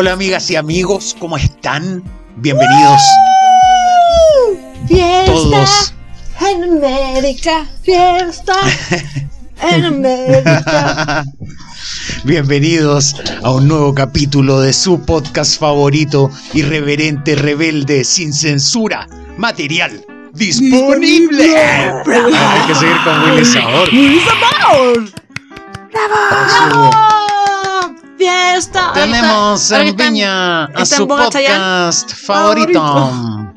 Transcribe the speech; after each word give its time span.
Hola 0.00 0.12
amigas 0.12 0.48
y 0.48 0.54
amigos, 0.54 1.16
¿cómo 1.18 1.36
están? 1.36 2.04
Bienvenidos 2.36 3.02
Fiesta 4.86 5.24
todos. 5.26 5.92
en 6.40 6.62
América, 6.62 7.66
fiesta 7.82 8.54
en 9.60 9.84
América. 9.86 11.24
Bienvenidos 12.24 13.16
a 13.42 13.50
un 13.50 13.66
nuevo 13.66 13.92
capítulo 13.92 14.60
de 14.60 14.72
su 14.72 15.00
podcast 15.00 15.58
favorito, 15.58 16.30
irreverente, 16.54 17.34
rebelde, 17.34 18.04
sin 18.04 18.32
censura, 18.32 19.08
material 19.36 20.06
disponible. 20.32 21.58
Hay 21.58 22.68
que 22.68 22.74
seguir 22.76 22.96
con 23.02 23.32
Willy 23.32 23.44
Sabor. 23.44 23.90
¡Bravo! 25.90 27.17
Fiesta. 28.18 28.90
Tenemos 28.94 29.70
Ahora 29.72 29.84
que 29.84 29.88
en 29.90 29.94
están- 29.96 30.12
Viña 30.12 30.64
a 30.64 30.70
en 30.80 30.86
su 30.86 31.06
podcast 31.08 32.12
favorito. 32.14 33.54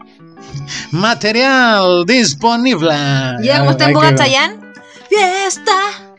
Material 0.92 2.06
disponible. 2.06 2.94
¿Ya 3.42 3.60
cómo 3.60 3.72
está 3.72 3.90
en 3.90 4.00
que- 4.00 4.16
Chayanne? 4.16 4.60
Fiesta 5.10 5.78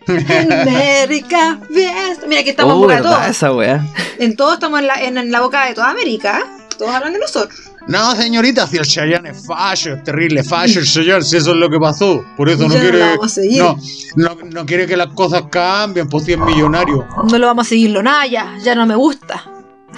en 0.08 0.52
América, 0.62 1.58
fiesta. 1.72 2.27
Mira, 2.27 2.41
aquí 2.41 2.50
estamos 2.50 2.72
en 2.72 2.77
Oh, 2.78 2.80
boca 2.83 2.94
de 2.97 3.00
verdad, 3.02 3.17
todos. 3.19 3.30
esa 3.30 3.52
weá. 3.52 3.86
En 4.19 4.36
todo 4.36 4.55
estamos 4.55 4.80
en 4.80 4.86
la, 4.89 4.95
en, 4.97 5.17
en 5.19 5.30
la 5.30 5.41
boca 5.41 5.64
de 5.67 5.74
toda 5.74 5.91
América. 5.91 6.42
Todos 6.78 6.95
hablan 6.95 7.12
de 7.12 7.19
nosotros. 7.19 7.59
No, 7.89 8.15
señorita, 8.15 8.67
si 8.67 8.77
el 8.77 8.84
Chayanne 8.87 9.31
es 9.31 9.45
fallo, 9.47 9.95
es 9.95 10.05
terrible 10.05 10.42
fallo 10.45 10.81
el 10.81 10.87
Chayanne, 10.87 11.23
si 11.23 11.37
eso 11.37 11.51
es 11.51 11.56
lo 11.56 11.69
que 11.69 11.79
pasó. 11.79 12.25
Por 12.37 12.48
eso 12.48 12.69
no 12.69 12.75
Ya 12.75 12.75
no 12.77 12.81
quiere. 12.83 12.98
la 12.98 13.06
vamos 13.11 13.27
a 13.27 13.29
seguir. 13.29 13.59
No, 13.62 13.77
no, 14.17 14.37
no 14.51 14.67
quiere 14.67 14.87
que 14.87 14.97
las 14.97 15.09
cosas 15.09 15.42
cambien, 15.51 16.09
pues 16.09 16.25
si 16.25 16.33
es 16.33 16.39
millonario. 16.39 17.06
No 17.31 17.39
lo 17.39 17.47
vamos 17.47 17.67
a 17.67 17.69
seguirlo 17.70 18.03
nada 18.03 18.27
ya. 18.27 18.56
No 18.75 18.87
me 18.87 18.95
gusta. 18.97 19.45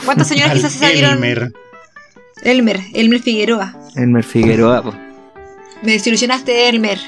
¿Cuántas 0.05 0.27
señoras 0.28 0.55
quizás 0.55 0.72
se 0.72 0.78
salieron? 0.81 1.14
Elmer. 1.14 1.53
Elmer, 2.42 2.81
Elmer 2.92 3.20
Figueroa. 3.22 3.75
Elmer 3.97 4.25
Figueroa, 4.25 4.83
po. 4.83 4.94
Me 5.83 5.92
desilusionaste, 5.92 6.69
Elmer. 6.69 6.98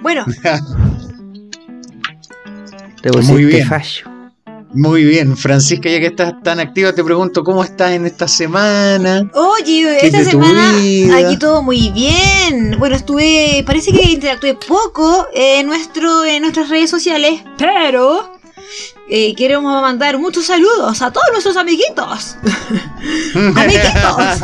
Bueno, 0.00 0.24
Te 3.02 3.10
Muy 3.22 3.44
bien. 3.44 3.66
fallo. 3.68 4.11
Muy 4.74 5.04
bien, 5.04 5.36
Francisca, 5.36 5.90
ya 5.90 6.00
que 6.00 6.06
estás 6.06 6.34
tan 6.42 6.58
activa, 6.58 6.92
te 6.94 7.04
pregunto 7.04 7.44
cómo 7.44 7.62
estás 7.62 7.92
en 7.92 8.06
esta 8.06 8.26
semana. 8.26 9.30
oye, 9.34 9.98
¿Qué 10.00 10.06
esta 10.06 10.20
es 10.20 10.28
semana 10.28 10.72
aquí 11.18 11.36
todo 11.38 11.62
muy 11.62 11.90
bien. 11.90 12.76
Bueno, 12.78 12.96
estuve, 12.96 13.62
parece 13.66 13.92
que 13.92 14.02
interactué 14.02 14.54
poco 14.54 15.26
en, 15.34 15.66
nuestro, 15.66 16.24
en 16.24 16.42
nuestras 16.42 16.70
redes 16.70 16.88
sociales, 16.88 17.42
pero 17.58 18.31
eh, 19.14 19.34
queremos 19.34 19.82
mandar 19.82 20.16
muchos 20.16 20.46
saludos 20.46 21.02
a 21.02 21.12
todos 21.12 21.26
nuestros 21.32 21.58
amiguitos. 21.58 22.36
Amiguitos. 23.56 24.40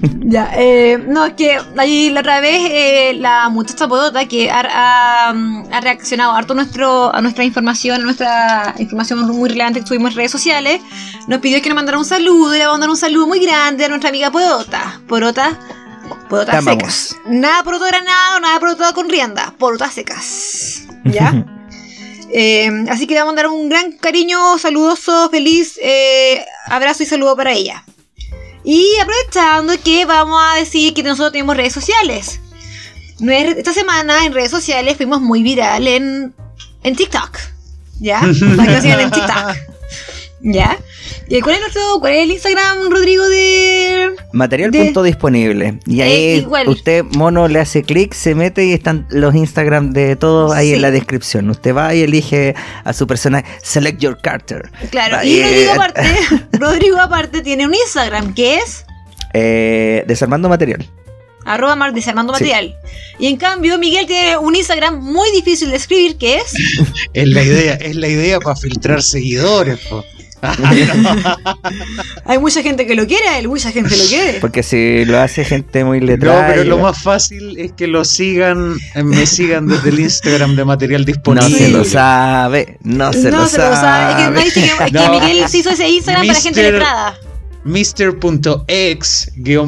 Ya, 0.30 0.52
eh, 0.56 1.04
no, 1.08 1.24
es 1.24 1.34
que 1.34 1.58
allí 1.76 2.10
la 2.10 2.20
otra 2.20 2.38
vez 2.38 2.62
eh, 2.70 3.14
la 3.18 3.48
muchacha 3.48 3.88
Podota 3.88 4.26
que 4.26 4.48
ha, 4.48 4.60
ha, 4.60 5.30
ha 5.30 5.80
reaccionado 5.80 6.32
harto 6.32 6.54
nuestro, 6.54 7.12
a 7.12 7.20
nuestra 7.20 7.42
información, 7.42 8.00
a 8.00 8.04
nuestra 8.04 8.74
información 8.78 9.26
muy 9.26 9.48
relevante 9.48 9.80
que 9.80 9.86
tuvimos 9.86 10.12
en 10.12 10.18
redes 10.18 10.30
sociales, 10.30 10.80
nos 11.26 11.40
pidió 11.40 11.60
que 11.60 11.68
nos 11.68 11.74
mandara 11.74 11.98
un 11.98 12.04
saludo 12.04 12.54
y 12.54 12.58
le 12.58 12.64
vamos 12.64 12.74
a 12.76 12.78
mandar 12.78 12.90
un 12.90 12.96
saludo 12.96 13.26
muy 13.26 13.40
grande 13.40 13.84
a 13.84 13.88
nuestra 13.88 14.10
amiga 14.10 14.30
Podota. 14.30 15.00
Podota, 15.08 15.58
amamos. 16.28 16.64
secas. 16.64 17.16
Nada 17.26 17.64
poroto 17.64 17.86
granado, 17.86 18.38
nada 18.40 18.60
poroto 18.60 18.84
con 18.94 19.08
rienda, 19.08 19.52
Porotas 19.58 19.94
secas. 19.94 20.84
¿Ya? 21.04 21.44
Eh, 22.32 22.70
así 22.88 23.06
que 23.06 23.14
le 23.14 23.20
vamos 23.20 23.32
a 23.32 23.34
mandar 23.34 23.46
un 23.48 23.68
gran 23.68 23.92
cariño, 23.92 24.58
saludoso, 24.58 25.28
feliz 25.30 25.78
eh, 25.82 26.44
abrazo 26.66 27.02
y 27.02 27.06
saludo 27.06 27.36
para 27.36 27.52
ella. 27.52 27.84
Y 28.64 28.86
aprovechando 29.00 29.72
que 29.82 30.04
vamos 30.04 30.40
a 30.42 30.56
decir 30.56 30.94
que 30.94 31.02
nosotros 31.02 31.32
tenemos 31.32 31.56
redes 31.56 31.72
sociales. 31.72 32.40
Esta 33.20 33.72
semana 33.72 34.24
en 34.24 34.32
redes 34.32 34.50
sociales 34.50 34.96
fuimos 34.96 35.20
muy 35.20 35.42
viral 35.42 35.86
en, 35.86 36.34
en 36.82 36.96
TikTok. 36.96 37.38
¿Ya? 38.00 38.20
Para 38.56 38.68
que 38.68 38.72
nos 38.72 38.82
sigan 38.82 39.00
en 39.00 39.10
TikTok. 39.10 39.56
¿Ya? 40.42 40.78
¿Y 41.28 41.40
cuál 41.42 41.56
es 41.56 41.60
nuestro, 41.60 41.82
cuál 42.00 42.14
es 42.14 42.22
el 42.24 42.30
Instagram, 42.32 42.90
Rodrigo, 42.90 43.28
de... 43.28 44.10
Material 44.32 44.70
De- 44.70 44.84
punto 44.84 45.02
disponible. 45.02 45.78
Y 45.86 46.00
ahí 46.00 46.12
Eh, 46.12 46.36
igual. 46.36 46.66
usted, 46.68 47.04
mono, 47.04 47.46
le 47.46 47.58
hace 47.60 47.82
clic, 47.82 48.14
se 48.14 48.34
mete 48.34 48.64
y 48.64 48.72
están 48.72 49.06
los 49.10 49.34
Instagram 49.34 49.92
de 49.92 50.16
todos 50.16 50.52
ahí 50.54 50.68
Sí. 50.68 50.74
en 50.74 50.82
la 50.82 50.90
descripción. 50.90 51.50
Usted 51.50 51.74
va 51.74 51.94
y 51.94 52.02
elige 52.02 52.54
a 52.84 52.92
su 52.94 53.06
personaje. 53.06 53.44
Select 53.62 54.00
your 54.00 54.18
character. 54.22 54.70
Claro, 54.90 55.16
Va, 55.16 55.24
y 55.26 55.40
eh, 55.40 55.44
Rodrigo 55.44 55.72
aparte, 55.72 56.02
Rodrigo 56.58 57.00
aparte 57.00 57.42
tiene 57.42 57.66
un 57.66 57.74
Instagram 57.74 58.32
que 58.32 58.56
es 58.56 58.86
eh, 59.34 60.04
desarmando 60.06 60.48
material. 60.48 60.86
arroba 61.44 61.76
mar- 61.76 61.92
desarmando 61.92 62.34
Sí. 62.34 62.44
material. 62.44 62.76
Y 63.18 63.26
en 63.26 63.36
cambio, 63.36 63.78
Miguel 63.78 64.06
tiene 64.06 64.38
un 64.38 64.56
Instagram 64.56 65.00
muy 65.02 65.30
difícil 65.32 65.68
de 65.70 65.76
escribir 65.76 66.16
que 66.16 66.36
es... 66.36 66.54
Es 67.12 67.28
la 67.28 67.42
idea, 67.42 67.74
es 67.74 67.94
la 67.96 68.08
idea 68.08 68.40
para 68.40 68.56
filtrar 68.56 69.02
seguidores. 69.02 69.78
po. 69.88 70.02
Hay 72.24 72.38
mucha 72.38 72.62
gente 72.62 72.86
que 72.86 72.94
lo 72.94 73.06
quiere, 73.06 73.28
hay 73.28 73.46
mucha 73.46 73.70
gente 73.72 73.96
lo 73.96 74.04
quiere. 74.04 74.38
Porque 74.40 74.62
si 74.62 75.04
lo 75.04 75.18
hace 75.20 75.44
gente 75.44 75.84
muy 75.84 76.00
No, 76.00 76.06
letrada. 76.06 76.46
pero 76.48 76.62
y- 76.64 76.66
lo 76.66 76.78
más 76.78 77.02
fácil 77.02 77.58
es 77.58 77.72
que 77.72 77.86
lo 77.86 78.04
sigan, 78.04 78.74
eh, 78.94 79.02
me 79.02 79.26
sigan 79.26 79.66
desde 79.66 79.90
el 79.90 80.00
Instagram 80.00 80.56
de 80.56 80.64
material 80.64 81.02
No 81.02 81.06
disponible. 81.06 81.58
se 81.58 81.68
lo 81.68 81.84
sabe. 81.84 82.78
No 82.82 83.12
se 83.12 83.30
no 83.30 83.38
lo 83.42 83.46
se 83.48 83.58
lo 83.58 83.74
sabe. 83.74 84.12
Es 84.12 84.16
que, 84.16 84.30
no 84.30 84.40
dice 84.40 84.60
que, 84.60 84.66
es 84.66 84.72
que 84.74 84.90
No. 84.92 85.10
Miguel 85.20 85.48
se 85.48 85.58
hizo 85.58 85.70
ese 85.70 85.88
Instagram 85.88 86.26
para 86.26 86.40
gente 86.40 86.60
Mister- 86.60 86.72
letrada. 86.74 87.14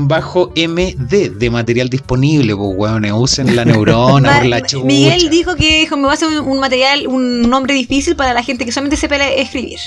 Mr.x-md 0.05 1.31
de 1.38 1.50
material 1.50 1.91
disponible, 1.91 2.56
pues 2.56 2.71
weones, 2.77 3.12
usen 3.15 3.55
la 3.55 3.65
neurona 3.66 4.37
por 4.38 4.47
la 4.47 4.62
chucha. 4.62 4.84
Miguel 4.87 5.28
dijo 5.28 5.55
que 5.56 5.81
dijo, 5.81 5.97
me 5.99 6.05
va 6.05 6.12
a 6.12 6.15
hacer 6.15 6.28
un, 6.28 6.38
un 6.38 6.59
material, 6.59 7.06
un 7.06 7.43
nombre 7.43 7.75
difícil 7.75 8.16
para 8.16 8.32
la 8.32 8.43
gente 8.43 8.65
que 8.65 8.72
solamente 8.72 8.97
sepa 8.97 9.16
escribir. 9.28 9.78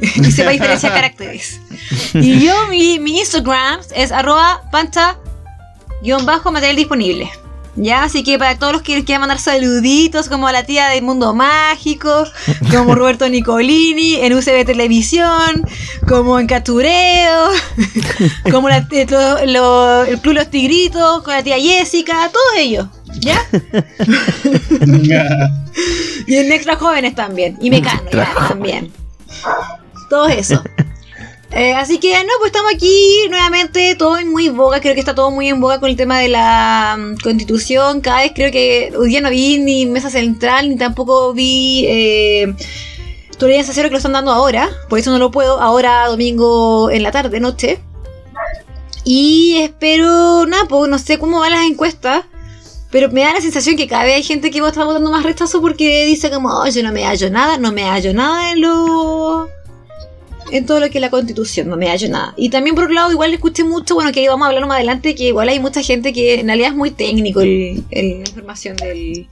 y 0.16 0.30
sepa 0.32 0.50
diferenciar 0.50 0.92
caracteres. 0.92 1.60
Y 2.14 2.44
yo, 2.44 2.66
mi, 2.68 2.98
mi 2.98 3.18
Instagram 3.20 3.80
es 3.94 4.12
arroba 4.12 4.62
pancha 4.72 5.16
guion 6.02 6.24
bajo 6.26 6.50
material 6.52 6.76
disponible. 6.76 7.30
Ya, 7.76 8.02
así 8.02 8.24
que 8.24 8.36
para 8.36 8.58
todos 8.58 8.72
los 8.72 8.82
que 8.82 9.04
quieran 9.04 9.20
mandar 9.20 9.38
saluditos, 9.38 10.28
como 10.28 10.48
a 10.48 10.52
la 10.52 10.64
tía 10.64 10.88
del 10.88 11.02
mundo 11.04 11.32
mágico, 11.34 12.24
como 12.70 12.96
Roberto 12.96 13.28
Nicolini 13.28 14.16
en 14.16 14.34
UCB 14.34 14.64
Televisión, 14.66 15.64
como 16.08 16.40
en 16.40 16.48
Catureo, 16.48 17.48
como 18.50 18.68
la, 18.68 18.78
eh, 18.90 19.06
lo- 19.08 19.46
lo- 19.46 20.04
el 20.04 20.18
Club 20.20 20.34
Los 20.34 20.50
Tigritos, 20.50 21.22
con 21.22 21.32
la 21.32 21.44
tía 21.44 21.58
Jessica, 21.60 22.28
todos 22.32 22.56
ellos, 22.58 22.88
¿ya? 23.20 23.40
Y 26.26 26.36
en 26.36 26.52
Extra 26.52 26.76
Jóvenes 26.76 27.14
también, 27.14 27.56
y 27.60 27.70
Mecano, 27.70 28.10
ya, 28.12 28.28
también. 28.48 28.92
Todo 30.10 30.28
eso. 30.28 30.62
Eh, 31.52 31.72
así 31.72 31.98
que 31.98 32.12
no, 32.12 32.30
pues 32.38 32.52
estamos 32.52 32.72
aquí 32.72 33.26
nuevamente, 33.28 33.96
todo 33.96 34.16
en 34.16 34.30
muy 34.30 34.50
boga, 34.50 34.80
creo 34.80 34.94
que 34.94 35.00
está 35.00 35.16
todo 35.16 35.32
muy 35.32 35.48
en 35.48 35.60
boga 35.60 35.80
con 35.80 35.90
el 35.90 35.96
tema 35.96 36.20
de 36.20 36.28
la 36.28 36.96
mm, 36.96 37.16
constitución, 37.16 38.00
cada 38.00 38.20
vez 38.20 38.30
creo 38.32 38.52
que 38.52 38.92
hoy 38.96 39.08
día 39.08 39.20
no 39.20 39.30
vi 39.30 39.58
ni 39.58 39.84
mesa 39.84 40.10
central, 40.10 40.68
ni 40.68 40.76
tampoco 40.76 41.32
vi 41.32 41.86
eh, 41.88 42.54
tolerancia 43.36 43.74
cero 43.74 43.88
que 43.88 43.94
lo 43.94 43.96
están 43.96 44.12
dando 44.12 44.30
ahora, 44.30 44.70
por 44.88 45.00
eso 45.00 45.10
no 45.10 45.18
lo 45.18 45.32
puedo, 45.32 45.60
ahora 45.60 46.06
domingo 46.06 46.88
en 46.88 47.02
la 47.02 47.10
tarde, 47.10 47.40
noche. 47.40 47.80
Y 49.02 49.56
espero, 49.56 50.46
nada, 50.46 50.66
pues 50.68 50.88
no 50.88 51.00
sé 51.00 51.18
cómo 51.18 51.40
van 51.40 51.50
las 51.50 51.66
encuestas, 51.66 52.26
pero 52.92 53.10
me 53.10 53.22
da 53.22 53.32
la 53.32 53.40
sensación 53.40 53.76
que 53.76 53.88
cada 53.88 54.04
vez 54.04 54.14
hay 54.14 54.22
gente 54.22 54.52
que 54.52 54.60
va 54.60 54.68
a 54.68 54.70
estar 54.70 54.86
votando 54.86 55.10
más 55.10 55.24
rechazo 55.24 55.60
porque 55.60 56.06
dice 56.06 56.30
como, 56.30 56.48
"Oh, 56.50 56.68
yo 56.68 56.80
no 56.84 56.92
me 56.92 57.04
hallo 57.04 57.28
nada, 57.28 57.58
no 57.58 57.72
me 57.72 57.82
hallo 57.82 58.14
nada 58.14 58.52
en 58.52 58.60
lo... 58.60 59.48
En 60.52 60.66
todo 60.66 60.80
lo 60.80 60.90
que 60.90 60.98
es 60.98 61.02
la 61.02 61.10
constitución, 61.10 61.68
no 61.68 61.76
me 61.76 61.88
hallo 61.88 62.08
nada. 62.08 62.34
Y 62.36 62.50
también 62.50 62.74
por 62.74 62.84
otro 62.84 62.94
lado, 62.94 63.12
igual 63.12 63.32
escuché 63.34 63.64
mucho, 63.64 63.94
bueno, 63.94 64.12
que 64.12 64.20
ahí 64.20 64.28
vamos 64.28 64.44
a 64.46 64.48
hablar 64.48 64.66
más 64.66 64.76
adelante, 64.76 65.14
que 65.14 65.24
igual 65.28 65.48
hay 65.48 65.60
mucha 65.60 65.82
gente 65.82 66.12
que 66.12 66.40
en 66.40 66.46
realidad 66.46 66.70
es 66.70 66.76
muy 66.76 66.90
técnico 66.90 67.40
el, 67.40 67.82
el- 67.90 68.20
la 68.22 68.28
información 68.28 68.76
del... 68.76 69.28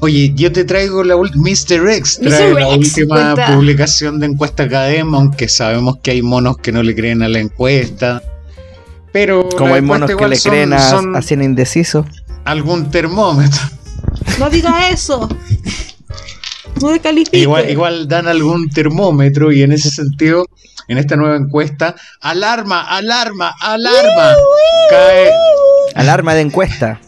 Oye, 0.00 0.32
yo 0.36 0.52
te 0.52 0.64
traigo 0.64 1.02
la 1.02 1.16
última. 1.16 1.42
Mr. 1.42 1.90
X 1.90 2.20
Mr. 2.22 2.28
trae 2.28 2.54
la 2.54 2.68
última 2.68 3.34
cuenta. 3.34 3.54
publicación 3.56 4.20
de 4.20 4.26
encuesta 4.26 4.68
Cadem, 4.68 5.12
aunque 5.12 5.48
sabemos 5.48 5.96
que 6.00 6.12
hay 6.12 6.22
monos 6.22 6.56
que 6.58 6.70
no 6.70 6.84
le 6.84 6.94
creen 6.94 7.22
a 7.22 7.28
la 7.28 7.40
encuesta. 7.40 8.22
Pero 9.10 9.48
Como 9.48 9.74
hay 9.74 9.82
monos 9.82 10.08
que 10.14 10.28
le 10.28 10.36
son- 10.36 10.52
creen 10.52 10.72
a, 10.72 10.78
son 10.90 11.16
a 11.16 11.22
cien 11.22 11.42
indecisos. 11.42 12.06
algún 12.44 12.90
termómetro. 12.92 13.58
No 14.38 14.48
diga 14.50 14.88
eso. 14.90 15.28
No. 16.80 17.38
Igual, 17.38 17.70
igual 17.70 18.08
dan 18.08 18.28
algún 18.28 18.68
termómetro 18.70 19.52
y 19.52 19.62
en 19.62 19.72
ese 19.72 19.90
sentido, 19.90 20.46
en 20.88 20.98
esta 20.98 21.16
nueva 21.16 21.36
encuesta, 21.36 21.94
alarma, 22.20 22.82
alarma, 22.82 23.54
alarma. 23.60 24.32
Cae, 24.90 25.30
Alarma 25.94 26.34
de 26.34 26.42
encuesta. 26.42 27.00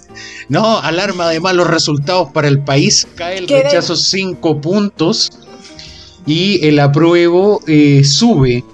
no, 0.48 0.78
alarma 0.80 1.28
de 1.30 1.40
malos 1.40 1.66
resultados 1.68 2.30
para 2.32 2.48
el 2.48 2.60
país. 2.62 3.06
Cae 3.14 3.38
el 3.38 3.48
rechazo 3.48 3.96
5 3.96 4.60
puntos 4.60 5.30
y 6.26 6.66
el 6.66 6.78
apruebo 6.80 7.60
eh, 7.66 8.02
sube 8.04 8.64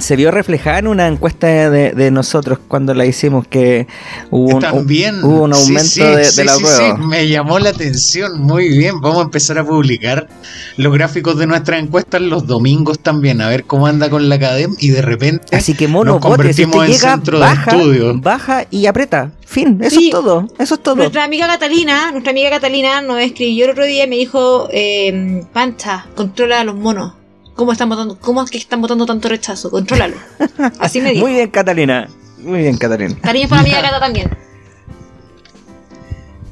se 0.00 0.16
vio 0.16 0.30
reflejada 0.30 0.78
en 0.78 0.86
una 0.88 1.06
encuesta 1.06 1.70
de, 1.70 1.92
de 1.92 2.10
nosotros 2.10 2.58
cuando 2.68 2.94
la 2.94 3.06
hicimos 3.06 3.46
que 3.46 3.86
hubo 4.30 4.56
un, 4.56 4.60
También. 4.60 5.22
hubo 5.24 5.42
un 5.44 5.54
Sí, 5.54 5.60
aumento 5.62 5.88
sí, 5.90 6.00
de, 6.02 6.16
de 6.16 6.24
sí, 6.24 6.44
la 6.44 6.54
sí, 6.54 6.62
prueba. 6.62 6.96
sí, 6.96 7.02
me 7.06 7.28
llamó 7.28 7.58
la 7.58 7.70
atención. 7.70 8.40
Muy 8.40 8.68
bien. 8.68 9.00
Vamos 9.00 9.18
a 9.20 9.22
empezar 9.22 9.58
a 9.58 9.64
publicar 9.64 10.28
los 10.76 10.92
gráficos 10.92 11.38
de 11.38 11.46
nuestras 11.46 11.80
encuestas 11.82 12.20
los 12.20 12.46
domingos 12.46 12.98
también. 13.00 13.40
A 13.40 13.48
ver 13.48 13.64
cómo 13.64 13.86
anda 13.86 14.08
con 14.10 14.28
la 14.28 14.34
academia. 14.36 14.76
Y 14.80 14.88
de 14.90 15.02
repente 15.02 15.56
Así 15.56 15.74
que 15.74 15.88
mono, 15.88 16.12
nos 16.14 16.20
bote, 16.22 16.52
si 16.52 16.64
convertimos 16.64 16.76
usted 16.76 16.86
en 16.86 16.92
llega, 16.92 17.12
centro 17.14 17.38
baja, 17.40 17.70
de 17.72 17.76
estudio. 17.78 18.14
baja 18.20 18.66
y 18.70 18.86
aprieta. 18.86 19.30
Fin, 19.46 19.78
eso 19.82 19.98
Sí. 19.98 20.06
es 20.08 20.10
todo, 20.12 20.46
eso 20.58 20.74
es 20.74 20.82
todo. 20.82 20.96
Nuestra 20.96 21.24
amiga 21.24 21.46
Catalina, 21.46 22.10
nuestra 22.12 22.32
amiga 22.32 22.50
Catalina 22.50 23.00
nos 23.00 23.18
escribió 23.20 23.64
el 23.64 23.70
otro 23.70 23.84
día 23.86 24.04
y 24.04 24.08
me 24.08 24.16
dijo, 24.16 24.68
eh, 24.70 25.42
Pancha, 25.54 26.06
controla 26.14 26.60
a 26.60 26.64
los 26.64 26.74
monos. 26.76 27.14
¿Cómo 27.58 27.72
están 27.72 27.88
votando? 27.88 28.16
¿Cómo 28.20 28.40
es 28.40 28.52
que 28.52 28.58
están 28.58 28.80
votando 28.80 29.04
tanto 29.04 29.28
rechazo? 29.28 29.68
Contrólalo. 29.68 30.14
Así 30.78 31.00
me 31.00 31.10
dijo. 31.10 31.26
Muy 31.26 31.34
bien, 31.34 31.50
Catalina. 31.50 32.08
Muy 32.38 32.60
bien, 32.60 32.78
Catalina. 32.78 33.16
Cariño 33.20 33.48
para 33.48 33.62
amiga 33.62 33.82
Cata 33.82 33.98
también. 33.98 34.30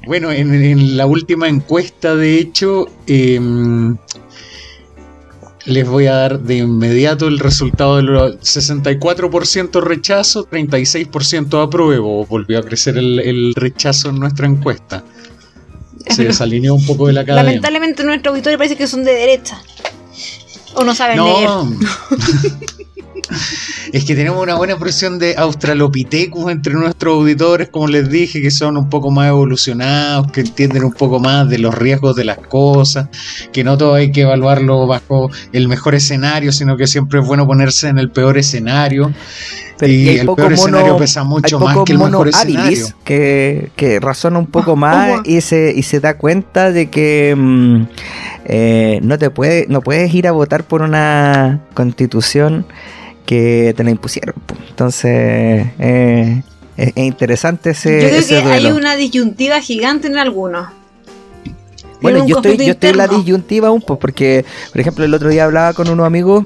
Bueno, 0.04 0.32
en, 0.32 0.52
en 0.52 0.96
la 0.96 1.06
última 1.06 1.46
encuesta, 1.46 2.16
de 2.16 2.40
hecho, 2.40 2.86
em, 3.06 3.96
les 5.64 5.88
voy 5.88 6.08
a 6.08 6.14
dar 6.14 6.40
de 6.40 6.56
inmediato 6.56 7.28
el 7.28 7.38
resultado 7.38 7.98
del 7.98 8.08
64% 8.08 9.80
rechazo, 9.80 10.48
36% 10.50 11.62
apruebo. 11.62 12.26
Volvió 12.26 12.58
a 12.58 12.62
crecer 12.62 12.98
el, 12.98 13.20
el 13.20 13.54
rechazo 13.54 14.08
en 14.08 14.18
nuestra 14.18 14.48
encuesta. 14.48 15.04
Se 16.08 16.24
desalineó 16.24 16.74
un 16.74 16.84
poco 16.84 17.06
de 17.06 17.12
la 17.12 17.20
academia. 17.20 17.44
Lamentablemente 17.44 18.02
nuestro 18.02 18.32
auditorio 18.32 18.58
parece 18.58 18.74
que 18.74 18.88
son 18.88 19.04
de 19.04 19.12
derecha. 19.12 19.62
O 20.76 20.84
no 20.84 20.94
saben 20.94 21.24
leer. 21.24 21.48
Es 23.92 24.04
que 24.04 24.14
tenemos 24.14 24.42
una 24.42 24.54
buena 24.54 24.76
presión 24.78 25.18
de 25.18 25.34
Australopithecus 25.36 26.50
entre 26.50 26.74
nuestros 26.74 27.14
auditores, 27.14 27.68
como 27.68 27.86
les 27.88 28.10
dije, 28.10 28.42
que 28.42 28.50
son 28.50 28.76
un 28.76 28.88
poco 28.88 29.10
más 29.10 29.28
evolucionados, 29.28 30.30
que 30.32 30.40
entienden 30.40 30.84
un 30.84 30.92
poco 30.92 31.20
más 31.20 31.48
de 31.48 31.58
los 31.58 31.74
riesgos 31.74 32.16
de 32.16 32.24
las 32.24 32.38
cosas, 32.38 33.08
que 33.52 33.64
no 33.64 33.76
todo 33.78 33.94
hay 33.94 34.10
que 34.12 34.22
evaluarlo 34.22 34.86
bajo 34.86 35.30
el 35.52 35.68
mejor 35.68 35.94
escenario, 35.94 36.52
sino 36.52 36.76
que 36.76 36.86
siempre 36.86 37.20
es 37.20 37.26
bueno 37.26 37.46
ponerse 37.46 37.88
en 37.88 37.98
el 37.98 38.10
peor 38.10 38.38
escenario. 38.38 39.12
Pero 39.78 39.92
y 39.92 40.08
el 40.08 40.26
poco 40.26 40.36
peor 40.36 40.50
mono- 40.52 40.62
escenario 40.78 40.96
pesa 40.96 41.22
mucho 41.24 41.60
más 41.60 41.76
que 41.84 41.92
el 41.92 41.98
mono 41.98 42.10
mejor 42.12 42.28
escenario. 42.28 42.62
habilis 42.62 42.94
que, 43.04 43.70
que 43.76 44.00
razona 44.00 44.38
un 44.38 44.46
poco 44.46 44.74
más 44.74 45.10
Ojo. 45.10 45.22
y 45.26 45.42
se, 45.42 45.74
y 45.76 45.82
se 45.82 46.00
da 46.00 46.16
cuenta 46.16 46.72
de 46.72 46.88
que 46.88 47.34
mm, 47.36 47.82
eh, 48.46 49.00
no 49.02 49.18
te 49.18 49.28
puede, 49.28 49.66
no 49.68 49.82
puedes 49.82 50.12
ir 50.14 50.28
a 50.28 50.32
votar 50.32 50.64
por 50.64 50.80
una 50.80 51.60
constitución 51.74 52.64
que 53.26 53.74
te 53.76 53.84
la 53.84 53.90
impusieron. 53.90 54.34
Entonces 54.70 55.66
eh, 55.78 56.42
es, 56.76 56.92
es 56.94 57.04
interesante 57.04 57.70
ese, 57.70 58.00
Yo 58.00 58.08
creo 58.08 58.20
ese 58.20 58.42
que 58.42 58.48
hay 58.48 58.66
una 58.66 58.96
disyuntiva 58.96 59.60
gigante 59.60 60.06
en 60.06 60.16
algunos. 60.16 60.68
Bueno, 62.00 62.26
yo 62.26 62.36
estoy, 62.36 62.56
yo 62.58 62.72
estoy 62.72 62.90
en 62.90 62.98
la 62.98 63.08
disyuntiva 63.08 63.70
un 63.70 63.80
poco 63.80 63.98
porque, 63.98 64.44
por 64.70 64.80
ejemplo, 64.80 65.04
el 65.04 65.14
otro 65.14 65.28
día 65.28 65.44
hablaba 65.44 65.72
con 65.72 65.88
unos 65.88 66.06
amigos 66.06 66.44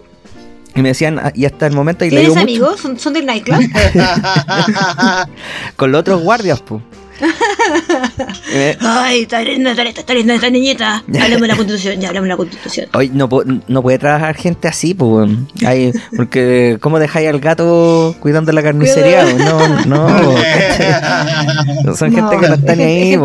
y 0.75 0.82
me 0.82 0.91
decían, 0.91 1.19
ah, 1.19 1.32
y 1.35 1.44
hasta 1.44 1.67
el 1.67 1.75
momento, 1.75 2.05
y 2.05 2.11
le 2.11 2.21
¿Tienes 2.21 2.29
digo 2.29 2.35
mucho, 2.35 2.43
amigos? 2.43 2.81
¿Son, 2.81 2.99
son 2.99 3.12
del 3.12 3.27
nightclub? 3.27 3.59
con 5.77 5.93
los 5.93 6.00
otros 6.00 6.23
guardias, 6.23 6.61
pues. 6.61 6.82
Ay, 8.81 9.22
está 9.22 9.43
linda, 9.43 9.70
está 9.70 9.84
linda, 9.84 10.00
está 10.00 10.14
linda 10.14 10.34
esta 10.34 10.50
niñita. 10.50 11.02
Hablemos 11.20 11.43
de 11.43 11.49
la 11.49 11.56
constitución, 11.56 12.00
ya 12.00 12.08
hablemos 12.08 12.25
de 12.26 12.31
la 12.31 12.37
constitución. 12.37 12.88
Hoy 12.94 13.11
no, 13.12 13.28
no 13.69 13.82
puede 13.82 13.99
trabajar 13.99 14.34
gente 14.37 14.69
así, 14.69 14.94
pues. 14.94 15.31
Hay, 15.67 15.93
porque, 16.17 16.78
¿cómo 16.81 16.99
dejáis 16.99 17.28
al 17.28 17.40
gato 17.40 18.14
cuidando 18.20 18.52
la 18.52 18.62
carnicería? 18.62 19.25
No, 19.34 19.69
no. 19.87 20.08
Son 21.96 22.11
No, 22.12 22.17
gente 22.17 22.37
que 22.40 22.49
no 22.49 22.55
está 22.55 22.75
ni 22.76 22.82
¿es 22.82 22.88
ahí. 22.88 23.17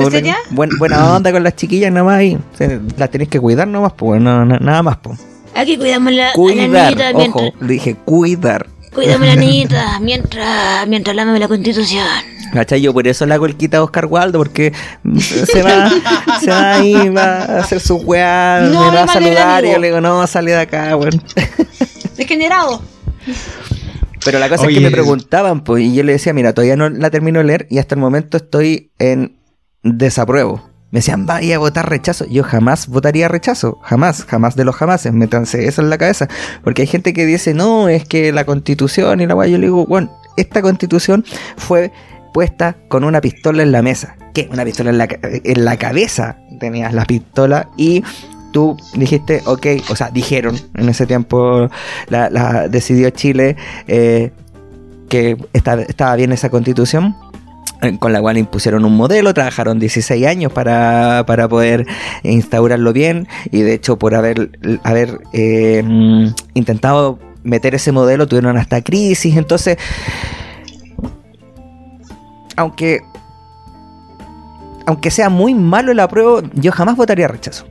Buen- 0.51 0.77
buena 0.77 1.13
onda 1.15 1.31
con 1.31 1.43
las 1.43 1.55
chiquillas 1.55 1.91
y 2.23 2.37
se- 2.57 2.79
las 2.97 3.09
tenéis 3.09 3.29
que 3.29 3.39
cuidar 3.39 3.67
nomás, 3.67 3.93
pues. 3.93 4.21
No, 4.21 4.45
na- 4.45 4.59
nada 4.59 4.83
más, 4.83 4.97
pues. 4.97 5.19
Aquí 5.55 5.77
cuidamos 5.77 6.11
la, 6.11 6.25
a 6.25 6.27
la 6.27 6.33
Cuidar, 6.33 6.67
niñita 6.69 7.11
ojo, 7.13 7.39
mientras, 7.41 7.69
dije 7.69 7.95
cuidar. 8.03 8.67
Cuidamos 8.95 9.27
a 9.27 9.35
la 9.35 9.35
niñita 9.41 9.99
mientras, 9.99 10.87
mientras 10.87 11.11
hablamos 11.11 11.33
de 11.33 11.39
la 11.39 11.47
constitución. 11.47 12.07
¿Cachai? 12.53 12.81
Yo 12.81 12.93
por 12.93 13.07
eso 13.07 13.25
le 13.25 13.33
hago 13.33 13.45
el 13.45 13.55
quita 13.55 13.77
a 13.77 13.83
Oscar 13.83 14.05
Waldo, 14.05 14.39
porque 14.39 14.71
se 15.19 15.61
va, 15.61 15.91
se 16.39 16.49
va 16.49 16.73
ahí, 16.75 17.09
va 17.09 17.39
a 17.39 17.59
hacer 17.59 17.79
su 17.79 17.97
weá, 17.97 18.61
No 18.71 18.85
me 18.85 18.95
va 18.95 19.03
a 19.03 19.07
saludar 19.07 19.65
y 19.65 19.71
yo 19.71 19.77
le 19.77 19.87
digo, 19.87 20.01
no, 20.01 20.25
sale 20.25 20.51
de 20.51 20.57
acá, 20.57 20.95
weón. 20.95 21.21
Degenerado. 22.17 22.81
Pero 24.23 24.39
la 24.39 24.49
cosa 24.49 24.65
es 24.67 24.73
que 24.73 24.79
me 24.79 24.91
preguntaban, 24.91 25.63
pues, 25.63 25.83
y 25.83 25.93
yo 25.93 26.03
le 26.03 26.13
decía, 26.13 26.33
mira, 26.33 26.53
todavía 26.53 26.75
no 26.75 26.89
la 26.89 27.09
termino 27.11 27.39
de 27.39 27.45
leer 27.45 27.67
y 27.69 27.79
hasta 27.79 27.95
el 27.95 28.01
momento 28.01 28.37
estoy 28.37 28.91
en 28.99 29.37
desapruebo. 29.83 30.63
Me 30.95 30.99
decían, 30.99 31.25
vaya 31.25 31.57
a 31.57 31.59
votar 31.59 31.89
rechazo. 31.89 32.25
Yo 32.27 32.41
jamás 32.43 32.87
votaría 32.87 33.27
rechazo. 33.27 33.79
Jamás, 33.81 34.23
jamás 34.23 34.55
de 34.55 34.63
los 34.63 34.77
jamases. 34.77 35.11
Métanse 35.11 35.67
eso 35.67 35.81
en 35.81 35.89
la 35.89 35.97
cabeza. 35.97 36.29
Porque 36.63 36.83
hay 36.83 36.87
gente 36.87 37.11
que 37.11 37.25
dice, 37.25 37.53
no, 37.53 37.89
es 37.89 38.05
que 38.05 38.31
la 38.31 38.45
constitución 38.45 39.19
y 39.19 39.25
la 39.27 39.35
weá. 39.35 39.49
Yo 39.49 39.57
le 39.57 39.65
digo, 39.65 39.85
bueno, 39.85 40.09
esta 40.37 40.61
constitución 40.61 41.25
fue 41.57 41.91
puesta 42.33 42.77
con 42.87 43.03
una 43.03 43.19
pistola 43.19 43.61
en 43.61 43.73
la 43.73 43.81
mesa. 43.81 44.15
¿Qué? 44.33 44.47
Una 44.53 44.63
pistola 44.63 44.91
en 44.91 44.97
la, 44.97 45.09
en 45.21 45.65
la 45.65 45.75
cabeza. 45.75 46.37
Tenías 46.61 46.93
la 46.93 47.03
pistola 47.03 47.67
y 47.75 48.01
tú 48.53 48.77
dijiste, 48.93 49.41
ok, 49.47 49.67
o 49.89 49.97
sea, 49.97 50.11
dijeron 50.11 50.57
en 50.75 50.87
ese 50.87 51.05
tiempo, 51.05 51.69
la, 52.07 52.69
decidió 52.69 53.09
Chile 53.09 53.57
eh, 53.89 54.31
que 55.09 55.35
esta- 55.51 55.81
estaba 55.81 56.15
bien 56.15 56.31
esa 56.31 56.49
constitución. 56.49 57.17
Eh, 57.81 57.97
Con 57.99 58.13
la 58.13 58.21
cual 58.21 58.37
impusieron 58.37 58.85
un 58.85 58.95
modelo, 58.95 59.33
trabajaron 59.33 59.79
16 59.79 60.25
años 60.25 60.51
para, 60.51 61.23
para 61.25 61.47
poder 61.47 61.85
instaurarlo 62.23 62.93
bien 62.93 63.27
y 63.51 63.61
de 63.61 63.73
hecho 63.73 63.97
por 63.97 64.15
haber, 64.15 64.51
haber 64.83 65.21
eh, 65.33 65.83
intentado 66.53 67.19
meter 67.43 67.75
ese 67.75 67.91
modelo 67.91 68.27
tuvieron 68.27 68.57
hasta 68.57 68.81
crisis, 68.81 69.37
entonces 69.37 69.77
aunque 72.55 73.01
aunque 74.85 75.11
sea 75.11 75.29
muy 75.29 75.53
malo 75.55 75.91
el 75.91 75.99
apruebo, 75.99 76.41
yo 76.53 76.71
jamás 76.71 76.95
votaría 76.95 77.27
rechazo. 77.27 77.65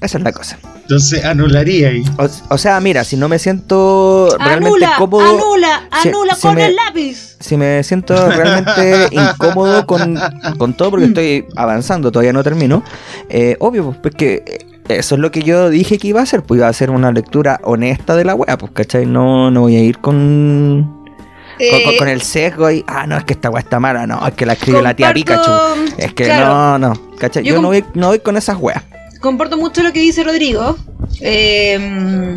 Esa 0.00 0.18
es 0.18 0.24
la 0.24 0.32
cosa. 0.32 0.58
Entonces 0.88 1.24
anularía 1.24 1.88
ahí. 1.88 2.04
O, 2.16 2.28
o 2.54 2.58
sea, 2.58 2.78
mira, 2.80 3.02
si 3.02 3.16
no 3.16 3.28
me 3.28 3.40
siento 3.40 4.28
realmente 4.38 4.84
Anula, 4.84 4.94
cómodo, 4.98 5.28
anula, 5.28 5.88
si- 6.00 6.08
anula 6.10 6.34
si 6.36 6.40
con 6.42 6.54
me- 6.54 6.66
el 6.66 6.76
lápiz. 6.76 7.36
si 7.40 7.56
me 7.56 7.82
siento 7.82 8.14
realmente 8.30 9.08
incómodo 9.10 9.84
con, 9.84 10.16
con 10.58 10.74
todo, 10.74 10.90
porque 10.92 11.06
estoy 11.06 11.44
avanzando, 11.56 12.12
todavía 12.12 12.32
no 12.32 12.44
termino, 12.44 12.84
eh, 13.28 13.56
obvio, 13.58 13.86
pues, 13.86 13.98
porque 14.00 14.66
eso 14.88 15.16
es 15.16 15.20
lo 15.20 15.32
que 15.32 15.42
yo 15.42 15.70
dije 15.70 15.98
que 15.98 16.06
iba 16.06 16.20
a 16.20 16.22
hacer, 16.22 16.44
pues 16.44 16.58
iba 16.58 16.68
a 16.68 16.70
hacer 16.70 16.90
una 16.90 17.10
lectura 17.10 17.60
honesta 17.64 18.14
de 18.14 18.24
la 18.24 18.36
wea, 18.36 18.56
pues, 18.56 18.70
¿cachai? 18.72 19.06
No, 19.06 19.50
no 19.50 19.62
voy 19.62 19.74
a 19.74 19.80
ir 19.80 19.98
con, 19.98 20.84
con, 20.86 21.04
con- 21.08 21.16
Eh, 21.58 21.96
con 21.98 22.06
el 22.08 22.22
sesgo 22.22 22.70
y, 22.70 22.84
ah, 22.86 23.08
no, 23.08 23.16
es 23.16 23.24
que 23.24 23.32
esta 23.32 23.50
wea 23.50 23.60
está 23.62 23.80
mala, 23.80 24.06
no, 24.06 24.24
es 24.24 24.34
que 24.34 24.46
la 24.46 24.52
escribe 24.52 24.82
la 24.82 24.94
tía 24.94 25.12
Pikachu. 25.12 25.50
Es 25.98 26.14
que 26.14 26.26
claro, 26.26 26.78
no, 26.78 26.78
no, 26.78 27.16
¿cachai? 27.18 27.42
Yo 27.42 27.56
Yo, 27.56 27.62
no, 27.62 27.68
voy, 27.68 27.84
no 27.94 28.06
voy 28.06 28.20
con 28.20 28.36
esas 28.36 28.56
weas. 28.58 28.84
Comparto 29.26 29.56
mucho 29.56 29.82
lo 29.82 29.92
que 29.92 30.00
dice 30.00 30.22
Rodrigo. 30.24 30.76
eh, 31.20 32.36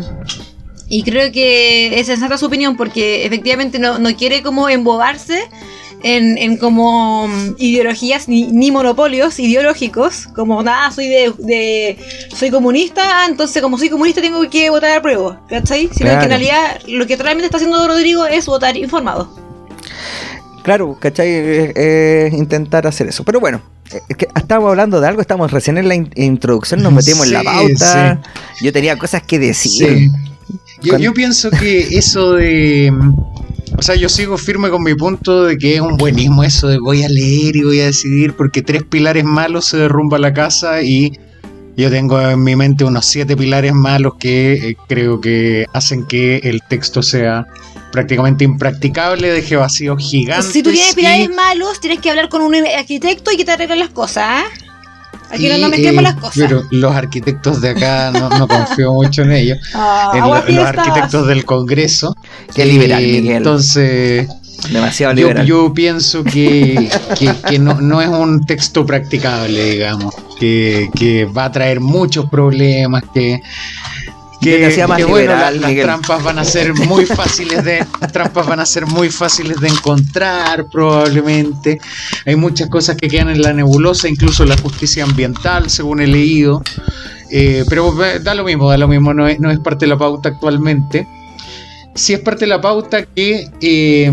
y 0.92 1.04
creo 1.04 1.30
que 1.30 2.00
es 2.00 2.06
sensata 2.08 2.36
su 2.36 2.46
opinión 2.46 2.76
porque 2.76 3.24
efectivamente 3.24 3.78
no, 3.78 3.98
no 4.00 4.14
quiere 4.16 4.42
como 4.42 4.68
embobarse 4.68 5.40
en, 6.02 6.36
en 6.36 6.56
como 6.56 7.28
mm, 7.28 7.54
ideologías 7.58 8.26
ni, 8.28 8.48
ni 8.48 8.72
monopolios 8.72 9.38
ideológicos. 9.38 10.26
Como 10.34 10.60
nada, 10.64 10.90
soy 10.90 11.06
de, 11.08 11.32
de- 11.38 11.96
soy 12.34 12.50
comunista, 12.50 13.02
ah, 13.22 13.26
entonces 13.28 13.62
como 13.62 13.78
soy 13.78 13.88
comunista 13.88 14.20
tengo 14.20 14.40
que 14.50 14.68
votar 14.70 14.96
a 14.98 15.00
prueba. 15.00 15.40
¿Cachai? 15.48 15.82
Sino 15.92 15.96
que 15.96 16.02
Claro. 16.16 16.22
en 16.24 16.28
realidad 16.30 16.80
lo 16.88 17.06
que 17.06 17.14
realmente 17.16 17.44
está 17.46 17.58
haciendo 17.58 17.86
Rodrigo 17.86 18.26
es 18.26 18.46
votar 18.46 18.76
informado. 18.76 19.30
Claro, 20.64 20.96
¿cachai? 21.00 21.28
Eh, 21.28 21.72
eh, 21.76 22.30
intentar 22.32 22.86
hacer 22.86 23.06
eso. 23.06 23.22
Pero 23.24 23.38
bueno, 23.38 23.62
es 24.08 24.16
que 24.16 24.28
estábamos 24.36 24.70
hablando 24.70 25.00
de 25.00 25.08
algo, 25.08 25.20
estamos 25.20 25.50
recién 25.50 25.78
en 25.78 25.88
la 25.88 25.94
in- 25.94 26.10
introducción, 26.16 26.82
nos 26.82 26.92
metimos 26.92 27.26
en 27.26 27.32
la 27.32 27.40
Sí, 27.40 27.46
pauta. 27.46 28.20
Yo 28.62 28.72
tenía 28.72 28.96
cosas 28.98 29.22
que 29.22 29.38
decir. 29.38 30.10
Yo, 30.82 30.98
yo 30.98 31.12
pienso 31.12 31.50
que 31.50 31.80
eso 31.98 32.34
de. 32.34 32.92
O 33.78 33.82
sea, 33.82 33.94
yo 33.94 34.08
sigo 34.08 34.36
firme 34.36 34.68
con 34.70 34.82
mi 34.82 34.94
punto 34.94 35.44
de 35.44 35.56
que 35.56 35.76
es 35.76 35.80
un 35.80 35.96
buenismo 35.96 36.42
eso 36.42 36.66
de 36.68 36.78
voy 36.78 37.02
a 37.04 37.08
leer 37.08 37.56
y 37.56 37.62
voy 37.62 37.80
a 37.80 37.86
decidir 37.86 38.34
porque 38.34 38.62
tres 38.62 38.82
pilares 38.82 39.24
malos 39.24 39.66
se 39.66 39.76
derrumba 39.76 40.18
la 40.18 40.32
casa 40.32 40.82
y 40.82 41.12
yo 41.76 41.88
tengo 41.88 42.20
en 42.20 42.42
mi 42.42 42.56
mente 42.56 42.84
unos 42.84 43.06
siete 43.06 43.36
pilares 43.36 43.72
malos 43.72 44.14
que 44.18 44.52
eh, 44.70 44.76
creo 44.88 45.20
que 45.20 45.66
hacen 45.72 46.04
que 46.04 46.38
el 46.38 46.60
texto 46.68 47.00
sea 47.02 47.46
prácticamente 47.92 48.44
impracticable, 48.44 49.30
deje 49.32 49.56
vacíos 49.56 49.98
gigantes. 50.02 50.52
si 50.52 50.62
tú 50.62 50.70
tienes 50.70 50.92
y- 50.92 50.96
pilares 50.96 51.28
malos, 51.30 51.80
tienes 51.80 52.00
que 52.00 52.10
hablar 52.10 52.28
con 52.28 52.42
un 52.42 52.54
arquitecto 52.54 53.30
y 53.32 53.36
que 53.36 53.44
te 53.44 53.52
arreglen 53.52 53.78
las 53.80 53.90
cosas. 53.90 54.24
¿ah? 54.26 54.44
Aquí 55.32 55.48
no 55.48 55.58
nos 55.58 55.70
mezclemos 55.70 56.02
las 56.02 56.14
cosas. 56.16 56.34
Pero 56.36 56.62
los 56.70 56.94
arquitectos 56.94 57.60
de 57.60 57.70
acá 57.70 58.10
no, 58.12 58.28
no 58.30 58.48
confío 58.48 58.92
mucho 58.92 59.22
en 59.22 59.32
ellos. 59.32 59.58
Ah, 59.74 60.10
En, 60.14 60.22
agua 60.22 60.44
lo- 60.48 60.54
los 60.56 60.66
arquitectos 60.66 61.26
del 61.28 61.44
Congreso. 61.44 62.16
Qué 62.54 62.64
liberal, 62.66 63.02
Eh, 63.04 63.06
Miguel. 63.20 63.36
Entonces, 63.36 64.28
Demasiado 64.70 65.14
yo, 65.14 65.28
liberal. 65.28 65.46
yo 65.46 65.72
pienso 65.72 66.22
que, 66.24 66.90
que- 67.18 67.34
que 67.48 67.58
no, 67.58 67.80
no 67.80 68.02
es 68.02 68.08
un 68.08 68.44
texto 68.44 68.84
practicable, 68.84 69.70
digamos. 69.72 70.14
Que, 70.38 70.88
que 70.96 71.24
va 71.26 71.44
a 71.46 71.52
traer 71.52 71.80
muchos 71.80 72.28
problemas, 72.28 73.04
que... 73.14 73.40
Más 74.88 74.96
que, 74.98 75.04
bueno, 75.04 75.32
liberal, 75.32 75.60
la- 75.60 75.68
las 75.68 75.70
trampas 75.84 76.24
van 76.24 76.38
a 76.38 76.44
ser 76.44 76.72
muy 76.74 77.04
fáciles 77.06 77.62
de 77.64 77.84
las 78.00 78.10
trampas 78.12 78.46
van 78.46 78.60
a 78.60 78.66
ser 78.66 78.86
muy 78.86 79.10
fáciles 79.10 79.60
de 79.60 79.68
encontrar 79.68 80.66
probablemente. 80.72 81.78
Hay 82.26 82.36
muchas 82.36 82.68
cosas 82.70 82.96
que 82.96 83.08
quedan 83.08 83.28
en 83.28 83.42
la 83.42 83.52
nebulosa 83.52 84.08
incluso 84.08 84.44
la 84.46 84.56
justicia 84.56 85.04
ambiental 85.04 85.68
según 85.68 86.00
he 86.00 86.06
leído. 86.06 86.62
Eh, 87.30 87.64
pero 87.68 87.94
da 88.22 88.34
lo 88.34 88.42
mismo 88.44 88.70
da 88.70 88.76
lo 88.78 88.88
mismo 88.88 89.14
no 89.14 89.28
es, 89.28 89.38
no 89.38 89.50
es 89.50 89.58
parte 89.60 89.84
de 89.84 89.90
la 89.90 89.98
pauta 89.98 90.30
actualmente. 90.30 91.06
Sí 91.94 92.14
es 92.14 92.20
parte 92.20 92.40
de 92.40 92.48
la 92.48 92.60
pauta 92.60 93.04
que 93.04 93.46
eh, 93.60 94.12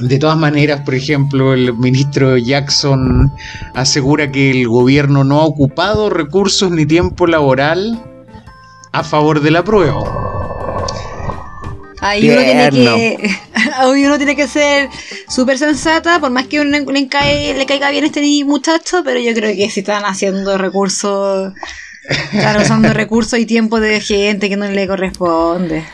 de 0.00 0.18
todas 0.18 0.38
maneras, 0.38 0.80
por 0.84 0.94
ejemplo, 0.94 1.52
el 1.52 1.74
ministro 1.74 2.38
Jackson 2.38 3.30
asegura 3.74 4.32
que 4.32 4.50
el 4.50 4.66
gobierno 4.68 5.24
no 5.24 5.40
ha 5.40 5.44
ocupado 5.44 6.08
recursos 6.08 6.70
ni 6.70 6.86
tiempo 6.86 7.26
laboral 7.26 8.00
a 8.92 9.04
favor 9.04 9.40
de 9.40 9.50
la 9.50 9.62
prueba. 9.64 10.00
Ahí 12.00 12.30
uno 12.30 12.40
tiene 12.40 12.70
que. 12.70 13.30
ahí 13.76 14.06
uno 14.06 14.16
tiene 14.16 14.34
que 14.36 14.48
ser 14.48 14.88
súper 15.28 15.58
sensata, 15.58 16.18
por 16.18 16.30
más 16.30 16.46
que 16.46 16.60
uno 16.60 16.78
le, 16.90 17.08
cae- 17.08 17.54
le 17.54 17.66
caiga 17.66 17.90
bien 17.90 18.04
este 18.04 18.22
muchacho, 18.44 19.02
pero 19.04 19.20
yo 19.20 19.34
creo 19.34 19.54
que 19.54 19.68
si 19.70 19.80
están 19.80 20.04
haciendo 20.04 20.56
recursos. 20.58 21.52
Están 22.32 22.60
usando 22.60 22.92
recursos 22.94 23.38
y 23.38 23.46
tiempo 23.46 23.78
de 23.78 24.00
gente 24.00 24.48
que 24.48 24.56
no 24.56 24.66
le 24.66 24.88
corresponde. 24.88 25.84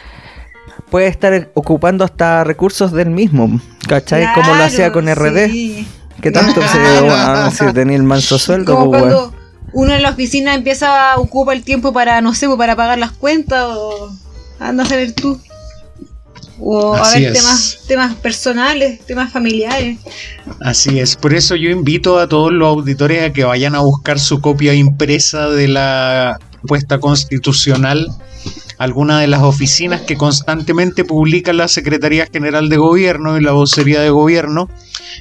Puede 0.91 1.09
estar 1.09 1.50
ocupando 1.55 2.05
hasta 2.05 2.45
recursos 2.45 2.93
del 2.93 3.11
mismo, 3.11 3.61
¿cachai? 3.88 4.33
Como 4.35 4.55
lo 4.55 4.62
hacía 4.62 4.93
con 4.93 5.12
RD. 5.12 5.50
sí. 5.50 5.88
Que 6.23 6.31
tanto 6.31 6.62
se 6.62 6.79
ah, 7.11 7.50
si 7.53 7.71
tenía 7.75 7.95
el 7.97 8.03
manso 8.03 8.38
sueldo, 8.38 8.75
Como 8.75 8.91
pues, 8.91 9.03
cuando 9.03 9.35
uno 9.76 9.92
en 9.92 10.00
la 10.00 10.09
oficina 10.09 10.54
empieza, 10.54 11.18
ocupa 11.18 11.52
el 11.52 11.62
tiempo 11.62 11.92
para, 11.92 12.23
no 12.23 12.35
sé, 12.35 12.47
pues, 12.47 12.56
para 12.56 12.76
pagar 12.76 12.99
las 12.99 13.12
cuentas 13.12 13.66
o 13.68 14.11
anda 14.59 14.85
a 14.85 14.87
saber 14.87 15.12
tú. 15.12 15.38
O 16.59 16.95
a 16.95 17.02
Así 17.02 17.21
ver 17.21 17.33
es. 17.33 17.38
temas, 17.38 17.78
temas 17.87 18.14
personales, 18.14 19.00
temas 19.00 19.30
familiares. 19.30 19.99
Así 20.62 20.99
es, 20.99 21.14
por 21.14 21.35
eso 21.35 21.56
yo 21.56 21.68
invito 21.68 22.18
a 22.18 22.26
todos 22.26 22.50
los 22.52 22.68
auditores 22.68 23.23
a 23.23 23.35
que 23.35 23.45
vayan 23.45 23.75
a 23.75 23.80
buscar 23.80 24.18
su 24.18 24.40
copia 24.40 24.73
impresa 24.73 25.50
de 25.50 25.68
la 25.68 26.40
puesta 26.66 26.99
constitucional, 26.99 28.09
alguna 28.78 29.21
de 29.21 29.26
las 29.26 29.42
oficinas 29.42 30.02
que 30.02 30.16
constantemente 30.16 31.04
publica 31.04 31.52
la 31.52 31.68
Secretaría 31.68 32.26
General 32.26 32.68
de 32.68 32.76
Gobierno 32.76 33.38
y 33.38 33.42
la 33.42 33.52
Vocería 33.52 34.00
de 34.00 34.11
Gobierno 34.11 34.68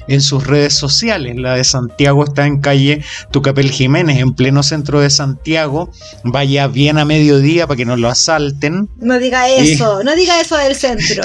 en 0.08 0.20
sus 0.20 0.46
redes 0.46 0.74
sociales. 0.74 1.36
La 1.36 1.54
de 1.54 1.64
Santiago 1.64 2.24
está 2.24 2.46
en 2.46 2.60
calle 2.60 3.02
Tucapel 3.30 3.70
Jiménez, 3.70 4.18
en 4.18 4.34
pleno 4.34 4.62
centro 4.62 5.00
de 5.00 5.10
Santiago. 5.10 5.90
Vaya 6.24 6.66
bien 6.66 6.98
a 6.98 7.04
mediodía 7.04 7.66
para 7.66 7.76
que 7.76 7.84
no 7.84 7.96
lo 7.96 8.08
asalten. 8.08 8.88
No 8.98 9.18
diga 9.18 9.48
eso, 9.48 10.02
no 10.04 10.14
diga 10.14 10.40
eso 10.40 10.56
del 10.56 10.74
centro. 10.74 11.24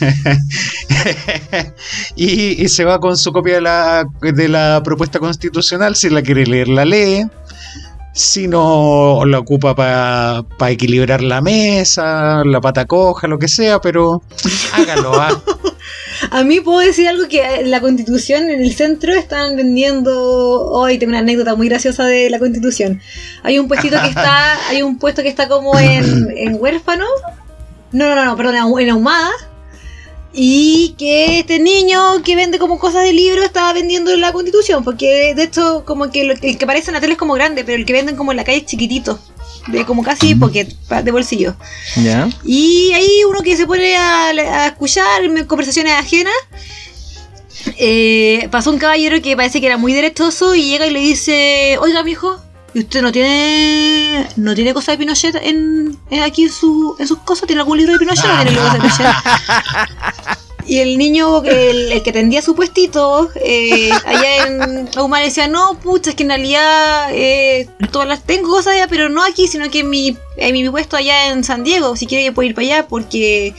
y, 2.16 2.62
y 2.62 2.68
se 2.68 2.84
va 2.84 2.98
con 2.98 3.16
su 3.16 3.32
copia 3.32 3.54
de 3.54 3.60
la, 3.60 4.04
de 4.20 4.48
la 4.48 4.82
propuesta 4.84 5.18
constitucional. 5.18 5.96
Si 5.96 6.10
la 6.10 6.22
quiere 6.22 6.46
leer, 6.46 6.68
la 6.68 6.84
lee. 6.84 7.26
Si 8.12 8.48
no, 8.48 9.24
la 9.24 9.38
ocupa 9.38 9.74
para 9.74 10.44
equilibrar 10.68 11.22
la 11.22 11.40
mesa, 11.40 12.42
la 12.44 12.60
pata 12.60 12.86
coja, 12.86 13.28
lo 13.28 13.38
que 13.38 13.48
sea, 13.48 13.80
pero 13.80 14.22
hágalo. 14.72 15.12
ah. 15.20 15.42
A 16.30 16.44
mí 16.44 16.60
puedo 16.60 16.80
decir 16.80 17.08
algo 17.08 17.28
que 17.28 17.42
en 17.42 17.70
la 17.70 17.80
constitución, 17.80 18.50
en 18.50 18.60
el 18.60 18.74
centro, 18.74 19.14
están 19.14 19.56
vendiendo. 19.56 20.70
Hoy 20.70 20.98
tengo 20.98 21.10
una 21.10 21.20
anécdota 21.20 21.54
muy 21.54 21.68
graciosa 21.68 22.04
de 22.06 22.28
la 22.30 22.38
constitución. 22.38 23.00
Hay 23.42 23.58
un 23.58 23.68
puestito 23.68 24.00
que 24.00 24.08
está, 24.08 24.58
hay 24.68 24.82
un 24.82 24.98
puesto 24.98 25.22
que 25.22 25.28
está 25.28 25.48
como 25.48 25.78
en, 25.78 26.28
en 26.36 26.56
huérfano. 26.60 27.06
No, 27.92 28.08
no, 28.08 28.14
no, 28.14 28.24
no, 28.24 28.36
perdón, 28.36 28.56
en 28.56 28.90
ahumada. 28.90 29.30
Y 30.32 30.94
que 30.96 31.40
este 31.40 31.58
niño 31.58 32.22
que 32.22 32.36
vende 32.36 32.58
como 32.58 32.78
cosas 32.78 33.02
de 33.02 33.12
libro 33.12 33.42
estaba 33.42 33.72
vendiendo 33.72 34.14
la 34.16 34.32
constitución. 34.32 34.84
Porque 34.84 35.34
de 35.34 35.42
hecho, 35.42 35.84
como 35.84 36.10
que 36.10 36.24
lo- 36.24 36.34
el 36.34 36.56
que 36.56 36.64
aparece 36.64 36.90
en 36.90 36.94
la 36.94 37.00
tele 37.00 37.14
es 37.14 37.18
como 37.18 37.34
grande, 37.34 37.64
pero 37.64 37.76
el 37.76 37.84
que 37.84 37.92
venden 37.92 38.16
como 38.16 38.30
en 38.32 38.36
la 38.36 38.44
calle 38.44 38.58
es 38.58 38.66
chiquitito. 38.66 39.18
De 39.66 39.84
como 39.84 40.02
casi 40.02 40.34
pocket, 40.34 40.68
pa- 40.88 41.02
de 41.02 41.10
bolsillo. 41.10 41.54
¿Ya? 41.96 42.28
Y 42.44 42.92
ahí 42.94 43.24
uno 43.28 43.40
que 43.42 43.56
se 43.56 43.66
pone 43.66 43.96
a, 43.96 44.28
a 44.28 44.66
escuchar 44.68 45.22
conversaciones 45.46 45.92
ajenas. 45.94 46.32
eh, 47.76 48.48
pasó 48.50 48.70
un 48.70 48.78
caballero 48.78 49.20
que 49.20 49.36
parece 49.36 49.60
que 49.60 49.66
era 49.66 49.76
muy 49.76 49.92
derechoso 49.92 50.54
y 50.54 50.62
llega 50.62 50.86
y 50.86 50.90
le 50.90 51.00
dice, 51.00 51.76
oiga 51.80 52.02
mijo, 52.02 52.38
¿y 52.74 52.80
usted 52.80 53.02
no 53.02 53.12
tiene 53.12 54.26
no 54.36 54.54
tiene 54.54 54.74
cosas 54.74 54.94
de 54.94 54.98
Pinochet 54.98 55.34
en, 55.36 55.98
en 56.10 56.22
aquí 56.22 56.44
en, 56.44 56.52
su, 56.52 56.96
en 56.98 57.06
sus 57.06 57.18
cosas? 57.18 57.46
¿Tiene 57.46 57.62
algún 57.62 57.78
libro 57.78 57.92
de 57.92 57.98
Pinochet 57.98 58.24
o 58.24 58.34
no 58.34 58.42
tiene 58.42 58.58
cosas 58.58 58.72
de 58.74 58.80
Pinochet? 58.80 59.06
Y 60.70 60.78
el 60.78 60.98
niño, 60.98 61.42
el, 61.42 61.90
el 61.90 62.02
que 62.04 62.12
tendía 62.12 62.42
su 62.42 62.54
puestito, 62.54 63.28
eh, 63.34 63.90
allá 64.06 64.46
en 64.46 64.88
Ahumada 64.94 65.22
le 65.22 65.28
decía, 65.28 65.48
no, 65.48 65.74
pucha, 65.80 66.10
es 66.10 66.16
que 66.16 66.22
en 66.22 66.28
realidad 66.28 67.08
eh, 67.10 67.68
todas 67.90 68.06
las 68.06 68.22
tengo 68.22 68.50
cosas 68.50 68.74
allá, 68.74 68.86
pero 68.86 69.08
no 69.08 69.24
aquí, 69.24 69.48
sino 69.48 69.68
que 69.68 69.80
en 69.80 69.90
mi, 69.90 70.16
en 70.36 70.52
mi 70.52 70.70
puesto 70.70 70.96
allá 70.96 71.32
en 71.32 71.42
San 71.42 71.64
Diego, 71.64 71.96
si 71.96 72.06
quiere 72.06 72.30
puedo 72.30 72.48
ir 72.48 72.54
para 72.54 72.66
allá, 72.66 72.86
porque 72.86 73.52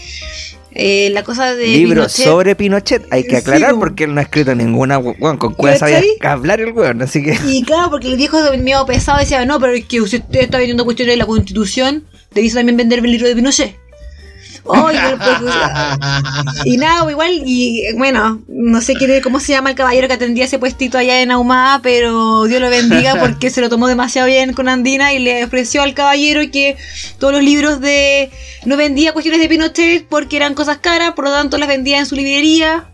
eh, 0.74 1.10
la 1.12 1.24
cosa 1.24 1.54
de 1.56 1.68
Pinochet- 1.68 2.24
sobre 2.24 2.56
Pinochet, 2.56 3.06
hay 3.12 3.24
que 3.25 3.38
aclarar 3.38 3.75
porque 3.75 4.06
él 4.06 4.13
no 4.13 4.20
ha 4.20 4.24
escrito 4.24 4.56
ninguna, 4.56 4.98
weón, 4.98 5.38
con 5.38 5.54
cuál 5.54 5.78
sabía 5.78 6.01
hablar 6.22 6.62
el 6.62 6.72
weón, 6.72 7.01
así 7.01 7.22
que... 7.24 7.38
Y 7.48 7.63
claro, 7.63 7.90
porque 7.90 8.08
el 8.08 8.18
viejo 8.18 8.38
medio 8.58 8.86
pesado 8.86 9.20
decía, 9.20 9.46
no, 9.46 9.60
pero 9.60 9.74
es 9.74 9.86
que 9.86 10.01
usted 10.01 10.24
está 10.32 10.58
vendiendo 10.58 10.86
cuestiones 10.86 11.13
de 11.13 11.18
la 11.18 11.25
constitución, 11.25 12.06
debía 12.34 12.54
también 12.54 12.78
vender 12.78 13.00
el 13.00 13.12
libro 13.12 13.28
de 13.28 13.36
Pinochet. 13.36 13.75
Oye, 14.63 15.00
pues, 15.18 15.56
y 16.65 16.77
nada, 16.77 17.10
igual, 17.10 17.32
y 17.46 17.82
bueno, 17.98 18.41
no 18.48 18.82
sé 18.82 18.94
qué, 18.94 19.22
cómo 19.22 19.39
se 19.39 19.53
llama 19.53 19.72
el 19.72 19.75
caballero 19.75 20.08
que 20.08 20.13
atendía 20.13 20.46
ese 20.46 20.60
puestito 20.60 20.98
allá 20.98 21.22
en 21.22 21.32
Ahumada, 21.32 21.80
pero 21.82 22.44
Dios 22.46 22.62
lo 22.62 22.70
bendiga 22.70 23.15
porque 23.20 23.50
se 23.50 23.60
lo 23.62 23.70
tomó 23.70 23.88
demasiado 23.88 24.27
bien 24.27 24.53
con 24.53 24.70
Andina 24.70 25.13
y 25.13 25.20
le 25.20 25.44
ofreció 25.44 25.82
al 25.82 25.94
caballero 25.96 26.41
que 26.51 26.77
todos 27.18 27.34
los 27.34 27.44
libros 27.44 27.82
de. 27.82 28.30
no 28.65 28.77
vendía 28.77 29.13
cuestiones 29.13 29.41
de 29.41 29.50
Pinochet 29.50 30.06
porque 30.08 30.38
eran 30.38 30.53
cosas 30.53 30.77
caras, 30.77 31.13
por 31.13 31.25
lo 31.25 31.32
tanto 31.32 31.58
las 31.58 31.68
vendía 31.68 31.98
en 32.00 32.06
su 32.06 32.15
librería. 32.15 32.86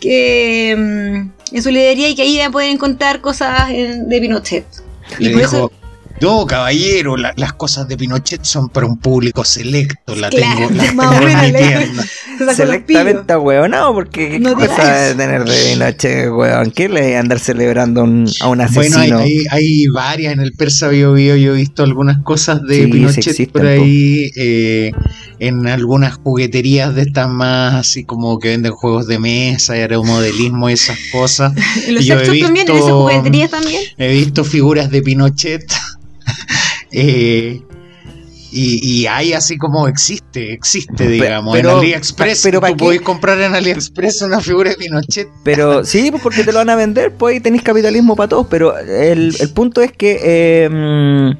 Que. 0.00 0.74
mm, 0.76 1.54
en 1.56 1.62
su 1.62 1.70
librería 1.70 2.08
y 2.08 2.14
que 2.14 2.22
ahí 2.22 2.34
iban 2.36 2.48
a 2.48 2.50
poder 2.52 2.70
encontrar 2.70 3.20
cosas 3.20 3.70
en- 3.70 4.08
de 4.08 4.20
Pinochet. 4.20 4.64
Y 5.18 5.24
Le 5.24 5.30
por 5.32 5.40
dijo, 5.42 5.56
eso. 5.56 5.72
No, 6.22 6.46
caballero, 6.46 7.16
la- 7.16 7.32
las 7.36 7.52
cosas 7.52 7.86
de 7.88 7.96
Pinochet 7.96 8.44
son 8.44 8.68
para 8.68 8.86
un 8.86 8.96
público 8.98 9.44
selecto. 9.44 10.14
La 10.16 10.30
Claro, 10.30 10.68
tengo, 10.68 10.82
la 10.82 10.92
más 10.94 11.18
tengo 11.20 11.28
en 11.28 11.40
mi 11.52 11.52
tienda. 11.58 12.02
pillos. 12.38 12.56
Selectamente 12.56 13.36
weonado, 13.36 13.94
porque 13.94 14.28
qué 14.30 14.40
No 14.40 14.54
cosa 14.54 14.92
de 15.08 15.14
tener 15.14 15.44
de 15.44 15.54
Pinochet, 15.72 16.30
weón. 16.30 16.70
¿Qué 16.70 16.88
le 16.88 17.16
andar 17.16 17.38
celebrando 17.38 18.04
un- 18.04 18.28
a 18.40 18.48
un 18.48 18.58
Bueno, 18.58 18.62
hay, 18.80 19.10
asesino? 19.10 19.18
hay, 19.18 19.36
hay 19.50 19.86
varias 19.94 20.32
en 20.32 20.40
el 20.40 20.52
Persa 20.52 20.88
Bio 20.88 21.12
Bio. 21.12 21.36
Yo 21.36 21.54
he 21.54 21.56
visto 21.58 21.82
algunas 21.82 22.18
cosas 22.22 22.62
de 22.62 22.84
Sí, 22.84 22.86
Pinochet 22.86 23.18
existen, 23.26 23.48
por 23.52 23.66
ahí. 23.66 24.30
eh, 24.36 24.92
en 25.38 25.66
algunas 25.66 26.14
jugueterías 26.14 26.94
de 26.94 27.02
estas 27.02 27.28
más 27.28 27.74
así 27.74 28.04
como 28.04 28.38
que 28.38 28.48
venden 28.48 28.72
juegos 28.72 29.06
de 29.06 29.18
mesa 29.18 29.76
y 29.76 29.80
aeromodelismo 29.80 30.70
y 30.70 30.74
esas 30.74 30.98
cosas. 31.10 31.52
En 31.86 31.94
los 31.96 32.04
yo 32.04 32.14
he 32.14 32.24
sexos 32.24 32.40
también, 32.40 32.66
en 32.68 32.72
esas 32.74 32.86
visto- 32.86 33.00
jugueterías 33.02 33.50
también. 33.50 33.82
He 33.98 34.12
visto 34.12 34.44
figuras 34.44 34.90
de 34.90 35.02
Pinochet. 35.02 35.64
eh, 36.92 37.60
y, 38.54 39.00
y 39.00 39.06
hay 39.06 39.32
así 39.32 39.56
como 39.56 39.88
existe, 39.88 40.52
existe, 40.52 41.08
digamos. 41.08 41.56
pero- 41.56 41.70
en 41.72 41.78
AliExpress, 41.78 42.42
pero 42.42 42.60
¿pa' 42.60 42.68
tú 42.68 42.76
podés 42.76 43.00
comprar 43.00 43.40
en 43.40 43.54
AliExpress 43.54 44.22
una 44.22 44.40
figura 44.40 44.70
de 44.70 44.76
Pinochet. 44.76 45.28
Pero 45.42 45.84
sí, 45.84 46.10
pues 46.10 46.22
porque 46.22 46.44
te 46.44 46.52
lo 46.52 46.58
van 46.58 46.68
a 46.68 46.76
vender, 46.76 47.12
pues 47.14 47.34
ahí 47.34 47.40
tenéis 47.40 47.62
capitalismo 47.62 48.14
para 48.14 48.28
todos, 48.28 48.46
pero 48.50 48.76
el, 48.78 49.34
el 49.40 49.50
punto 49.54 49.80
es 49.80 49.92
que 49.92 50.18
eh, 50.22 51.34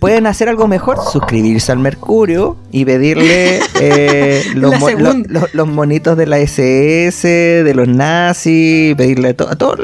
pueden 0.00 0.26
hacer 0.26 0.48
algo 0.48 0.66
mejor, 0.68 0.98
suscribirse 1.12 1.72
al 1.72 1.78
Mercurio 1.78 2.56
y 2.70 2.84
pedirle 2.84 3.60
eh, 3.80 4.42
los, 4.54 4.70
La 4.72 4.78
mo- 4.78 4.90
lo- 4.90 4.96
segunda. 5.12 5.40
lo- 5.40 5.48
los 5.52 5.68
monitos 5.68 6.16
de 6.16 6.26
la 6.26 6.38
SS, 6.38 7.28
de 7.64 7.74
los 7.74 7.88
nazis, 7.88 8.94
pedirle 8.96 9.34
to- 9.34 9.48
a 9.48 9.56
todos 9.56 9.78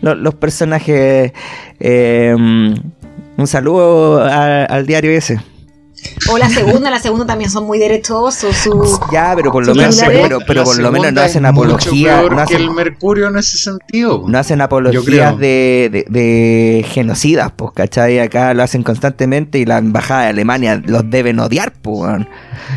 lo- 0.00 0.14
los 0.14 0.34
personajes 0.34 1.32
eh, 1.80 2.34
mm, 2.38 2.74
un 3.38 3.46
saludo 3.46 4.22
a- 4.24 4.64
al 4.64 4.86
diario 4.86 5.10
ese. 5.10 5.40
O 6.30 6.38
la 6.38 6.48
segunda, 6.48 6.90
la 6.90 6.98
segunda 6.98 7.26
también 7.26 7.50
son 7.50 7.64
muy 7.66 7.78
derechosos. 7.78 8.56
Su... 8.56 9.00
Ya, 9.12 9.32
pero 9.36 9.52
por 9.52 9.66
lo 9.66 9.74
menos, 9.74 10.00
pero, 10.06 10.38
pero, 10.46 10.64
por 10.64 10.78
lo 10.78 10.92
menos 10.92 11.12
no 11.12 11.20
hacen 11.20 11.46
apología, 11.46 12.22
no 12.22 12.36
que 12.36 12.42
hacen, 12.42 12.62
el 12.62 12.70
Mercurio 12.70 13.28
en 13.28 13.36
ese 13.36 13.58
sentido. 13.58 14.24
no 14.26 14.38
hacen 14.38 14.60
apologías 14.60 15.38
de, 15.38 15.88
de, 15.92 16.04
de 16.08 16.84
genocidas, 16.88 17.52
pues, 17.54 17.72
¿cachai? 17.74 18.18
Acá 18.18 18.54
lo 18.54 18.62
hacen 18.62 18.82
constantemente 18.82 19.58
y 19.58 19.64
la 19.64 19.78
embajada 19.78 20.22
de 20.22 20.28
Alemania 20.28 20.82
los 20.84 21.08
deben 21.08 21.38
odiar, 21.38 21.72
pues. 21.82 22.26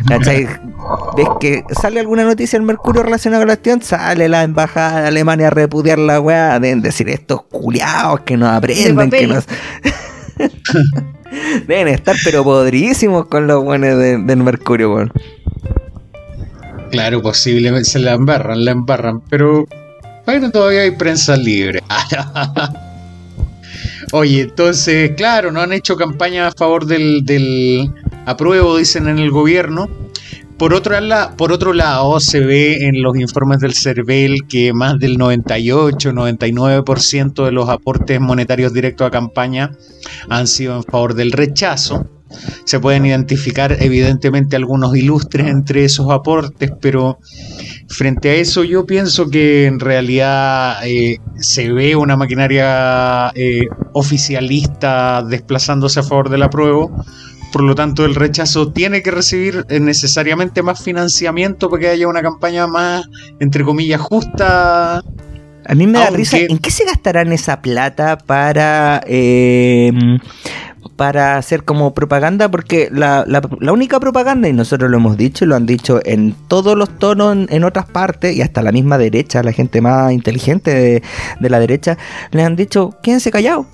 ¿cachai? 0.07 0.48
¿Ves 1.17 1.27
que 1.39 1.63
sale 1.79 2.00
alguna 2.00 2.24
noticia 2.24 2.57
del 2.57 2.65
Mercurio 2.65 3.03
relacionada 3.03 3.41
con 3.41 3.48
la 3.48 3.55
cuestión? 3.55 3.81
Sale 3.81 4.29
la 4.29 4.43
embajada 4.43 5.01
de 5.01 5.07
Alemania 5.07 5.48
a 5.48 5.51
repudiar 5.51 6.00
la 6.00 6.19
weá, 6.19 6.59
deben 6.59 6.81
decir 6.81 7.09
estos 7.09 7.43
culiados 7.43 8.21
que 8.21 8.38
no 8.38 8.48
aprenden, 8.50 9.09
que 9.09 9.27
nos... 9.27 9.45
Deben 11.67 11.88
estar 11.89 12.15
pero 12.24 12.43
podridísimos 12.43 13.27
con 13.27 13.48
los 13.48 13.63
buenos 13.63 13.98
de- 13.98 14.17
del 14.17 14.38
Mercurio, 14.43 14.93
weón. 14.93 15.12
Claro, 16.91 17.21
posiblemente 17.21 17.89
se 17.89 18.00
la 18.00 18.13
embarran, 18.13 18.65
la 18.65 18.71
embarran, 18.71 19.21
pero 19.29 19.67
bueno, 20.25 20.50
todavía 20.51 20.81
hay 20.81 20.91
prensa 20.91 21.38
libre. 21.38 21.81
Oye, 24.12 24.41
entonces, 24.41 25.12
claro, 25.15 25.51
no 25.51 25.62
han 25.62 25.71
hecho 25.74 25.95
campaña 25.95 26.48
a 26.48 26.51
favor 26.51 26.86
del, 26.88 27.24
del 27.25 27.91
apruebo, 28.25 28.77
dicen 28.77 29.07
en 29.07 29.19
el 29.19 29.29
gobierno. 29.29 29.88
Por 30.60 30.74
otro, 30.74 31.00
la- 31.00 31.36
por 31.38 31.51
otro 31.54 31.72
lado, 31.74 32.20
se 32.20 32.42
ve 32.42 32.86
en 32.86 33.01
los 33.01 33.18
informes 33.18 33.60
del 33.60 33.74
CERVEL 33.74 34.46
que 34.48 34.74
más 34.74 35.00
del 35.00 35.18
98-99% 35.18 37.46
de 37.46 37.51
los 37.54 37.70
aportes 37.70 38.20
monetarios 38.20 38.74
directos 38.74 39.08
a 39.08 39.12
campaña 39.12 39.72
han 40.30 40.48
sido 40.48 40.75
en 40.75 40.84
favor 40.84 41.13
del 41.16 41.32
rechazo. 41.32 42.06
Se 42.66 42.80
pueden 42.80 43.06
identificar 43.08 43.75
evidentemente 43.80 44.56
algunos 44.56 44.96
ilustres 44.96 45.48
entre 45.48 45.84
esos 45.86 46.12
aportes, 46.12 46.72
pero 46.80 47.18
frente 47.88 48.30
a 48.30 48.34
eso 48.36 48.63
yo 48.63 48.86
pienso 48.86 49.28
que 49.30 49.66
en 49.66 49.80
realidad 49.80 50.78
eh, 50.86 51.18
se 51.39 51.72
ve 51.72 51.96
una 51.96 52.16
maquinaria 52.18 53.32
eh, 53.34 53.66
oficialista 53.94 55.24
desplazándose 55.28 56.01
a 56.01 56.04
favor 56.04 56.30
del 56.30 56.44
apruebo. 56.44 57.04
Por 57.51 57.63
lo 57.63 57.74
tanto, 57.75 58.06
el 58.06 58.13
rechazo 58.15 58.72
tiene 58.72 59.01
que 59.01 59.12
recibir 59.12 59.65
eh, 59.70 59.79
necesariamente 59.79 60.62
más 60.62 60.84
financiamiento 60.84 61.70
para 61.70 61.79
que 61.82 61.88
haya 61.89 62.08
una 62.08 62.22
campaña 62.22 62.68
más, 62.68 63.06
entre 63.39 63.63
comillas, 63.63 64.00
justa. 64.01 64.98
A 65.65 65.75
mí 65.75 65.88
me 65.88 65.94
da 66.00 66.06
Aunque- 66.06 66.18
risa, 66.18 66.38
¿en 66.38 66.58
qué 66.60 66.70
se 66.72 66.86
gastarán 66.86 67.32
esa 67.34 67.62
plata 67.62 68.18
para 68.18 69.01
eh, 69.08 69.91
para 70.96 71.38
hacer 71.38 71.63
como 71.63 71.94
propaganda? 71.94 72.50
Porque 72.51 72.89
la, 72.91 73.24
la- 73.27 73.41
la 73.60 73.72
única 73.74 74.00
propaganda, 74.00 74.48
y 74.48 74.53
nosotros 74.53 74.89
lo 74.91 74.98
hemos 74.98 75.18
dicho 75.18 75.46
y 75.46 75.48
lo 75.48 75.56
han 75.56 75.65
dicho 75.65 76.00
en 76.06 76.34
todos 76.48 76.77
los 76.77 76.98
tonos 77.00 77.34
en, 77.36 77.48
en 77.50 77.63
otras 77.63 77.86
partes, 77.86 78.36
y 78.36 78.41
hasta 78.41 78.62
la 78.62 78.72
misma 78.72 78.98
derecha, 78.98 79.41
la 79.44 79.53
gente 79.53 79.82
más 79.82 80.12
inteligente 80.12 80.72
de, 80.74 81.03
de 81.39 81.50
la 81.50 81.60
derecha, 81.60 81.98
le 82.32 82.44
han 82.44 82.56
dicho, 82.56 82.96
quédense 83.01 83.32
callados. 83.32 83.65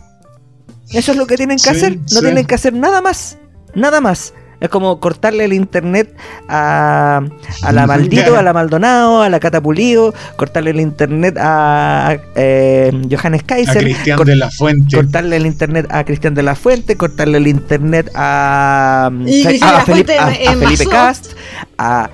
Eso 0.92 1.12
es 1.12 1.18
lo 1.18 1.26
que 1.28 1.36
tienen 1.36 1.58
que 1.58 1.64
Sí, 1.64 1.70
hacer, 1.70 1.98
no 1.98 2.08
sí. 2.08 2.20
tienen 2.22 2.46
que 2.46 2.56
hacer 2.56 2.74
nada 2.74 3.02
más, 3.02 3.38
nada 3.76 4.02
más. 4.02 4.34
Es 4.62 4.70
como 4.70 5.02
cortarle 5.02 5.44
el 5.44 5.52
internet 5.54 6.16
a, 6.48 7.22
a 7.62 7.72
la 7.74 7.86
Maldito, 7.86 8.38
a 8.38 8.42
la 8.42 8.54
Maldonado, 8.54 9.22
a 9.22 9.30
la 9.30 9.40
Catapulido, 9.42 10.14
cortarle 10.38 10.72
el 10.72 10.80
internet 10.80 11.36
a 11.38 12.16
eh, 12.36 12.90
Johannes 13.12 13.42
A 13.44 13.46
Kaiser, 13.48 13.84
Cristian 13.84 14.18
cor- 14.18 14.26
de 14.26 14.38
la 14.38 14.50
Fuente. 14.50 14.96
cortarle 14.96 15.36
el 15.36 15.46
internet 15.46 15.88
a 15.90 16.06
Cristian 16.06 16.34
de 16.36 16.44
la 16.44 16.56
Fuente, 16.56 16.96
cortarle 16.96 17.38
el 17.38 17.48
internet 17.48 18.10
a, 18.16 19.12
Cristian 19.14 19.60
de 19.60 19.66
a 19.66 19.82
Felipe, 19.86 20.18
a- 20.18 20.28
a. 20.28 20.90
Cast, 20.90 21.34
a 21.78 22.10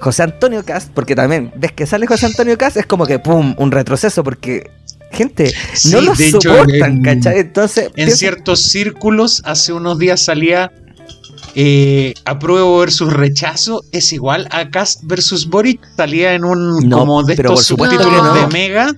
José 0.00 0.24
Antonio 0.24 0.64
Cast, 0.64 0.90
porque 0.92 1.14
también 1.14 1.52
ves 1.54 1.70
que 1.72 1.86
sale 1.86 2.08
José 2.08 2.26
Antonio 2.26 2.58
Cast, 2.58 2.76
es 2.76 2.86
como 2.86 3.06
que 3.06 3.20
pum, 3.20 3.54
un 3.56 3.70
retroceso, 3.70 4.24
porque 4.24 4.68
gente 5.12 5.52
Sí, 5.74 5.92
no 5.92 6.00
lo 6.00 6.12
hecho, 6.12 6.40
soportan, 6.40 6.96
en- 6.96 7.02
¿cachai? 7.02 7.38
Entonces, 7.38 7.84
En 7.86 7.92
pienso- 7.92 8.16
ciertos 8.16 8.62
círculos, 8.62 9.42
hace 9.46 9.72
unos 9.72 9.98
días 10.00 10.24
salía 10.24 10.72
eh, 11.54 12.14
apruebo 12.24 12.78
versus 12.78 13.12
rechazo 13.12 13.84
es 13.92 14.12
igual 14.12 14.48
a 14.50 14.70
Cast 14.70 15.00
versus 15.04 15.48
Boric. 15.48 15.80
Salía 15.96 16.34
en 16.34 16.44
un 16.44 16.88
No, 16.88 17.00
como 17.00 17.22
de 17.22 17.34
estos 17.34 17.46
por 17.46 17.64
supuesto 17.64 17.98
que 17.98 18.04
subtítulos 18.04 18.34
no. 18.34 18.34
de 18.34 18.46
Mega. 18.48 18.94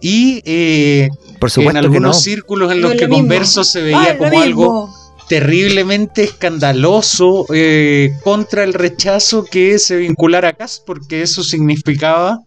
Y 0.00 0.42
eh, 0.44 1.08
por 1.40 1.48
en 1.48 1.54
supuesto 1.54 1.78
algunos 1.78 2.16
no. 2.16 2.22
círculos 2.22 2.72
en 2.72 2.82
los 2.82 2.92
que 2.92 3.08
mismo. 3.08 3.16
converso 3.16 3.64
se 3.64 3.82
veía 3.82 4.18
como 4.18 4.40
algo 4.40 4.94
terriblemente 5.28 6.24
escandaloso 6.24 7.46
eh, 7.52 8.10
contra 8.24 8.64
el 8.64 8.74
rechazo 8.74 9.44
que 9.44 9.78
se 9.78 9.96
vinculara 9.96 10.48
a 10.48 10.52
Cast, 10.54 10.84
porque 10.86 11.22
eso 11.22 11.42
significaba 11.42 12.40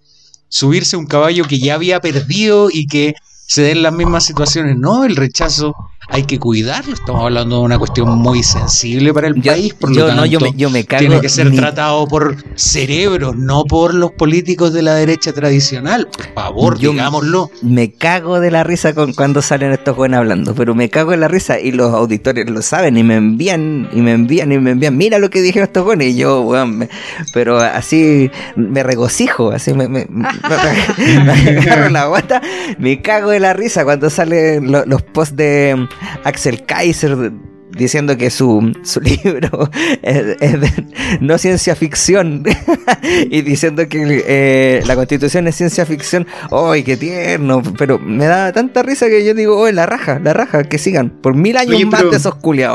subirse 0.48 0.96
a 0.96 1.00
un 1.00 1.06
caballo 1.06 1.46
que 1.46 1.60
ya 1.60 1.76
había 1.76 2.00
perdido 2.02 2.70
y 2.72 2.88
que 2.88 3.16
se 3.48 3.64
den 3.64 3.84
las 3.84 3.94
mismas 3.94 4.26
situaciones. 4.26 4.78
No, 4.78 5.06
el 5.06 5.16
rechazo 5.16 5.76
hay 6.10 6.24
que 6.24 6.40
cuidarlo. 6.40 6.94
Estamos 6.94 7.24
hablando 7.24 7.58
de 7.60 7.62
una 7.64 7.78
cuestión 7.80 8.10
muy 8.18 8.44
sensible 8.44 9.14
para 9.14 9.28
el 9.28 9.36
Yo, 9.42 9.52
país, 9.54 9.74
por 9.74 9.90
lo 9.92 9.96
yo 9.96 10.08
tanto, 10.08 10.22
no, 10.22 10.26
yo 10.26 10.40
me, 10.40 10.52
yo 10.56 10.70
me 10.70 10.84
cago. 10.84 11.00
tiene 11.00 11.22
que 11.22 11.30
ser 11.30 11.52
tratado 11.56 12.06
por 12.08 12.36
cerebros, 12.56 13.36
no 13.38 13.64
por 13.66 13.94
los 13.94 14.12
políticos 14.12 14.74
de 14.74 14.82
la 14.82 14.96
derecha 14.96 15.32
tradicional. 15.32 16.08
Por 16.12 16.34
favor, 16.34 16.80
Yo- 16.80 16.92
digámoslo. 16.92 17.50
Me 17.62 17.92
cago 17.94 18.40
de 18.40 18.52
la 18.52 18.64
risa 18.64 18.94
con 18.94 19.14
cuando 19.14 19.42
salen 19.42 19.72
estos 19.72 19.96
jóvenes 19.96 20.18
hablando, 20.18 20.54
pero 20.56 20.76
me 20.76 20.90
cago 20.90 21.12
de 21.12 21.18
la 21.18 21.28
risa 21.28 21.60
y 21.60 21.72
los 21.72 21.94
auditores 21.94 22.50
lo 22.50 22.62
saben 22.62 22.98
y 22.98 23.04
me 23.04 23.16
envían 23.16 23.88
y 23.94 24.02
me 24.02 24.12
envían 24.12 24.52
y 24.52 24.58
me 24.60 24.72
envían, 24.72 24.98
mira 24.98 25.18
lo 25.20 25.30
que 25.30 25.42
dijeron 25.42 25.68
estos 25.68 25.84
jóvenes 25.84 26.08
y 26.10 26.16
yo, 26.18 26.42
weón, 26.42 26.78
me- 26.80 26.90
pero 27.34 27.58
así 27.60 28.30
me 28.56 28.84
regocijo, 28.84 29.52
así 29.52 29.74
me, 29.74 29.88
me, 29.88 30.08
agarro 30.44 31.90
la 31.90 32.08
guata, 32.08 32.42
me 32.78 33.02
cago 33.02 33.30
de 33.30 33.40
la 33.40 33.54
risa 33.54 33.84
cuando 33.84 34.10
salen 34.10 34.72
lo- 34.72 34.86
los 34.86 35.02
posts 35.04 35.36
de 35.36 35.88
Axel 36.24 36.66
Kaiser 36.66 37.32
diciendo 37.78 38.18
que 38.18 38.30
su, 38.30 38.74
su 38.84 39.00
libro 39.24 39.70
es, 40.02 40.38
es 40.40 40.62
de 40.62 40.72
no 41.20 41.38
ciencia 41.38 41.76
ficción 41.76 42.44
y 43.30 43.42
diciendo 43.42 43.88
que 43.88 44.24
eh, 44.28 44.84
la 44.86 44.96
constitución 44.96 45.48
es 45.48 45.56
ciencia 45.56 45.86
ficción. 45.86 46.28
¡Ay, 46.52 46.84
qué 46.84 46.98
tierno! 46.98 47.62
Pero 47.78 48.00
me 48.00 48.26
da 48.26 48.52
tanta 48.52 48.84
risa 48.84 49.08
que 49.08 49.26
yo 49.26 49.34
digo, 49.34 49.60
¡oh, 49.60 49.72
la 49.72 49.86
raja, 49.86 50.20
la 50.20 50.34
raja! 50.34 50.64
Que 50.64 50.78
sigan 50.78 51.10
por 51.10 51.36
mil 51.36 51.58
años 51.58 51.76
Oye, 51.76 51.86
más 51.86 52.10
de 52.10 52.18
esos 52.18 52.36
culiados. 52.36 52.72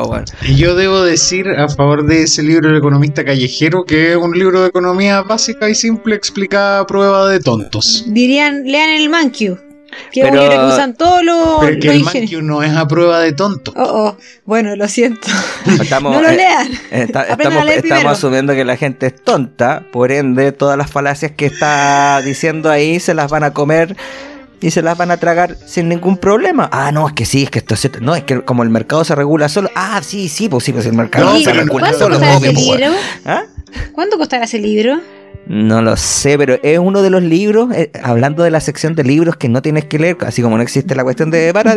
Y 0.47 0.57
yo 0.57 0.75
debo 0.75 1.03
decir 1.03 1.49
a 1.49 1.69
favor 1.69 2.07
de 2.07 2.23
ese 2.23 2.43
libro 2.43 2.71
El 2.71 2.77
economista 2.77 3.25
callejero 3.25 3.85
que 3.85 4.13
es 4.13 4.17
un 4.17 4.37
libro 4.37 4.63
de 4.63 4.69
economía 4.69 5.23
básica 5.23 5.69
y 5.69 5.75
simple 5.75 6.15
explicada 6.15 6.81
a 6.81 6.87
prueba 6.87 7.29
de 7.29 7.41
tontos. 7.41 8.05
Dirían, 8.09 8.65
lean 8.65 8.91
el 8.91 9.09
Mankyu. 9.09 9.66
Que 10.13 10.21
es 10.21 10.27
Pero- 10.31 10.43
libro 10.43 10.59
que 10.69 10.75
usan 10.75 10.95
todos 10.95 11.23
los, 11.25 11.59
Pero 11.61 11.81
que 11.81 11.99
los 11.99 12.15
el 12.15 12.47
no 12.47 12.63
es 12.63 12.73
a 12.75 12.87
prueba 12.87 13.21
de 13.21 13.33
tontos. 13.33 13.75
Oh, 13.77 13.83
oh. 13.85 14.17
Bueno, 14.45 14.75
lo 14.77 14.89
siento. 14.89 15.29
Estamos, 15.81 16.13
no 16.15 16.23
lo 16.23 16.29
eh, 16.29 16.37
lean. 16.37 16.69
Está- 16.91 17.23
estamos, 17.25 17.47
a 17.47 17.65
leer 17.65 17.79
estamos 17.79 17.81
primero. 17.81 18.11
asumiendo 18.11 18.55
que 18.55 18.65
la 18.65 18.77
gente 18.77 19.07
es 19.07 19.23
tonta, 19.23 19.83
por 19.93 20.13
ende 20.13 20.53
todas 20.53 20.79
las 20.79 20.91
falacias 20.91 21.33
que 21.33 21.47
está 21.47 22.21
diciendo 22.25 22.71
ahí 22.71 23.01
se 23.01 23.15
las 23.15 23.31
van 23.31 23.45
a 23.45 23.53
comer 23.53 23.97
y 24.61 24.71
se 24.71 24.81
las 24.81 24.97
van 24.97 25.11
a 25.11 25.19
tragar 25.19 25.57
sin 25.67 25.89
ningún 25.89 26.17
problema. 26.17 26.69
Ah, 26.73 26.91
no, 26.93 27.07
es 27.07 27.13
que 27.15 27.27
sí, 27.27 27.43
es 27.43 27.51
que 27.51 27.59
esto 27.59 27.75
es 27.75 27.81
cierto. 27.81 28.01
No, 28.01 28.17
es 28.17 28.25
que 28.25 28.41
como 28.43 28.63
el 28.63 28.71
mercado 28.71 29.05
se 29.05 29.15
regula 29.15 29.49
solo. 29.49 29.71
Ah, 29.75 30.01
sí, 30.03 30.29
sí, 30.29 30.49
pues 30.49 30.65
sí, 30.65 30.73
pues 30.73 30.87
el 30.87 30.95
mercado 30.95 31.27
No, 31.27 31.39
se 31.41 31.53
regula 31.53 31.89
¿Cuánto 31.89 31.99
solo. 31.99 32.15
costará 32.17 32.37
obvio, 32.39 32.51
ese 32.51 32.55
pues, 32.55 32.67
libro? 32.79 32.87
weón. 32.93 33.05
¿Ah? 33.27 33.43
¿Cuánto 33.93 34.17
costará 34.19 34.45
ese 34.45 34.59
libro? 34.59 34.99
No 35.47 35.81
lo 35.81 35.97
sé, 35.97 36.37
pero 36.39 36.59
es 36.63 36.79
uno 36.79 37.03
de 37.03 37.11
los 37.11 37.23
libros, 37.23 37.73
eh, 37.73 37.91
hablando 38.03 38.43
de 38.43 38.51
la 38.51 38.61
sección 38.61 38.95
de 38.97 39.05
libros 39.05 39.37
que 39.37 39.49
no 39.49 39.63
tienes 39.63 39.85
que 39.85 39.99
leer, 39.99 40.17
así 40.23 40.43
como 40.43 40.57
no 40.57 40.63
existe 40.63 40.95
la 40.97 41.05
cuestión 41.05 41.31
de 41.31 41.53
Paradis, 41.53 41.77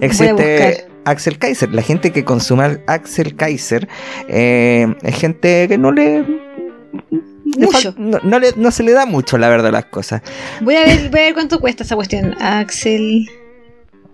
existe. 0.00 0.86
Axel 1.04 1.38
Kaiser. 1.38 1.70
La 1.72 1.82
gente 1.82 2.12
que 2.12 2.24
consume 2.24 2.78
Axel 2.86 3.36
Kaiser 3.36 3.88
eh, 4.28 4.94
es 5.02 5.14
gente 5.16 5.66
que 5.68 5.76
no 5.78 5.92
le... 5.92 6.24
Mucho. 7.58 7.94
no 7.96 8.38
le- 8.38 8.52
no 8.56 8.70
se 8.70 8.82
le 8.84 8.92
da 8.92 9.06
mucho, 9.06 9.36
la 9.36 9.48
verdad, 9.48 9.72
las 9.72 9.86
cosas. 9.86 10.22
Voy 10.60 10.76
a 10.76 10.84
ver, 10.84 11.10
voy 11.10 11.20
a 11.20 11.24
ver 11.24 11.34
cuánto 11.34 11.58
cuesta 11.58 11.82
esa 11.82 11.96
cuestión. 11.96 12.34
Axel. 12.40 13.28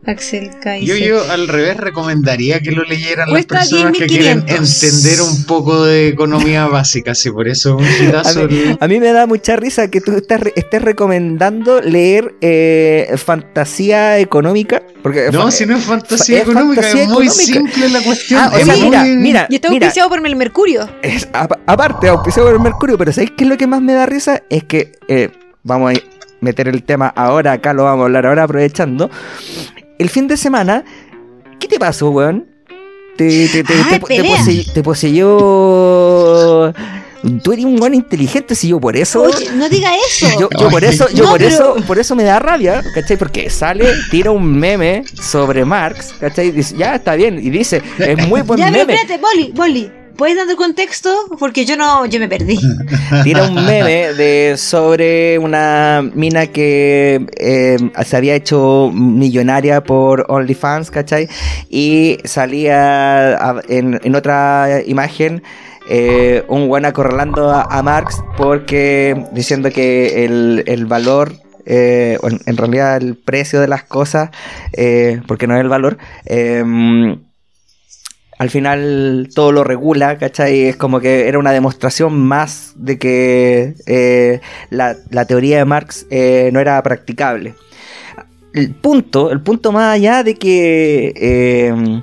Axel 0.07 0.51
Kaiser. 0.63 0.87
Yo, 0.99 1.05
yo 1.05 1.31
al 1.33 1.49
revés 1.49 1.77
recomendaría 1.77 2.61
que 2.61 2.71
lo 2.71 2.85
leyeran 2.85 3.29
Cuesta 3.29 3.57
las 3.57 3.69
personas 3.69 3.93
que 3.99 4.07
quieren 4.07 4.47
10.500. 4.47 4.85
entender 4.85 5.21
un 5.23 5.45
poco 5.47 5.85
de 5.85 6.09
economía 6.09 6.67
básica, 6.67 7.15
sí, 7.15 7.31
por 7.31 7.49
eso 7.49 7.77
un 7.77 7.85
A 7.85 8.33
mí, 8.47 8.77
a 8.81 8.89
mí 8.89 9.01
me 9.01 9.13
da 9.13 9.27
mucha 9.27 9.57
risa 9.57 9.89
que 9.91 10.01
tú 10.01 10.13
estás 10.17 10.41
estés 10.55 10.83
recomendando 10.83 11.81
leer 11.81 12.35
eh, 12.41 13.13
fantasía 13.17 14.19
económica. 14.19 14.83
Porque 15.03 15.31
No, 15.33 15.43
fa- 15.45 15.51
si 15.51 15.67
no 15.67 15.77
es 15.77 15.85
fantasía 15.85 16.37
es 16.39 16.43
económica, 16.45 16.83
fantasía 16.83 17.03
es 17.05 17.09
muy 17.09 17.27
económica. 17.27 17.53
simple 17.53 17.89
la 17.91 18.01
cuestión. 18.03 18.41
Ah, 18.43 18.51
o 18.55 18.65
sea, 18.65 18.77
muy- 18.77 18.85
mira, 18.85 19.03
mira, 19.05 19.47
Y 19.51 19.57
está 19.57 19.71
mira, 19.71 19.87
auspiciado 19.87 20.09
por 20.09 20.27
el 20.27 20.37
Mercurio. 20.37 20.89
Es, 21.03 21.29
apa- 21.33 21.59
aparte, 21.67 22.09
auspiciado 22.09 22.49
por 22.49 22.55
el 22.57 22.63
Mercurio, 22.63 22.97
pero 22.99 23.13
¿sabéis 23.13 23.33
qué 23.37 23.45
es 23.45 23.51
lo 23.51 23.57
que 23.57 23.67
más 23.67 23.81
me 23.83 23.93
da 23.93 24.07
risa? 24.07 24.43
Es 24.51 24.65
que, 24.65 24.93
eh, 25.09 25.31
vamos 25.63 25.93
a 25.95 26.01
meter 26.41 26.69
el 26.69 26.83
tema 26.85 27.09
ahora, 27.09 27.53
acá 27.53 27.73
lo 27.73 27.85
vamos 27.85 28.03
a 28.03 28.07
hablar 28.07 28.27
ahora 28.27 28.45
aprovechando. 28.45 29.11
El 29.99 30.09
fin 30.11 30.27
de 30.29 30.37
semana, 30.37 30.85
¿qué 31.59 31.69
te 31.69 31.79
pasó, 31.79 32.11
weón? 32.11 32.47
te, 33.17 33.49
te, 33.49 33.65
te, 33.65 33.73
Ah, 33.75 33.87
te- 33.91 34.01
posey- 34.25 34.83
poseyó. 34.83 36.73
Tú 37.43 37.53
eres 37.53 37.65
un 37.65 37.77
buen 37.77 37.95
inteligente, 37.95 38.55
si 38.55 38.69
yo 38.69 38.79
por 38.79 38.95
eso. 38.97 39.23
Oye, 39.23 39.51
no 39.55 39.69
diga 39.71 39.91
eso. 40.07 40.29
Yo, 40.39 40.49
yo 40.61 40.69
por 40.69 40.85
eso, 40.85 41.09
yo 41.15 41.25
No, 41.25 41.31
por 41.31 41.39
pero- 41.39 41.51
eso, 41.51 41.77
por 41.87 41.99
eso 41.99 42.15
me 42.15 42.25
da 42.25 42.39
rabia, 42.39 42.85
¿cachai? 42.95 43.17
Porque 43.17 43.49
sale, 43.51 43.87
tira 44.11 44.31
un 44.31 44.59
meme 44.59 45.03
sobre 45.21 45.65
Marx, 45.65 46.15
¿cachai? 46.21 46.51
Dice, 46.53 46.77
ya 46.77 46.95
está 46.97 47.15
bien, 47.15 47.39
y 47.39 47.49
dice, 47.51 47.83
es 47.99 48.29
muy 48.29 48.43
buen 48.43 48.61
ya, 48.61 48.67
pero 48.71 48.87
meme. 48.87 48.95
espérate, 48.95 49.21
Boli, 49.21 49.51
Boli. 49.55 49.91
¿Puedes 50.17 50.37
dar 50.37 50.57
contexto? 50.57 51.15
Porque 51.39 51.67
yo 51.67 51.77
no, 51.77 52.07
yo 52.07 52.19
me 52.19 52.29
perdí. 52.29 52.59
Tira 53.25 53.45
un 53.45 53.55
meme 53.55 54.15
de 54.15 54.55
sobre 54.57 55.39
una 55.39 56.03
mina 56.15 56.47
que 56.47 57.27
eh, 57.37 57.77
se 58.05 58.17
había 58.17 58.35
hecho 58.35 58.91
millonaria 58.95 59.83
por 59.85 60.25
OnlyFans, 60.29 60.91
¿cachai? 60.91 61.29
Y 61.69 62.19
salía 62.25 63.61
en, 63.69 64.01
en 64.03 64.15
otra 64.15 64.81
imagen 64.87 65.43
eh, 65.91 66.45
un 66.49 66.67
buen 66.69 66.87
acorralando 66.87 67.51
a, 67.51 67.83
Marx 67.83 68.23
porque 68.37 69.27
diciendo 69.33 69.71
que 69.71 70.25
el, 70.25 70.65
el 70.67 70.87
valor 70.87 71.33
eh, 71.67 72.19
en, 72.47 72.57
realidad 72.57 72.97
el 72.97 73.17
precio 73.17 73.61
de 73.61 73.69
las 73.69 73.85
cosas, 73.85 74.31
porque 75.27 75.47
no 75.47 75.55
es 75.57 75.61
el 75.61 75.69
valor, 75.69 75.99
al 78.39 78.51
final 78.51 79.29
todo 79.35 79.53
lo 79.53 79.65
regula, 79.65 80.19
¿cachai? 80.19 80.65
Es 80.65 80.77
como 80.77 81.01
que 81.01 81.29
era 81.29 81.39
una 81.39 81.53
demostración 81.53 82.19
más 82.19 82.73
de 82.77 82.99
que 82.99 83.75
eh, 83.87 84.41
la, 84.71 84.97
la 85.11 85.25
teoría 85.25 85.59
de 85.59 85.65
Marx 85.65 86.07
eh, 86.11 86.51
no 86.53 86.61
era 86.61 86.83
practicable. 86.83 87.55
El 88.53 88.75
punto, 88.75 89.31
el 89.33 89.41
punto 89.41 89.73
más 89.73 89.95
allá 89.95 90.23
de 90.23 90.35
que 90.35 91.13
eh, 91.17 92.01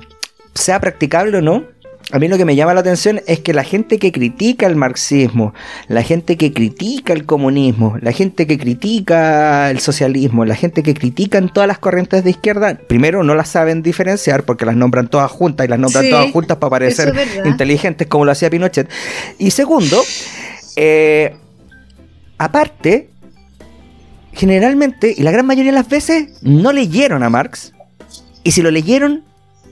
sea 0.54 0.80
practicable 0.80 1.38
o 1.38 1.42
no, 1.42 1.64
a 2.14 2.20
mí 2.20 2.28
lo 2.28 2.38
que 2.38 2.44
me 2.44 2.54
llama 2.54 2.74
la 2.74 2.80
atención 2.80 3.20
es 3.26 3.40
que 3.40 3.52
la 3.52 3.64
gente 3.64 3.98
que 3.98 4.12
critica 4.12 4.68
el 4.68 4.76
marxismo, 4.76 5.52
la 5.88 6.04
gente 6.04 6.36
que 6.36 6.52
critica 6.52 7.12
el 7.12 7.26
comunismo, 7.26 7.98
la 8.00 8.12
gente 8.12 8.46
que 8.46 8.56
critica 8.56 9.68
el 9.68 9.80
socialismo, 9.80 10.44
la 10.44 10.54
gente 10.54 10.84
que 10.84 10.94
critica 10.94 11.38
en 11.38 11.48
todas 11.48 11.66
las 11.66 11.78
corrientes 11.78 12.22
de 12.22 12.30
izquierda, 12.30 12.78
primero 12.86 13.24
no 13.24 13.34
las 13.34 13.48
saben 13.48 13.82
diferenciar 13.82 14.44
porque 14.44 14.64
las 14.64 14.76
nombran 14.76 15.08
todas 15.08 15.28
juntas 15.28 15.66
y 15.66 15.70
las 15.70 15.80
nombran 15.80 16.04
Sí, 16.04 16.10
todas 16.10 16.30
juntas 16.30 16.56
para 16.58 16.70
parecer 16.70 17.12
es 17.18 17.46
inteligentes 17.46 18.06
como 18.06 18.24
lo 18.24 18.30
hacía 18.30 18.48
Pinochet. 18.48 18.88
Y 19.40 19.50
segundo, 19.50 20.00
eh, 20.76 21.34
aparte, 22.38 23.10
generalmente 24.34 25.12
y 25.16 25.22
la 25.24 25.32
gran 25.32 25.46
mayoría 25.46 25.72
de 25.72 25.78
las 25.78 25.88
veces 25.88 26.28
no 26.42 26.72
leyeron 26.72 27.24
a 27.24 27.28
Marx. 27.28 27.72
Y 28.44 28.52
si 28.52 28.62
lo 28.62 28.70
leyeron, 28.70 29.24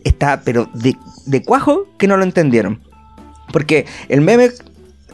está, 0.02 0.40
pero 0.40 0.68
de, 0.74 0.96
de 1.26 1.42
cuajo 1.42 1.87
que 1.98 2.06
no 2.08 2.16
lo 2.16 2.24
entendieron. 2.24 2.80
Porque 3.52 3.87
el 4.08 4.20
meme 4.20 4.50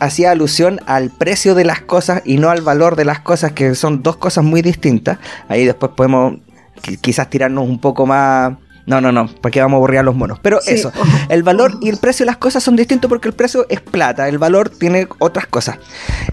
hacía 0.01 0.31
alusión 0.31 0.81
al 0.87 1.11
precio 1.11 1.55
de 1.55 1.65
las 1.65 1.81
cosas 1.81 2.23
y 2.25 2.37
no 2.39 2.51
al 2.51 2.61
valor 2.63 2.95
de 2.97 3.05
las 3.05 3.21
cosas, 3.21 3.53
que 3.53 3.75
son 3.75 4.03
dos 4.03 4.17
cosas 4.17 4.45
muy 4.45 4.63
distintas. 4.63 5.19
Ahí 5.49 5.65
después 5.65 5.93
podemos 5.97 6.35
qui- 6.83 6.99
quizás 7.01 7.29
tirarnos 7.31 7.69
un 7.69 7.81
poco 7.81 8.07
más... 8.07 8.55
No, 8.87 9.03
no, 9.03 9.13
no, 9.13 9.27
¿para 9.43 9.51
qué 9.51 9.61
vamos 9.61 9.77
a 9.77 9.81
borrar 9.81 9.99
a 9.99 10.03
los 10.05 10.15
monos? 10.17 10.39
Pero 10.41 10.61
Sí. 10.63 10.73
eso, 10.75 10.91
el 11.29 11.43
valor 11.43 11.73
y 11.83 11.91
el 11.91 11.99
precio 11.99 12.25
de 12.25 12.29
las 12.29 12.39
cosas 12.39 12.63
son 12.63 12.75
distintos 12.75 13.09
porque 13.11 13.29
el 13.29 13.35
precio 13.35 13.67
es 13.69 13.83
plata, 13.83 14.29
el 14.31 14.39
valor 14.39 14.71
tiene 14.71 15.07
otras 15.19 15.47
cosas 15.47 15.79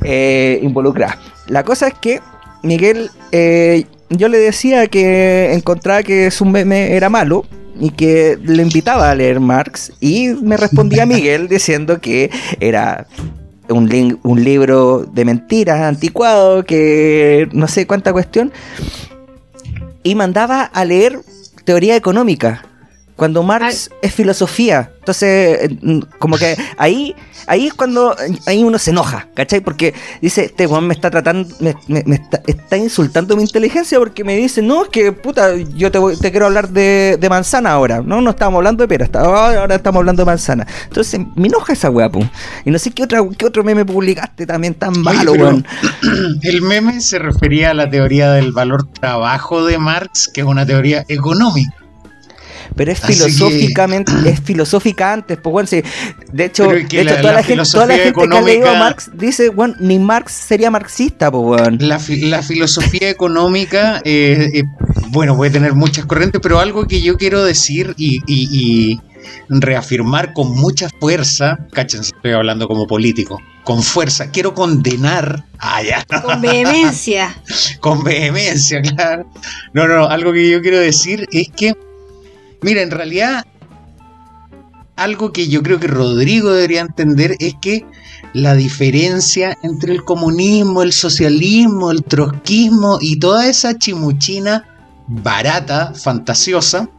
eh, 0.03 0.59
involucradas. 0.61 1.17
La 1.47 1.63
cosa 1.63 1.87
es 1.89 1.95
que 1.95 2.21
Miguel, 2.63 3.09
eh, 3.33 3.85
yo 4.09 4.29
le 4.29 4.37
decía 4.37 4.87
que 4.87 5.51
encontraba 5.53 6.01
que 6.03 6.31
su 6.31 6.45
meme 6.45 6.95
era 6.95 7.09
malo 7.09 7.45
y 7.79 7.89
que 7.91 8.37
le 8.41 8.61
invitaba 8.61 9.09
a 9.11 9.15
leer 9.15 9.39
Marx 9.39 9.91
y 9.99 10.29
me 10.29 10.57
respondía 10.57 11.05
Miguel 11.05 11.47
diciendo 11.49 11.99
que 11.99 12.31
era 12.59 13.07
un, 13.69 13.89
lin- 13.89 14.19
un 14.23 14.43
libro 14.43 15.05
de 15.11 15.25
mentiras 15.25 15.81
anticuado, 15.81 16.63
que 16.63 17.49
no 17.51 17.67
sé 17.67 17.85
cuánta 17.87 18.13
cuestión, 18.13 18.51
y 20.03 20.15
mandaba 20.15 20.61
a 20.61 20.85
leer 20.85 21.19
teoría 21.63 21.95
económica. 21.95 22.63
Cuando 23.15 23.43
Marx 23.43 23.89
es 24.01 24.13
filosofía. 24.13 24.91
Entonces, 24.99 25.59
eh, 25.71 25.99
como 26.19 26.35
que 26.37 26.57
ahí, 26.77 27.15
ahí 27.47 27.67
es 27.67 27.73
cuando 27.75 28.15
ahí 28.47 28.63
uno 28.63 28.77
se 28.79 28.89
enoja, 28.89 29.27
¿cachai? 29.35 29.61
Porque 29.61 29.93
dice, 30.19 30.45
este 30.45 30.65
Juan 30.67 30.87
me 30.87 30.93
está 30.95 31.11
tratando, 31.11 31.47
me, 31.59 31.75
me- 31.87 32.03
me 32.05 32.15
está, 32.15 32.41
está 32.47 32.75
insultando 32.75 33.37
mi 33.37 33.43
inteligencia 33.43 33.99
porque 33.99 34.23
me 34.23 34.35
dice, 34.35 34.61
no, 34.63 34.83
es 34.83 34.89
que 34.89 35.11
puta, 35.11 35.55
yo 35.55 35.91
te, 35.91 35.99
voy- 35.99 36.17
te 36.17 36.31
quiero 36.31 36.47
hablar 36.47 36.69
de, 36.69 37.17
de 37.19 37.29
manzana 37.29 37.71
ahora. 37.71 38.01
No, 38.03 38.19
no 38.19 38.31
estábamos 38.31 38.57
hablando 38.57 38.83
de 38.83 38.87
pera, 38.87 39.05
está- 39.05 39.19
ahora 39.21 39.75
estamos 39.75 39.99
hablando 39.99 40.23
de 40.23 40.25
manzana. 40.25 40.65
Entonces, 40.85 41.21
me 41.35 41.47
enoja 41.47 41.71
esa 41.73 41.89
weá, 41.91 42.09
pum. 42.09 42.27
Y 42.65 42.71
no 42.71 42.79
sé 42.79 42.91
qué, 42.91 43.03
otra, 43.03 43.21
qué 43.37 43.45
otro 43.45 43.63
meme 43.63 43.85
publicaste 43.85 44.45
también 44.47 44.73
tan 44.73 44.99
malo, 45.01 45.31
pero- 45.33 45.43
weón. 45.45 45.65
El 46.41 46.61
meme 46.63 46.99
se 46.99 47.19
refería 47.19 47.69
a 47.69 47.73
la 47.75 47.89
teoría 47.89 48.31
del 48.31 48.51
valor 48.51 48.87
trabajo 48.91 49.63
de 49.65 49.77
Marx, 49.77 50.27
que 50.33 50.41
es 50.41 50.47
una 50.47 50.65
teoría 50.65 51.05
económica. 51.07 51.71
Pero 52.75 52.91
es 52.91 53.03
Así 53.03 53.07
que- 53.13 53.19
filosóficamente, 53.19 54.11
es 54.29 54.39
filosófica 54.39 55.13
antes, 55.13 55.37
pues 55.41 55.51
bueno, 55.51 55.67
sí. 55.67 55.81
De 56.31 56.45
hecho, 56.45 56.67
de 56.69 56.81
hecho 56.81 57.03
la- 57.03 57.21
toda, 57.21 57.31
la 57.33 57.37
la 57.39 57.43
gente, 57.43 57.63
toda 57.71 57.85
la 57.87 57.95
gente 57.97 58.13
que 58.29 58.37
ha 58.37 58.41
leído 58.41 58.69
a 58.69 58.79
Marx 58.79 59.11
dice, 59.13 59.49
bueno, 59.49 59.75
ni 59.79 59.99
Marx 59.99 60.31
sería 60.33 60.71
marxista, 60.71 61.31
pues 61.31 61.61
weón. 61.61 61.77
La, 61.81 61.99
fi- 61.99 62.21
la 62.29 62.41
filosofía 62.41 63.09
económica, 63.09 64.01
eh, 64.05 64.49
eh, 64.53 64.63
bueno, 65.09 65.35
puede 65.35 65.51
tener 65.51 65.73
muchas 65.73 66.05
corrientes, 66.05 66.41
pero 66.41 66.59
algo 66.59 66.87
que 66.87 67.01
yo 67.01 67.17
quiero 67.17 67.43
decir 67.43 67.93
y, 67.97 68.17
y- 68.27 68.49
y 68.51 69.01
reafirmar 69.49 70.33
con 70.33 70.51
mucha 70.55 70.89
fuerza, 70.99 71.57
cáchense, 71.71 72.11
estoy 72.15 72.31
hablando 72.31 72.67
como 72.67 72.85
político, 72.87 73.41
con 73.63 73.81
fuerza, 73.81 74.29
quiero 74.31 74.53
condenar, 74.53 75.43
ah, 75.59 75.81
ya, 75.81 76.05
Con 76.21 76.41
vehemencia. 76.41 77.35
con 77.79 78.03
vehemencia, 78.03 78.81
claro. 78.81 79.29
No, 79.73 79.87
no, 79.87 79.95
no, 79.97 80.05
algo 80.07 80.31
que 80.33 80.49
yo 80.49 80.61
quiero 80.61 80.79
decir 80.79 81.27
es 81.31 81.47
que, 81.55 81.73
mira, 82.61 82.81
en 82.81 82.91
realidad, 82.91 83.45
algo 84.95 85.33
que 85.33 85.47
yo 85.47 85.61
creo 85.61 85.79
que 85.79 85.87
Rodrigo 85.87 86.53
debería 86.53 86.81
entender 86.81 87.35
es 87.39 87.55
que 87.61 87.85
la 88.33 88.53
diferencia 88.53 89.57
entre 89.63 89.93
el 89.93 90.03
comunismo, 90.03 90.83
el 90.83 90.93
socialismo, 90.93 91.91
el 91.91 92.03
trotskismo 92.03 92.97
y 93.01 93.17
toda 93.19 93.47
esa 93.47 93.77
chimuchina 93.77 94.65
barata, 95.07 95.93
fantasiosa, 95.93 96.89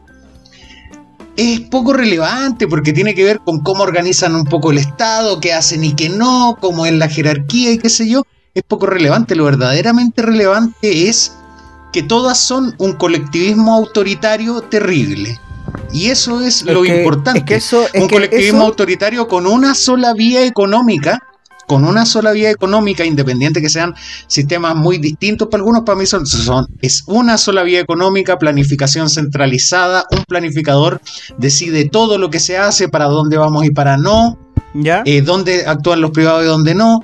es 1.35 1.59
poco 1.61 1.93
relevante 1.93 2.67
porque 2.67 2.93
tiene 2.93 3.13
que 3.13 3.23
ver 3.23 3.39
con 3.39 3.59
cómo 3.59 3.83
organizan 3.83 4.35
un 4.35 4.45
poco 4.45 4.71
el 4.71 4.79
Estado, 4.79 5.39
qué 5.39 5.53
hacen 5.53 5.83
y 5.83 5.93
qué 5.93 6.09
no, 6.09 6.57
cómo 6.59 6.85
es 6.85 6.93
la 6.93 7.07
jerarquía 7.07 7.71
y 7.71 7.77
qué 7.77 7.89
sé 7.89 8.09
yo. 8.09 8.23
Es 8.55 8.63
poco 8.63 8.87
relevante. 8.87 9.35
Lo 9.35 9.45
verdaderamente 9.45 10.23
relevante 10.23 11.07
es 11.07 11.33
que 11.93 12.01
todas 12.01 12.39
son 12.39 12.73
un 12.79 12.93
colectivismo 12.93 13.75
autoritario 13.75 14.61
terrible. 14.61 15.39
Y 15.93 16.07
eso 16.07 16.41
es, 16.41 16.63
lo 16.63 16.81
que- 16.83 16.97
importante. 16.99 17.39
es 17.39 17.45
que 17.45 17.55
eso- 17.55 17.85
es 17.93 18.01
un 18.01 18.07
que 18.07 18.15
colectivismo 18.15 18.59
eso- 18.59 18.67
autoritario 18.67 19.27
con 19.27 19.47
una 19.47 19.73
sola 19.73 20.13
vía 20.13 20.45
económica, 20.45 21.19
con 21.67 21.83
una 21.83 22.05
sola 22.05 22.31
vía 22.31 22.49
económica, 22.49 23.03
independiente 23.03 23.61
que 23.61 23.69
sean 23.69 23.93
sistemas 24.27 24.75
muy 24.75 24.99
distintos 24.99 25.47
para 25.49 25.59
algunos, 25.61 25.83
para 25.83 25.97
mí 25.97 26.05
son, 26.05 26.25
son- 26.25 26.67
es 26.81 27.03
una 27.07 27.37
sola 27.37 27.63
vía 27.63 27.79
económica, 27.81 28.37
planificación 28.37 29.09
centralizada, 29.09 30.05
un 30.11 30.23
planificador 30.25 31.01
decide 31.37 31.89
todo 31.89 32.17
lo 32.17 32.29
que 32.29 32.39
se 32.39 32.57
hace, 32.57 32.87
para 32.89 33.05
dónde 33.05 33.37
vamos 33.37 33.65
y 33.65 33.71
para 33.71 33.97
no, 33.97 34.37
¿Ya? 34.73 35.01
eh, 35.05 35.21
dónde 35.21 35.65
actúan 35.67 35.99
los 36.01 36.11
privados 36.11 36.43
y 36.43 36.47
dónde 36.47 36.73
no, 36.75 37.03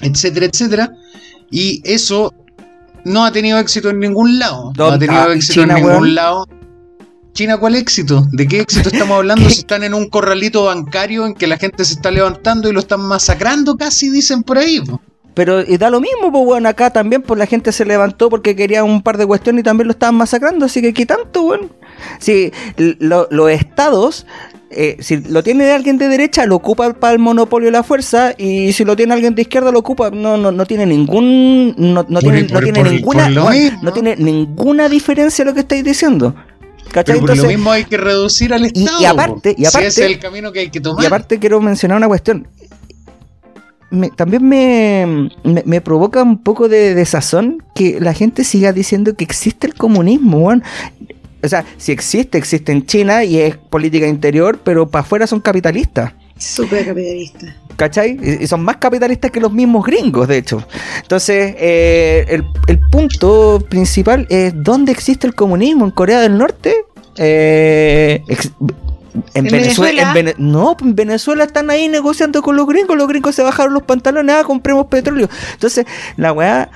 etcétera, 0.00 0.46
etcétera. 0.46 0.92
Y 1.50 1.80
eso 1.84 2.32
no 3.04 3.24
ha 3.24 3.32
tenido 3.32 3.58
éxito 3.58 3.90
en 3.90 3.98
ningún 4.00 4.38
lado. 4.38 4.72
No 4.76 4.84
ha 4.86 4.90
¿Dónde- 4.92 5.06
tenido 5.06 5.22
ah, 5.28 5.34
éxito 5.34 5.54
China, 5.62 5.74
en 5.78 5.84
ningún 5.84 5.90
weón? 6.02 6.14
lado. 6.14 6.46
China, 7.34 7.56
¿cuál 7.56 7.76
éxito? 7.76 8.26
¿De 8.32 8.46
qué 8.46 8.60
éxito 8.60 8.90
estamos 8.90 9.16
hablando 9.16 9.48
si 9.48 9.60
están 9.60 9.82
en 9.84 9.94
un 9.94 10.08
corralito 10.08 10.64
bancario 10.64 11.26
en 11.26 11.34
que 11.34 11.46
la 11.46 11.56
gente 11.56 11.84
se 11.84 11.94
está 11.94 12.10
levantando 12.10 12.68
y 12.68 12.72
lo 12.72 12.80
están 12.80 13.00
masacrando 13.00 13.76
casi, 13.76 14.10
dicen 14.10 14.42
por 14.42 14.58
ahí? 14.58 14.80
po? 14.80 15.00
Pero 15.34 15.62
y 15.62 15.78
da 15.78 15.88
lo 15.88 15.98
mismo, 15.98 16.30
pues 16.30 16.44
bueno, 16.44 16.68
acá 16.68 16.90
también 16.90 17.22
pues 17.22 17.38
la 17.38 17.46
gente 17.46 17.72
se 17.72 17.86
levantó 17.86 18.28
porque 18.28 18.54
quería 18.54 18.84
un 18.84 19.00
par 19.00 19.16
de 19.16 19.24
cuestiones 19.26 19.60
y 19.60 19.64
también 19.64 19.86
lo 19.88 19.92
estaban 19.92 20.14
masacrando, 20.16 20.66
así 20.66 20.82
que 20.82 20.92
¿qué 20.92 21.06
tanto, 21.06 21.42
bueno? 21.44 21.70
Si 22.18 22.52
lo- 22.76 23.28
los 23.30 23.50
estados, 23.50 24.26
eh, 24.70 24.98
si 25.00 25.16
lo 25.22 25.42
tiene 25.42 25.70
alguien 25.72 25.96
de 25.96 26.08
derecha, 26.08 26.44
lo 26.44 26.56
ocupa 26.56 26.92
para 26.92 27.14
el 27.14 27.18
monopolio 27.18 27.68
de 27.68 27.72
la 27.72 27.82
fuerza, 27.82 28.34
y 28.36 28.74
si 28.74 28.84
lo 28.84 28.94
tiene 28.94 29.14
alguien 29.14 29.34
de 29.34 29.40
izquierda, 29.40 29.72
lo 29.72 29.78
ocupa, 29.78 30.10
no, 30.10 30.36
no, 30.36 30.52
no 30.52 30.66
tiene 30.66 30.84
ningún, 30.84 31.74
no, 31.78 32.04
no 32.06 32.18
tiene, 32.20 32.44
por- 32.44 32.52
no 32.52 32.60
tiene 32.60 32.80
por- 32.80 32.90
ninguna, 32.92 33.24
por 33.42 33.52
mismo. 33.54 33.78
no 33.82 33.92
tiene 33.94 34.16
ninguna 34.16 34.90
diferencia 34.90 35.46
lo 35.46 35.54
que 35.54 35.60
estáis 35.60 35.82
diciendo. 35.82 36.34
¿Cachai? 36.92 37.16
Pero 37.16 37.26
por 37.26 37.36
lo 37.36 37.44
mismo 37.44 37.72
hay 37.72 37.84
que 37.84 37.96
reducir 37.96 38.52
al 38.52 38.66
y- 38.66 38.70
y 38.74 38.84
Estado. 38.84 39.08
aparte- 39.08 39.54
y 39.56 39.64
aparte- 39.64 39.90
Si 39.90 40.00
ese 40.00 40.04
es 40.04 40.10
el 40.12 40.18
camino 40.18 40.52
que 40.52 40.60
hay 40.60 40.70
que 40.70 40.80
tomar. 40.80 41.02
Y 41.02 41.06
aparte 41.06 41.38
quiero 41.38 41.60
mencionar 41.60 41.96
una 41.96 42.06
cuestión. 42.08 42.46
Me- 43.90 44.10
también 44.10 44.46
me, 44.48 45.30
me, 45.44 45.62
me 45.66 45.80
provoca 45.82 46.22
un 46.22 46.42
poco 46.42 46.68
de 46.68 46.94
desazón 46.94 47.62
que 47.74 47.98
la 48.00 48.14
gente 48.14 48.42
siga 48.44 48.72
diciendo 48.72 49.14
que 49.14 49.24
existe 49.24 49.66
el 49.66 49.74
comunismo, 49.74 50.48
o 51.44 51.48
sea, 51.48 51.64
si 51.76 51.92
existe, 51.92 52.38
existe 52.38 52.72
en 52.72 52.86
China 52.86 53.24
y 53.24 53.38
es 53.38 53.56
política 53.56 54.06
interior, 54.06 54.60
pero 54.64 54.88
para 54.88 55.02
afuera 55.02 55.26
son 55.26 55.40
capitalistas. 55.40 56.12
Súper 56.42 56.84
capitalista. 56.86 57.54
¿Cachai? 57.76 58.18
Y 58.40 58.46
son 58.46 58.64
más 58.64 58.76
capitalistas 58.76 59.30
que 59.30 59.40
los 59.40 59.52
mismos 59.52 59.86
gringos, 59.86 60.26
de 60.26 60.38
hecho. 60.38 60.62
Entonces, 61.00 61.54
eh, 61.56 62.26
el, 62.28 62.44
el, 62.66 62.80
punto 62.90 63.64
principal 63.68 64.26
es 64.28 64.52
dónde 64.56 64.92
existe 64.92 65.26
el 65.26 65.34
comunismo. 65.34 65.84
¿En 65.84 65.92
Corea 65.92 66.20
del 66.20 66.36
Norte? 66.36 66.84
Eh, 67.16 68.24
en, 69.34 69.44
Venezuela, 69.44 70.14
no, 70.38 70.76
en 70.80 70.94
Venezuela 70.96 71.44
están 71.44 71.70
ahí 71.70 71.88
negociando 71.88 72.42
con 72.42 72.56
los 72.56 72.66
gringos. 72.66 72.96
Los 72.96 73.08
gringos 73.08 73.34
se 73.34 73.42
bajaron 73.42 73.72
los 73.72 73.84
pantalones, 73.84 74.34
ah, 74.36 74.44
compremos 74.44 74.86
petróleo. 74.86 75.28
Entonces, 75.52 75.86
la 76.16 76.32
weá 76.32 76.70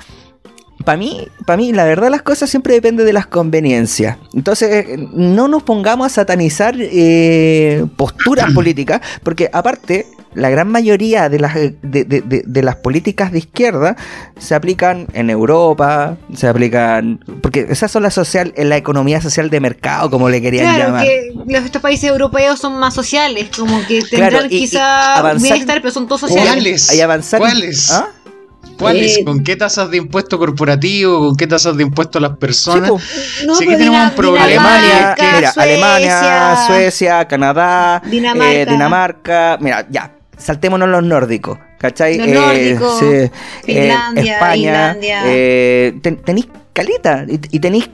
para 0.86 0.98
mí, 0.98 1.26
para 1.44 1.56
mí, 1.56 1.72
la 1.72 1.84
verdad 1.84 2.10
las 2.12 2.22
cosas 2.22 2.48
siempre 2.48 2.72
depende 2.72 3.02
de 3.02 3.12
las 3.12 3.26
conveniencias. 3.26 4.18
Entonces, 4.32 4.86
no 5.12 5.48
nos 5.48 5.64
pongamos 5.64 6.06
a 6.06 6.10
satanizar 6.10 6.76
eh, 6.78 7.84
posturas 7.96 8.50
políticas, 8.54 9.00
porque 9.24 9.50
aparte, 9.52 10.06
la 10.34 10.48
gran 10.48 10.68
mayoría 10.68 11.28
de 11.28 11.40
las, 11.40 11.54
de, 11.56 12.62
las 12.62 12.76
políticas 12.76 13.32
de 13.32 13.38
izquierda 13.38 13.96
se 14.38 14.54
aplican 14.54 15.08
en 15.12 15.28
Europa, 15.28 16.18
se 16.32 16.46
aplican. 16.46 17.18
Porque 17.42 17.66
esas 17.68 17.90
son 17.90 18.04
la 18.04 18.12
social, 18.12 18.52
en 18.56 18.68
la 18.68 18.76
economía 18.76 19.20
social 19.20 19.50
de 19.50 19.58
mercado, 19.58 20.08
como 20.08 20.28
le 20.28 20.40
querían 20.40 20.72
claro, 20.72 20.84
llamar. 20.84 21.04
que 21.04 21.32
los, 21.46 21.64
estos 21.64 21.82
países 21.82 22.08
europeos 22.08 22.60
son 22.60 22.78
más 22.78 22.94
sociales, 22.94 23.48
como 23.56 23.84
que 23.88 24.02
tendrán 24.02 24.48
quizá 24.48 25.34
bienestar, 25.34 25.80
pero 25.82 25.92
son 25.92 26.06
todos 26.06 26.20
sociales. 26.20 26.52
¿Cuáles? 26.52 26.90
Hay 26.90 27.00
avanzar. 27.00 27.40
¿Cuáles? 27.40 27.90
¿Ah? 27.90 28.08
¿Cuáles? 28.78 29.18
Eh, 29.18 29.24
¿Con 29.24 29.42
qué 29.42 29.56
tasas 29.56 29.90
de 29.90 29.96
impuesto 29.96 30.38
corporativo? 30.38 31.18
¿Con 31.20 31.36
qué 31.36 31.46
tasas 31.46 31.76
de 31.76 31.82
impuesto 31.82 32.18
a 32.18 32.20
las 32.20 32.36
personas? 32.36 32.90
no, 33.46 33.54
sí 33.54 33.66
que 33.66 33.76
tenemos 33.76 34.10
un 34.10 34.16
problema. 34.16 34.44
Alemania, 34.44 35.14
que, 35.16 35.22
mira, 35.22 35.52
Suecia, 35.52 35.62
Alemania, 35.62 36.66
Suecia, 36.66 37.28
Canadá, 37.28 38.02
Dinamarca. 38.04 38.52
Eh, 38.52 38.66
Dinamarca. 38.66 39.58
Mira, 39.60 39.86
ya, 39.90 40.12
saltémonos 40.36 40.88
los 40.88 41.02
nórdicos. 41.02 41.58
¿Cachai? 41.78 42.18
Los 42.18 42.28
nórdicos, 42.28 42.98
sí, 42.98 43.30
Finlandia, 43.64 44.34
España. 44.34 44.56
Islandia. 44.56 45.22
Eh, 45.26 45.98
ten, 46.02 46.16
tenéis 46.16 46.48
calita 46.72 47.24
y, 47.28 47.38
y 47.50 47.60
tenéis 47.60 47.88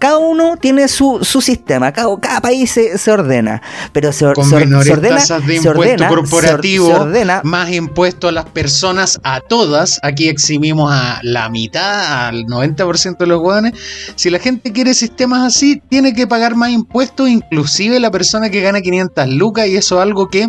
cada 0.00 0.16
uno 0.16 0.56
tiene 0.56 0.88
su, 0.88 1.18
su 1.22 1.42
sistema, 1.42 1.92
cada, 1.92 2.08
cada 2.18 2.40
país 2.40 2.70
se, 2.70 2.96
se, 2.96 3.12
ordena, 3.12 3.60
pero 3.92 4.12
se, 4.12 4.32
Con 4.32 4.48
se, 4.48 4.56
menores 4.56 4.86
se 4.86 4.92
ordena, 4.94 5.16
tasas 5.16 5.46
de 5.46 5.58
se 5.58 5.68
impuesto 5.68 5.80
ordena, 5.80 6.08
corporativo, 6.08 6.88
ordena, 6.88 7.42
más 7.44 7.70
impuesto 7.70 8.26
a 8.26 8.32
las 8.32 8.46
personas, 8.46 9.20
a 9.22 9.40
todas. 9.40 10.00
Aquí 10.02 10.28
eximimos 10.28 10.90
a 10.90 11.20
la 11.22 11.50
mitad, 11.50 12.28
al 12.28 12.46
90% 12.46 13.18
de 13.18 13.26
los 13.26 13.42
hueones. 13.42 13.74
Si 14.16 14.30
la 14.30 14.38
gente 14.38 14.72
quiere 14.72 14.94
sistemas 14.94 15.44
así, 15.54 15.82
tiene 15.90 16.14
que 16.14 16.26
pagar 16.26 16.56
más 16.56 16.70
impuestos, 16.70 17.28
inclusive 17.28 18.00
la 18.00 18.10
persona 18.10 18.48
que 18.48 18.62
gana 18.62 18.80
500 18.80 19.28
lucas, 19.28 19.68
y 19.68 19.76
eso 19.76 19.96
es 19.96 20.02
algo 20.02 20.28
que 20.30 20.48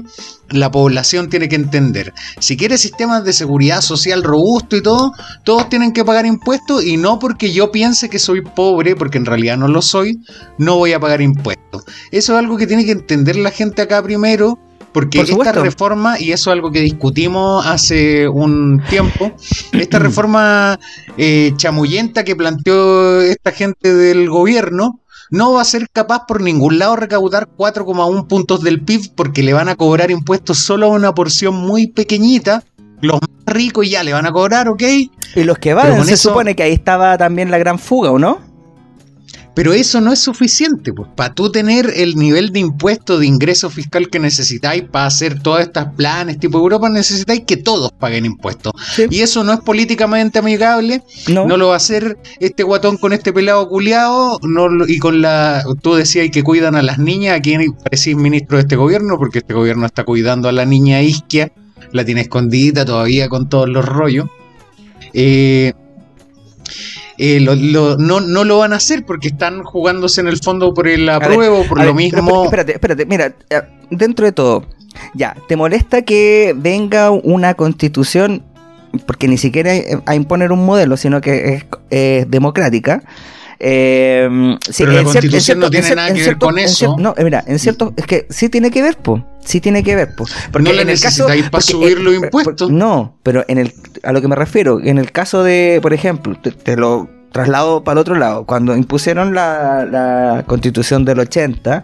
la 0.51 0.71
población 0.71 1.29
tiene 1.29 1.49
que 1.49 1.55
entender. 1.55 2.13
Si 2.39 2.57
quiere 2.57 2.77
sistemas 2.77 3.23
de 3.23 3.33
seguridad 3.33 3.81
social 3.81 4.23
robusto 4.23 4.75
y 4.75 4.83
todo, 4.83 5.11
todos 5.43 5.69
tienen 5.69 5.93
que 5.93 6.05
pagar 6.05 6.25
impuestos 6.25 6.83
y 6.83 6.97
no 6.97 7.19
porque 7.19 7.51
yo 7.51 7.71
piense 7.71 8.09
que 8.09 8.19
soy 8.19 8.41
pobre, 8.41 8.95
porque 8.95 9.17
en 9.17 9.25
realidad 9.25 9.40
no 9.57 9.67
lo 9.67 9.81
soy, 9.81 10.19
no 10.57 10.77
voy 10.77 10.93
a 10.93 10.99
pagar 10.99 11.21
impuestos. 11.21 11.83
Eso 12.11 12.33
es 12.33 12.39
algo 12.39 12.57
que 12.57 12.67
tiene 12.67 12.85
que 12.85 12.91
entender 12.91 13.35
la 13.35 13.51
gente 13.51 13.81
acá 13.81 14.01
primero. 14.03 14.57
Porque 14.93 15.19
Por 15.19 15.29
esta 15.29 15.53
reforma, 15.53 16.19
y 16.19 16.33
eso 16.33 16.49
es 16.51 16.53
algo 16.53 16.69
que 16.69 16.81
discutimos 16.81 17.65
hace 17.65 18.27
un 18.27 18.81
tiempo, 18.89 19.31
esta 19.71 19.99
reforma 19.99 20.77
eh, 21.17 21.53
chamullenta 21.55 22.25
que 22.25 22.35
planteó 22.35 23.21
esta 23.21 23.51
gente 23.53 23.93
del 23.93 24.29
gobierno, 24.29 24.99
no 25.29 25.53
va 25.53 25.61
a 25.61 25.63
ser 25.65 25.87
capaz 25.93 26.25
por 26.27 26.41
ningún 26.41 26.77
lado 26.77 26.97
recaudar 26.97 27.47
4,1 27.57 28.27
puntos 28.27 28.63
del 28.63 28.81
PIB 28.81 29.15
porque 29.15 29.43
le 29.43 29.53
van 29.53 29.69
a 29.69 29.77
cobrar 29.77 30.11
impuestos 30.11 30.57
solo 30.59 30.87
a 30.87 30.89
una 30.89 31.15
porción 31.15 31.55
muy 31.55 31.87
pequeñita. 31.87 32.65
Los 32.99 33.21
más 33.21 33.29
ricos 33.55 33.89
ya 33.89 34.03
le 34.03 34.11
van 34.11 34.25
a 34.25 34.33
cobrar, 34.33 34.67
¿ok? 34.67 34.83
y 35.35 35.43
los 35.45 35.57
que 35.57 35.73
van, 35.73 36.03
se 36.05 36.15
eso- 36.15 36.29
supone 36.31 36.53
que 36.53 36.63
ahí 36.63 36.73
estaba 36.73 37.17
también 37.17 37.49
la 37.49 37.57
gran 37.57 37.79
fuga, 37.79 38.11
¿o 38.11 38.19
no? 38.19 38.50
Pero 39.53 39.73
eso 39.73 39.99
no 39.99 40.13
es 40.13 40.19
suficiente, 40.19 40.93
pues. 40.93 41.09
Para 41.15 41.33
tú 41.33 41.51
tener 41.51 41.91
el 41.95 42.15
nivel 42.15 42.51
de 42.51 42.59
impuesto 42.59 43.19
de 43.19 43.25
ingreso 43.25 43.69
fiscal 43.69 44.09
que 44.09 44.19
necesitáis 44.19 44.83
para 44.83 45.07
hacer 45.07 45.41
todas 45.41 45.65
estas 45.65 45.93
planes 45.93 46.39
tipo 46.39 46.57
Europa, 46.57 46.89
necesitáis 46.89 47.41
que 47.45 47.57
todos 47.57 47.91
paguen 47.91 48.25
impuestos. 48.25 48.71
Sí. 48.93 49.07
Y 49.09 49.19
eso 49.21 49.43
no 49.43 49.53
es 49.53 49.59
políticamente 49.59 50.39
amigable. 50.39 51.03
No. 51.27 51.45
No 51.45 51.57
lo 51.57 51.67
va 51.67 51.73
a 51.73 51.77
hacer 51.77 52.17
este 52.39 52.63
guatón 52.63 52.97
con 52.97 53.11
este 53.11 53.33
pelado 53.33 53.67
culiado. 53.67 54.39
No, 54.41 54.69
y 54.87 54.99
con 54.99 55.21
la. 55.21 55.63
Tú 55.81 55.95
decías 55.95 56.29
que 56.31 56.43
cuidan 56.43 56.75
a 56.75 56.81
las 56.81 56.97
niñas. 56.97 57.37
Aquí 57.37 57.55
parecís 57.83 58.15
ministro 58.15 58.57
de 58.57 58.61
este 58.61 58.75
gobierno, 58.75 59.17
porque 59.17 59.39
este 59.39 59.53
gobierno 59.53 59.85
está 59.85 60.05
cuidando 60.05 60.47
a 60.47 60.51
la 60.51 60.65
niña 60.65 61.01
Isquia. 61.01 61.51
La 61.91 62.05
tiene 62.05 62.21
escondidita 62.21 62.85
todavía 62.85 63.27
con 63.27 63.49
todos 63.49 63.67
los 63.67 63.83
rollos. 63.83 64.27
Eh, 65.13 65.73
eh, 67.23 67.39
lo- 67.39 67.55
lo- 67.55 67.97
no, 67.97 68.19
no 68.19 68.43
lo 68.43 68.57
van 68.57 68.73
a 68.73 68.77
hacer 68.77 69.05
porque 69.05 69.27
están 69.29 69.63
jugándose 69.63 70.21
en 70.21 70.27
el 70.27 70.37
fondo 70.37 70.73
por 70.73 70.87
el 70.87 71.07
apruebo, 71.07 71.63
por 71.65 71.77
lo 71.77 71.85
ver, 71.85 71.93
mismo. 71.93 72.43
Espérate, 72.45 72.73
espérate, 72.73 73.05
mira, 73.05 73.33
eh, 73.49 73.61
dentro 73.91 74.25
de 74.25 74.31
todo, 74.31 74.65
ya, 75.13 75.35
¿te 75.47 75.55
molesta 75.55 76.01
que 76.01 76.53
venga 76.57 77.11
una 77.11 77.53
constitución, 77.53 78.43
porque 79.05 79.27
ni 79.27 79.37
siquiera 79.37 79.75
eh, 79.75 79.99
a 80.05 80.15
imponer 80.15 80.51
un 80.51 80.65
modelo, 80.65 80.97
sino 80.97 81.21
que 81.21 81.53
es 81.53 81.65
eh, 81.91 82.25
democrática? 82.27 83.03
Eh, 83.63 84.57
sí, 84.69 84.73
Pero 84.83 84.91
la 84.93 85.03
constitución 85.03 85.59
no 85.59 85.67
cierto- 85.67 85.69
tiene 85.69 85.85
en 85.87 85.91
cier- 85.93 85.95
nada 85.95 86.07
en 86.07 86.13
que 86.15 86.19
ver 86.19 86.25
cierto- 86.25 86.45
con 86.47 86.57
en 86.57 86.65
eso. 86.65 86.95
no, 86.97 87.13
mira, 87.23 87.43
en 87.45 87.59
cierto, 87.59 87.93
es 87.95 88.05
que 88.07 88.25
sí 88.31 88.49
tiene 88.49 88.71
que 88.71 88.81
ver, 88.81 88.97
po, 88.97 89.23
sí 89.45 89.61
tiene 89.61 89.83
que 89.83 89.95
ver, 89.95 90.15
po. 90.15 90.25
Porque 90.51 90.69
No 90.69 90.73
la 90.75 90.81
en 90.81 90.89
el 90.89 90.99
caso, 90.99 91.27
necesitáis 91.27 91.43
pa' 91.43 91.49
porque, 91.51 91.71
subir 91.71 91.99
los 91.99 92.13
eh, 92.15 92.17
por- 92.31 92.41
impuestos. 92.41 92.71
No, 92.71 93.17
pero 93.21 93.45
en 93.47 93.59
el, 93.59 93.73
a 94.03 94.11
lo 94.13 94.21
que 94.21 94.27
me 94.27 94.35
refiero, 94.35 94.79
en 94.81 94.97
el 94.97 95.11
caso 95.11 95.43
de, 95.43 95.77
por 95.81 95.93
ejemplo, 95.93 96.35
te, 96.41 96.51
te 96.51 96.75
lo 96.75 97.07
traslado 97.31 97.83
para 97.83 97.93
el 97.93 97.97
otro 97.99 98.15
lado, 98.15 98.45
cuando 98.45 98.75
impusieron 98.75 99.33
la, 99.35 99.85
la 99.85 100.43
constitución 100.47 101.05
del 101.05 101.19
80, 101.19 101.83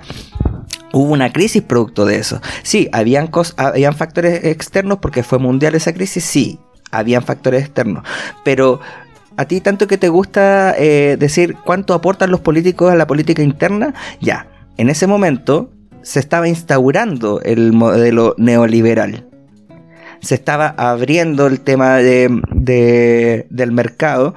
hubo 0.94 1.14
una 1.14 1.32
crisis 1.32 1.62
producto 1.62 2.06
de 2.06 2.18
eso. 2.18 2.42
Sí, 2.64 2.90
habían, 2.92 3.30
cos- 3.30 3.54
habían 3.58 3.96
factores 3.96 4.44
externos 4.46 4.98
porque 5.00 5.22
fue 5.24 5.38
mundial 5.38 5.76
esa 5.76 5.94
crisis, 5.94 6.24
sí, 6.24 6.60
habían 6.92 7.22
factores 7.22 7.64
externos, 7.66 8.04
pero 8.44 8.80
a 9.38 9.46
ti 9.46 9.62
tanto 9.62 9.88
que 9.88 9.98
te 9.98 10.10
gusta 10.10 10.74
eh, 10.78 11.16
decir 11.20 11.56
cuánto 11.64 11.94
aportan 11.94 12.32
los 12.32 12.42
políticos 12.42 12.92
a 12.92 12.96
la 12.96 13.08
política 13.08 13.42
interna, 13.44 13.94
ya, 14.20 14.48
en 14.78 14.90
ese 14.90 15.08
momento 15.08 15.72
se 16.02 16.20
estaba 16.20 16.48
instaurando 16.48 17.42
el 17.42 17.74
modelo 17.74 18.34
neoliberal. 18.38 19.28
Se 20.22 20.36
estaba 20.36 20.70
abriendo 20.78 21.48
el 21.48 21.60
tema 21.62 21.98
de- 21.98 22.42
de- 22.52 23.46
del 23.50 23.72
mercado 23.72 24.34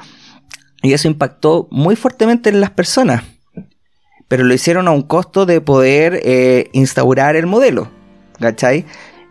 y 0.83 0.93
eso 0.93 1.09
impactó 1.09 1.69
muy 1.71 1.97
fuertemente 1.97 2.51
en 2.51 2.61
las 2.61 2.71
personas. 2.71 3.23
Pero 4.29 4.45
lo 4.45 4.55
hicieron 4.55 4.87
a 4.89 4.93
un 4.93 5.03
costo 5.03 5.47
de 5.47 5.61
poder 5.61 6.21
eh, 6.23 6.69
instaurar 6.73 7.35
el 7.37 7.47
modelo. 7.47 7.89
¿Cachai? 8.39 8.85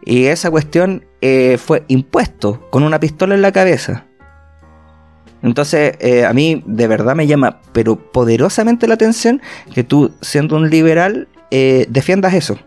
Y 0.05 0.25
esa 0.25 0.51
cuestión 0.51 1.05
eh, 1.21 1.57
fue 1.57 1.83
impuesto 1.87 2.67
con 2.69 2.83
una 2.83 2.99
pistola 2.99 3.35
en 3.35 3.41
la 3.41 3.51
cabeza. 3.51 4.05
Entonces, 5.41 5.93
eh, 5.99 6.25
a 6.25 6.33
mí 6.33 6.61
de 6.65 6.87
verdad 6.87 7.15
me 7.15 7.27
llama, 7.27 7.59
pero 7.71 7.95
poderosamente 7.97 8.87
la 8.87 8.95
atención 8.95 9.41
que 9.73 9.83
tú, 9.83 10.11
siendo 10.21 10.55
un 10.57 10.69
liberal, 10.69 11.27
eh, 11.51 11.85
defiendas 11.89 12.33
eso. 12.33 12.57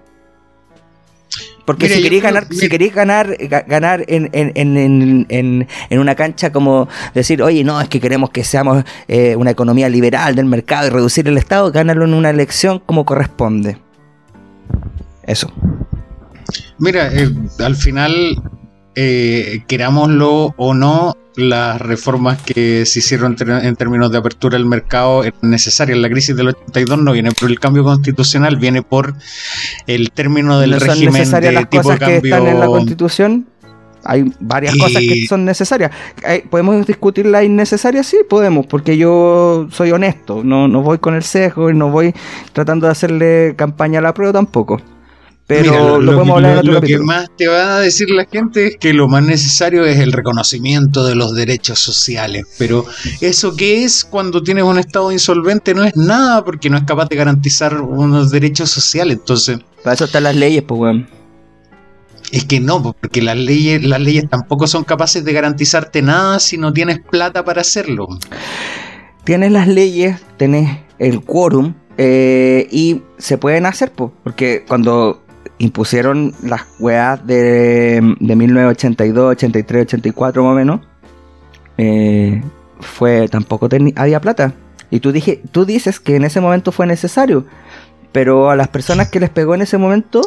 Porque 1.65 1.89
si 1.89 2.03
queréis 2.03 2.23
ganar, 2.25 2.47
si 2.51 2.69
queréis 2.69 2.93
ganar, 2.95 3.29
ga- 3.39 3.65
ganar 3.69 4.05
en, 4.09 4.29
en, 4.33 4.51
en, 4.57 4.77
en, 4.77 5.27
en- 5.29 5.69
en 5.91 5.99
una 6.01 6.15
cancha 6.17 6.51
como 6.51 6.89
decir, 7.15 7.41
oye, 7.41 7.63
no, 7.63 7.81
es 7.81 7.89
que 7.89 8.01
queremos 8.01 8.31
que 8.31 8.43
seamos 8.43 8.83
eh, 9.07 9.37
una 9.37 9.53
economía 9.53 9.89
liberal 9.89 10.35
del 10.35 10.47
mercado 10.47 10.89
y 10.89 10.91
reducir 10.91 11.29
el 11.29 11.39
Estado, 11.39 11.71
gánalo 11.71 12.05
en 12.05 12.15
una 12.15 12.31
elección 12.31 12.81
como 12.85 13.05
corresponde. 13.05 13.79
Eso. 15.25 15.53
Mira, 16.79 17.13
eh, 17.15 17.31
al 17.61 17.77
final, 17.77 18.43
eh, 18.97 19.63
querámoslo 19.69 20.55
o 20.57 20.75
no, 20.75 21.15
las 21.37 21.81
reformas 21.81 22.41
que 22.43 22.85
se 22.87 22.99
hicieron 22.99 23.37
en 23.41 23.77
términos 23.77 24.11
de 24.13 24.19
apertura 24.19 24.59
del 24.59 24.67
mercado 24.67 25.25
eran 25.25 25.39
necesarias. 25.43 25.99
La 25.99 26.11
crisis 26.11 26.37
del 26.37 26.49
82 26.49 26.99
no 26.99 27.13
viene 27.13 27.31
por 27.33 27.51
el 27.51 27.59
cambio 27.59 27.85
constitucional, 27.85 28.57
viene 28.57 28.83
por 28.83 29.15
el 29.87 30.11
término 30.13 30.59
del 30.61 30.73
¿No 30.73 30.79
son 30.81 30.89
régimen 30.89 31.13
necesarias 31.15 31.51
de 31.51 31.61
las 31.61 31.71
tipo 31.71 31.89
de 31.91 31.95
cosas 31.99 32.09
que 32.09 32.17
están 32.17 32.47
en 32.47 32.61
la 32.61 32.67
Constitución? 32.67 33.47
Hay 34.05 34.25
varias 34.41 34.75
Y- 34.75 34.79
cosas 34.79 34.99
que 35.01 35.27
son 35.29 35.45
necesarias. 35.45 35.93
Eh, 36.27 36.45
¿Podemos 36.51 36.85
discutir 36.87 37.25
las 37.27 37.45
innecesarias? 37.45 38.05
Sí, 38.07 38.19
podemos, 38.29 38.67
porque 38.67 38.97
yo 38.97 39.69
soy 39.71 39.93
honesto. 39.93 40.43
No, 40.43 40.67
no 40.67 40.83
voy 40.83 40.99
con 40.99 41.15
el 41.15 41.23
sesgo 41.23 41.71
y 41.71 41.75
no 41.75 41.89
voy 41.91 42.13
tratando 42.53 42.87
de 42.87 42.93
hacerle 42.93 43.55
campaña 43.57 44.01
a 44.01 44.03
la 44.03 44.13
prueba 44.13 44.33
tampoco. 44.33 44.81
Pero 45.61 45.71
Mira, 45.73 45.83
lo, 45.85 46.01
lo, 46.01 46.13
podemos 46.13 46.27
que- 46.27 46.33
hablar 46.33 46.53
en 46.53 46.59
otro 46.59 46.73
lo 46.73 46.81
que 46.81 46.99
más 46.99 47.31
te 47.37 47.49
va 47.49 47.77
a 47.77 47.81
decir 47.81 48.11
la 48.11 48.25
gente 48.25 48.67
es 48.69 48.77
que 48.79 48.93
lo 48.93 49.09
más 49.09 49.23
necesario 49.23 49.85
es 49.85 49.99
el 49.99 50.13
reconocimiento 50.13 51.05
de 51.05 51.15
los 51.15 51.35
derechos 51.35 51.79
sociales. 51.79 52.45
Pero 52.59 52.85
eso 53.21 53.55
que 53.57 53.85
es 53.85 54.05
cuando 54.05 54.43
tienes 54.43 54.65
un 54.65 54.79
estado 54.79 55.13
insolvente 55.13 55.75
no 55.75 55.85
es 55.85 55.97
nada 55.97 56.45
porque 56.45 56.71
no 56.71 56.77
es 56.79 56.85
capaz 56.85 57.09
de 57.09 57.17
garantizar 57.17 57.81
unos 57.81 58.31
derechos 58.31 58.71
sociales. 58.71 59.19
Entonces, 59.19 59.59
Para 59.83 59.95
eso 59.95 60.05
están 60.07 60.23
las 60.25 60.37
leyes, 60.37 60.63
pues, 60.67 60.81
weón. 60.81 61.09
es 62.31 62.45
que 62.45 62.61
no, 62.61 62.83
pues, 62.83 62.95
porque 63.01 63.21
las 63.21 63.37
leyes, 63.37 63.83
las 63.85 64.01
leyes 64.01 64.29
tampoco 64.31 64.67
son 64.67 64.85
capaces 64.85 65.25
de 65.25 65.33
garantizarte 65.33 66.01
nada 66.03 66.39
si 66.41 66.57
no 66.57 66.73
tienes 66.73 66.99
plata 67.01 67.45
para 67.45 67.61
hacerlo. 67.61 68.09
Tienes 69.25 69.53
las 69.53 69.69
leyes, 69.69 70.17
tenés 70.37 70.79
el 70.99 71.21
quórum 71.23 71.75
eh, 71.99 72.67
y 72.73 73.03
se 73.19 73.39
pueden 73.39 73.67
hacer, 73.67 73.93
pues. 73.93 74.11
Porque 74.25 74.65
cuando 74.67 75.22
impusieron 75.63 76.35
las 76.43 76.63
weas 76.81 77.25
de, 77.25 78.17
de 78.19 78.37
1982, 78.37 79.33
83, 79.33 79.83
84 79.83 80.43
más 80.43 80.53
o 80.53 80.55
menos, 80.57 80.81
eh, 81.79 82.43
fue 82.81 83.29
tampoco 83.29 83.69
había 83.95 84.21
plata. 84.21 84.55
Y 84.91 84.99
tú, 84.99 85.13
dije, 85.13 85.41
tú 85.53 85.65
dices 85.65 86.01
que 86.01 86.17
en 86.17 86.25
ese 86.25 86.41
momento 86.41 86.73
fue 86.73 86.89
necesario, 86.89 87.47
pero 88.11 88.51
a 88.51 88.57
las 88.57 88.69
personas 88.69 89.09
que 89.09 89.21
les 89.21 89.31
pegó 89.31 89.55
en 89.55 89.63
ese 89.63 89.79
momento 89.79 90.23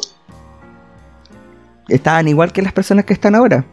estaban 1.90 2.30
igual 2.30 2.54
que 2.54 2.62
las 2.62 2.72
personas 2.72 3.04
que 3.04 3.14
están 3.14 3.36
ahora. 3.36 3.66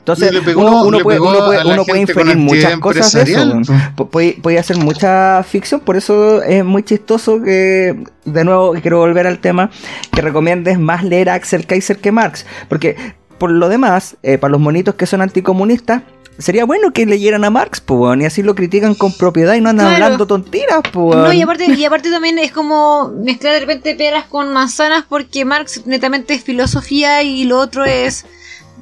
Entonces, 0.00 0.32
Le 0.32 0.40
pegó- 0.42 0.62
uno, 0.62 0.82
uno 0.84 0.98
le 0.98 1.04
puede, 1.04 1.16
pegó 1.18 1.30
uno 1.30 1.44
puede- 1.46 1.60
a 1.60 1.64
la 1.64 1.74
uno 1.74 1.84
puede 1.84 1.98
gente 1.98 2.14
con 2.14 2.22
inferir 2.28 2.42
muchas 2.42 2.78
cosas 2.78 3.12
de 3.12 3.22
eso. 3.32 3.50
pues. 3.52 3.68
Pu- 3.96 4.08
Puede, 4.10 4.32
puede 4.42 4.58
hacer 4.58 4.76
mucha 4.78 5.42
ficción, 5.44 5.80
por 5.80 5.96
eso 5.96 6.42
es 6.42 6.64
muy 6.64 6.82
chistoso 6.82 7.40
que, 7.42 8.02
de 8.24 8.44
nuevo, 8.44 8.72
quiero 8.80 8.98
volver 8.98 9.26
al 9.26 9.38
tema, 9.38 9.70
que 10.12 10.20
recomiendes 10.22 10.78
más 10.78 11.04
leer 11.04 11.30
a 11.30 11.34
Axel 11.34 11.66
Kaiser 11.66 11.98
que 11.98 12.10
Marx. 12.12 12.44
Porque, 12.68 12.96
por 13.38 13.50
lo 13.50 13.68
demás, 13.68 14.16
eh, 14.22 14.36
para 14.38 14.50
los 14.52 14.60
monitos 14.60 14.94
que 14.96 15.06
son 15.06 15.20
anticomunistas, 15.22 16.02
sería 16.38 16.64
bueno 16.64 16.92
que 16.92 17.04
leyeran 17.04 17.44
a 17.44 17.50
Marx, 17.50 17.80
pues, 17.82 18.18
y 18.20 18.24
así 18.24 18.42
lo 18.42 18.54
critican 18.54 18.94
con 18.94 19.12
propiedad 19.12 19.52
y 19.54 19.60
no 19.60 19.68
andan 19.68 19.88
Claro. 19.88 20.04
hablando 20.04 20.26
tontiras, 20.26 20.80
pues. 20.90 21.16
No, 21.18 21.30
y 21.32 21.42
aparte, 21.42 21.66
y 21.66 21.84
aparte 21.84 22.10
también 22.10 22.38
es 22.38 22.50
como 22.52 23.08
mezclar 23.22 23.52
de 23.52 23.60
repente 23.60 23.94
peras 23.94 24.24
con 24.24 24.50
manzanas 24.52 25.04
porque 25.06 25.44
Marx 25.44 25.86
netamente 25.86 26.32
es 26.34 26.42
filosofía 26.42 27.22
y 27.22 27.44
lo 27.44 27.58
otro 27.58 27.84
es 27.84 28.24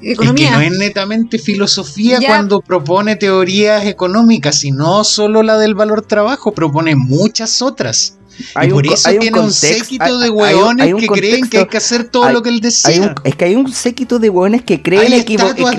economía. 0.02 0.44
Es 0.48 0.50
que 0.50 0.56
no 0.56 0.60
es 0.74 0.78
netamente 0.78 1.38
filosofía 1.38 2.18
Ya. 2.20 2.28
cuando 2.28 2.60
propone 2.60 3.16
teorías 3.16 3.84
económicas, 3.86 4.60
sino 4.60 5.04
solo 5.04 5.42
la 5.42 5.58
del 5.58 5.74
valor 5.74 6.02
trabajo, 6.02 6.52
propone 6.52 6.94
muchas 6.96 7.62
otras. 7.62 8.14
Hay 8.54 8.68
y 8.68 8.70
un 8.70 8.76
por 8.76 8.86
co- 8.86 8.94
eso 8.94 9.08
hay 9.08 9.14
un 9.16 9.20
tiene 9.20 9.40
un 9.40 9.46
context- 9.46 9.78
séquito 9.82 10.18
de 10.20 10.30
un- 10.30 10.36
hueones 10.38 10.86
hay 10.86 10.92
un 10.92 11.00
que 11.00 11.06
creen 11.08 11.48
que 11.50 11.58
hay 11.58 11.66
que 11.66 11.76
hacer 11.76 12.04
todo 12.04 12.22
hay- 12.24 12.32
lo 12.34 12.40
que 12.42 12.50
él 12.50 12.60
un- 13.00 13.14
es 13.24 13.34
que 13.34 13.44
hay 13.46 13.56
un 13.56 13.72
séquito 13.72 14.20
de 14.20 14.30
hueones 14.30 14.62
que 14.62 14.80
creen, 14.80 15.12
Hay 15.12 15.20
equivo- 15.20 15.52
que, 15.54 15.64
de 15.64 15.70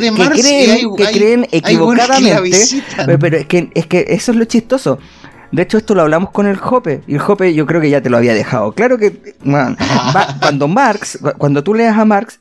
que 0.97 1.12
creen, 1.12 1.43
que 1.49 1.58
equivocadamente. 1.58 2.84
Pero, 3.05 3.19
pero 3.19 3.38
es, 3.38 3.45
que, 3.47 3.69
es 3.73 3.88
que 3.88 4.05
eso 4.10 4.32
es 4.32 4.38
lo 4.38 4.43
chistoso. 4.45 4.99
De 5.51 5.63
hecho, 5.63 5.77
esto 5.77 5.95
lo 5.95 6.01
hablamos 6.01 6.32
con 6.32 6.45
el 6.47 6.58
Jope. 6.58 7.01
Y 7.08 7.13
el 7.13 7.19
Jope 7.19 7.53
yo 7.53 7.65
creo 7.65 7.82
que 7.82 7.89
ya 7.89 8.01
te 8.01 8.10
lo 8.10 8.17
había 8.17 8.34
dejado. 8.34 8.73
Claro 8.73 8.97
que 8.97 9.36
man, 9.43 9.77
va- 10.15 10.38
cuando 10.41 10.67
Marx, 10.67 11.17
cuando 11.38 11.63
tú 11.63 11.73
leas 11.73 11.97
a 11.97 12.03
Marx, 12.05 12.39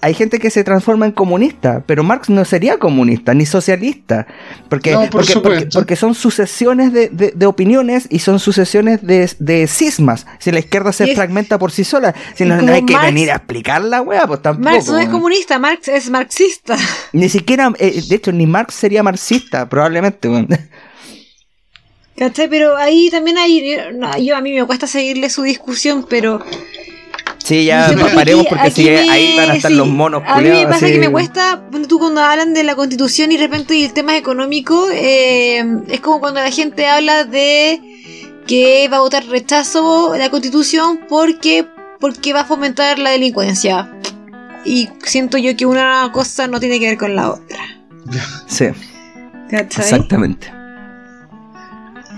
hay 0.00 0.14
gente 0.14 0.38
que 0.38 0.50
se 0.50 0.62
transforma 0.64 1.06
en 1.06 1.12
comunista, 1.12 1.82
pero 1.86 2.04
Marx 2.04 2.28
no 2.30 2.44
sería 2.44 2.78
comunista 2.78 3.34
ni 3.34 3.46
socialista, 3.46 4.26
porque, 4.68 4.92
No, 4.92 5.00
por 5.00 5.10
porque, 5.10 5.32
porque, 5.32 5.32
supuesto. 5.32 5.78
porque 5.78 5.96
son 5.96 6.14
sucesiones 6.14 6.92
de, 6.92 7.08
de- 7.08 7.32
de 7.34 7.46
opiniones 7.46 8.06
y 8.10 8.20
son 8.20 8.38
sucesiones 8.38 9.04
de, 9.04 9.30
de 9.38 9.66
cismas. 9.66 10.26
Si 10.38 10.50
la 10.52 10.60
izquierda 10.60 10.92
se 10.92 11.04
es- 11.10 11.14
fragmenta 11.16 11.58
por 11.58 11.72
sí 11.72 11.82
sola, 11.84 12.14
si 12.34 12.44
no, 12.44 12.54
hay 12.54 12.84
que 12.86 12.94
Marx- 12.94 13.06
venir 13.06 13.30
a 13.32 13.36
explicar 13.36 13.82
la 13.82 14.02
wea, 14.02 14.26
pues 14.26 14.40
tampoco. 14.42 14.70
Marx 14.70 14.86
no 14.88 14.98
es 14.98 15.08
comunista, 15.08 15.58
Marx 15.58 15.88
es 15.88 16.08
marxista. 16.10 16.76
Ni 17.12 17.28
siquiera, 17.28 17.72
eh, 17.78 18.02
de 18.08 18.14
hecho, 18.16 18.30
ni 18.32 18.46
Marx 18.46 18.74
sería 18.74 19.02
marxista, 19.02 19.68
probablemente. 19.68 20.28
weón. 20.28 20.48
¿Cachai? 22.16 22.48
Pero 22.48 22.76
ahí 22.76 23.10
también 23.10 23.38
hay. 23.38 23.76
no, 23.94 24.16
yo 24.18 24.36
a 24.36 24.40
mí 24.40 24.52
me 24.52 24.64
cuesta 24.64 24.86
seguirle 24.86 25.30
su 25.30 25.42
discusión, 25.42 26.04
pero. 26.08 26.40
Sí, 27.48 27.64
ya 27.64 27.88
porque 27.98 28.14
paremos 28.14 28.42
aquí- 28.44 28.48
porque 28.50 28.66
aquí 28.68 28.82
si 28.82 28.90
me- 28.90 29.10
ahí 29.10 29.36
van 29.38 29.50
a 29.50 29.54
estar 29.54 29.70
sí, 29.70 29.76
los 29.78 29.86
monos 29.88 30.22
A 30.26 30.38
mí 30.40 30.50
me 30.50 30.66
pasa 30.66 30.86
que 30.86 30.98
me 30.98 31.10
cuesta, 31.10 31.62
tú 31.88 31.98
cuando 31.98 32.20
hablan 32.20 32.52
de 32.52 32.62
la 32.62 32.76
constitución 32.76 33.32
y 33.32 33.36
de 33.38 33.42
repente 33.44 33.82
el 33.82 33.92
tema 33.94 34.16
económico, 34.18 34.86
eh, 34.92 35.64
es 35.88 36.00
como 36.00 36.20
cuando 36.20 36.40
la 36.40 36.50
gente 36.50 36.86
habla 36.86 37.24
de 37.24 37.80
que 38.46 38.86
va 38.92 38.98
a 38.98 39.00
votar 39.00 39.24
rechazo 39.26 40.14
la 40.18 40.28
constitución 40.28 41.00
porque, 41.08 41.66
porque 42.00 42.34
va 42.34 42.40
a 42.40 42.44
fomentar 42.44 42.98
la 42.98 43.10
delincuencia. 43.10 43.94
Y 44.66 44.90
siento 45.04 45.38
yo 45.38 45.56
que 45.56 45.64
una 45.64 46.10
cosa 46.12 46.48
no 46.48 46.60
tiene 46.60 46.78
que 46.78 46.88
ver 46.88 46.98
con 46.98 47.14
la 47.16 47.30
otra. 47.30 47.58
Sí, 48.46 48.66
¿Cachai? 49.50 49.84
exactamente. 49.84 50.52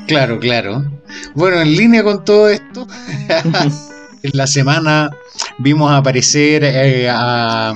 Claro, 0.09 0.41
claro. 0.41 0.85
Bueno, 1.35 1.61
en 1.61 1.77
línea 1.77 2.03
con 2.03 2.25
todo 2.25 2.49
esto, 2.49 2.89
en 4.23 4.31
la 4.35 4.47
semana 4.47 5.11
vimos 5.59 5.93
aparecer 5.93 6.65
eh, 6.65 7.09
a 7.11 7.75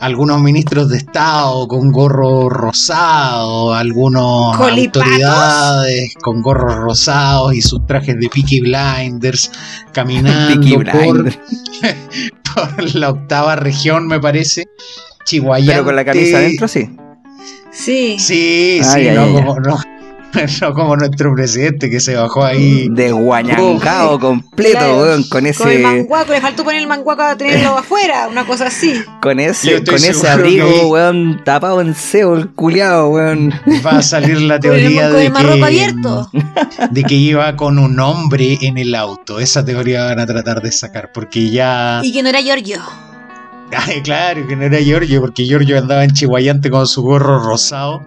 algunos 0.00 0.40
ministros 0.40 0.90
de 0.90 0.98
Estado 0.98 1.66
con 1.66 1.90
gorro 1.90 2.48
rosado, 2.48 3.72
algunos 3.74 4.56
¿Colipatos? 4.56 5.02
autoridades 5.02 6.14
con 6.20 6.42
gorros 6.42 6.74
rosados 6.74 7.54
y 7.54 7.62
sus 7.62 7.86
trajes 7.86 8.18
de 8.18 8.28
Peaky 8.28 8.60
Blinders 8.60 9.50
caminando 9.92 10.60
Peaky 10.60 10.74
por, 10.74 10.92
Blinders. 10.92 11.38
por 12.54 12.94
la 12.94 13.10
octava 13.10 13.56
región, 13.56 14.06
me 14.06 14.20
parece. 14.20 14.64
Chihuayante. 15.24 15.72
Pero 15.72 15.84
con 15.84 15.96
la 15.96 16.04
camisa 16.04 16.36
adentro, 16.36 16.68
sí. 16.68 16.90
Sí. 17.70 18.16
Sí, 18.18 18.80
Ay, 18.84 19.02
sí, 19.02 19.08
ay, 19.08 19.14
no, 19.16 19.22
ay, 19.22 19.56
no, 19.64 19.78
no 20.60 20.74
como 20.74 20.96
nuestro 20.96 21.34
presidente 21.34 21.88
que 21.90 22.00
se 22.00 22.14
bajó 22.16 22.44
ahí. 22.44 22.88
De 22.90 23.12
guañangao 23.12 24.18
completo, 24.18 24.78
Claro. 24.78 24.96
weón, 25.00 25.22
con 25.22 25.28
Con 25.30 25.44
el 25.46 25.50
ese, 25.50 25.78
manguaco, 25.78 26.32
le 26.32 26.40
faltó 26.40 26.64
poner 26.64 26.80
el 26.80 26.86
manguaco 26.86 27.22
a 27.22 27.36
tenerlo 27.36 27.76
afuera, 27.78 28.28
una 28.28 28.44
cosa 28.46 28.66
así. 28.66 28.94
con 29.20 29.40
ese, 29.40 29.82
con 29.84 29.94
ese 29.96 30.28
abrigo, 30.28 30.68
que- 30.68 30.84
weón, 30.86 31.42
tapado 31.44 31.80
en 31.80 31.94
seo, 31.94 32.34
el 32.36 32.48
culiado, 32.50 33.08
weón. 33.10 33.52
Va 33.84 33.98
a 33.98 34.02
salir 34.02 34.40
la 34.40 34.58
Con 34.60 34.72
el, 34.74 34.80
teoría 34.80 35.10
con 35.10 35.18
de 35.20 35.32
que, 35.58 35.64
abierto. 35.64 36.30
de 36.90 37.02
que 37.04 37.14
iba 37.14 37.56
con 37.56 37.78
un 37.78 37.98
hombre 38.00 38.58
en 38.62 38.78
el 38.78 38.94
auto. 38.94 39.40
Esa 39.40 39.64
teoría 39.64 40.04
van 40.04 40.20
a 40.20 40.26
tratar 40.26 40.62
de 40.62 40.72
sacar 40.72 41.10
porque 41.12 41.50
ya... 41.50 42.00
Y 42.02 42.12
que 42.12 42.22
no 42.22 42.28
era 42.28 42.40
Giorgio. 42.40 42.80
Ay, 43.76 44.02
claro, 44.02 44.46
que 44.46 44.54
no 44.56 44.64
era 44.64 44.78
Giorgio, 44.78 45.20
porque 45.20 45.44
Giorgio 45.44 45.78
andaba 45.78 46.04
en 46.04 46.12
Chihuayante 46.12 46.70
con 46.70 46.86
su 46.86 47.02
gorro 47.02 47.40
rosado. 47.42 48.04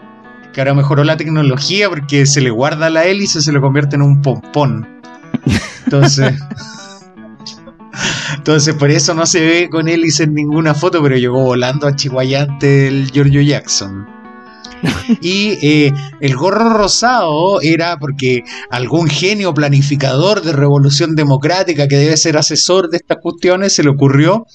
Que 0.57 0.61
ahora 0.61 0.73
mejoró 0.73 1.03
la 1.03 1.17
tecnología 1.17 1.87
porque 1.87 2.25
se 2.25 2.41
le 2.41 2.49
guarda 2.49 2.89
la 2.89 3.05
hélice 3.05 3.43
se 3.43 3.51
lo 3.51 3.61
convierte 3.61 3.95
en 3.95 4.01
un 4.01 4.23
pompón. 4.23 4.87
Entonces. 5.85 6.33
Entonces, 8.37 8.73
por 8.73 8.89
eso 8.89 9.13
no 9.13 9.27
se 9.27 9.45
ve 9.45 9.69
con 9.69 9.87
hélice 9.87 10.23
en 10.23 10.33
ninguna 10.33 10.73
foto, 10.73 11.03
pero 11.03 11.15
llegó 11.15 11.43
volando 11.43 11.85
a 11.85 11.95
Chihuayante 11.95 12.87
el 12.87 13.11
Giorgio 13.11 13.39
Jackson. 13.43 14.07
Y 15.21 15.59
eh, 15.61 15.93
el 16.21 16.35
gorro 16.35 16.69
rosado 16.75 17.61
era 17.61 17.99
porque 17.99 18.43
algún 18.71 19.09
genio 19.09 19.53
planificador 19.53 20.41
de 20.41 20.53
revolución 20.53 21.15
democrática 21.15 21.87
que 21.87 21.97
debe 21.97 22.17
ser 22.17 22.35
asesor 22.35 22.89
de 22.89 22.97
estas 22.97 23.19
cuestiones 23.21 23.75
se 23.75 23.83
le 23.83 23.91
ocurrió 23.91 24.47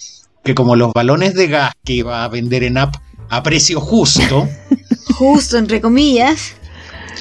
que 0.43 0.57
como 0.57 0.75
los 0.75 0.93
balones 0.93 1.35
de 1.35 1.47
gas 1.47 1.75
que 1.85 1.93
iba 1.93 2.25
a 2.25 2.29
vender 2.29 2.65
en 2.65 2.79
app 2.79 2.97
a 3.33 3.43
precio 3.43 3.81
justo 3.81 4.47
Justo, 5.17 5.57
entre 5.59 5.81
comillas. 5.81 6.53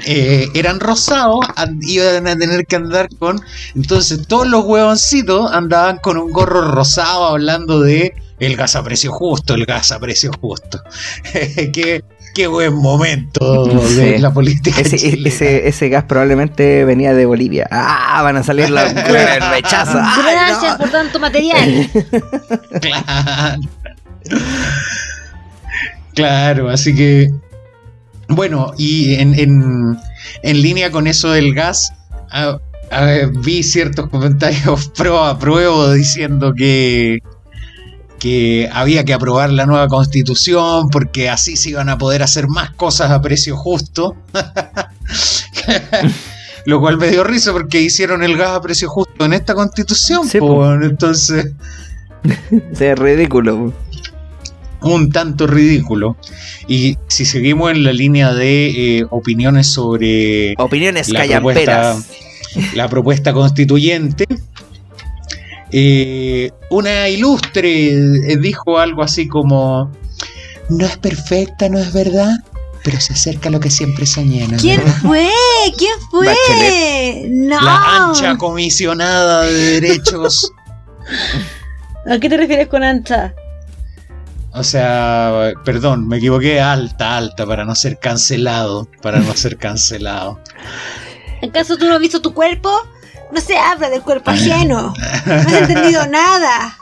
eh, 0.06 0.48
eran 0.54 0.80
rosados, 0.80 1.46
an- 1.56 1.80
iban 1.84 2.28
a 2.28 2.36
tener 2.38 2.66
que 2.66 2.76
andar 2.76 3.08
con... 3.20 3.40
Entonces 3.76 4.28
todos 4.28 4.48
los 4.48 4.64
huevoncitos 4.66 5.52
andaban 5.52 5.98
con 5.98 6.18
un 6.18 6.32
gorro 6.32 6.62
rosado 6.72 7.26
hablando 7.28 7.80
de 7.82 8.14
el 8.40 8.56
gas 8.56 8.76
a 8.76 8.84
precio 8.84 9.12
justo, 9.12 9.54
el 9.54 9.66
gas 9.66 9.92
a 9.92 10.00
precio 10.00 10.32
justo. 10.42 10.82
qué, 11.74 12.04
qué 12.34 12.48
buen 12.48 12.74
momento 12.74 13.66
de 13.66 14.16
Sí. 14.16 14.18
la 14.22 14.32
política 14.34 14.82
Ese, 14.82 14.98
chilena. 14.98 15.28
ese, 15.30 15.68
ese 15.68 15.90
gas 15.90 16.06
probablemente 16.06 16.84
venía 16.86 17.14
de 17.14 17.26
Bolivia. 17.26 17.68
Ah, 17.72 18.22
van 18.24 18.38
a 18.38 18.44
salir 18.44 18.70
las 18.70 18.94
weas, 19.12 19.50
rechazo. 19.52 20.00
Ay, 20.02 20.22
Gracias 20.24 20.72
no. 20.74 20.78
por 20.80 20.90
tanto 20.90 21.20
material. 21.20 21.90
Claro. 22.82 23.62
Claro, 26.14 26.70
así 26.70 26.96
que. 26.96 27.30
Bueno, 28.28 28.74
y 28.78 29.16
en, 29.16 29.38
en, 29.38 29.98
en 30.44 30.62
línea 30.62 30.90
con 30.90 31.08
eso 31.08 31.32
del 31.32 31.54
gas, 31.54 31.94
vi 33.44 33.64
ciertos 33.64 34.10
comentarios 34.10 34.90
pro 34.96 35.24
apruebo 35.24 35.92
diciendo 35.92 36.54
que, 36.56 37.20
que 38.20 38.70
había 38.72 39.04
que 39.04 39.14
aprobar 39.14 39.52
la 39.52 39.66
nueva 39.66 39.88
constitución 39.88 40.90
porque 40.90 41.30
así 41.30 41.58
se 41.58 41.72
iban 41.72 41.90
a 41.90 41.98
poder 41.98 42.24
hacer 42.24 42.48
más 42.48 42.72
cosas 42.72 43.12
a 43.12 43.22
precio 43.22 43.58
justo. 43.58 44.16
Lo 46.66 46.80
cual 46.80 46.98
me 46.98 47.10
dio 47.10 47.24
risa 47.24 47.52
porque 47.52 47.82
hicieron 47.82 48.24
el 48.24 48.38
gas 48.38 48.52
a 48.52 48.62
precio 48.62 48.88
justo 48.88 49.26
en 49.26 49.34
esta 49.34 49.56
constitución. 49.56 50.28
Sí, 50.28 50.40
po, 50.40 50.48
po. 50.48 50.74
entonces, 50.74 51.54
Se 52.74 52.92
es 52.92 53.00
ridículo. 53.00 53.74
Un 54.82 55.12
tanto 55.12 55.48
ridículo. 55.48 56.18
Y 56.68 56.98
si 57.08 57.26
seguimos 57.26 57.72
en 57.72 57.84
la 57.84 57.94
línea 57.94 58.34
de 58.34 58.98
eh, 59.00 59.06
opiniones 59.10 59.68
sobre 59.68 60.56
Opiniones 60.58 61.10
la 61.10 61.20
callamperas. 61.20 61.98
propuesta, 62.06 62.76
la 62.76 62.90
propuesta 62.90 63.34
constituyente, 63.34 64.26
eh, 65.72 66.52
una 66.70 67.08
ilustre 67.10 67.90
eh, 67.94 68.38
dijo 68.38 68.80
algo 68.80 69.04
así 69.04 69.28
como, 69.28 69.92
no 70.70 70.86
es 70.86 70.98
perfecta, 70.98 71.70
no 71.70 71.80
es 71.80 71.94
verdad, 71.94 72.30
pero 72.84 73.00
se 73.00 73.14
acerca 73.14 73.50
a 73.50 73.52
lo 73.52 73.60
que 73.60 73.70
siempre 73.70 74.06
soñé. 74.06 74.48
¿no 74.48 74.58
¿Quién 74.58 74.78
verdad?". 74.80 74.98
fue? 75.02 75.30
¿Quién 75.78 75.94
fue? 76.10 76.26
Bachelet. 76.28 77.28
No. 77.30 77.62
La 77.62 78.08
ancha 78.08 78.38
comisionada 78.38 79.44
de 79.44 79.80
derechos. 79.80 80.52
¿A 82.10 82.20
qué 82.20 82.30
te 82.30 82.38
refieres 82.38 82.68
con 82.68 82.84
ancha? 82.84 83.34
O 84.54 84.64
sea, 84.64 85.54
perdón, 85.64 86.08
me 86.08 86.18
equivoqué, 86.18 86.60
alta, 86.60 87.16
alta, 87.18 87.46
para 87.46 87.64
no 87.64 87.74
ser 87.76 88.00
cancelado, 88.00 88.88
para 89.02 89.20
no 89.20 89.34
ser 89.36 89.58
cancelado. 89.58 90.40
¿Acaso 91.44 91.78
tú 91.78 91.86
no 91.88 91.96
has 91.96 92.00
visto 92.02 92.22
tu 92.22 92.34
cuerpo? 92.34 92.70
No 93.32 93.40
se 93.40 93.58
habla 93.58 93.90
del 93.90 94.02
cuerpo 94.02 94.30
ajeno. 94.32 94.94
No 95.26 95.34
has 95.34 95.54
entendido 95.54 96.06
nada. 96.12 96.78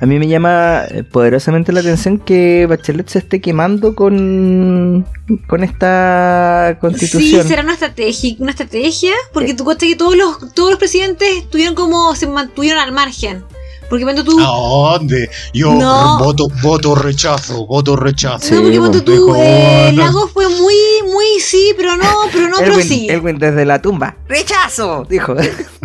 A 0.00 0.06
mí 0.06 0.18
me 0.18 0.28
llama 0.28 0.82
eh, 0.88 1.02
poderosamente 1.04 1.72
la 1.72 1.80
atención 1.80 2.18
que 2.18 2.66
Bachelet 2.66 3.08
se 3.08 3.18
esté 3.18 3.40
quemando 3.40 3.94
con, 3.94 5.06
con 5.46 5.64
esta 5.64 6.70
Sí, 6.74 6.78
constitución. 6.80 7.48
será 7.48 7.62
una 7.62 7.72
estrategia, 7.74 8.36
una 8.38 8.50
estrategia, 8.50 9.12
porque 9.32 9.54
tú 9.54 9.64
cuenta 9.64 9.86
que 9.86 9.96
todos 9.96 10.16
los 10.16 10.54
todos 10.54 10.70
los 10.70 10.78
presidentes 10.78 11.28
estuvieron 11.38 11.74
como 11.74 12.14
se 12.14 12.26
mantuvieron 12.26 12.80
al 12.82 12.92
margen. 12.92 13.44
Porque 13.88 14.04
cuando 14.04 14.24
tú 14.24 14.38
¿A 14.40 14.44
dónde? 14.44 15.30
Yo 15.52 15.72
No. 15.74 16.18
voto, 16.18 16.48
voto 16.62 16.94
rechazo, 16.94 17.66
voto 17.66 17.96
rechazo. 17.96 18.54
No, 18.54 18.62
porque 18.62 18.78
cuando 18.78 19.02
tú, 19.02 19.34
eh. 19.36 19.92
Lago 19.94 20.26
fue 20.28 20.48
muy, 20.48 20.74
muy 21.06 21.26
sí, 21.40 21.72
pero 21.76 21.96
no, 21.96 22.04
pero 22.32 22.48
no, 22.48 22.56
pero 22.58 22.80
sí. 22.80 23.06
Elwin 23.08 23.38
desde 23.38 23.64
la 23.64 23.80
tumba. 23.82 24.16
¡Rechazo! 24.28 25.04
Dijo. 25.08 25.34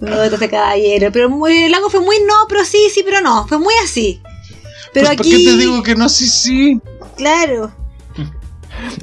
No, 0.00 0.20
entonces 0.24 0.50
caballero. 0.50 1.10
Pero 1.12 1.30
muy, 1.30 1.68
Lago 1.68 1.88
fue 1.88 2.00
muy 2.00 2.16
no, 2.26 2.34
pero 2.48 2.64
sí, 2.64 2.88
sí, 2.92 3.02
pero 3.04 3.20
no. 3.20 3.46
Fue 3.46 3.58
muy 3.58 3.72
así. 3.84 4.20
Pero 4.92 5.06
Pues, 5.06 5.16
¿Por 5.16 5.26
aquí. 5.26 5.30
qué 5.30 5.50
te 5.50 5.56
digo 5.56 5.80
que 5.82 5.94
no? 5.94 6.08
Sí, 6.08 6.26
sí. 6.28 6.80
Claro. 7.16 7.72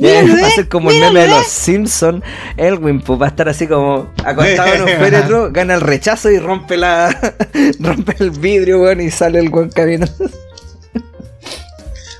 Va 0.03 0.07
a 0.07 0.47
eh, 0.47 0.51
ser 0.55 0.69
como 0.69 0.91
el 0.91 0.99
meme 0.99 1.21
de 1.21 1.25
eh. 1.25 1.29
los 1.29 1.47
Simpsons. 1.47 2.23
Elwin 2.57 3.01
pues, 3.01 3.19
va 3.21 3.25
a 3.25 3.29
estar 3.29 3.49
así 3.49 3.67
como 3.67 4.11
acostado 4.23 4.73
en 4.73 4.81
un 4.81 4.87
féretro, 4.99 5.51
gana 5.51 5.75
el 5.75 5.81
rechazo 5.81 6.29
y 6.29 6.39
rompe 6.39 6.77
la 6.77 7.09
rompe 7.79 8.15
el 8.19 8.31
vidrio, 8.31 8.81
weón, 8.81 9.01
y 9.01 9.09
sale 9.09 9.39
el 9.39 9.49
weón 9.49 9.69
caminando. 9.69 10.29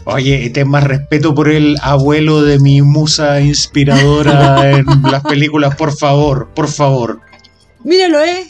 Oye, 0.06 0.50
ten 0.50 0.68
más 0.68 0.84
respeto 0.84 1.36
por 1.36 1.50
el 1.50 1.78
abuelo 1.84 2.42
de 2.42 2.60
mi 2.60 2.82
musa 2.82 3.42
inspiradora 3.42 4.72
en 4.78 4.86
las 5.04 5.22
películas, 5.24 5.76
por 5.76 5.96
favor, 5.96 6.50
por 6.56 6.68
favor. 6.68 7.22
Míralo, 7.84 8.20
eh. 8.24 8.48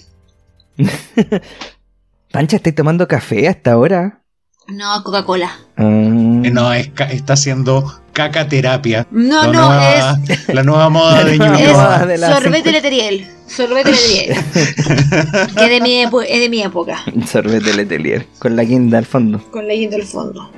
Pancha, 2.32 2.58
¿estáis 2.58 2.76
tomando 2.76 3.08
café 3.08 3.50
hasta 3.50 3.74
ahora? 3.74 4.22
No, 4.68 5.04
Coca-Cola. 5.04 5.52
Mm. 5.76 6.29
Eh, 6.44 6.52
No, 6.52 6.74
es 6.74 6.90
ca- 6.90 7.12
está 7.12 7.34
haciendo 7.34 8.02
cacaterapia. 8.14 9.08
No, 9.12 9.44
La 9.44 9.48
no, 9.48 9.70
nueva- 9.70 10.20
La 10.54 10.64
nueva 10.64 10.90
moda 10.90 11.24
de 11.26 11.38
Ñuñoa. 11.38 11.72
moda. 11.74 12.02
es 12.02 12.08
de 12.08 12.18
la 12.18 12.36
sorbete 12.40 12.72
leteriel. 12.72 13.28
Sorbete 13.48 13.92
leteriel. 13.92 14.36
que 15.58 15.64
es 15.66 15.70
de, 15.70 15.82
mi 15.82 16.04
epo- 16.04 16.22
es 16.28 16.40
de 16.40 16.50
mi 16.50 16.62
época. 16.62 17.00
Sorbete 17.28 17.74
Letelier, 17.74 18.26
con 18.38 18.56
la 18.56 18.64
guinda 18.64 18.98
al 18.98 19.06
fondo. 19.06 19.40
Con 19.52 19.68
la 19.68 19.74
guinda 19.74 19.96
al 19.96 20.04
fondo. 20.04 20.52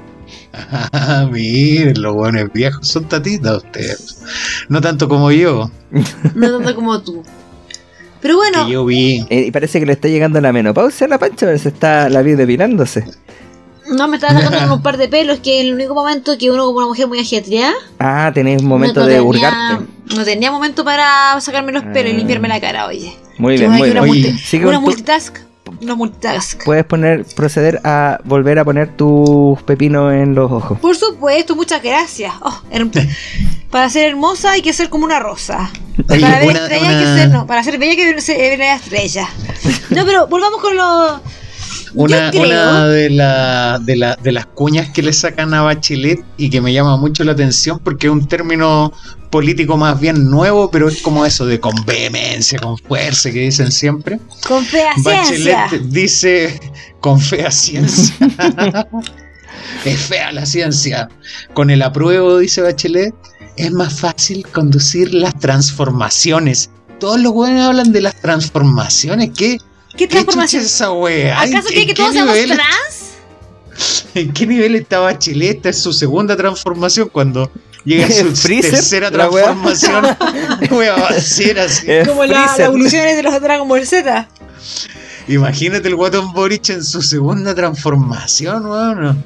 Ah, 0.54 1.28
miren, 1.32 2.02
los 2.02 2.14
buenos 2.14 2.52
viejos 2.54 2.88
son 2.88 3.06
tatitas 3.06 3.58
ustedes. 3.64 4.22
No 4.70 4.82
tanto 4.82 5.08
como 5.08 5.32
yo, 5.32 5.72
No 6.36 6.52
tanto 6.58 6.76
como 6.76 7.02
tú. 7.02 7.24
Pero 8.22 8.36
bueno, 8.38 8.66
que 8.68 8.74
yo 8.74 8.86
vi. 8.86 9.26
Eh, 9.30 9.46
y 9.48 9.52
parece 9.52 9.80
que 9.80 9.86
le 9.86 9.94
está 9.94 10.08
llegando 10.08 10.40
la 10.42 10.52
menopausia 10.54 11.06
a 11.08 11.10
la 11.10 11.18
pancha, 11.18 11.46
pero 11.48 11.58
se 11.58 11.70
está 11.70 12.08
la 12.10 12.22
vida 12.22 12.38
depilándose. 12.38 13.06
No 13.92 14.08
me 14.08 14.18
estaba 14.18 14.34
sacando 14.40 14.60
con 14.60 14.72
un 14.78 14.82
par 14.82 14.98
de 14.98 15.08
pelos 15.08 15.40
que 15.40 15.60
es 15.60 15.66
el 15.66 15.74
único 15.74 15.94
momento 15.94 16.38
que 16.38 16.50
uno 16.52 16.66
como 16.66 16.78
una 16.80 16.88
mujer 16.88 17.08
muy 17.08 17.20
ajetreada 17.20 17.74
Ah, 18.00 18.32
tenéis 18.34 18.62
un 18.62 18.68
momento 18.68 19.02
no 19.02 19.06
de 19.06 19.14
tenía- 19.16 19.28
hurgarte. 19.28 19.86
No 20.16 20.24
tenía 20.26 20.52
momento 20.52 20.84
para 20.84 21.40
sacarme 21.40 21.72
los 21.72 21.84
pelos 21.86 22.12
y 22.14 22.18
limpiarme 22.18 22.48
la 22.50 22.60
cara, 22.60 22.86
oye. 22.88 23.16
Muy 23.38 23.58
bien, 23.58 23.72
muy 23.72 23.92
una 23.92 24.02
bien. 24.02 24.12
Oye, 24.14 24.22
multi- 24.32 24.38
sigue 24.40 24.66
una 24.66 24.80
multitask. 24.80 25.38
Una 25.82 25.96
multitask. 25.96 26.64
Puedes 26.66 26.84
poner, 26.84 27.26
proceder 27.34 27.80
a 27.86 28.20
volver 28.26 28.60
a 28.60 28.66
poner 28.66 28.96
tus 28.98 29.62
pepinos 29.64 30.14
en 30.14 30.36
los 30.36 30.52
ojos. 30.52 30.78
Por 30.80 30.98
supuesto, 30.98 31.56
muchas 31.56 31.82
gracias. 31.82 32.34
Oh, 32.42 32.62
her- 32.72 32.90
para 33.72 33.90
ser 33.90 34.10
hermosa 34.10 34.52
hay 34.52 34.62
que 34.62 34.74
ser 34.74 34.90
como 34.90 35.06
una 35.06 35.20
rosa. 35.20 35.72
Oye, 36.10 36.20
para 36.20 36.40
ver 36.40 36.50
una- 36.50 36.60
estrella 36.60 36.90
hay 36.90 36.96
que 36.98 37.04
una- 37.04 37.16
ser, 37.18 37.30
no, 37.30 37.48
para 37.48 37.64
ser 37.64 37.78
bella 37.78 37.92
hay 37.92 37.98
que 38.16 38.22
ser 38.22 38.38
ver 38.38 38.60
la 38.60 38.76
estrella. 38.76 39.30
No, 39.92 40.06
pero 40.06 40.28
volvamos 40.28 40.60
con 40.62 40.76
los. 40.76 41.22
Una, 41.94 42.32
creo- 42.32 42.44
una 42.44 42.88
de, 42.88 43.10
la- 43.10 43.80
de, 43.80 43.96
la- 43.98 44.16
de 44.16 44.32
las 44.32 44.46
cuñas 44.46 44.90
que 44.90 45.02
le 45.02 45.12
sacan 45.14 45.54
a 45.54 45.62
Bachelet 45.62 46.24
y 46.38 46.50
que 46.50 46.62
me 46.62 46.72
llama 46.74 46.96
mucho 46.98 47.24
la 47.24 47.34
atención 47.34 47.80
porque 47.84 48.08
es 48.08 48.14
un 48.14 48.28
término 48.28 48.94
político 49.30 49.78
más 49.78 50.00
bien 50.00 50.30
nuevo, 50.30 50.70
pero 50.72 50.88
es 50.90 51.02
como 51.02 51.26
eso 51.26 51.46
de 51.46 51.60
con 51.60 51.74
vehemencia, 51.86 52.60
con 52.60 52.78
fuerza 52.78 53.32
que 53.32 53.40
dicen 53.40 53.72
siempre. 53.72 54.20
Con 54.48 54.64
fea 54.66 54.94
ciencia. 54.96 55.58
Bachelet 55.64 55.82
dice 55.90 56.60
con 57.00 57.20
fea 57.20 57.50
ciencia. 57.52 58.16
es 59.86 60.00
fea 60.02 60.32
la 60.32 60.46
ciencia. 60.46 61.10
Con 61.54 61.70
el 61.70 61.82
apruebo, 61.82 62.38
dice 62.38 62.62
Bachelet, 62.62 63.14
es 63.58 63.72
más 63.72 64.00
fácil 64.00 64.46
conducir 64.48 65.14
las 65.14 65.38
transformaciones. 65.40 66.70
Todos 67.00 67.20
los 67.20 67.34
buenos 67.34 67.66
hablan 67.68 67.92
de 67.92 68.02
las 68.02 68.16
transformaciones. 68.22 69.32
¿Qué, 69.36 69.58
¿Qué 69.98 70.08
qué 70.08 70.08
transformación? 70.08 70.64
es 70.64 70.68
esa 70.74 70.92
wea? 70.92 71.40
¿Acaso 71.42 71.68
¿En- 71.70 71.74
quiere 71.74 71.82
que 71.82 71.88
qué 71.88 71.94
todos 71.96 72.14
seamos 72.14 72.36
nivel- 72.36 72.56
trans? 72.56 74.06
¿En 74.16 74.34
qué 74.34 74.46
nivel 74.48 74.76
está 74.76 75.00
Bachelet? 75.00 75.58
Esta 75.58 75.70
es 75.70 75.80
su 75.80 75.94
segunda 75.94 76.36
transformación 76.36 77.10
cuando 77.10 77.52
llega 77.86 78.06
a 78.06 78.12
su 78.12 78.36
Freezer, 78.36 78.72
tercera 78.72 79.12
transformación. 79.12 80.06
wea 80.72 80.94
va 80.96 81.08
a 81.10 81.20
ser 81.20 81.60
así. 81.60 81.86
Eh, 81.90 82.04
Como 82.08 82.26
la, 82.26 82.46
las 82.46 82.60
evoluciones 82.60 83.16
de 83.16 83.24
los 83.24 83.42
Dragon 83.42 83.68
Ball 83.68 83.86
Z. 83.86 84.28
Imagínate 85.28 85.88
el 85.88 85.96
Guatón 85.96 86.34
Boric 86.34 86.70
en 86.70 86.84
su 86.84 87.02
segunda 87.02 87.54
transformación, 87.56 88.66
weón. 88.66 89.24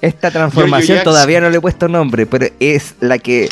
Esta 0.00 0.30
transformación 0.32 0.98
todavía 1.04 1.40
no 1.40 1.48
le 1.48 1.58
he 1.58 1.60
puesto 1.60 1.86
nombre, 1.88 2.26
pero 2.26 2.46
es 2.58 2.94
la 3.00 3.18
que 3.18 3.48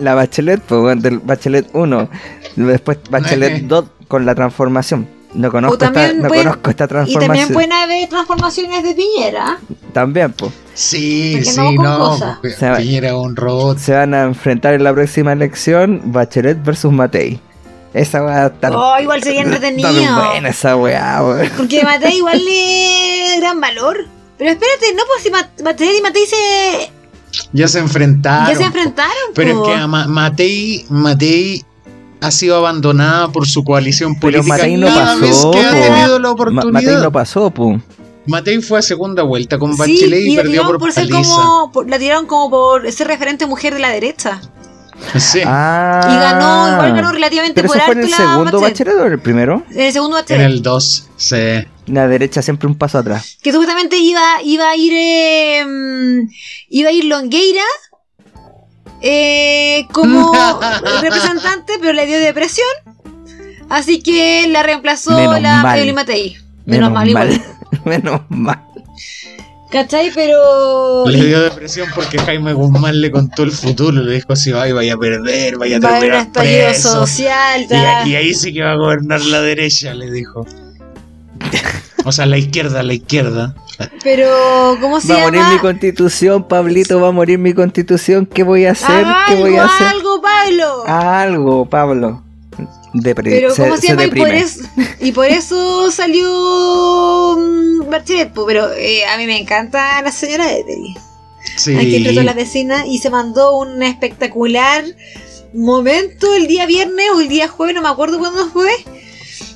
la 0.00 0.14
Bachelet, 0.14 0.60
pues, 0.62 1.02
del 1.02 1.18
Bachelet 1.18 1.68
1, 1.72 2.08
después 2.56 2.98
Bachelet 3.10 3.62
2 3.64 3.84
con 4.12 4.26
la 4.26 4.34
transformación. 4.34 5.08
No 5.34 5.50
conozco, 5.50 5.82
esta, 5.82 6.12
no 6.12 6.28
pueden- 6.28 6.44
conozco 6.44 6.68
esta 6.70 6.84
Y 6.84 6.88
también 6.88 7.08
transformación. 7.16 7.52
pueden 7.54 7.72
haber 7.72 8.08
transformaciones 8.10 8.82
de 8.84 8.94
Piñera. 8.94 9.58
También, 9.94 10.32
pues. 10.32 10.52
Sí, 10.74 11.32
Porque 11.36 11.50
sí, 11.50 11.76
no. 11.78 12.18
Piñera 12.76 13.08
es 13.08 13.14
un 13.14 13.34
robot. 13.34 13.78
Se 13.78 13.94
van 13.94 14.12
a 14.12 14.24
enfrentar 14.24 14.74
en 14.74 14.84
la 14.84 14.92
próxima 14.92 15.32
elección 15.32 16.02
Bachelet 16.12 16.62
versus 16.62 16.92
Matei. 16.92 17.40
Esa 17.94 18.20
va 18.20 18.44
a 18.44 18.46
estar. 18.48 18.72
Oh, 18.74 18.94
igual 19.00 19.22
sería 19.22 19.40
entretenido. 19.42 19.90
buena 19.90 20.50
esa 20.50 20.76
weá, 20.76 21.22
weón. 21.22 21.50
Porque 21.56 21.82
Matei 21.82 22.16
igual 22.18 22.44
le 22.44 23.36
gran 23.40 23.58
valor. 23.60 24.06
Pero 24.36 24.50
espérate, 24.50 24.94
no, 24.94 25.02
pues 25.06 25.22
si 25.22 25.30
Ma- 25.30 25.50
Matei 25.64 25.96
y 25.98 26.02
Matei 26.02 26.26
se, 26.26 26.90
Ya 27.52 27.68
se 27.68 27.78
enfrentaron. 27.78 28.48
ya 28.48 28.54
se 28.56 28.64
enfrentaron. 28.64 29.12
Pero 29.34 29.60
po. 29.62 29.68
es 29.68 29.74
que 29.74 29.80
a 29.80 29.86
Ma- 29.86 30.06
Matei, 30.08 30.84
Matei 30.90 31.64
ha 32.22 32.30
sido 32.30 32.56
abandonada 32.56 33.28
por 33.28 33.46
su 33.46 33.62
coalición 33.64 34.14
Pero 34.14 34.38
política 34.42 34.48
Matei 34.56 34.76
no 34.76 34.86
cada 34.86 35.16
vez 35.16 35.30
pasó, 35.36 35.50
que 35.50 35.60
ha 35.60 35.70
po. 35.70 35.76
tenido 35.76 36.18
la 36.18 36.28
Ma- 36.28 36.30
oportunidad. 36.32 36.70
Matei 36.72 36.94
no 36.96 37.12
pasó, 37.12 37.50
pu. 37.50 37.80
Matei 38.26 38.62
fue 38.62 38.78
a 38.78 38.82
segunda 38.82 39.22
vuelta 39.24 39.58
con 39.58 39.72
Sí, 39.72 39.78
Bachelet 39.78 40.20
y, 40.20 40.32
y 40.32 40.36
la 40.36 40.42
perdió 40.42 40.60
tiraron 40.62 40.66
por, 40.72 40.78
por 40.80 40.92
ser 40.92 41.10
como. 41.10 41.70
por- 41.72 41.90
la 41.90 41.98
tiraron 41.98 42.26
como 42.26 42.50
por 42.50 42.90
ser 42.92 43.08
referente 43.08 43.46
mujer 43.46 43.74
de 43.74 43.80
la 43.80 43.90
derecha. 43.90 44.40
Sí. 45.18 45.40
Ah. 45.44 46.00
Y 46.04 46.14
ganó, 46.16 46.72
igual 46.74 46.94
ganó 46.94 47.10
relativamente 47.10 47.54
Pero 47.60 47.66
por 47.68 47.76
eso 47.76 47.86
fue 47.86 47.94
en 47.94 48.00
el 48.02 48.10
la 48.10 48.16
segundo 48.16 48.60
Bachelet. 48.60 48.70
Bachelet 48.86 48.94
o 49.02 49.06
en 49.06 49.12
el 49.12 49.18
primero. 49.18 49.62
En 49.72 49.80
el 49.80 49.92
segundo 49.92 50.16
En 50.18 50.22
Bachelet. 50.22 50.46
el 50.46 50.62
2, 50.62 51.08
sí. 51.16 51.36
La 51.86 52.06
derecha 52.06 52.40
siempre 52.42 52.68
un 52.68 52.76
paso 52.78 52.98
atrás. 52.98 53.36
Que 53.42 53.50
supuestamente 53.50 53.96
iba, 53.98 54.22
iba 54.44 54.70
a 54.70 54.76
ir. 54.76 54.92
eh, 54.94 55.64
mm, 55.66 56.28
iba 56.70 56.88
a 56.90 56.92
ir 56.92 57.04
Longueira. 57.06 57.62
Eh, 59.02 59.86
como 59.92 60.32
representante, 61.02 61.74
pero 61.80 61.92
le 61.92 62.06
dio 62.06 62.18
depresión. 62.18 62.66
Así 63.68 64.02
que 64.02 64.46
la 64.48 64.62
reemplazó 64.62 65.16
Menos 65.16 65.40
la. 65.40 65.76
Evelyn 65.76 65.94
Matei. 65.94 66.36
Menos, 66.66 66.92
mal, 66.92 67.08
igual. 67.08 67.42
Menos 67.84 68.20
mal. 68.28 68.62
¿Cachai? 69.70 70.10
Pero. 70.14 71.08
Le 71.08 71.24
dio 71.24 71.40
depresión 71.40 71.88
porque 71.94 72.18
Jaime 72.18 72.52
Guzmán 72.52 73.00
le 73.00 73.10
contó 73.10 73.42
el 73.42 73.50
futuro. 73.52 74.02
Le 74.02 74.16
dijo 74.16 74.34
así: 74.34 74.52
Ay, 74.52 74.72
vaya 74.72 74.94
a 74.94 74.98
perder, 74.98 75.56
vaya 75.56 75.78
a 75.78 75.80
Va 75.80 75.88
terminar 75.98 76.26
estallido 76.26 76.66
preso. 76.66 77.06
social. 77.06 77.66
Y, 78.06 78.10
y 78.10 78.16
ahí 78.16 78.34
sí 78.34 78.52
que 78.52 78.62
va 78.62 78.72
a 78.72 78.76
gobernar 78.76 79.22
la 79.22 79.40
derecha, 79.40 79.94
le 79.94 80.10
dijo. 80.10 80.46
O 82.04 82.12
sea, 82.12 82.26
la 82.26 82.36
izquierda, 82.36 82.82
la 82.82 82.92
izquierda. 82.94 83.54
Pero, 84.02 84.76
¿cómo 84.80 85.00
se 85.00 85.12
Va 85.12 85.20
a 85.20 85.22
morir 85.24 85.40
llama? 85.40 85.54
mi 85.54 85.58
constitución, 85.60 86.46
Pablito, 86.48 87.00
va 87.00 87.08
a 87.08 87.12
morir 87.12 87.38
mi 87.38 87.54
constitución. 87.54 88.26
¿Qué 88.26 88.42
voy 88.42 88.66
a 88.66 88.72
hacer? 88.72 89.04
Haga 89.04 89.24
¿Qué 89.28 89.34
voy 89.36 89.56
a 89.56 89.64
hacer? 89.64 89.86
algo, 89.88 90.20
Pablo. 90.20 90.84
Algo, 90.86 91.66
Pablo. 91.66 92.22
Depre- 92.94 93.30
Pero, 93.30 93.54
¿cómo 93.56 93.76
se, 93.78 93.88
llama? 93.88 94.04
Y 94.04 94.10
por, 94.10 94.28
eso, 94.28 94.60
y 95.00 95.12
por 95.12 95.26
eso 95.26 95.90
salió 95.90 97.36
mm, 97.38 97.88
Bachelet, 97.90 98.32
pero 98.46 98.70
eh, 98.74 99.06
a 99.06 99.16
mí 99.16 99.26
me 99.26 99.40
encanta 99.40 100.02
la 100.02 100.12
señora 100.12 100.52
Ethel. 100.52 100.94
Sí. 101.56 101.74
Aquí 101.76 101.96
entre 101.96 102.12
todas 102.12 102.26
las 102.26 102.34
vecinas 102.36 102.84
y 102.86 102.98
se 102.98 103.08
mandó 103.10 103.56
un 103.58 103.82
espectacular 103.82 104.84
momento 105.54 106.34
el 106.34 106.46
día 106.46 106.66
viernes 106.66 107.06
o 107.14 107.20
el 107.20 107.28
día 107.28 107.48
jueves, 107.48 107.74
no 107.74 107.82
me 107.82 107.88
acuerdo 107.88 108.18
cuándo 108.18 108.46
fue, 108.50 108.70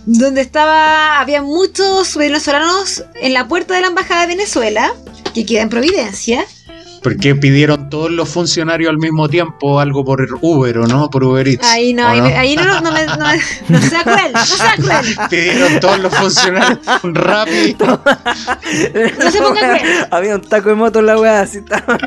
donde 0.06 0.40
estaba, 0.40 1.20
había 1.20 1.42
muchos 1.42 2.16
venezolanos 2.16 3.04
en 3.20 3.34
la 3.34 3.48
puerta 3.48 3.74
de 3.74 3.82
la 3.82 3.88
embajada 3.88 4.22
de 4.22 4.28
Venezuela, 4.28 4.94
que 5.34 5.44
queda 5.44 5.62
en 5.62 5.68
Providencia. 5.68 6.46
Porque 7.02 7.34
pidieron 7.36 7.88
todos 7.88 8.10
los 8.10 8.28
funcionarios 8.28 8.90
al 8.90 8.98
mismo 8.98 9.28
tiempo 9.28 9.78
algo 9.80 10.04
por 10.04 10.26
Uber 10.40 10.78
o 10.78 10.86
no, 10.86 11.08
por 11.10 11.22
Uber 11.24 11.46
Eats. 11.46 11.64
Ahí 11.66 11.92
no, 11.94 12.04
¿o 12.04 12.08
ahí, 12.08 12.20
no? 12.20 12.26
ahí 12.26 12.56
no, 12.56 12.64
no, 12.64 12.80
no, 12.80 12.92
me- 12.92 13.06
no, 13.06 13.26
no 13.68 13.80
sea 13.82 14.02
cruel, 14.02 14.32
no 14.32 14.44
sea 14.44 14.74
cruel. 14.76 15.16
Pidieron 15.30 15.80
todos 15.80 15.98
los 16.00 16.14
funcionarios 16.14 16.78
rápido. 17.04 18.02
No 19.18 19.30
se 19.30 19.38
ponga 19.40 19.78
cruel. 19.78 20.06
Había 20.10 20.34
un 20.36 20.42
taco 20.42 20.68
de 20.70 20.74
moto 20.74 20.98
en 20.98 21.06
la 21.06 21.18
weá, 21.18 21.40
así 21.42 21.58
estaba. 21.58 21.98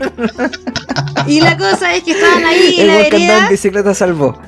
Y 1.27 1.41
la 1.41 1.57
cosa 1.57 1.93
es 1.95 2.03
que 2.03 2.11
estaban 2.11 2.43
ahí 2.45 2.75
en 2.75 2.81
El 2.81 2.87
la 2.87 2.93
buen 2.95 3.09
que 3.09 3.15
andaba 3.15 3.27
vereda. 3.33 3.43
en 3.45 3.49
bicicleta 3.51 3.93
salvó. 3.93 4.41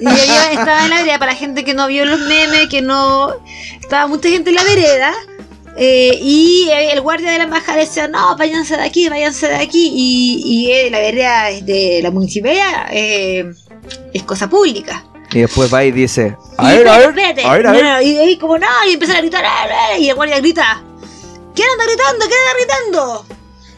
Y 0.00 0.04
ella 0.08 0.52
estaba 0.52 0.84
en 0.84 0.90
la 0.90 0.96
vereda, 0.98 1.18
para 1.18 1.32
la 1.32 1.38
gente 1.38 1.64
que 1.64 1.74
no 1.74 1.86
vio 1.86 2.04
los 2.04 2.20
memes, 2.20 2.68
que 2.68 2.82
no. 2.82 3.32
Estaba 3.80 4.06
mucha 4.08 4.28
gente 4.28 4.50
en 4.50 4.56
la 4.56 4.64
vereda. 4.64 5.12
Eh, 5.76 6.18
y 6.20 6.68
el 6.70 7.00
guardia 7.00 7.32
de 7.32 7.38
la 7.38 7.44
embajada 7.44 7.78
decía: 7.78 8.08
No, 8.08 8.36
váyanse 8.36 8.76
de 8.76 8.82
aquí, 8.82 9.08
váyanse 9.08 9.48
de 9.48 9.56
aquí. 9.56 9.90
Y, 9.94 10.42
y 10.44 10.72
eh, 10.72 10.90
la 10.90 10.98
vereda 10.98 11.46
de 11.62 12.00
la 12.02 12.10
municipalidad 12.10 12.88
eh, 12.90 13.50
es 14.12 14.22
cosa 14.24 14.48
pública. 14.48 15.04
Y 15.32 15.40
después 15.40 15.72
va 15.72 15.84
y 15.84 15.92
dice: 15.92 16.36
A 16.58 16.68
ver, 16.68 16.88
a 16.88 16.98
ver, 16.98 17.08
espérate, 17.08 17.44
a 17.44 17.52
ver, 17.52 17.66
a 17.66 17.72
no, 17.72 17.76
ver. 17.76 17.84
no, 17.84 18.02
y 18.02 18.16
ahí 18.18 18.36
como 18.36 18.58
no, 18.58 18.66
y 18.88 18.92
empiezan 18.92 19.16
a 19.16 19.20
gritar, 19.20 19.44
y 19.98 20.08
el 20.08 20.14
guardia 20.14 20.38
grita, 20.40 20.82
¿quién 21.54 21.68
anda 21.70 21.84
gritando? 21.86 22.26
¿Quién 22.26 22.40
anda 22.40 22.54
gritando? 22.58 23.26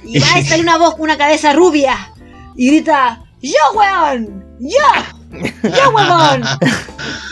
Y 0.05 0.18
va 0.18 0.38
y 0.38 0.45
sale 0.45 0.62
una 0.62 0.76
voz, 0.78 0.97
una 0.99 1.16
cabeza 1.16 1.53
rubia, 1.53 2.12
y 2.57 2.66
grita, 2.66 3.24
¡Yo, 3.40 3.59
weón! 3.74 4.42
¡Yo! 4.59 5.13
¡Yo, 5.62 5.91
weón! 5.95 6.43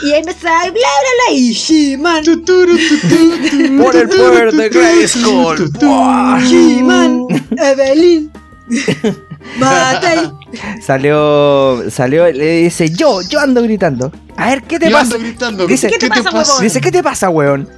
Y 0.05 0.13
ahí 0.13 0.19
empieza 0.19 0.61
a 0.61 0.63
bla 0.65 0.71
bla 0.73 0.81
bla 1.29 1.33
y 1.33 1.55
tutu, 2.25 2.67
Por 3.83 3.97
el 3.97 4.09
poder 4.09 4.53
de 4.53 4.69
Grayskull. 4.69 5.71
Buah. 5.81 6.41
She-Man, 6.45 7.27
Evelyn, 7.57 8.31
Matei. 9.59 10.31
Salió, 10.85 11.89
salió, 11.91 12.31
le 12.31 12.63
dice: 12.63 12.91
Yo, 12.91 13.23
yo 13.23 13.41
ando 13.41 13.63
gritando. 13.63 14.13
A 14.37 14.51
ver, 14.51 14.63
¿qué 14.65 14.79
te 14.79 14.87
Yo 14.91 14.93
pasa? 14.97 15.15
ando 15.15 15.19
gritando. 15.19 15.67
Dice, 15.67 15.89
¿Qué 15.89 15.99
te 15.99 16.09
pasa, 16.09 16.31
huevón? 16.31 16.63
Dice, 16.63 16.81
¿qué 16.81 16.91
te 16.91 17.03
pasa, 17.03 17.29
weón? 17.31 17.69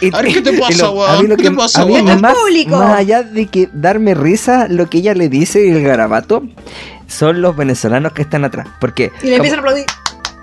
Y- 0.00 0.14
A 0.14 0.22
ver, 0.22 0.32
¿qué 0.34 0.42
te 0.42 0.52
pasa, 0.58 0.86
a 0.86 0.90
weón? 0.90 1.22
mí 1.22 1.28
lo 1.28 1.36
¿Qué 1.36 1.42
que- 1.44 1.50
te 1.50 1.56
pasa, 1.56 1.82
a 1.82 1.86
mí 1.86 1.92
weón? 1.94 2.20
más, 2.20 2.34
Público. 2.34 2.76
más 2.76 2.98
allá 2.98 3.22
de 3.22 3.46
que 3.46 3.68
darme 3.72 4.14
risa, 4.14 4.66
lo 4.68 4.88
que 4.90 4.98
ella 4.98 5.14
le 5.14 5.28
dice 5.28 5.64
y 5.66 5.70
el 5.70 5.82
garabato 5.82 6.42
son 7.14 7.40
los 7.40 7.56
venezolanos 7.56 8.12
que 8.12 8.22
están 8.22 8.44
atrás. 8.44 8.66
Porque 8.80 9.12
Y 9.22 9.28
le 9.28 9.36
empiezan 9.36 9.58
a 9.58 9.62
aplaudir. 9.62 9.86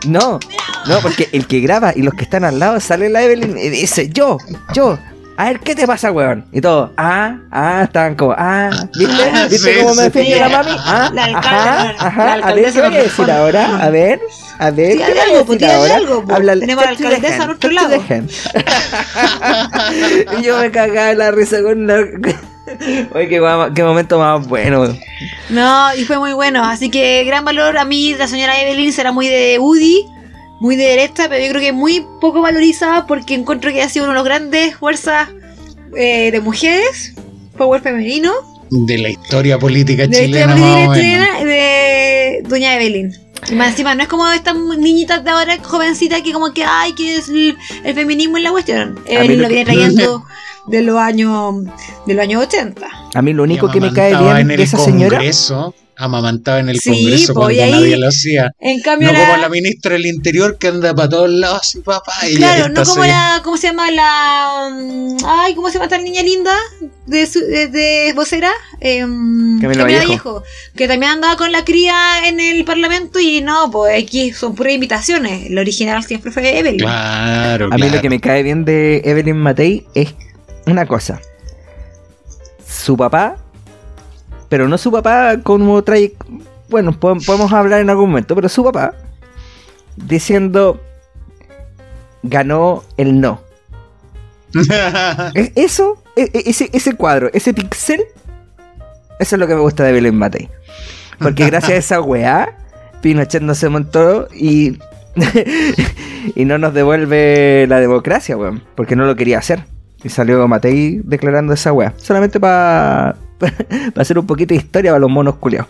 no, 0.07 0.39
no, 0.87 0.99
porque 1.01 1.29
el 1.31 1.45
que 1.47 1.59
graba 1.59 1.93
y 1.95 2.01
los 2.01 2.13
que 2.13 2.23
están 2.23 2.43
al 2.43 2.57
lado 2.59 2.79
sale 2.79 3.09
la 3.09 3.21
Evelyn 3.23 3.57
y 3.57 3.69
dice, 3.69 4.09
yo, 4.09 4.37
yo, 4.73 4.97
a 5.37 5.45
ver, 5.45 5.59
¿qué 5.59 5.75
te 5.75 5.87
pasa, 5.87 6.11
weón? 6.11 6.45
Y 6.51 6.61
todo, 6.61 6.93
ah, 6.97 7.37
ah, 7.51 7.81
estaban 7.83 8.15
como, 8.15 8.33
ah, 8.37 8.69
¿viste? 8.97 9.23
Ah, 9.33 9.47
¿Viste 9.49 9.73
sí, 9.73 9.79
cómo 9.81 9.95
me 9.95 10.03
sí. 10.03 10.09
defiende 10.09 10.39
la 10.39 10.49
mami? 10.49 10.71
Ah, 10.77 11.09
La 11.13 11.25
alcalde- 11.25 11.37
ajá, 11.39 11.83
la 11.83 11.89
ajá, 12.07 12.21
a 12.21 12.25
ver, 12.25 12.33
alcaldesa 12.43 12.81
¿qué 12.81 12.87
voy 12.89 12.97
a 12.97 13.03
decir 13.03 13.31
ahora? 13.31 13.77
A 13.83 13.89
ver, 13.89 14.19
a 14.59 14.71
ver, 14.71 14.91
Tírale 14.93 15.13
¿qué 15.13 15.29
voy 15.31 15.39
a 15.39 15.45
pues, 15.45 15.63
ahora? 15.63 15.95
algo, 15.95 16.23
pues. 16.25 16.35
Habla- 16.37 16.59
Tenemos 16.59 16.83
a 16.83 16.85
la 16.85 16.91
alcaldesa 16.91 17.33
hand, 17.33 17.41
a 17.41 17.45
nuestro 17.47 17.69
touch 17.69 17.79
the 17.79 17.89
lado. 17.89 18.03
y 20.39 20.43
yo 20.43 20.57
me 20.59 20.71
cagaba 20.71 21.13
la 21.13 21.31
risa 21.31 21.61
con 21.63 21.87
la... 21.87 21.97
Oye, 23.13 23.27
qué, 23.29 23.39
guama- 23.39 23.73
qué 23.73 23.83
momento 23.83 24.17
más 24.19 24.47
bueno. 24.47 24.97
No, 25.49 25.95
y 25.95 26.03
fue 26.05 26.17
muy 26.19 26.33
bueno. 26.33 26.63
Así 26.63 26.89
que 26.89 27.23
gran 27.23 27.43
valor. 27.45 27.77
A 27.77 27.85
mí 27.85 28.13
la 28.15 28.27
señora 28.27 28.59
Evelyn 28.61 28.91
será 28.93 29.11
muy 29.11 29.27
de 29.27 29.57
UDI, 29.59 30.05
muy 30.59 30.75
de 30.75 30.83
derecha, 30.85 31.27
pero 31.29 31.43
yo 31.43 31.49
creo 31.51 31.61
que 31.61 31.71
muy 31.73 32.05
poco 32.19 32.41
valorizada 32.41 33.05
porque 33.07 33.33
encuentro 33.35 33.71
que 33.71 33.81
ha 33.81 33.89
sido 33.89 34.05
uno 34.05 34.13
de 34.13 34.19
los 34.19 34.25
grandes 34.25 34.75
fuerzas 34.75 35.29
eh, 35.97 36.31
de 36.31 36.39
mujeres, 36.39 37.13
power 37.57 37.81
femenino, 37.81 38.31
De 38.69 38.97
la 38.97 39.09
historia 39.09 39.59
política 39.59 40.07
de 40.07 40.09
la 40.09 40.23
historia 40.23 40.45
chilena, 40.47 40.53
o 40.55 40.57
política 40.57 40.77
menos. 40.79 40.97
chilena 40.97 41.43
de 41.45 42.41
Doña 42.47 42.75
Evelyn. 42.75 43.11
Y 43.49 43.55
más 43.55 43.69
encima, 43.71 43.95
no 43.95 44.03
es 44.03 44.07
como 44.07 44.29
estas 44.31 44.55
niñitas 44.77 45.23
de 45.23 45.31
ahora, 45.31 45.57
jovencitas, 45.63 46.21
que 46.21 46.31
como 46.31 46.53
que, 46.53 46.63
ay, 46.63 46.93
que 46.93 47.15
es 47.15 47.27
el, 47.27 47.57
el 47.83 47.95
feminismo 47.95 48.37
en 48.37 48.43
la 48.43 48.51
cuestión. 48.51 48.99
Evelyn 49.07 49.37
lo 49.41 49.43
lo 49.43 49.49
viene 49.49 49.65
que- 49.65 49.71
trayendo 49.73 50.23
de 50.67 50.81
los 50.81 50.97
años 50.97 51.55
de 52.05 52.13
los 52.13 52.23
años 52.23 52.43
80. 52.45 52.87
A 53.13 53.21
mí 53.21 53.33
lo 53.33 53.43
único 53.43 53.67
Y 53.67 53.71
que 53.71 53.81
me 53.81 53.91
cae 53.93 54.15
bien 54.17 54.37
en 54.51 54.57
de 54.57 54.63
esa 54.63 54.77
señora... 54.77 55.17
Congreso, 55.17 55.75
amamantaba 55.97 56.59
en 56.59 56.69
el 56.69 56.79
Sí, 56.79 56.89
Congreso 56.91 57.33
cuando 57.33 57.51
y 57.51 57.59
ahí- 57.59 57.71
nadie 57.71 57.97
lo 57.97 58.07
hacía. 58.07 58.49
En 58.59 58.81
cambio, 58.81 59.07
No 59.11 59.13
la- 59.19 59.25
como 59.27 59.37
la 59.41 59.49
ministra 59.49 59.93
del 59.93 60.05
Interior 60.07 60.57
que 60.57 60.67
anda 60.69 60.95
para 60.95 61.09
todos 61.09 61.29
lados 61.29 61.59
así, 61.61 61.79
papá. 61.81 62.11
Y 62.27 62.35
Claro, 62.37 62.69
no 62.69 62.83
como 62.83 63.05
la. 63.05 63.41
¿Cómo 63.43 63.57
se 63.57 63.67
llama 63.67 63.91
la. 63.91 64.69
mm, 64.71 65.17
Ay, 65.25 65.53
¿cómo 65.53 65.67
se 65.67 65.73
llama 65.75 65.85
esta 65.85 65.97
niña 65.99 66.23
linda? 66.23 66.55
De, 67.05 67.27
su- 67.27 67.39
de, 67.45 67.67
de 67.67 68.13
vocera. 68.15 68.51
Em, 68.79 69.59
Camila 69.59 69.83
Vallejo. 69.83 70.41
Que 70.75 70.87
también 70.87 71.11
andaba 71.11 71.35
con 71.37 71.51
la 71.51 71.63
cría 71.65 72.27
en 72.27 72.39
el 72.39 72.63
parlamento 72.65 73.19
y 73.19 73.41
no, 73.41 73.69
pues 73.69 74.01
aquí 74.03 74.31
son 74.33 74.55
puras 74.55 74.73
imitaciones. 74.73 75.51
La 75.51 75.61
original 75.61 76.03
siempre 76.03 76.31
fue 76.31 76.57
Evelyn. 76.57 76.79
Claro, 76.79 77.65
A 77.65 77.75
mí 77.75 77.81
claro. 77.81 77.95
lo 77.97 78.01
que 78.01 78.09
me 78.09 78.19
cae 78.19 78.41
bien 78.41 78.65
de 78.65 79.01
Evelyn 79.05 79.37
Matei 79.37 79.85
es 79.93 80.15
una 80.65 80.85
cosa. 80.85 81.19
Su 82.67 82.95
papá, 82.97 83.37
pero 84.49 84.67
no 84.67 84.77
su 84.77 84.91
papá 84.91 85.37
como 85.43 85.81
trae... 85.83 86.13
Bueno, 86.69 86.97
po- 86.97 87.17
podemos 87.25 87.51
hablar 87.51 87.81
en 87.81 87.89
algún 87.89 88.09
momento, 88.09 88.33
pero 88.35 88.47
su 88.49 88.63
papá 88.63 88.93
diciendo 89.97 90.79
ganó 92.23 92.83
el 92.97 93.19
no. 93.19 93.41
Es- 95.33 95.51
Eso, 95.55 96.01
e- 96.15 96.29
e- 96.33 96.43
ese, 96.49 96.69
ese 96.73 96.93
cuadro, 96.95 97.29
ese 97.33 97.53
pixel, 97.53 98.01
eso 99.19 99.35
es 99.35 99.39
lo 99.39 99.47
que 99.47 99.55
me 99.55 99.61
gusta 99.61 99.83
de 99.83 99.91
Belén 99.91 100.15
Matei. 100.15 100.49
Porque 101.19 101.45
gracias 101.45 101.71
a 101.71 101.75
esa 101.77 102.01
weá, 102.01 102.57
Pinochet 103.01 103.41
no 103.43 103.53
se 103.53 103.69
montó 103.69 104.27
y, 104.33 104.79
y 106.35 106.45
no 106.45 106.57
nos 106.57 106.73
devuelve 106.73 107.65
la 107.67 107.79
democracia, 107.79 108.35
weón. 108.37 108.63
Porque 108.75 108.95
no 108.95 109.05
lo 109.05 109.15
quería 109.15 109.37
hacer. 109.39 109.65
Y 110.03 110.09
salió 110.09 110.47
Matei 110.47 111.01
declarando 111.03 111.53
esa 111.53 111.71
weá. 111.73 111.93
Solamente 111.97 112.39
para 112.39 113.15
hacer 113.95 114.17
un 114.17 114.25
poquito 114.25 114.53
de 114.53 114.59
historia 114.59 114.91
para 114.91 114.99
los 114.99 115.09
monos 115.09 115.35
culiados. 115.35 115.67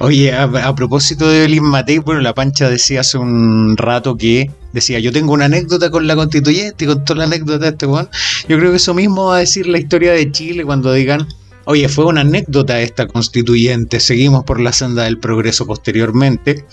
Oye, 0.00 0.32
a, 0.32 0.44
a 0.44 0.74
propósito 0.74 1.28
de 1.28 1.38
Evelyn 1.38 1.64
Matei, 1.64 1.98
bueno, 1.98 2.20
la 2.20 2.34
pancha 2.34 2.68
decía 2.68 3.00
hace 3.00 3.18
un 3.18 3.76
rato 3.76 4.16
que 4.16 4.50
decía, 4.72 4.98
yo 4.98 5.10
tengo 5.12 5.32
una 5.32 5.46
anécdota 5.46 5.90
con 5.90 6.06
la 6.06 6.16
constituyente 6.16 6.84
y 6.84 6.88
contó 6.88 7.14
la 7.14 7.24
anécdota 7.24 7.64
de 7.64 7.68
este 7.70 7.86
weón. 7.86 8.08
Yo 8.48 8.58
creo 8.58 8.70
que 8.70 8.76
eso 8.76 8.92
mismo 8.92 9.26
va 9.26 9.36
a 9.36 9.40
decir 9.40 9.66
la 9.66 9.78
historia 9.78 10.12
de 10.12 10.30
Chile 10.30 10.64
cuando 10.64 10.92
digan, 10.92 11.26
oye, 11.66 11.88
fue 11.88 12.04
una 12.06 12.22
anécdota 12.22 12.80
esta 12.80 13.06
constituyente, 13.06 14.00
seguimos 14.00 14.44
por 14.44 14.60
la 14.60 14.72
senda 14.72 15.04
del 15.04 15.18
progreso 15.18 15.66
posteriormente, 15.66 16.64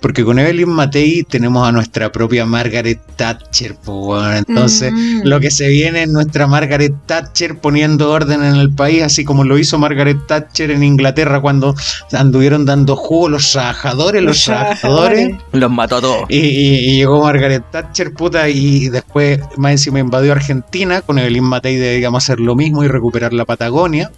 porque 0.00 0.24
con 0.24 0.38
Evelyn 0.38 0.68
Matei 0.70 1.22
tenemos 1.24 1.66
a 1.66 1.72
nuestra 1.72 2.10
propia 2.12 2.46
Margaret 2.46 3.00
Thatcher, 3.16 3.74
pues, 3.84 3.96
weón. 3.98 4.36
entonces... 4.46 4.92
Mm. 4.92 5.18
Lo 5.28 5.40
que 5.40 5.50
se 5.50 5.68
viene 5.68 6.04
es 6.04 6.08
nuestra 6.08 6.46
Margaret 6.46 6.92
Thatcher 7.06 7.58
poniendo 7.58 8.10
orden 8.10 8.42
en 8.42 8.54
el 8.56 8.72
país, 8.72 9.02
así 9.02 9.24
como 9.24 9.44
lo 9.44 9.58
hizo 9.58 9.78
Margaret 9.78 10.18
Thatcher 10.26 10.70
en 10.70 10.82
Inglaterra 10.82 11.40
cuando 11.40 11.74
anduvieron 12.12 12.64
dando 12.64 12.96
jugo 12.96 13.28
los 13.28 13.50
trabajadores, 13.52 14.22
los, 14.22 14.36
Los 14.36 14.44
trabajadores. 14.44 14.80
trabajadores. 15.28 15.44
Los 15.52 15.70
mató 15.70 15.96
a 15.96 16.00
todos. 16.00 16.24
Y, 16.28 16.38
y- 16.38 16.78
y 16.92 16.96
llegó 16.98 17.22
Margaret 17.22 17.64
Thatcher, 17.70 18.12
puta, 18.12 18.48
y 18.48 18.88
después 18.88 19.40
más 19.56 19.72
encima 19.72 19.98
invadió 19.98 20.32
Argentina, 20.32 21.02
con 21.02 21.18
Evelyn 21.18 21.44
Matei 21.44 21.76
debíamos 21.76 22.22
hacer 22.24 22.40
lo 22.40 22.54
mismo 22.54 22.84
y 22.84 22.88
recuperar 22.88 23.32
la 23.32 23.44
Patagonia. 23.44 24.10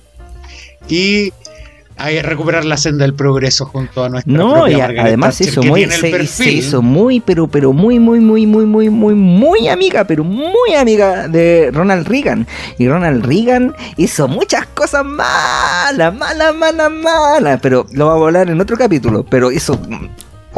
Y 0.91 1.32
a 1.97 2.09
recuperar 2.22 2.64
la 2.64 2.78
senda 2.78 3.05
del 3.05 3.12
progreso 3.12 3.66
junto 3.66 4.03
a 4.03 4.09
nuestra 4.09 4.32
No, 4.32 4.66
y 4.66 4.80
a- 4.80 4.86
además 4.86 5.34
se 5.34 5.45
hizo 5.45 5.62
muy, 5.62 5.84
se, 5.91 6.26
se 6.26 6.51
hizo 6.51 6.80
muy, 6.80 7.20
pero, 7.20 7.47
pero 7.47 7.74
muy, 7.74 7.99
muy, 7.99 8.20
muy, 8.20 8.47
muy, 8.47 8.64
muy, 8.64 8.88
muy, 8.88 9.14
muy 9.14 9.68
amiga, 9.68 10.05
pero 10.05 10.24
muy 10.24 10.72
amiga 10.78 11.28
de 11.28 11.70
Ronald 11.70 12.09
Reagan. 12.09 12.47
Y 12.78 12.88
Ronald 12.88 13.26
Reagan 13.26 13.74
hizo 13.99 14.28
muchas 14.28 14.66
cosas 14.68 15.05
malas, 15.05 16.14
malas, 16.14 16.55
malas, 16.55 16.91
malas. 16.91 17.61
Pero 17.61 17.84
lo 17.93 18.07
vamos 18.07 18.22
a 18.22 18.26
hablar 18.28 18.49
en 18.49 18.59
otro 18.62 18.78
capítulo. 18.78 19.22
Pero 19.28 19.53
hizo. 19.53 19.78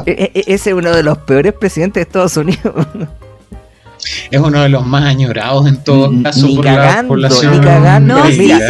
e- 0.07 0.31
e- 0.35 0.45
Ese 0.47 0.71
es 0.71 0.77
uno 0.77 0.95
de 0.95 1.03
los 1.03 1.19
peores 1.19 1.55
presidentes 1.55 2.03
de 2.03 2.03
Estados 2.03 2.37
Unidos. 2.37 2.87
Es 4.31 4.41
uno 4.41 4.63
de 4.63 4.69
los 4.69 4.85
más 4.87 5.05
añorados 5.05 5.67
en 5.69 5.77
todo 5.85 6.11
caso 6.23 6.47
ni 6.47 6.57
por 6.57 6.65
cagando, 6.65 7.17
la 7.17 7.29
población. 7.29 7.61
ni 7.61 7.67
cagando. 7.67 8.19
No, 8.19 8.27
sí, 8.27 8.33
sí, 8.35 8.53
harto, 8.53 8.67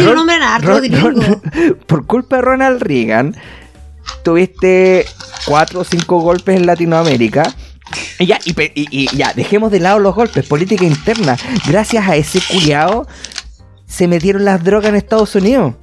gringo. 0.81 1.09
Ron- 1.09 1.77
por 1.87 2.05
culpa 2.05 2.35
de 2.37 2.41
Ronald 2.43 2.81
Reagan, 2.81 3.35
tuviste 4.23 5.05
cuatro 5.45 5.81
o 5.81 5.83
cinco 5.83 6.19
golpes 6.19 6.55
en 6.57 6.65
Latinoamérica. 6.65 7.53
Y 8.19 8.25
ya, 8.25 8.39
y, 8.45 8.53
pe- 8.53 8.71
y- 8.75 8.87
y 8.91 9.15
ya, 9.15 9.33
dejemos 9.33 9.71
de 9.71 9.79
lado 9.79 9.99
los 9.99 10.15
golpes, 10.15 10.45
política 10.45 10.83
interna. 10.85 11.37
Gracias 11.67 12.07
a 12.07 12.15
ese 12.15 12.39
culiao 12.41 13.07
se 13.87 14.07
metieron 14.07 14.45
las 14.45 14.63
drogas 14.63 14.89
en 14.89 14.95
Estados 14.95 15.35
Unidos. 15.35 15.73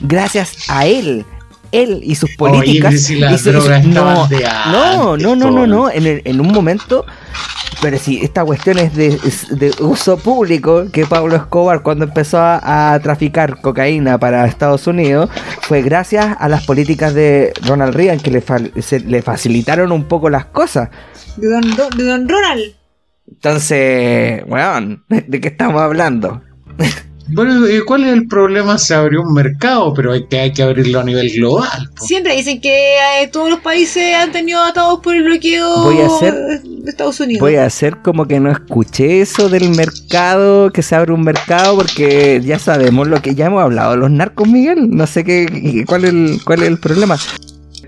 Gracias 0.00 0.68
a 0.68 0.86
él. 0.86 1.24
Él 1.72 2.00
y 2.02 2.14
sus 2.14 2.30
Oye, 2.38 2.58
políticas. 2.58 3.02
si 3.02 3.18
y 3.18 3.20
drogas 3.20 3.84
no, 3.84 4.26
de 4.28 4.40
no, 4.40 5.12
antes, 5.12 5.26
no, 5.36 5.36
no, 5.50 5.66
no. 5.66 5.90
En, 5.90 6.06
el- 6.06 6.22
en 6.24 6.40
un 6.40 6.52
momento 6.52 7.04
pero 7.80 7.96
si 7.96 8.18
esta 8.24 8.44
cuestión 8.44 8.76
es 8.78 8.92
de, 8.96 9.06
es 9.06 9.56
de 9.56 9.70
uso 9.80 10.16
público, 10.18 10.86
que 10.92 11.06
Pablo 11.06 11.36
Escobar 11.36 11.82
cuando 11.82 12.06
empezó 12.06 12.38
a, 12.38 12.92
a 12.94 12.98
traficar 12.98 13.60
cocaína 13.60 14.18
para 14.18 14.46
Estados 14.46 14.88
Unidos, 14.88 15.30
fue 15.62 15.82
gracias 15.82 16.36
a 16.40 16.48
las 16.48 16.66
políticas 16.66 17.14
de 17.14 17.52
Ronald 17.64 17.94
Reagan 17.94 18.18
que 18.18 18.32
le, 18.32 18.40
fa- 18.40 18.58
se- 18.80 18.98
le 19.00 19.22
facilitaron 19.22 19.92
un 19.92 20.04
poco 20.08 20.28
las 20.28 20.46
cosas. 20.46 20.88
De 21.36 21.48
don, 21.48 21.60
de 21.96 22.04
don 22.04 22.28
Ronald. 22.28 22.74
Entonces, 23.30 24.42
weón, 24.48 25.04
¿de 25.08 25.40
qué 25.40 25.46
estamos 25.48 25.80
hablando? 25.80 26.42
Bueno, 27.30 27.68
¿y 27.68 27.80
¿cuál 27.84 28.04
es 28.04 28.12
el 28.14 28.26
problema? 28.26 28.78
Se 28.78 28.94
abrió 28.94 29.22
un 29.22 29.32
mercado, 29.34 29.92
pero 29.94 30.12
hay 30.12 30.26
que, 30.26 30.38
hay 30.40 30.52
que 30.52 30.62
abrirlo 30.62 31.00
a 31.00 31.04
nivel 31.04 31.30
global. 31.30 31.90
po. 31.94 32.04
Siempre 32.04 32.34
dicen 32.34 32.60
que 32.60 32.96
eh, 33.22 33.28
todos 33.30 33.50
los 33.50 33.60
países 33.60 34.14
han 34.14 34.32
tenido 34.32 34.62
atados 34.64 35.00
por 35.00 35.14
el 35.14 35.24
bloqueo 35.24 35.82
Voy 35.84 36.00
a 36.00 36.06
hacer- 36.06 36.62
de 36.62 36.90
Estados 36.90 37.20
Unidos. 37.20 37.40
Voy 37.40 37.56
a 37.56 37.66
hacer 37.66 37.98
como 37.98 38.26
que 38.26 38.40
no 38.40 38.50
escuché 38.50 39.20
eso 39.20 39.48
del 39.50 39.68
mercado, 39.70 40.70
que 40.72 40.82
se 40.82 40.94
abre 40.94 41.12
un 41.12 41.22
mercado, 41.22 41.76
porque 41.76 42.40
ya 42.42 42.58
sabemos 42.58 43.06
lo 43.08 43.20
que 43.20 43.34
ya 43.34 43.46
hemos 43.46 43.62
hablado, 43.62 43.96
los 43.96 44.10
narcos, 44.10 44.48
Miguel. 44.48 44.88
No 44.90 45.06
sé 45.06 45.22
qué, 45.24 45.84
cuál, 45.86 46.04
es 46.04 46.10
el, 46.10 46.40
cuál 46.44 46.62
es 46.62 46.68
el 46.68 46.78
problema. 46.78 47.16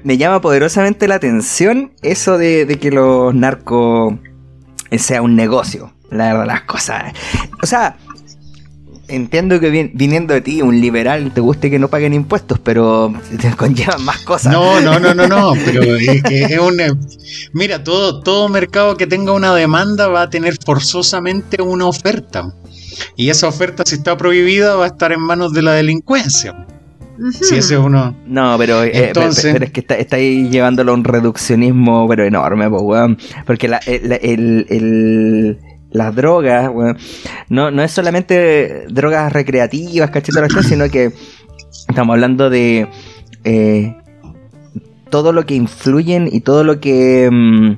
Me 0.04 0.16
llama 0.18 0.40
poderosamente 0.40 1.08
la 1.08 1.14
atención 1.16 1.92
eso 2.02 2.36
de, 2.38 2.66
de 2.66 2.78
que 2.78 2.90
los 2.90 3.34
narcos 3.34 4.14
eh, 4.90 4.98
sea 4.98 5.22
un 5.22 5.34
negocio, 5.36 5.92
la 6.10 6.28
verdad, 6.32 6.46
las 6.46 6.62
cosas. 6.62 7.12
O 7.62 7.66
sea, 7.66 7.96
entiendo 9.10 9.60
que 9.60 9.70
vin- 9.72 9.90
viniendo 9.94 10.32
de 10.34 10.40
ti, 10.40 10.62
un 10.62 10.80
liberal, 10.80 11.32
te 11.34 11.40
guste 11.40 11.70
que 11.70 11.78
no 11.78 11.88
paguen 11.88 12.14
impuestos, 12.14 12.58
pero 12.58 13.12
te 13.40 13.50
conllevan 13.56 14.04
más 14.04 14.18
cosas. 14.20 14.52
No, 14.52 14.80
no, 14.80 14.98
no, 14.98 15.14
no, 15.14 15.26
no, 15.28 15.52
pero 15.64 15.82
es 15.96 16.22
que 16.22 16.42
es 16.44 16.58
un... 16.58 16.80
eh, 16.80 16.90
Mira, 17.52 17.82
todo, 17.84 18.20
todo 18.22 18.48
mercado 18.48 18.96
que 18.96 19.06
tenga 19.06 19.32
una 19.32 19.54
demanda 19.54 20.08
va 20.08 20.22
a 20.22 20.30
tener 20.30 20.56
forzosamente 20.64 21.60
una 21.62 21.86
oferta. 21.86 22.54
Y 23.16 23.30
esa 23.30 23.48
oferta, 23.48 23.82
si 23.86 23.96
está 23.96 24.16
prohibida, 24.16 24.74
va 24.76 24.84
a 24.84 24.88
estar 24.88 25.12
en 25.12 25.20
manos 25.20 25.52
de 25.52 25.62
la 25.62 25.72
delincuencia. 25.72 26.66
Si 27.32 27.56
ese 27.56 27.74
es 27.74 27.80
uno... 27.80 28.16
No, 28.26 28.56
pero, 28.56 28.82
eh, 28.82 29.08
Entonces- 29.08 29.42
pero, 29.42 29.52
pero 29.54 29.64
es 29.66 29.70
que 29.72 29.80
está, 29.80 29.94
está 29.96 30.16
ahí 30.16 30.48
llevándolo 30.48 30.92
a 30.92 30.94
un 30.94 31.04
reduccionismo, 31.04 32.08
pero 32.08 32.24
enorme, 32.24 32.68
pues, 32.70 32.82
weón. 32.82 33.18
Porque 33.46 33.68
la, 33.68 33.76
el, 33.86 34.12
el- 34.22 34.66
el- 34.70 35.58
las 35.92 36.14
drogas, 36.14 36.70
weón, 36.72 36.96
no, 37.48 37.70
no 37.70 37.82
es 37.82 37.90
solamente 37.90 38.84
drogas 38.88 39.32
recreativas, 39.32 40.10
cachete, 40.10 40.40
sino 40.62 40.88
que 40.88 41.12
estamos 41.88 42.14
hablando 42.14 42.48
de 42.50 42.88
eh, 43.44 43.96
todo 45.08 45.32
lo 45.32 45.44
que 45.46 45.54
influyen 45.54 46.28
y 46.30 46.40
todo 46.40 46.64
lo 46.64 46.80
que... 46.80 47.28
mm, 47.30 47.72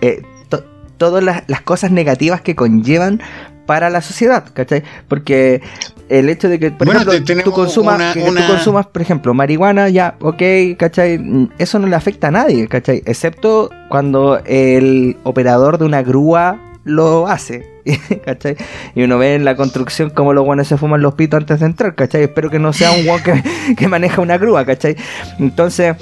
eh, 0.00 0.22
to- 0.48 0.64
todas 0.96 1.22
las, 1.22 1.42
las 1.48 1.60
cosas 1.60 1.90
negativas 1.90 2.40
que 2.40 2.54
conllevan 2.56 3.20
para 3.66 3.90
la 3.90 4.00
sociedad, 4.00 4.44
¿cachai? 4.52 4.82
Porque 5.06 5.60
el 6.08 6.28
hecho 6.28 6.48
de 6.48 6.58
que, 6.58 6.70
por 6.72 6.86
Bueno, 6.88 7.02
ejemplo, 7.12 7.44
tú 7.44 7.52
consumas, 7.52 7.96
una- 7.96 8.12
que 8.14 8.22
una- 8.22 8.46
tú 8.46 8.52
consumas, 8.54 8.86
por 8.86 9.02
ejemplo, 9.02 9.32
marihuana, 9.34 9.88
ya, 9.90 10.16
ok, 10.20 10.42
¿cachai? 10.78 11.18
Mm, 11.18 11.50
Eso 11.58 11.78
no 11.78 11.86
le 11.86 11.94
afecta 11.94 12.28
a 12.28 12.30
nadie, 12.32 12.66
¿cachai? 12.66 13.02
Excepto 13.06 13.70
cuando 13.90 14.40
el 14.44 15.18
operador 15.22 15.78
de 15.78 15.84
una 15.84 16.02
grúa 16.02 16.58
lo 16.90 17.26
hace, 17.28 17.64
¿cachai? 18.24 18.56
Y 18.94 19.02
uno 19.02 19.18
ve 19.18 19.34
en 19.34 19.44
la 19.44 19.56
construcción 19.56 20.10
cómo 20.10 20.32
los 20.32 20.44
guanes 20.44 20.68
se 20.68 20.76
fuman 20.76 21.00
los 21.02 21.14
pitos 21.14 21.38
antes 21.38 21.60
de 21.60 21.66
entrar, 21.66 21.94
¿cachai? 21.94 22.24
Espero 22.24 22.50
que 22.50 22.58
no 22.58 22.72
sea 22.72 22.92
un 22.92 23.04
guan 23.06 23.22
que, 23.22 23.42
que 23.76 23.88
maneja 23.88 24.20
una 24.20 24.36
grúa, 24.38 24.64
¿cachai? 24.64 24.96
Entonces... 25.38 25.96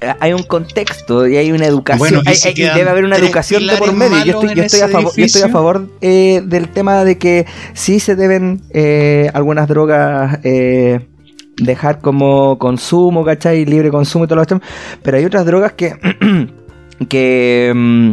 eh, 0.00 0.12
Hay 0.20 0.32
un 0.32 0.42
contexto 0.42 1.26
y 1.26 1.36
hay 1.36 1.52
una 1.52 1.66
educación. 1.66 1.98
Bueno, 1.98 2.22
y 2.24 2.28
hay- 2.48 2.54
debe 2.78 2.90
haber 2.90 3.04
una 3.04 3.16
educación 3.16 3.66
de 3.66 3.76
por 3.76 3.92
medio. 3.94 4.24
Yo 4.24 4.32
estoy, 4.32 4.50
en 4.50 4.56
yo 4.56 4.62
estoy 4.64 4.80
a 4.80 4.88
favor, 4.88 5.02
yo 5.04 5.08
estoy 5.08 5.22
a 5.22 5.24
edificio. 5.44 5.48
favor 5.50 5.88
eh, 6.00 6.42
del 6.44 6.68
tema 6.68 7.04
de 7.04 7.16
que 7.16 7.46
sí 7.74 8.00
se 8.00 8.16
deben 8.16 8.60
eh, 8.70 9.30
algunas 9.34 9.66
drogas 9.68 10.40
eh, 10.42 11.00
dejar 11.56 12.00
como 12.00 12.58
consumo, 12.58 13.24
¿cachai? 13.24 13.64
Libre 13.64 13.90
consumo 13.90 14.24
y 14.24 14.28
todo 14.28 14.36
lo 14.40 14.44
demás. 14.44 14.62
Pero 15.02 15.16
hay 15.16 15.24
otras 15.24 15.46
drogas 15.46 15.72
que, 15.72 15.94
que 17.08 17.72
mm, 17.74 18.12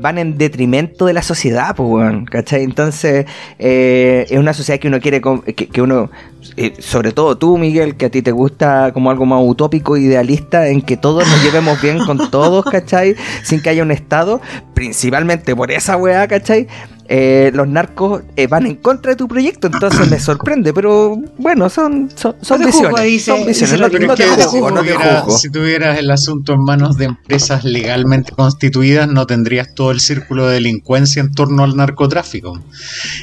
van 0.00 0.18
en 0.18 0.38
detrimento 0.38 1.06
de 1.06 1.12
la 1.12 1.22
sociedad, 1.22 1.74
pues, 1.76 1.88
weón, 1.88 2.24
¿cachai? 2.24 2.62
Entonces, 2.62 3.26
eh, 3.58 4.26
es 4.28 4.38
una 4.38 4.54
sociedad 4.54 4.80
que 4.80 4.88
uno 4.88 5.00
quiere, 5.00 5.20
que, 5.20 5.68
que 5.68 5.82
uno, 5.82 6.10
eh, 6.56 6.74
sobre 6.78 7.12
todo 7.12 7.36
tú, 7.36 7.58
Miguel, 7.58 7.96
que 7.96 8.06
a 8.06 8.10
ti 8.10 8.22
te 8.22 8.32
gusta 8.32 8.92
como 8.92 9.10
algo 9.10 9.26
más 9.26 9.40
utópico, 9.42 9.96
idealista, 9.96 10.68
en 10.68 10.82
que 10.82 10.96
todos 10.96 11.28
nos 11.28 11.42
llevemos 11.42 11.80
bien 11.80 11.98
con 12.04 12.30
todos, 12.30 12.64
¿cachai? 12.64 13.16
Sin 13.42 13.60
que 13.60 13.70
haya 13.70 13.82
un 13.82 13.90
Estado, 13.90 14.40
principalmente 14.74 15.54
por 15.54 15.70
esa 15.70 15.96
weá, 15.96 16.26
¿cachai? 16.28 16.68
Eh, 17.10 17.50
los 17.54 17.66
narcos 17.66 18.22
eh, 18.36 18.46
van 18.46 18.66
en 18.66 18.76
contra 18.76 19.12
de 19.12 19.16
tu 19.16 19.26
proyecto, 19.28 19.68
entonces 19.68 20.10
me 20.10 20.20
sorprende, 20.20 20.74
pero 20.74 21.16
bueno, 21.38 21.70
son, 21.70 22.10
son, 22.14 22.36
son 22.42 22.60
No 22.60 22.66
visiones. 22.66 23.02
dice- 23.04 23.30
son 23.30 23.46
visiones, 23.46 23.60
dice 23.60 23.78
no, 23.78 23.86
el 23.86 23.92
Pero 23.92 24.06
no 24.06 24.12
es 24.12 24.18
te 24.18 24.24
que 24.24 24.30
te 24.36 24.42
si, 24.42 24.60
no 24.60 25.38
te 25.40 25.48
tuvieras 25.50 25.98
el 25.98 26.10
asunto 26.10 26.52
en 26.52 26.60
manos 26.64 26.96
de 26.98 27.06
empresas 27.06 27.64
legalmente 27.64 28.32
constituidas, 28.32 29.08
no 29.08 29.26
tendrías 29.26 29.74
todo 29.74 29.90
el 29.90 30.00
círculo 30.00 30.48
de 30.48 30.54
delincuencia 30.54 31.20
en 31.20 31.32
torno 31.32 31.64
al 31.64 31.76
narcotráfico. 31.76 32.60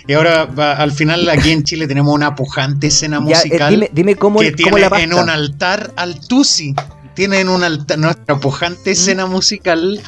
Y 0.07 0.13
ahora, 0.13 0.45
va- 0.45 0.73
al 0.73 0.91
final, 0.91 1.29
aquí 1.29 1.51
en 1.51 1.63
Chile 1.63 1.85
tenemos 1.87 2.11
una 2.11 2.33
pujante 2.33 2.87
escena 2.87 3.17
Ya, 3.27 3.35
eh, 3.41 3.43
musical 3.43 3.69
dime, 3.71 3.89
dime 3.93 4.15
cómo, 4.15 4.39
que 4.39 4.51
cómo 4.53 4.77
tiene 4.77 4.89
la 4.89 4.99
en 4.99 5.13
un 5.13 5.29
altar 5.29 5.91
al 5.95 6.19
Tusi. 6.27 6.73
Tiene 7.15 7.39
en 7.39 7.49
un 7.49 7.63
altar, 7.63 7.97
nuestra 7.97 8.37
pujante 8.39 8.91
escena 8.91 9.25
musical 9.25 9.99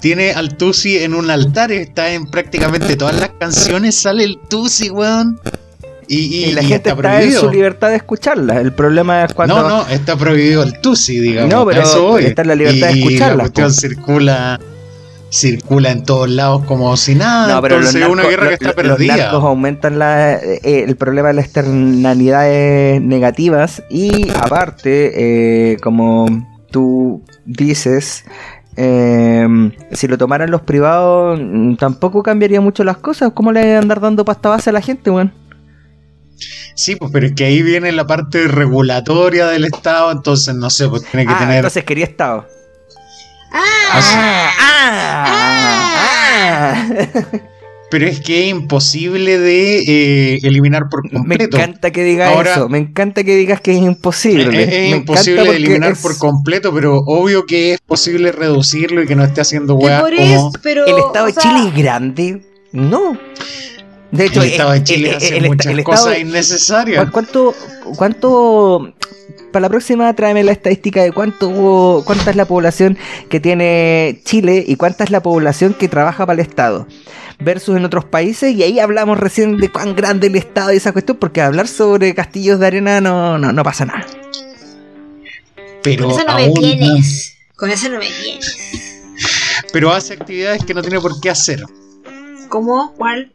tiene 0.00 0.32
al 0.32 0.56
Tusi 0.56 0.98
en 0.98 1.14
un 1.14 1.30
altar, 1.30 1.70
está 1.72 2.12
en 2.12 2.26
prácticamente 2.26 2.96
todas 2.96 3.18
las 3.20 3.30
canciones, 3.38 3.94
sale 3.96 4.24
el 4.24 4.38
Tusi, 4.48 4.90
weón. 4.90 5.38
Y, 6.06 6.16
y- 6.18 6.44
y 6.46 6.52
la 6.52 6.62
y 6.62 6.66
gente 6.66 6.90
está 6.90 7.00
está 7.00 7.22
en 7.22 7.32
su 7.32 7.50
libertad 7.50 7.88
de 7.88 7.96
escucharla. 7.96 8.60
El 8.60 8.72
problema 8.72 9.24
es 9.24 9.32
cuando. 9.32 9.62
No, 9.62 9.68
no, 9.68 9.88
está 9.88 10.16
prohibido 10.16 10.62
el 10.62 10.78
Tusi, 10.80 11.18
digamos. 11.20 11.50
No, 11.50 11.64
pero 11.66 11.82
eso 11.82 12.02
voy. 12.08 12.24
está 12.26 12.42
en 12.42 12.48
la 12.48 12.54
libertad 12.54 12.88
de 12.88 12.98
escucharla, 12.98 13.36
La 13.36 13.42
cuestión 13.44 13.72
circula 13.72 14.60
circula 15.30 15.90
en 15.90 16.04
todos 16.04 16.28
lados 16.30 16.62
como 16.64 16.96
si 16.96 17.14
nada. 17.16 17.54
No, 17.54 17.60
pero 17.62 17.76
entonces 17.76 18.02
es 18.02 18.08
una 18.08 18.22
narcos- 18.22 18.28
guerra 18.30 18.48
que 18.48 18.54
está 18.54 18.66
los 18.66 18.74
perdida. 18.76 19.16
narcos 19.16 19.42
aumentan 19.44 19.98
la, 19.98 20.34
eh, 20.34 20.84
el 20.86 20.94
problema 20.96 21.28
de 21.28 21.34
las 21.34 21.44
externalidades 21.46 23.00
negativas 23.02 23.82
y 23.90 24.28
aparte, 24.30 25.72
eh, 25.72 25.76
como 25.82 26.53
tú 26.74 27.22
dices, 27.46 28.24
eh, 28.76 29.46
si 29.92 30.08
lo 30.08 30.18
tomaran 30.18 30.50
los 30.50 30.62
privados, 30.62 31.38
mm, 31.40 31.76
tampoco 31.76 32.24
cambiaría 32.24 32.60
mucho 32.60 32.82
las 32.82 32.96
cosas. 32.96 33.30
¿Cómo 33.32 33.52
le 33.52 33.60
van 33.60 33.76
a 33.76 33.78
andar 33.78 34.00
dando 34.00 34.24
pasta 34.24 34.48
base 34.48 34.70
a 34.70 34.72
la 34.72 34.80
gente, 34.80 35.08
weón? 35.10 35.32
Sí, 36.74 36.96
pues, 36.96 37.12
pero 37.12 37.26
es 37.26 37.32
que 37.34 37.44
ahí 37.44 37.62
viene 37.62 37.92
la 37.92 38.08
parte 38.08 38.48
regulatoria 38.48 39.46
del 39.46 39.64
Estado, 39.66 40.10
entonces 40.10 40.52
no 40.56 40.68
sé, 40.68 40.88
pues 40.88 41.04
tiene 41.08 41.24
que 41.26 41.32
Ah, 41.32 41.38
tener. 41.38 41.56
entonces 41.58 41.84
quería 41.84 42.06
Estado. 42.06 42.44
Así- 43.92 44.16
Ah, 44.16 44.50
ah, 44.58 45.24
ah. 46.00 46.88
Pero 47.94 48.08
es 48.08 48.18
que 48.20 48.42
es 48.42 48.50
imposible 48.50 49.38
de 49.38 50.34
eh, 50.34 50.40
eliminar 50.42 50.88
por 50.88 51.04
Me 51.04 51.10
completo. 51.10 51.56
encanta 51.58 51.92
que 51.92 52.02
digas 52.02 52.34
Ahora- 52.34 52.54
eso. 52.54 52.68
Me 52.68 52.78
encanta 52.78 53.22
que 53.22 53.36
digas 53.36 53.60
que 53.60 53.70
es 53.70 53.76
Es, 53.78 53.84
imposible. 53.84 54.62
es- 54.64 54.68
es 54.68 54.90
Me 54.90 54.96
imposible 54.96 55.44
de 55.44 55.56
eliminar 55.56 55.92
es- 55.92 56.02
por 56.02 56.18
completo, 56.18 56.74
pero 56.74 56.98
obvio 57.06 57.46
que 57.46 57.74
es 57.74 57.80
posible 57.80 58.32
reducirlo 58.32 59.00
y 59.00 59.06
que 59.06 59.14
no 59.14 59.22
esté 59.22 59.42
haciendo 59.42 59.78
por 59.78 59.88
como. 59.92 60.08
eso, 60.08 60.50
pero, 60.60 60.84
¿El 60.86 60.98
Estado 60.98 61.24
o 61.24 61.26
de 61.28 61.34
Chile 61.34 61.68
es 61.68 61.74
grande? 61.76 62.42
No. 62.72 63.16
De 64.16 64.26
hecho, 64.26 64.42
el 64.42 64.50
Estado 64.50 64.72
eh, 64.74 64.78
de 64.78 64.84
Chile 64.84 65.10
eh, 65.10 65.16
hace 65.16 65.36
el 65.36 65.46
muchas 65.46 65.72
el 65.72 65.78
Estado 65.80 65.96
cosas 66.04 66.18
innecesarias. 66.18 67.04
¿Cu- 67.06 67.10
¿Cuánto, 67.12 67.54
cuánto, 67.96 68.94
para 69.52 69.62
la 69.62 69.68
próxima 69.68 70.12
tráeme 70.14 70.42
la 70.44 70.52
estadística 70.52 71.02
de 71.02 71.12
cuánto, 71.12 72.02
cuánta 72.06 72.30
es 72.30 72.36
la 72.36 72.44
población 72.44 72.96
que 73.28 73.40
tiene 73.40 74.20
Chile 74.24 74.64
y 74.66 74.76
cuánta 74.76 75.04
es 75.04 75.10
la 75.10 75.22
población 75.22 75.74
que 75.74 75.88
trabaja 75.88 76.26
para 76.26 76.40
el 76.40 76.46
Estado? 76.48 76.86
Versus 77.40 77.76
en 77.76 77.84
otros 77.84 78.04
países, 78.04 78.54
y 78.54 78.62
ahí 78.62 78.78
hablamos 78.78 79.18
recién 79.18 79.56
de 79.56 79.68
cuán 79.68 79.96
grande 79.96 80.28
el 80.28 80.36
Estado 80.36 80.72
y 80.72 80.76
esa 80.76 80.92
cuestión, 80.92 81.16
porque 81.18 81.40
hablar 81.42 81.66
sobre 81.66 82.14
castillos 82.14 82.60
de 82.60 82.66
arena 82.68 83.00
no, 83.00 83.38
no, 83.38 83.52
no 83.52 83.62
pasa 83.64 83.84
nada. 83.84 84.06
Pero 85.82 86.08
Con 86.08 86.18
eso 86.18 86.26
no 86.28 86.34
me 86.36 86.44
aún- 86.44 86.54
tienes. 86.60 87.36
Con 87.56 87.70
eso 87.70 87.88
no 87.88 87.98
me 87.98 88.06
tienes. 88.08 88.56
pero 89.72 89.92
hace 89.92 90.14
actividades 90.14 90.64
que 90.64 90.74
no 90.74 90.82
tiene 90.82 91.00
por 91.00 91.20
qué 91.20 91.30
hacer. 91.30 91.64
¿Cómo? 92.48 92.94
¿Cuál? 92.96 93.32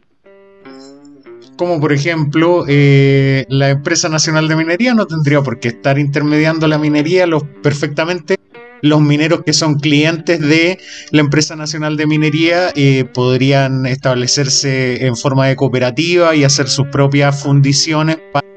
Como 1.59 1.81
por 1.81 1.91
ejemplo, 1.91 2.63
eh, 2.69 3.45
la 3.49 3.69
empresa 3.69 4.07
nacional 4.07 4.47
de 4.47 4.55
minería 4.55 4.93
no 4.93 5.05
tendría 5.07 5.41
por 5.41 5.59
qué 5.59 5.67
estar 5.67 5.99
intermediando 5.99 6.69
la 6.69 6.77
minería 6.77 7.27
los, 7.27 7.43
perfectamente. 7.61 8.37
Los 8.81 9.01
mineros 9.01 9.41
que 9.45 9.51
son 9.51 9.75
clientes 9.75 10.39
de 10.39 10.79
la 11.11 11.19
empresa 11.19 11.57
nacional 11.57 11.97
de 11.97 12.07
minería 12.07 12.69
eh, 12.77 13.03
podrían 13.13 13.85
establecerse 13.87 15.05
en 15.05 15.17
forma 15.17 15.47
de 15.47 15.57
cooperativa 15.57 16.33
y 16.33 16.45
hacer 16.45 16.69
sus 16.69 16.87
propias 16.87 17.43
fundiciones 17.43 18.19
para 18.31 18.47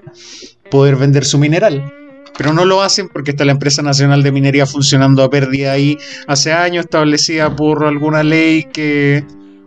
poder 0.71 0.95
vender 0.95 1.25
su 1.25 1.41
mineral. 1.41 1.93
Pero 2.39 2.53
no 2.53 2.65
lo 2.65 2.83
hacen 2.83 3.09
porque 3.09 3.33
está 3.33 3.45
la 3.45 3.51
empresa 3.51 3.83
nacional 3.83 4.23
de 4.23 4.31
minería 4.31 4.65
funcionando 4.65 5.25
a 5.25 5.29
pérdida 5.29 5.73
ahí 5.73 5.99
hace 6.29 6.53
años, 6.53 6.85
establecida 6.85 7.57
por 7.57 7.85
alguna 7.85 8.23
ley 8.23 8.69
que 8.73 9.25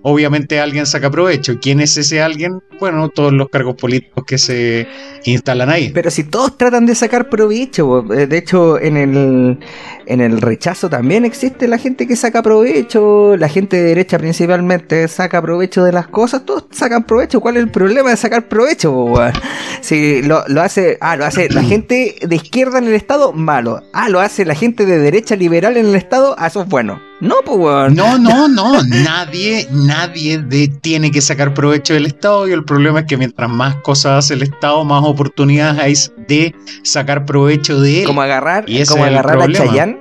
obviamente 0.08 0.60
alguien 0.60 0.86
saca 0.86 1.10
provecho. 1.10 1.56
¿Quién 1.60 1.80
es 1.80 1.97
ese 1.97 2.22
alguien? 2.22 2.62
Bueno, 2.80 3.10
todos 3.10 3.34
los 3.34 3.49
cargos 3.49 3.76
políticos 3.76 4.24
que 4.28 4.38
se 4.38 4.88
instalan 5.24 5.72
ahí. 5.72 5.89
Pero 5.95 6.12
si 6.12 6.24
todos 6.24 6.60
tratan 6.60 6.86
de 6.86 6.93
sacar 6.93 7.28
provecho, 7.28 8.06
eh, 8.14 8.28
de 8.28 8.38
hecho 8.38 8.80
en 8.80 8.97
el, 8.97 9.60
en 10.06 10.22
el 10.22 10.41
rechazo 10.41 10.91
también 10.91 11.26
existe 11.26 11.68
la 11.68 11.80
gente 11.80 12.06
que 12.06 12.16
saca 12.16 12.43
provecho, 12.43 13.36
la 13.36 13.49
gente 13.49 13.78
de 13.78 13.84
derecha 13.84 14.20
principalmente 14.20 15.08
saca 15.08 15.41
provecho 15.41 15.84
de 15.84 15.91
las 15.91 16.08
cosas, 16.08 16.45
todos 16.45 16.66
sacan 16.70 17.03
provecho. 17.06 17.41
¿Cuál 17.41 17.58
es 17.58 17.64
el 17.64 17.72
problema 17.72 18.12
de 18.12 18.18
sacar 18.18 18.47
provecho? 18.47 19.14
Si 19.82 20.24
lo, 20.24 20.43
lo 20.47 20.62
hace, 20.62 20.97
ah, 20.99 21.16
lo 21.16 21.26
hace 21.26 21.47
la 21.49 21.62
gente 21.62 22.16
de 22.20 22.36
izquierda 22.36 22.80
en 22.80 22.86
el 22.86 22.95
Estado, 22.95 23.34
malo. 23.34 23.84
Ah, 23.93 24.10
lo 24.10 24.20
hace 24.20 24.43
la 24.43 24.56
gente 24.56 24.86
de 24.86 24.97
derecha 24.97 25.36
liberal 25.36 25.78
en 25.78 25.86
el 25.86 25.95
Estado, 25.95 26.36
ah, 26.39 26.47
eso 26.47 26.64
es 26.64 26.68
bueno. 26.68 26.99
No, 27.22 27.36
pues 27.45 27.57
weón. 27.57 27.95
No, 27.95 28.18
no, 28.18 28.47
no, 28.47 28.84
nadie, 28.84 29.68
nadie 29.72 30.38
de- 30.38 30.68
tiene 30.68 31.11
que 31.11 31.22
sacar 31.22 31.53
provecho 31.53 31.93
del 31.93 32.05
Estado 32.05 32.47
y 32.47 32.51
el 32.51 32.66
problema 32.66 32.99
es 33.01 33.05
que 33.05 33.16
mientras 33.18 33.49
más 33.49 33.76
cosas 33.78 34.26
hace 34.26 34.34
el 34.34 34.43
Estado, 34.43 34.84
más 34.84 35.03
oportunidades 35.03 35.80
hay 35.82 36.26
de 36.28 36.53
sacar 36.84 37.26
provecho 37.26 37.80
de 37.80 38.01
él. 38.01 38.05
Como 38.07 38.22
agarrar, 38.22 38.66
Y 38.68 38.84
como 38.86 39.05
agarrar 39.05 39.41
a. 39.41 39.51
Chayanne 39.51 39.97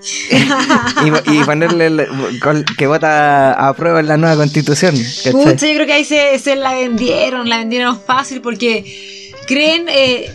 y, 0.30 1.32
y 1.34 1.44
ponerle 1.44 1.86
el- 1.86 2.06
col- 2.42 2.64
que 2.76 2.86
vota 2.86 3.52
a 3.52 3.72
prueba 3.74 4.00
en 4.00 4.08
la 4.08 4.16
nueva 4.16 4.36
constitución. 4.36 4.94
Pucha, 5.30 5.66
yo 5.66 5.74
creo 5.74 5.86
que 5.86 5.92
ahí 5.92 6.04
se, 6.04 6.38
se 6.38 6.56
la 6.56 6.72
vendieron, 6.74 7.48
la 7.48 7.58
vendieron 7.58 7.98
fácil 8.00 8.40
porque 8.40 9.32
creen. 9.46 9.86
Eh, 9.88 10.30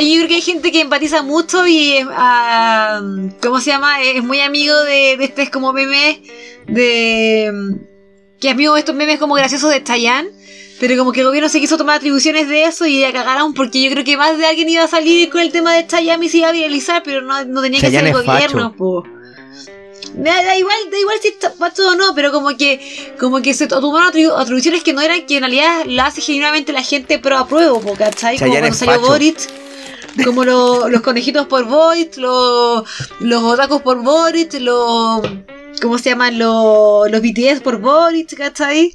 yo 0.00 0.16
creo 0.16 0.28
que 0.28 0.34
hay 0.36 0.42
gente 0.42 0.72
que 0.72 0.80
empatiza 0.80 1.22
mucho 1.22 1.66
y 1.66 1.98
es, 1.98 2.06
ah, 2.10 3.00
¿cómo 3.42 3.60
se 3.60 3.70
llama? 3.70 4.02
Es 4.02 4.22
muy 4.22 4.40
amigo 4.40 4.78
de, 4.82 5.16
de 5.16 5.24
este 5.24 5.50
como 5.50 5.72
meme 5.72 6.22
de 6.66 7.52
que 8.40 8.48
es 8.48 8.52
amigo 8.54 8.74
de 8.74 8.80
estos 8.80 8.94
memes 8.94 9.18
como 9.18 9.34
graciosos 9.34 9.70
de 9.70 9.82
Chayanne. 9.82 10.30
Pero 10.80 10.96
como 10.98 11.12
que 11.12 11.20
el 11.20 11.26
gobierno 11.26 11.48
se 11.48 11.60
quiso 11.60 11.76
tomar 11.78 11.98
atribuciones 11.98 12.48
de 12.48 12.64
eso 12.64 12.84
y 12.84 12.98
ya 13.00 13.12
cagaron 13.12 13.54
porque 13.54 13.80
yo 13.80 13.90
creo 13.92 14.04
que 14.04 14.16
más 14.16 14.36
de 14.36 14.44
alguien 14.44 14.68
iba 14.68 14.82
a 14.82 14.88
salir 14.88 15.30
con 15.30 15.40
el 15.40 15.52
tema 15.52 15.72
de 15.72 15.86
Chayanne 15.86 16.26
y 16.26 16.28
se 16.28 16.38
iba 16.38 16.48
a 16.48 16.52
viralizar, 16.52 17.02
pero 17.04 17.22
no, 17.22 17.44
no 17.44 17.62
tenía 17.62 17.78
que 17.80 17.86
ser 17.92 18.06
el 18.08 18.12
gobierno, 18.26 18.74
po. 18.76 19.04
Da, 20.14 20.42
da 20.44 20.56
igual, 20.56 20.76
da 20.90 20.98
igual 20.98 21.16
si 21.22 21.28
está 21.28 21.52
facho 21.52 21.88
o 21.88 21.94
no, 21.94 22.12
pero 22.14 22.32
como 22.32 22.56
que, 22.56 23.14
como 23.20 23.40
que 23.40 23.54
se 23.54 23.68
tomaron 23.68 24.12
atribu- 24.12 24.34
atribuciones 24.36 24.82
que 24.82 24.92
no 24.92 25.00
eran, 25.00 25.24
que 25.26 25.36
en 25.36 25.42
realidad 25.42 25.84
la 25.86 26.06
hace 26.06 26.20
genuinamente 26.20 26.72
la 26.72 26.82
gente 26.82 27.20
pro 27.20 27.38
apruebo, 27.38 27.80
po, 27.80 27.94
¿cachai? 27.94 28.36
Como 28.46 28.52
cuando 28.60 28.78
salió. 28.98 29.08
Boric, 29.08 29.38
como 30.22 30.44
lo- 30.44 30.88
los 30.88 31.00
conejitos 31.00 31.46
por 31.46 31.64
Boric, 31.66 32.16
los, 32.18 32.84
los 33.20 33.42
otacos 33.42 33.82
por 33.82 34.02
Boric, 34.02 34.54
los, 34.60 35.22
¿cómo 35.82 35.98
se 35.98 36.10
llaman? 36.10 36.38
Los, 36.38 37.10
los 37.10 37.20
BTS 37.20 37.60
por 37.62 37.78
Boric, 37.80 38.34
¿cachai? 38.36 38.94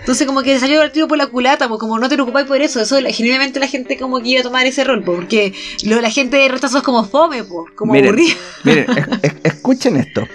Entonces 0.00 0.26
como 0.26 0.42
que 0.42 0.58
salió 0.58 0.82
el 0.82 0.90
tiro 0.90 1.06
por 1.06 1.16
la 1.16 1.28
culata, 1.28 1.68
pues 1.68 1.78
como 1.78 1.96
no 1.98 2.08
te 2.08 2.16
preocupáis 2.16 2.46
por 2.48 2.60
eso, 2.60 2.80
eso 2.80 2.96
genuinamente 3.10 3.60
la 3.60 3.68
gente 3.68 3.96
como 3.96 4.20
que 4.20 4.30
iba 4.30 4.40
a 4.40 4.42
tomar 4.42 4.66
ese 4.66 4.82
rol, 4.82 5.04
po, 5.04 5.14
porque 5.14 5.54
lo, 5.84 6.00
la 6.00 6.10
gente 6.10 6.36
de 6.38 6.48
rechazo 6.48 6.78
es 6.78 6.82
como 6.82 7.04
fome, 7.04 7.44
po, 7.44 7.66
como 7.76 7.92
Miren, 7.92 8.08
aburrida. 8.08 8.34
Miren, 8.64 8.86
es- 8.90 9.06
es- 9.22 9.34
escuchen 9.44 9.96
esto. 9.96 10.26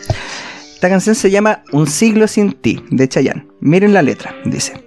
Esta 0.73 0.89
canción 0.89 1.15
se 1.15 1.31
llama 1.31 1.63
Un 1.73 1.87
siglo 1.87 2.27
sin 2.27 2.53
ti, 2.53 2.81
de 2.91 3.09
Chayanne. 3.09 3.47
Miren 3.59 3.93
la 3.93 4.03
letra, 4.03 4.35
dice. 4.45 4.85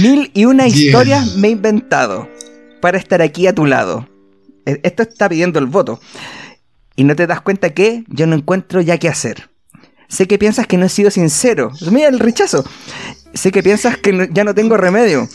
Mil 0.00 0.30
y 0.32 0.44
una 0.46 0.66
Yeah. 0.66 0.76
historias 0.86 1.36
me 1.36 1.48
he 1.48 1.50
inventado 1.50 2.28
para 2.80 2.96
estar 2.96 3.20
aquí 3.20 3.46
a 3.48 3.54
tu 3.54 3.66
lado. 3.66 4.08
E- 4.66 4.80
Esto 4.82 5.02
está 5.04 5.28
pidiendo 5.28 5.58
el 5.58 5.66
voto. 5.66 6.00
Y 6.96 7.04
no 7.04 7.14
te 7.16 7.26
das 7.26 7.40
cuenta 7.40 7.70
que 7.70 8.04
yo 8.08 8.26
no 8.26 8.36
encuentro 8.36 8.80
ya 8.80 8.98
qué 8.98 9.08
hacer. 9.08 9.48
Sé 10.08 10.26
que 10.26 10.38
piensas 10.38 10.66
que 10.66 10.76
no 10.76 10.86
he 10.86 10.88
sido 10.88 11.10
sincero. 11.10 11.72
Mira 11.90 12.08
el 12.08 12.18
rechazo. 12.18 12.64
Sé 13.34 13.50
que 13.52 13.62
piensas 13.62 13.96
que 13.96 14.12
no- 14.12 14.24
ya 14.24 14.44
no 14.44 14.54
tengo 14.54 14.76
remedio. 14.76 15.28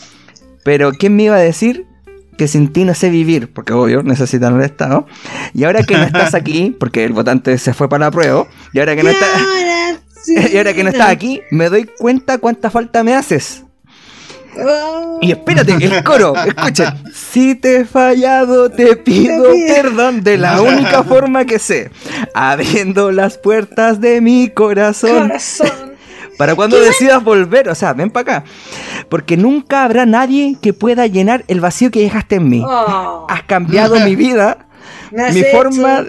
Pero 0.64 0.92
¿quién 0.92 1.16
me 1.16 1.24
iba 1.24 1.36
a 1.36 1.40
decir 1.40 1.86
que 2.38 2.48
sin 2.48 2.72
ti 2.72 2.84
no 2.84 2.94
sé 2.94 3.10
vivir? 3.10 3.52
Porque 3.52 3.72
obvio, 3.72 4.02
necesitan 4.02 4.56
el 4.56 4.62
Estado. 4.62 5.06
Y 5.54 5.64
ahora 5.64 5.82
que 5.82 5.96
no 5.96 6.04
estás 6.04 6.34
aquí, 6.34 6.74
porque 6.80 7.04
el 7.04 7.12
votante 7.12 7.58
se 7.58 7.74
fue 7.74 7.88
para 7.88 8.06
la 8.06 8.10
prueba, 8.10 8.46
y 8.72 8.78
ahora 8.78 8.96
que 8.96 9.02
no 9.02 9.10
está, 9.10 9.26
ahora 9.26 10.00
sí. 10.22 10.34
y 10.52 10.56
ahora 10.56 10.72
que 10.72 10.84
no 10.84 10.90
estás 10.90 11.10
aquí, 11.10 11.42
me 11.50 11.68
doy 11.68 11.84
cuenta 11.98 12.38
cuánta 12.38 12.70
falta 12.70 13.04
me 13.04 13.14
haces. 13.14 13.64
Y 15.20 15.30
espérate, 15.30 15.72
el 15.72 16.02
coro, 16.04 16.34
escuchen. 16.36 16.88
Si 17.14 17.54
te 17.54 17.76
he 17.80 17.84
fallado, 17.84 18.70
te 18.70 18.96
pido 18.96 19.44
Te 19.44 19.50
pido. 19.52 19.74
perdón 19.74 20.22
de 20.22 20.36
la 20.38 20.60
única 20.60 21.02
forma 21.04 21.44
que 21.44 21.58
sé. 21.58 21.90
Abriendo 22.34 23.12
las 23.12 23.38
puertas 23.38 24.00
de 24.00 24.20
mi 24.20 24.48
corazón. 24.50 25.28
Corazón. 25.28 25.92
Para 26.38 26.54
cuando 26.56 26.80
decidas 26.80 27.22
volver, 27.22 27.68
o 27.68 27.74
sea, 27.74 27.92
ven 27.92 28.10
para 28.10 28.38
acá. 28.38 28.44
Porque 29.08 29.36
nunca 29.36 29.84
habrá 29.84 30.06
nadie 30.06 30.56
que 30.60 30.72
pueda 30.72 31.06
llenar 31.06 31.44
el 31.46 31.60
vacío 31.60 31.90
que 31.90 32.00
dejaste 32.00 32.36
en 32.36 32.48
mí. 32.48 32.62
Oh, 32.66 33.26
Has 33.28 33.42
cambiado 33.44 34.00
mi 34.00 34.16
vida, 34.16 34.66
me 35.12 35.22
has 35.24 35.34
mi 35.34 35.40
hecho- 35.40 35.50
forma. 35.56 36.04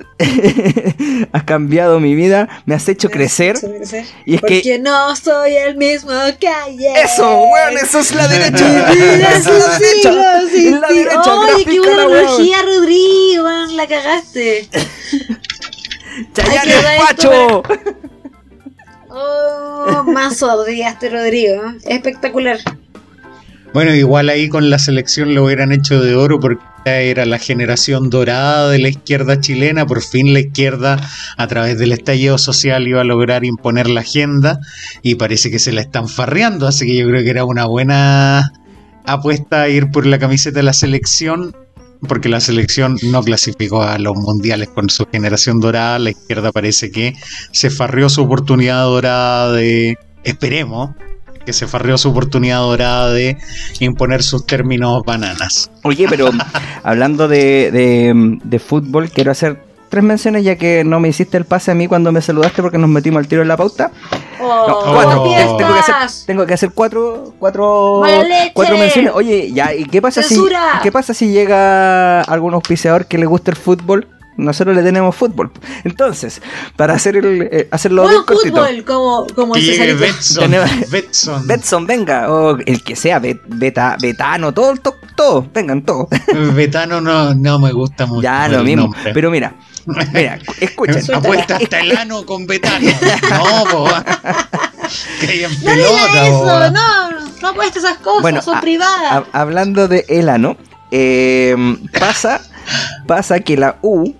has 1.31 1.43
cambiado 1.43 1.99
mi 1.99 2.15
vida, 2.15 2.47
me 2.65 2.75
has 2.75 2.87
hecho 2.89 3.07
me 3.09 3.13
has 3.13 3.17
crecer. 3.17 3.55
hecho 3.57 3.67
crecer. 3.69 4.05
Y 4.25 4.35
es 4.35 4.41
Porque 4.41 4.61
que. 4.61 4.79
no 4.79 5.15
soy 5.15 5.55
el 5.55 5.75
mismo 5.77 6.11
que 6.39 6.47
ayer. 6.47 6.97
Eso, 7.05 7.43
weón, 7.43 7.77
eso 7.81 7.99
es 7.99 8.15
la 8.15 8.27
derecha. 8.27 8.65
Mi 8.67 8.95
vida 8.95 9.31
es 9.37 9.45
la 9.45 9.79
derecha. 9.79 10.11
la 10.11 10.87
derecha, 10.87 11.35
Oye, 11.55 11.65
qué 11.65 11.79
buena 11.79 12.03
analogía, 12.03 12.57
Rodrigo, 12.63 13.43
weón, 13.43 13.77
la 13.77 13.87
cagaste. 13.87 14.67
Es 16.15 16.37
esto 16.37 16.87
facho. 17.07 17.63
Oh, 19.09 20.03
más 20.07 20.41
odiaste, 20.43 21.09
Rodrigo. 21.09 21.73
Espectacular. 21.85 22.57
Bueno, 23.73 23.93
igual 23.95 24.29
ahí 24.29 24.49
con 24.49 24.69
la 24.69 24.77
selección 24.77 25.33
lo 25.33 25.45
hubieran 25.45 25.71
hecho 25.71 26.01
de 26.01 26.15
oro 26.15 26.39
porque 26.39 26.63
era 26.85 27.25
la 27.25 27.39
generación 27.39 28.09
dorada 28.09 28.69
de 28.69 28.79
la 28.79 28.89
izquierda 28.89 29.39
chilena. 29.39 29.85
Por 29.85 30.01
fin 30.01 30.33
la 30.33 30.39
izquierda, 30.39 30.99
a 31.37 31.47
través 31.47 31.77
del 31.79 31.91
estallido 31.91 32.37
social, 32.37 32.87
iba 32.87 33.01
a 33.01 33.05
lograr 33.05 33.45
imponer 33.45 33.89
la 33.89 34.01
agenda 34.01 34.59
y 35.01 35.15
parece 35.15 35.51
que 35.51 35.59
se 35.59 35.71
la 35.71 35.81
están 35.81 36.07
farreando. 36.07 36.67
Así 36.67 36.85
que 36.85 36.95
yo 36.95 37.07
creo 37.07 37.23
que 37.23 37.29
era 37.29 37.45
una 37.45 37.65
buena 37.65 38.51
apuesta 39.05 39.69
ir 39.69 39.91
por 39.91 40.05
la 40.05 40.19
camiseta 40.19 40.59
de 40.59 40.63
la 40.63 40.73
selección. 40.73 41.55
Porque 42.05 42.27
la 42.27 42.41
selección 42.41 42.97
no 43.03 43.23
clasificó 43.23 43.81
a 43.81 43.97
los 43.97 44.17
mundiales 44.17 44.67
con 44.67 44.89
su 44.89 45.05
generación 45.05 45.61
dorada. 45.61 45.99
La 45.99 46.09
izquierda 46.09 46.51
parece 46.51 46.91
que 46.91 47.13
se 47.53 47.69
farrió 47.69 48.09
su 48.09 48.23
oportunidad 48.23 48.83
dorada 48.83 49.53
de. 49.53 49.95
Esperemos 50.25 50.91
que 51.45 51.53
se 51.53 51.67
farrió 51.67 51.97
su 51.97 52.09
oportunidad 52.09 52.59
dorada 52.59 53.11
de 53.11 53.37
imponer 53.79 54.23
sus 54.23 54.45
términos 54.45 55.03
bananas. 55.05 55.69
Oye, 55.83 56.07
pero 56.09 56.29
hablando 56.83 57.27
de, 57.27 57.71
de- 57.71 58.39
de 58.43 58.59
fútbol, 58.59 59.09
quiero 59.09 59.31
hacer 59.31 59.61
tres 59.89 60.03
menciones 60.03 60.43
ya 60.43 60.55
que 60.55 60.83
no 60.83 60.99
me 60.99 61.09
hiciste 61.09 61.37
el 61.37 61.45
pase 61.45 61.69
a 61.69 61.75
mí 61.75 61.87
cuando 61.87 62.11
me 62.11 62.19
saludaste 62.21 62.63
porque 62.63 62.79
nos 62.79 62.89
metimos 62.89 63.19
al 63.19 63.27
tiro 63.27 63.43
en 63.43 63.47
la 63.47 63.57
pauta. 63.57 63.91
Oh, 64.41 64.65
No, 64.67 64.93
cuatro. 64.93 65.23
fiestas. 65.25 65.57
Tengo 65.57 65.73
que 65.73 65.79
hacer, 65.79 66.25
tengo 66.25 66.45
que 66.47 66.53
hacer 66.55 66.71
cuatro, 66.73 67.33
cuatro, 67.37 68.01
cuatro 68.53 68.77
menciones. 68.77 69.11
Oye, 69.13 69.51
ya, 69.53 69.73
¿y 69.75 69.85
qué 69.85 70.01
pasa 70.01 70.23
si 70.23 70.35
qué 70.81 70.91
pasa 70.91 71.13
si 71.13 71.27
llega 71.31 72.21
algún 72.21 72.55
auspiciador 72.55 73.05
que 73.05 73.19
le 73.19 73.27
guste 73.27 73.51
el 73.51 73.57
fútbol 73.57 74.07
nosotros 74.37 74.75
le 74.75 74.83
tenemos 74.83 75.15
fútbol. 75.15 75.51
Entonces, 75.83 76.41
para 76.75 76.93
hacer 76.93 77.17
el, 77.17 77.41
eh, 77.51 77.67
hacerlo 77.71 78.03
Bueno, 78.03 78.17
bien 78.19 78.25
cortito. 78.25 78.55
fútbol, 78.65 78.83
como, 78.85 79.27
como 79.35 79.53
Que 79.53 79.91
el. 79.91 79.97
Betson. 79.97 80.43
Tenemos- 80.43 80.89
Betson. 80.89 81.47
Betson, 81.47 81.85
venga, 81.87 82.31
o 82.31 82.57
el 82.57 82.83
que 82.83 82.95
sea, 82.95 83.19
Bet- 83.19 83.41
Beta, 83.47 83.97
Betano, 84.01 84.53
todo, 84.53 84.75
todo, 84.77 84.95
todo, 85.15 85.47
vengan 85.53 85.81
todos. 85.83 86.07
Betano 86.55 86.99
no, 87.01 87.33
no 87.33 87.59
me 87.59 87.71
gusta 87.71 88.05
mucho. 88.05 88.21
ya 88.21 88.47
lo 88.47 88.63
mismo. 88.63 88.83
nombre. 88.83 89.13
Pero 89.13 89.29
mira, 89.31 89.55
mira, 90.13 90.39
escuchen. 90.59 91.03
Apuesta 91.15 91.57
hasta 91.57 91.79
el 91.79 91.95
ano 91.97 92.25
con 92.25 92.45
Betano. 92.47 92.87
No, 93.29 93.63
po. 93.69 93.87
Que 95.19 95.27
hay 95.27 95.43
en 95.43 95.51
No 95.51 95.57
diga 95.71 95.73
pelota, 95.73 96.27
eso, 96.27 96.71
no, 96.71 97.09
no 97.41 97.47
apuestes 97.47 97.83
esas 97.83 97.97
cosas, 97.97 98.21
Bueno, 98.21 98.41
son 98.41 98.57
a- 98.57 98.61
privadas. 98.61 99.23
Ha- 99.31 99.39
hablando 99.41 99.87
de 99.87 100.05
el 100.09 100.29
ano, 100.29 100.57
eh, 100.91 101.55
pasa, 101.99 102.41
pasa 103.07 103.39
que 103.39 103.57
la 103.57 103.77
U 103.81 104.13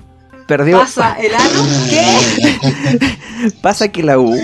perdió. 0.48 0.80
¿Pasa 0.80 1.14
el 1.20 1.34
ano? 1.34 1.68
¿Qué? 1.90 3.50
Pasa 3.62 3.88
que 3.90 4.04
la 4.04 4.20
U 4.20 4.36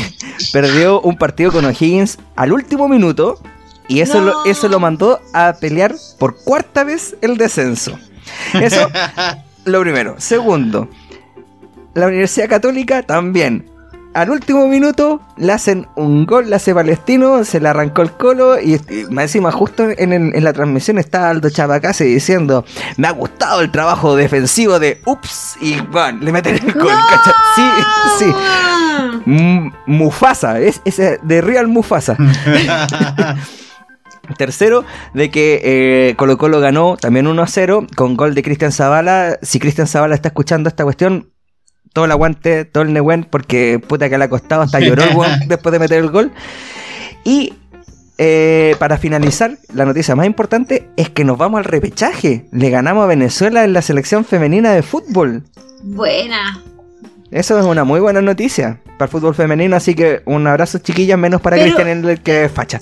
perdió 0.52 1.00
un 1.00 1.16
partido 1.16 1.52
con 1.52 1.64
O'Higgins 1.64 2.18
al 2.36 2.52
último 2.52 2.88
minuto 2.88 3.40
y 3.88 4.00
eso, 4.00 4.20
No. 4.20 4.26
lo, 4.26 4.44
eso 4.46 4.68
lo 4.68 4.80
mandó 4.80 5.20
a 5.34 5.54
pelear 5.60 5.94
por 6.18 6.36
cuarta 6.42 6.84
vez 6.84 7.16
el 7.20 7.36
descenso. 7.36 7.98
Eso, 8.54 8.88
lo 9.64 9.80
primero. 9.80 10.14
Segundo, 10.18 10.88
la 11.94 12.06
Universidad 12.06 12.48
Católica 12.48 13.02
también. 13.02 13.68
Al 14.14 14.28
último 14.28 14.66
minuto 14.66 15.20
le 15.38 15.52
hacen 15.52 15.88
un 15.96 16.26
gol, 16.26 16.50
le 16.50 16.56
hace 16.56 16.74
Palestino, 16.74 17.44
se 17.44 17.60
le 17.60 17.68
arrancó 17.68 18.02
el 18.02 18.12
colo 18.12 18.60
y, 18.60 18.74
y 18.74 19.06
más 19.10 19.24
encima 19.24 19.50
justo 19.50 19.88
en, 19.88 20.12
el- 20.12 20.34
en 20.34 20.44
la 20.44 20.52
transmisión 20.52 20.98
está 20.98 21.30
Aldo 21.30 21.48
Chabacase 21.48 22.04
diciendo 22.04 22.64
me 22.98 23.08
ha 23.08 23.12
gustado 23.12 23.62
el 23.62 23.70
trabajo 23.70 24.14
defensivo 24.14 24.78
de 24.78 25.00
Ups 25.06 25.56
y 25.62 25.80
bueno, 25.80 26.18
le 26.20 26.30
meten 26.32 26.56
el 26.56 26.72
gol. 26.74 26.92
¿cachai? 27.08 27.32
Sí, 27.56 28.24
sí. 28.26 28.32
Mm, 29.24 29.72
Mufasa, 29.86 30.60
es, 30.60 30.82
es 30.84 30.98
de 31.22 31.40
Real 31.40 31.68
Mufasa. 31.68 32.16
Tercero, 34.38 34.84
de 35.14 35.30
que 35.30 35.60
eh, 36.10 36.14
Colo 36.16 36.38
Colo 36.38 36.60
ganó 36.60 36.96
también 36.96 37.26
1 37.26 37.42
a 37.42 37.46
0 37.46 37.86
con 37.96 38.16
gol 38.16 38.34
de 38.34 38.42
Cristian 38.42 38.72
Zavala. 38.72 39.38
Si 39.42 39.58
Cristian 39.58 39.86
Zavala 39.88 40.14
está 40.14 40.28
escuchando 40.28 40.68
esta 40.68 40.84
cuestión, 40.84 41.28
todo 41.92 42.04
el 42.06 42.10
aguante, 42.10 42.64
todo 42.64 42.82
el 42.84 42.92
Nehuen, 42.92 43.24
porque 43.24 43.80
puta 43.86 44.08
que 44.08 44.18
le 44.18 44.24
ha 44.24 44.28
costado, 44.30 44.62
hasta 44.62 44.80
lloró 44.80 45.02
el 45.04 45.16
weón 45.16 45.40
después 45.46 45.72
de 45.72 45.78
meter 45.78 45.98
el 45.98 46.10
gol. 46.10 46.32
Y 47.24 47.54
eh, 48.18 48.76
para 48.78 48.98
finalizar, 48.98 49.58
la 49.74 49.84
noticia 49.84 50.14
más 50.16 50.26
importante 50.26 50.88
es 50.96 51.10
que 51.10 51.24
nos 51.24 51.38
vamos 51.38 51.58
al 51.58 51.64
repechaje. 51.64 52.46
Le 52.52 52.70
ganamos 52.70 53.04
a 53.04 53.06
Venezuela 53.06 53.64
en 53.64 53.72
la 53.72 53.82
selección 53.82 54.24
femenina 54.24 54.72
de 54.72 54.82
fútbol. 54.82 55.42
Buena. 55.82 56.62
Eso 57.30 57.58
es 57.58 57.64
una 57.64 57.84
muy 57.84 57.98
buena 58.00 58.20
noticia 58.20 58.78
para 58.98 59.06
el 59.06 59.10
fútbol 59.10 59.34
femenino, 59.34 59.74
así 59.74 59.94
que 59.94 60.20
un 60.26 60.46
abrazo 60.46 60.78
chiquillas, 60.78 61.18
menos 61.18 61.40
para 61.40 61.56
Pero- 61.56 61.74
Cristian 61.74 62.18
que 62.18 62.44
es 62.44 62.52
facha. 62.52 62.80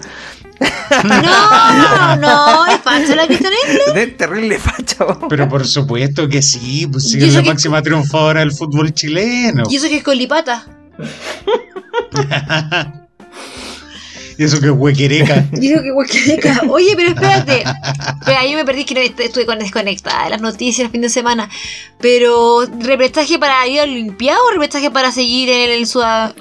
No, 1.04 2.16
no, 2.16 2.66
es 2.66 2.80
facha 2.80 3.14
la 3.16 3.26
Cristian 3.26 3.52
Endler. 3.66 3.94
De 3.94 4.06
terrible 4.08 4.58
facha. 4.58 5.04
vos. 5.04 5.18
Pero 5.28 5.48
por 5.48 5.66
supuesto 5.66 6.28
que 6.28 6.42
sí, 6.42 6.86
pues 6.86 7.10
sí, 7.10 7.18
es 7.22 7.34
la 7.34 7.42
máxima 7.42 7.80
triunfadora 7.82 8.40
del 8.40 8.52
fútbol 8.52 8.92
chileno. 8.92 9.64
Y 9.70 9.76
eso 9.76 9.88
que 9.88 9.96
es 9.98 10.04
con 10.04 10.16
lipata. 10.18 10.66
Y 14.38 14.44
eso 14.44 14.58
que 14.58 14.68
es 14.68 14.72
huequereca. 14.72 15.44
Y 15.52 15.70
eso 15.70 15.82
que 15.82 15.92
huequereca. 15.92 16.62
Oye, 16.70 16.94
pero 16.96 17.10
espérate. 17.10 17.62
Espera, 18.20 18.46
yo 18.46 18.56
me 18.56 18.64
perdí 18.64 18.86
que 18.86 18.94
no 18.94 19.00
est- 19.00 19.20
estuve 19.20 19.44
con- 19.44 19.58
desconectada 19.58 20.24
de 20.24 20.30
las 20.30 20.40
noticias 20.40 20.86
el 20.86 20.90
fin 20.90 21.02
de 21.02 21.10
semana. 21.10 21.50
Pero, 22.00 22.64
¿repechaje 22.80 23.38
para 23.38 23.66
ir 23.66 23.80
a 23.80 23.86
la 23.86 23.92
Olimpiada 23.92 24.38
o 24.48 24.52
repechaje 24.52 24.90
para 24.90 25.12
seguir 25.12 25.50
en 25.50 25.70
el 25.72 25.86
Sudam... 25.86 26.32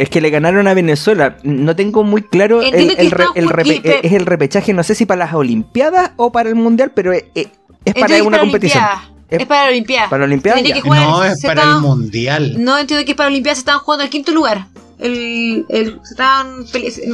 Es 0.00 0.08
que 0.08 0.20
le 0.20 0.30
ganaron 0.30 0.66
a 0.66 0.74
Venezuela. 0.74 1.36
No 1.42 1.76
tengo 1.76 2.02
muy 2.04 2.22
claro. 2.22 2.62
El, 2.62 2.74
el 2.98 3.10
re- 3.10 3.26
el 3.34 3.48
repe- 3.48 3.82
que- 3.82 4.00
es 4.02 4.12
el 4.12 4.24
repechaje, 4.26 4.72
no 4.72 4.82
sé 4.82 4.94
si 4.94 5.04
para 5.06 5.26
las 5.26 5.34
Olimpiadas 5.34 6.12
o 6.16 6.32
para 6.32 6.48
el 6.48 6.54
Mundial, 6.54 6.92
pero 6.94 7.12
es, 7.12 7.24
es- 7.34 7.48
es 7.84 7.94
para 7.94 8.06
Entonces, 8.16 8.22
una 8.26 8.38
competición. 8.40 8.82
Es 9.28 9.40
Es 9.40 9.46
para 9.46 9.64
la 9.64 9.68
Olimpiada. 9.70 10.08
para 10.08 10.20
la 10.20 10.24
Olimpiada, 10.26 10.62
que 10.62 10.80
jugar- 10.80 11.02
No, 11.02 11.22
es 11.22 11.40
para 11.42 11.62
el 11.62 11.80
mundial. 11.80 12.54
No 12.58 12.78
entiendo 12.78 13.04
que 13.06 13.14
para 13.14 13.28
la 13.28 13.32
Olimpiada 13.34 13.54
se 13.54 13.60
estaban 13.60 13.80
jugando 13.82 14.02
al 14.04 14.10
quinto 14.10 14.32
lugar. 14.32 14.66
El, 14.98 15.66
el, 15.68 16.00
se 16.02 16.10
estaban 16.12 16.64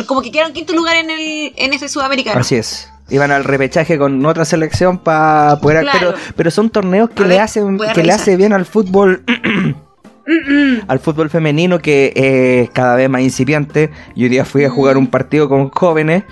como 0.06 0.22
que 0.22 0.30
quedaron 0.32 0.52
quinto 0.52 0.72
lugar 0.72 0.96
en 0.96 1.10
el 1.10 1.52
en 1.56 1.72
este 1.72 1.88
sudamericano. 1.88 2.40
Así 2.40 2.54
es. 2.56 2.90
Iban 3.10 3.30
al 3.32 3.44
repechaje 3.44 3.98
con 3.98 4.24
otra 4.26 4.44
selección 4.44 4.98
para 4.98 5.58
poder. 5.60 5.82
Claro. 5.82 5.98
Pero, 6.14 6.14
pero 6.36 6.50
son 6.50 6.70
torneos 6.70 7.10
que 7.10 7.22
A 7.22 7.26
le 7.26 7.34
ver, 7.34 7.40
hacen, 7.42 7.78
que 7.94 8.02
le 8.02 8.12
hace 8.12 8.36
bien 8.36 8.52
al 8.52 8.64
fútbol. 8.64 9.22
al 10.88 10.98
fútbol 10.98 11.30
femenino 11.30 11.78
que 11.78 12.12
es 12.14 12.70
cada 12.70 12.96
vez 12.96 13.08
más 13.08 13.22
incipiente. 13.22 13.90
Yo 14.14 14.24
hoy 14.24 14.28
día 14.28 14.44
fui 14.44 14.64
a 14.64 14.70
jugar 14.70 14.96
un 14.96 15.06
partido 15.06 15.48
con 15.48 15.70
jóvenes 15.70 16.24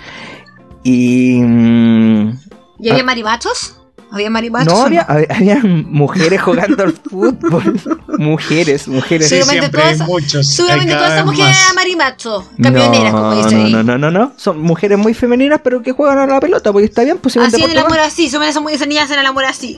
y 0.83 1.39
mm, 1.41 2.37
¿Y 2.79 2.89
había 2.89 3.03
marimachos? 3.03 3.84
¿Había 4.11 4.29
marimachos? 4.29 4.73
no 4.73 4.85
había, 4.85 5.01
había, 5.01 5.27
había 5.29 5.59
mujeres 5.63 6.41
jugando 6.41 6.83
al 6.83 6.93
fútbol. 6.93 7.79
mujeres, 8.17 8.87
mujeres. 8.87 9.29
Sí, 9.29 9.35
Seguramente 9.35 9.61
siempre 9.67 9.81
todas 9.81 9.87
hay 9.87 9.95
esas- 9.95 10.07
muchos. 10.07 10.47
Seguramente 10.47 10.93
hay 10.93 10.97
todas 10.99 11.13
esas 11.13 11.25
mujeres 11.25 11.57
eran 11.61 11.75
marimachos. 11.75 12.45
Camioneras, 12.61 13.13
no, 13.13 13.19
como 13.19 13.35
dice 13.43 13.55
no, 13.55 13.65
ahí. 13.65 13.71
no, 13.73 13.83
no, 13.83 13.97
no, 13.97 14.11
no. 14.11 14.33
Son 14.37 14.61
mujeres 14.61 14.97
muy 14.97 15.13
femeninas, 15.13 15.61
pero 15.63 15.81
que 15.81 15.91
juegan 15.91 16.19
a 16.19 16.27
la 16.27 16.39
pelota, 16.39 16.71
porque 16.71 16.85
está 16.85 17.03
bien, 17.03 17.17
pues 17.17 17.33
si 17.33 17.39
Así 17.39 17.61
en 17.61 17.71
el 17.71 17.77
amor 17.77 17.99
así, 17.99 18.29
son 18.29 18.43
esas, 18.43 18.63
esas 18.71 18.87
niñas 18.87 19.09
en 19.11 19.19
el 19.19 19.25
amor 19.25 19.45
así. 19.45 19.75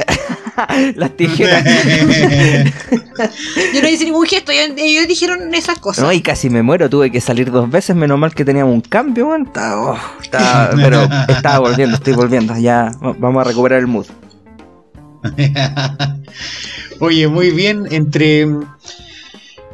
Las 0.96 1.16
tijeras. 1.16 1.64
Yo 3.74 3.82
no 3.82 3.88
hice 3.90 4.06
ningún 4.06 4.26
gesto, 4.26 4.52
ellos, 4.52 4.76
ellos 4.78 5.08
dijeron 5.08 5.54
esas 5.54 5.80
cosas. 5.80 6.04
No, 6.04 6.12
y 6.12 6.22
casi 6.22 6.50
me 6.50 6.62
muero, 6.62 6.90
tuve 6.90 7.12
que 7.12 7.22
salir 7.22 7.52
dos 7.52 7.70
veces, 7.70 7.96
menos 7.96 8.18
mal 8.20 8.34
que 8.34 8.46
teníamos 8.46 8.74
un 8.74 8.82
cambio, 8.82 9.30
oh, 9.30 9.98
pero 10.76 11.08
estaba 11.28 11.60
volviendo, 11.60 11.96
estoy 11.98 12.14
volviendo, 12.14 12.56
ya 12.58 12.92
va- 13.04 13.16
vamos 13.18 13.42
a 13.42 13.50
recuperar 13.50 13.80
el 13.80 13.88
mood. 13.88 14.06
Oye, 17.00 17.28
muy 17.28 17.52
bien, 17.52 17.88
entre, 17.92 18.48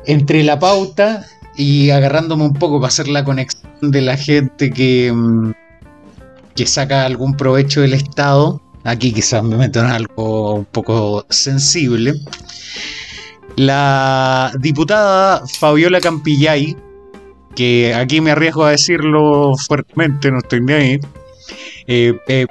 entre 0.05 0.43
la 0.43 0.59
pauta 0.59 1.25
y 1.55 1.89
agarrándome 1.91 2.43
un 2.43 2.53
poco 2.53 2.79
para 2.79 2.87
hacer 2.87 3.07
la 3.07 3.23
conexión 3.23 3.63
de 3.81 4.01
la 4.01 4.17
gente 4.17 4.69
que, 4.71 5.11
mm, 5.13 5.51
que 6.55 6.65
saca 6.65 7.05
algún 7.05 7.35
provecho 7.35 7.81
del 7.81 7.93
Estado, 7.93 8.61
aquí 8.83 9.13
quizás 9.13 9.43
me 9.43 9.55
meto 9.55 9.79
en 9.79 9.87
algo 9.87 10.55
un 10.55 10.65
poco 10.65 11.25
sensible. 11.29 12.13
La 13.55 14.51
diputada 14.59 15.43
Fabiola 15.59 16.01
Campillay, 16.01 16.75
que 17.55 17.93
aquí 17.93 18.19
me 18.19 18.31
arriesgo 18.31 18.65
a 18.65 18.71
decirlo 18.71 19.55
fuertemente, 19.55 20.31
no 20.31 20.39
estoy 20.39 20.61
ni 20.61 20.73
ahí, 20.73 20.99
eh, 21.87 22.17
eh, 22.27 22.47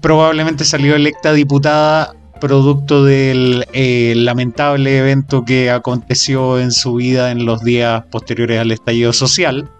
probablemente 0.00 0.64
salió 0.64 0.96
electa 0.96 1.32
diputada 1.32 2.14
producto 2.42 3.04
del 3.04 3.64
eh, 3.72 4.14
lamentable 4.16 4.98
evento 4.98 5.44
que 5.44 5.70
aconteció 5.70 6.58
en 6.58 6.72
su 6.72 6.96
vida 6.96 7.30
en 7.30 7.46
los 7.46 7.62
días 7.62 8.02
posteriores 8.10 8.58
al 8.58 8.72
estallido 8.72 9.12
social. 9.12 9.70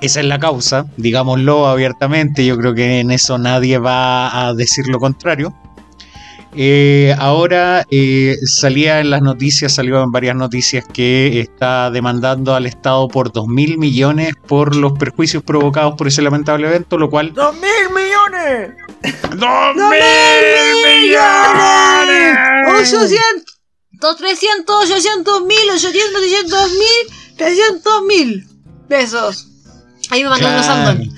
Esa 0.00 0.20
es 0.20 0.26
la 0.26 0.38
causa, 0.38 0.86
digámoslo 0.96 1.66
abiertamente, 1.66 2.46
yo 2.46 2.56
creo 2.56 2.72
que 2.72 3.00
en 3.00 3.10
eso 3.10 3.36
nadie 3.36 3.78
va 3.78 4.46
a 4.46 4.54
decir 4.54 4.86
lo 4.86 5.00
contrario. 5.00 5.52
Eh, 6.54 7.16
ahora 7.18 7.84
eh, 7.90 8.36
salía 8.44 9.00
en 9.00 9.10
las 9.10 9.22
noticias, 9.22 9.74
salió 9.74 10.00
en 10.04 10.12
varias 10.12 10.36
noticias 10.36 10.84
que 10.86 11.40
está 11.40 11.90
demandando 11.90 12.54
al 12.54 12.64
Estado 12.64 13.08
por 13.08 13.32
2 13.32 13.48
mil 13.48 13.76
millones 13.76 14.34
por 14.46 14.76
los 14.76 14.92
perjuicios 14.92 15.42
provocados 15.42 15.96
por 15.96 16.06
ese 16.06 16.22
lamentable 16.22 16.68
evento, 16.68 16.96
lo 16.96 17.10
cual 17.10 17.34
¡Dos 17.34 17.54
mil 17.54 17.88
millones! 17.92 18.05
¡Dos 19.36 19.76
millones! 20.86 21.26
800, 22.68 24.16
300, 24.16 24.90
800 24.90 25.42
mil, 25.42 25.70
800, 25.70 26.22
600 26.22 26.70
mil, 26.72 27.36
300 27.36 28.02
mil 28.02 28.46
pesos. 28.88 29.48
Ahí 30.10 30.22
me 30.22 30.28
mandó 30.28 30.46
unos 30.48 30.66
Claro. 30.66 30.86
Sandon. 30.86 31.10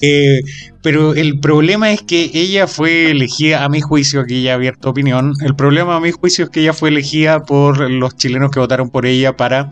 Eh, 0.03 0.41
pero 0.83 1.15
el 1.15 1.41
problema 1.41 1.91
es 1.93 2.03
que 2.03 2.31
ella 2.35 2.67
fue 2.67 3.11
elegida, 3.11 3.65
a 3.65 3.69
mi 3.69 3.81
juicio, 3.81 4.21
aquí 4.21 4.43
ya 4.43 4.55
abierto 4.55 4.91
opinión, 4.91 5.35
el 5.45 5.55
problema 5.55 5.97
a 5.97 6.01
mi 6.01 6.11
juicio 6.11 6.45
es 6.45 6.51
que 6.51 6.61
ella 6.61 6.73
fue 6.73 6.91
elegida 6.91 7.41
por 7.43 7.91
los 7.91 8.17
chilenos 8.17 8.51
que 8.51 8.61
votaron 8.61 8.91
por 8.91 9.07
ella 9.07 9.37
para 9.37 9.71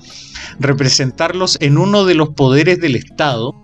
representarlos 0.59 1.57
en 1.61 1.79
uno 1.79 2.05
de 2.05 2.15
los 2.15 2.31
poderes 2.31 2.81
del 2.81 2.97
Estado. 2.97 3.55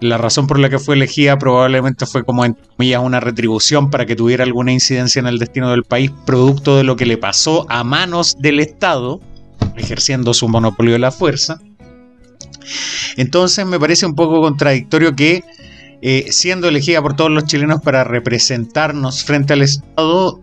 La 0.00 0.18
razón 0.18 0.46
por 0.46 0.58
la 0.58 0.68
que 0.68 0.78
fue 0.78 0.94
elegida 0.94 1.38
probablemente 1.38 2.06
fue 2.06 2.24
como 2.24 2.44
en 2.44 2.54
comillas 2.54 3.02
una 3.02 3.20
retribución 3.20 3.90
para 3.90 4.06
que 4.06 4.16
tuviera 4.16 4.44
alguna 4.44 4.72
incidencia 4.72 5.20
en 5.20 5.26
el 5.26 5.38
destino 5.38 5.70
del 5.70 5.84
país, 5.84 6.10
producto 6.24 6.76
de 6.76 6.84
lo 6.84 6.96
que 6.96 7.06
le 7.06 7.18
pasó 7.18 7.66
a 7.68 7.84
manos 7.84 8.36
del 8.38 8.60
Estado, 8.60 9.20
ejerciendo 9.76 10.34
su 10.34 10.48
monopolio 10.48 10.92
de 10.94 10.98
la 10.98 11.10
fuerza. 11.10 11.60
Entonces 13.16 13.66
me 13.66 13.78
parece 13.78 14.06
un 14.06 14.14
poco 14.14 14.40
contradictorio 14.40 15.14
que 15.14 15.42
eh, 16.02 16.26
siendo 16.30 16.68
elegida 16.68 17.02
por 17.02 17.14
todos 17.14 17.30
los 17.30 17.44
chilenos 17.44 17.82
para 17.82 18.04
representarnos 18.04 19.22
frente 19.24 19.52
al 19.52 19.62
Estado, 19.62 20.40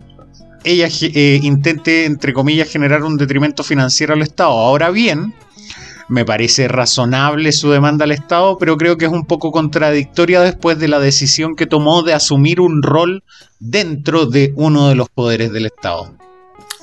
ella 0.64 0.88
eh, 1.00 1.40
intente, 1.42 2.04
entre 2.04 2.32
comillas, 2.32 2.70
generar 2.70 3.02
un 3.02 3.16
detrimento 3.16 3.64
financiero 3.64 4.14
al 4.14 4.22
Estado. 4.22 4.50
Ahora 4.50 4.90
bien, 4.90 5.34
me 6.08 6.24
parece 6.24 6.68
razonable 6.68 7.52
su 7.52 7.70
demanda 7.70 8.04
al 8.04 8.12
Estado, 8.12 8.56
pero 8.58 8.76
creo 8.76 8.96
que 8.96 9.04
es 9.04 9.10
un 9.12 9.26
poco 9.26 9.50
contradictoria 9.52 10.40
después 10.40 10.78
de 10.78 10.88
la 10.88 10.98
decisión 11.00 11.54
que 11.54 11.66
tomó 11.66 12.02
de 12.02 12.14
asumir 12.14 12.60
un 12.60 12.82
rol 12.82 13.22
dentro 13.60 14.26
de 14.26 14.52
uno 14.56 14.88
de 14.88 14.94
los 14.94 15.08
poderes 15.08 15.52
del 15.52 15.66
Estado. 15.66 16.14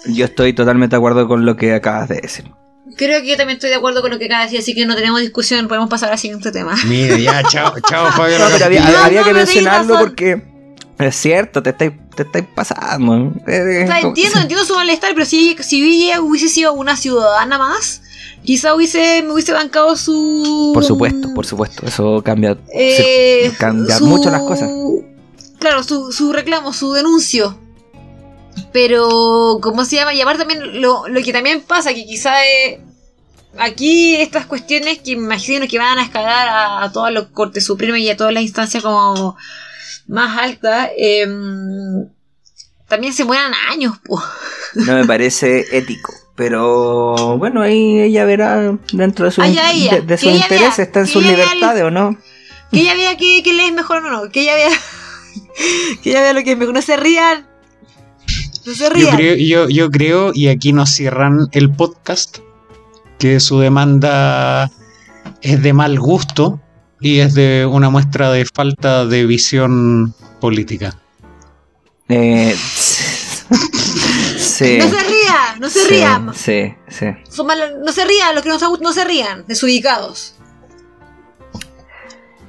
Yo 0.07 0.25
estoy 0.25 0.53
totalmente 0.53 0.95
de 0.95 0.97
acuerdo 0.97 1.27
con 1.27 1.45
lo 1.45 1.55
que 1.57 1.73
acabas 1.73 2.09
de 2.09 2.17
decir. 2.21 2.45
Creo 2.97 3.21
que 3.21 3.29
yo 3.29 3.35
también 3.37 3.57
estoy 3.57 3.71
de 3.71 3.77
acuerdo 3.77 4.01
con 4.03 4.11
lo 4.11 4.19
que 4.19 4.25
acabas 4.25 4.51
de 4.51 4.57
decir, 4.57 4.59
así 4.59 4.75
que 4.75 4.85
no 4.85 4.95
tenemos 4.95 5.19
discusión, 5.19 5.67
podemos 5.67 5.89
pasar 5.89 6.11
al 6.11 6.19
siguiente 6.19 6.51
tema. 6.51 6.75
Mira, 6.87 7.17
ya, 7.17 7.41
chao, 7.49 7.73
chao, 7.89 8.11
Fabio. 8.11 8.37
No, 8.37 8.45
pero 8.51 8.65
había, 8.65 8.81
No, 8.87 8.97
había 8.99 9.21
no, 9.21 9.27
que 9.27 9.33
mencionarlo 9.33 9.97
porque 9.99 10.43
es 10.99 11.15
cierto, 11.15 11.63
te 11.63 11.71
estáis 11.71 11.91
te 12.15 12.23
estáis 12.23 12.45
pasando. 12.55 13.33
Eh, 13.47 13.83
O 13.83 13.87
sea, 13.87 13.95
como- 14.01 14.09
entiendo, 14.09 14.39
entiendo 14.41 14.63
su 14.65 14.75
malestar, 14.75 15.11
pero 15.15 15.25
si, 15.25 15.57
si 15.59 16.05
ella 16.05 16.21
hubiese 16.21 16.47
sido 16.47 16.71
una 16.73 16.95
ciudadana 16.95 17.57
más, 17.57 18.03
quizá 18.45 18.73
hubiese, 18.75 19.21
me 19.23 19.33
hubiese 19.33 19.51
bancado 19.53 19.95
su... 19.97 20.71
Por 20.73 20.83
supuesto, 20.83 21.33
por 21.33 21.45
supuesto, 21.45 21.85
eso 21.85 22.21
cambia, 22.23 22.57
Eh, 22.73 23.49
se- 23.51 23.57
cambia 23.57 23.97
su- 23.97 24.05
mucho 24.05 24.29
las 24.29 24.41
cosas. 24.41 24.69
Claro, 25.59 25.83
su, 25.83 26.11
su 26.11 26.31
reclamo, 26.31 26.71
su 26.73 26.93
denuncio. 26.93 27.57
Pero, 28.71 29.59
¿cómo 29.61 29.83
se 29.85 29.97
llama? 29.97 30.13
Y 30.13 30.21
aparte 30.21 30.39
también, 30.45 30.81
lo, 30.81 31.07
lo 31.07 31.21
que 31.23 31.33
también 31.33 31.61
pasa, 31.61 31.93
que 31.93 32.05
quizá 32.05 32.45
eh, 32.45 32.81
aquí 33.57 34.15
estas 34.15 34.45
cuestiones 34.45 34.99
que 34.99 35.11
imagino 35.11 35.67
que 35.67 35.77
van 35.77 35.97
a 35.97 36.03
escalar 36.03 36.47
a, 36.47 36.83
a 36.83 36.91
todas 36.91 37.11
los 37.13 37.27
Cortes 37.27 37.65
Supremas 37.65 37.99
y 37.99 38.09
a 38.09 38.17
todas 38.17 38.33
las 38.33 38.43
instancias 38.43 38.83
como 38.83 39.35
más 40.07 40.37
altas, 40.37 40.89
em, 40.97 42.07
también 42.87 43.13
se 43.13 43.25
mueran 43.25 43.53
años, 43.71 43.97
po. 44.05 44.21
No 44.75 44.93
me 44.93 45.05
parece 45.07 45.65
ético. 45.77 46.13
Pero 46.35 47.37
bueno, 47.37 47.61
ahí 47.61 47.99
ella 48.01 48.25
verá 48.25 48.77
dentro 48.91 49.25
de, 49.25 49.31
su, 49.31 49.41
Ah, 49.41 49.47
ya, 49.47 49.71
ella. 49.71 50.01
de, 50.01 50.01
de 50.01 50.13
intereses, 50.31 50.49
vea, 50.77 50.85
está 50.85 50.99
en 50.99 51.07
sus 51.07 51.23
libertades 51.23 51.83
o 51.83 51.91
no. 51.91 52.17
Que 52.71 52.81
ella 52.81 52.93
vea 52.95 53.15
que, 53.15 53.41
que 53.41 53.53
le 53.53 53.67
es 53.67 53.73
mejor 53.73 54.05
o 54.05 54.09
no, 54.11 54.29
que 54.29 54.41
ella 54.41 54.55
vea, 54.55 54.69
que 56.03 56.09
ella 56.09 56.21
vea 56.21 56.33
lo 56.33 56.43
que 56.43 56.51
es 56.51 56.57
mejor. 56.57 56.73
No 56.73 56.81
se 56.81 56.97
rían. 56.97 57.47
No 58.65 58.73
se 58.73 58.83
Yo 58.83 58.89
rían. 58.89 59.15
creo, 59.15 59.35
yo, 59.37 59.69
yo 59.69 59.89
creo, 59.89 60.31
y 60.33 60.49
aquí 60.49 60.73
nos 60.73 60.89
cierran 60.89 61.47
el 61.53 61.71
podcast, 61.71 62.39
que 63.17 63.39
su 63.39 63.59
demanda 63.59 64.69
es 65.41 65.61
de 65.63 65.71
mal 65.71 65.97
gusto 65.99 66.59
y 66.99 67.19
es 67.19 67.33
de 67.33 67.65
una 67.69 67.89
muestra 67.89 68.31
de 68.31 68.43
falta 68.45 69.05
de 69.05 69.25
visión 69.25 70.13
política. 70.41 70.97
Eh, 72.09 72.55
sí. 74.37 74.77
No 74.79 74.89
se 74.89 75.03
ría, 75.35 75.55
no 75.59 75.69
se 75.69 75.79
sí, 75.81 75.87
rían. 75.89 76.33
Sí, 76.35 76.73
sí. 76.87 77.05
Son 77.29 77.45
mal- 77.47 77.81
no 77.83 77.91
se 77.91 78.05
rían, 78.05 78.33
los 78.35 78.43
que 78.43 78.49
no, 78.49 78.59
se- 78.59 78.65
no 78.81 78.93
se 78.93 79.03
rían, 79.05 79.45
desubicados. 79.47 80.33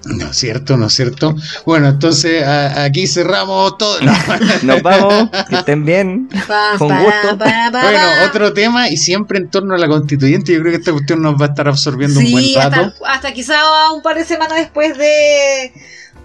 ¿No 0.05 0.31
es 0.31 0.37
cierto? 0.37 0.77
¿No 0.77 0.87
es 0.87 0.95
cierto? 0.95 1.35
Bueno, 1.65 1.89
entonces 1.89 2.45
a- 2.45 2.85
aquí 2.85 3.09
cerramos 3.09 3.77
todo. 3.77 4.01
No. 4.03 4.13
Nos 4.63 4.81
vamos, 4.83 5.31
que 5.49 5.57
estén 5.57 5.85
bien. 5.85 6.29
Pa, 6.47 6.75
Con 6.79 6.89
pa, 6.89 7.01
gusto. 7.03 7.39
pa, 7.39 7.71
pa, 7.73 7.83
Bueno, 7.83 7.99
otro 8.29 8.53
tema 8.53 8.89
y 8.89 8.97
siempre 8.99 9.39
en 9.39 9.51
torno 9.51 9.75
a 9.75 9.79
la 9.79 9.89
constituyente. 9.89 10.53
Yo 10.53 10.61
creo 10.61 10.71
que 10.71 10.79
esta 10.79 10.93
cuestión 10.93 11.23
nos 11.23 11.35
va 11.41 11.47
a 11.47 11.49
estar 11.49 11.67
absorbiendo 11.67 12.21
un 12.21 12.31
buen 12.31 12.55
rato. 12.55 12.81
hasta, 12.83 13.13
hasta 13.13 13.33
quizá 13.33 13.57
un 13.93 14.03
par 14.03 14.15
de 14.17 14.25
semanas 14.25 14.59
después 14.59 14.97
de 14.97 15.73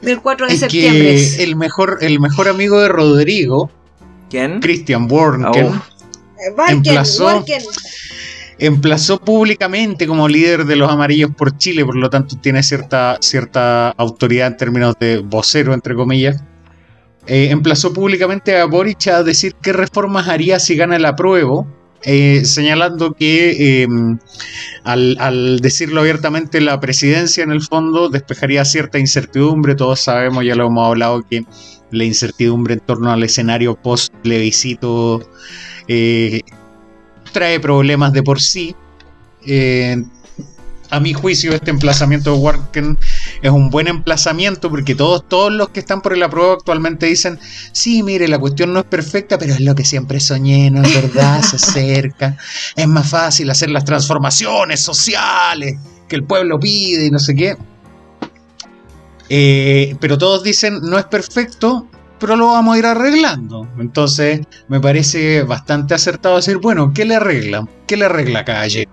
del 0.04 0.22
4 0.22 0.46
de 0.48 0.54
Es 0.54 0.60
septiembre. 0.60 1.16
que 1.16 1.44
el 1.44 1.56
mejor, 1.56 1.98
el 2.02 2.20
mejor 2.20 2.50
amigo 2.50 2.80
de 2.82 2.88
Rodrigo, 2.88 3.72
¿Quién? 4.30 4.60
Christian 4.60 5.08
Warnken, 5.12 5.66
Oh. 5.66 5.84
Barken, 6.56 6.78
emplazó- 6.78 7.26
Barken. 7.26 7.62
emplazó 8.60 9.20
públicamente 9.20 10.06
como 10.08 10.28
líder 10.28 10.66
de 10.66 10.76
los 10.76 10.90
amarillos 10.92 11.32
por 11.36 11.58
Chile, 11.58 11.86
por 11.86 11.96
lo 11.96 12.10
tanto 12.10 12.36
tiene 12.42 12.62
cierta, 12.64 13.18
cierta 13.22 13.90
autoridad 13.92 14.48
en 14.48 14.58
términos 14.58 14.96
de 15.00 15.18
vocero, 15.20 15.74
entre 15.74 15.96
comillas. 15.96 16.44
Eh, 17.28 17.50
emplazó 17.52 17.94
públicamente 17.94 18.58
a 18.58 18.66
Boric 18.66 19.08
a 19.08 19.24
decir 19.24 19.54
qué 19.62 19.74
reformas 19.74 20.28
haría 20.28 20.60
si 20.60 20.76
gana 20.76 20.96
el 20.96 21.06
apruebo, 21.06 21.68
eh, 22.04 22.46
señalando 22.46 23.14
que 23.14 23.84
eh, 23.84 23.88
al, 24.84 25.18
al 25.20 25.60
decirlo 25.60 26.02
abiertamente 26.02 26.60
la 26.62 26.80
presidencia 26.80 27.44
en 27.44 27.52
el 27.52 27.62
fondo 27.62 28.10
despejaría 28.10 28.66
cierta 28.66 28.98
incertidumbre, 28.98 29.76
todos 29.76 30.00
sabemos, 30.02 30.44
ya 30.44 30.56
lo 30.56 30.66
hemos 30.66 30.88
hablado, 30.88 31.22
que 31.30 31.46
la 31.92 32.04
incertidumbre 32.06 32.74
en 32.74 32.80
torno 32.80 33.12
al 33.12 33.22
escenario 33.22 33.76
post 33.76 34.12
plebiscito 34.24 35.22
eh, 35.94 36.42
trae 37.34 37.60
problemas 37.60 38.14
de 38.14 38.24
por 38.24 38.42
sí. 38.42 38.74
Eh, 39.46 40.02
a 40.90 41.00
mi 41.00 41.14
juicio, 41.14 41.54
este 41.54 41.70
emplazamiento 41.70 42.34
de 42.34 42.38
Warken 42.38 42.98
es 43.42 43.52
un 43.52 43.70
buen 43.70 43.88
emplazamiento 43.88 44.70
porque 44.70 44.94
todos, 44.96 45.28
todos 45.28 45.52
los 45.52 45.70
que 45.70 45.80
están 45.80 46.02
por 46.02 46.14
el 46.14 46.24
apruebo 46.24 46.54
actualmente 46.54 47.06
dicen, 47.08 47.40
sí, 47.72 48.04
mire, 48.04 48.28
la 48.28 48.40
cuestión 48.40 48.74
no 48.74 48.80
es 48.80 48.86
perfecta, 48.86 49.38
pero 49.38 49.54
es 49.54 49.62
lo 49.62 49.74
que 49.76 49.86
siempre 49.86 50.20
soñé, 50.20 50.70
¿no 50.70 50.82
es 50.82 50.94
verdad? 50.94 51.42
Se 51.42 51.56
acerca, 51.58 52.38
es 52.76 52.88
más 52.88 53.10
fácil 53.10 53.50
hacer 53.50 53.70
las 53.70 53.86
transformaciones 53.86 54.82
sociales 54.82 55.78
que 56.08 56.16
el 56.18 56.24
pueblo 56.24 56.60
pide 56.60 57.06
y 57.06 57.12
no 57.12 57.20
sé 57.20 57.36
qué. 57.36 57.58
Eh, 59.30 59.96
pero 60.02 60.18
todos 60.18 60.44
dicen, 60.44 60.80
no 60.82 60.98
es 60.98 61.06
perfecto, 61.06 61.88
pero 62.22 62.36
lo 62.36 62.48
vamos 62.48 62.76
a 62.76 62.80
ir 62.80 62.86
arreglando. 62.86 63.68
Entonces, 63.80 64.42
me 64.70 64.80
parece 64.80 65.42
bastante 65.42 65.96
acertado 65.96 66.36
decir, 66.36 66.58
bueno, 66.58 66.94
¿qué 66.94 67.04
le 67.04 67.16
arregla? 67.16 67.68
¿Qué 67.88 67.98
le 67.98 68.06
arregla, 68.06 68.46
caballero? 68.46 68.92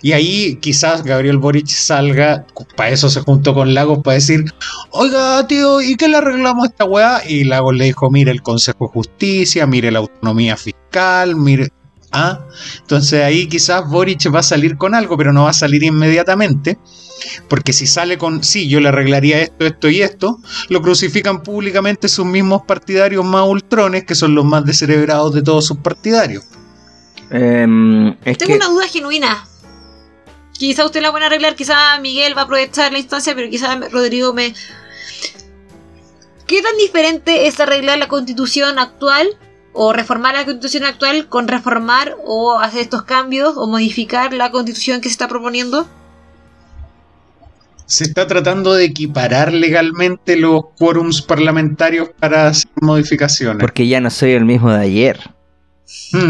Y 0.00 0.12
ahí 0.12 0.56
quizás 0.56 1.04
Gabriel 1.04 1.38
Boric 1.38 1.66
salga, 1.66 2.44
para 2.76 2.90
eso 2.90 3.08
se 3.08 3.20
juntó 3.20 3.54
con 3.54 3.72
Lagos, 3.74 4.00
para 4.02 4.14
decir, 4.14 4.44
oiga, 4.90 5.46
tío, 5.46 5.80
¿y 5.80 5.96
qué 5.96 6.08
le 6.08 6.16
arreglamos 6.16 6.64
a 6.64 6.68
esta 6.68 6.84
weá? 6.84 7.22
Y 7.28 7.44
Lagos 7.44 7.74
le 7.74 7.84
dijo, 7.84 8.10
mire 8.10 8.30
el 8.30 8.42
Consejo 8.42 8.86
de 8.86 8.92
Justicia, 8.92 9.66
mire 9.66 9.90
la 9.90 10.00
autonomía 10.00 10.56
fiscal, 10.56 11.36
mire... 11.36 11.68
Ah, 12.16 12.38
entonces 12.78 13.24
ahí 13.24 13.48
quizás 13.48 13.88
Boric 13.88 14.32
va 14.32 14.38
a 14.38 14.44
salir 14.44 14.76
con 14.76 14.94
algo, 14.94 15.16
pero 15.16 15.32
no 15.32 15.44
va 15.44 15.50
a 15.50 15.52
salir 15.52 15.82
inmediatamente. 15.82 16.78
Porque 17.48 17.72
si 17.72 17.88
sale 17.88 18.18
con, 18.18 18.44
sí, 18.44 18.68
yo 18.68 18.78
le 18.78 18.88
arreglaría 18.88 19.40
esto, 19.40 19.66
esto 19.66 19.88
y 19.88 20.00
esto, 20.00 20.38
lo 20.68 20.80
crucifican 20.80 21.42
públicamente 21.42 22.08
sus 22.08 22.24
mismos 22.24 22.62
partidarios 22.68 23.24
más 23.24 23.48
ultrones, 23.48 24.04
que 24.04 24.14
son 24.14 24.36
los 24.36 24.44
más 24.44 24.64
descerebrados 24.64 25.34
de 25.34 25.42
todos 25.42 25.66
sus 25.66 25.78
partidarios. 25.78 26.44
Em, 27.30 28.10
es 28.24 28.38
Tengo 28.38 28.52
que 28.52 28.56
una 28.58 28.68
duda 28.68 28.86
genuina. 28.86 29.48
Quizá 30.52 30.84
usted 30.84 31.02
la 31.02 31.10
van 31.10 31.24
a 31.24 31.26
arreglar, 31.26 31.56
quizá 31.56 31.98
Miguel 31.98 32.36
va 32.36 32.42
a 32.42 32.44
aprovechar 32.44 32.92
la 32.92 33.00
instancia, 33.00 33.34
pero 33.34 33.50
quizá 33.50 33.74
Rodrigo 33.90 34.32
me... 34.32 34.54
¿Qué 36.46 36.62
tan 36.62 36.76
diferente 36.76 37.48
es 37.48 37.58
arreglar 37.58 37.98
la 37.98 38.06
constitución 38.06 38.78
actual 38.78 39.36
o 39.74 39.92
reformar 39.92 40.34
la 40.34 40.44
constitución 40.44 40.84
actual 40.84 41.28
con 41.28 41.48
reformar 41.48 42.16
o 42.24 42.58
hacer 42.58 42.80
estos 42.80 43.02
cambios 43.02 43.54
o 43.56 43.66
modificar 43.66 44.32
la 44.32 44.50
constitución 44.50 45.00
que 45.00 45.08
se 45.08 45.12
está 45.12 45.28
proponiendo? 45.28 45.86
Se 47.86 48.04
está 48.04 48.26
tratando 48.26 48.72
de 48.72 48.84
equiparar 48.86 49.52
legalmente 49.52 50.36
los 50.36 50.62
quórums 50.78 51.20
parlamentarios 51.20 52.08
para 52.18 52.46
hacer 52.48 52.70
modificaciones. 52.80 53.60
porque 53.60 53.86
ya 53.86 54.00
no 54.00 54.08
soy 54.10 54.30
el 54.32 54.44
mismo 54.46 54.72
de 54.72 54.80
ayer. 54.80 55.20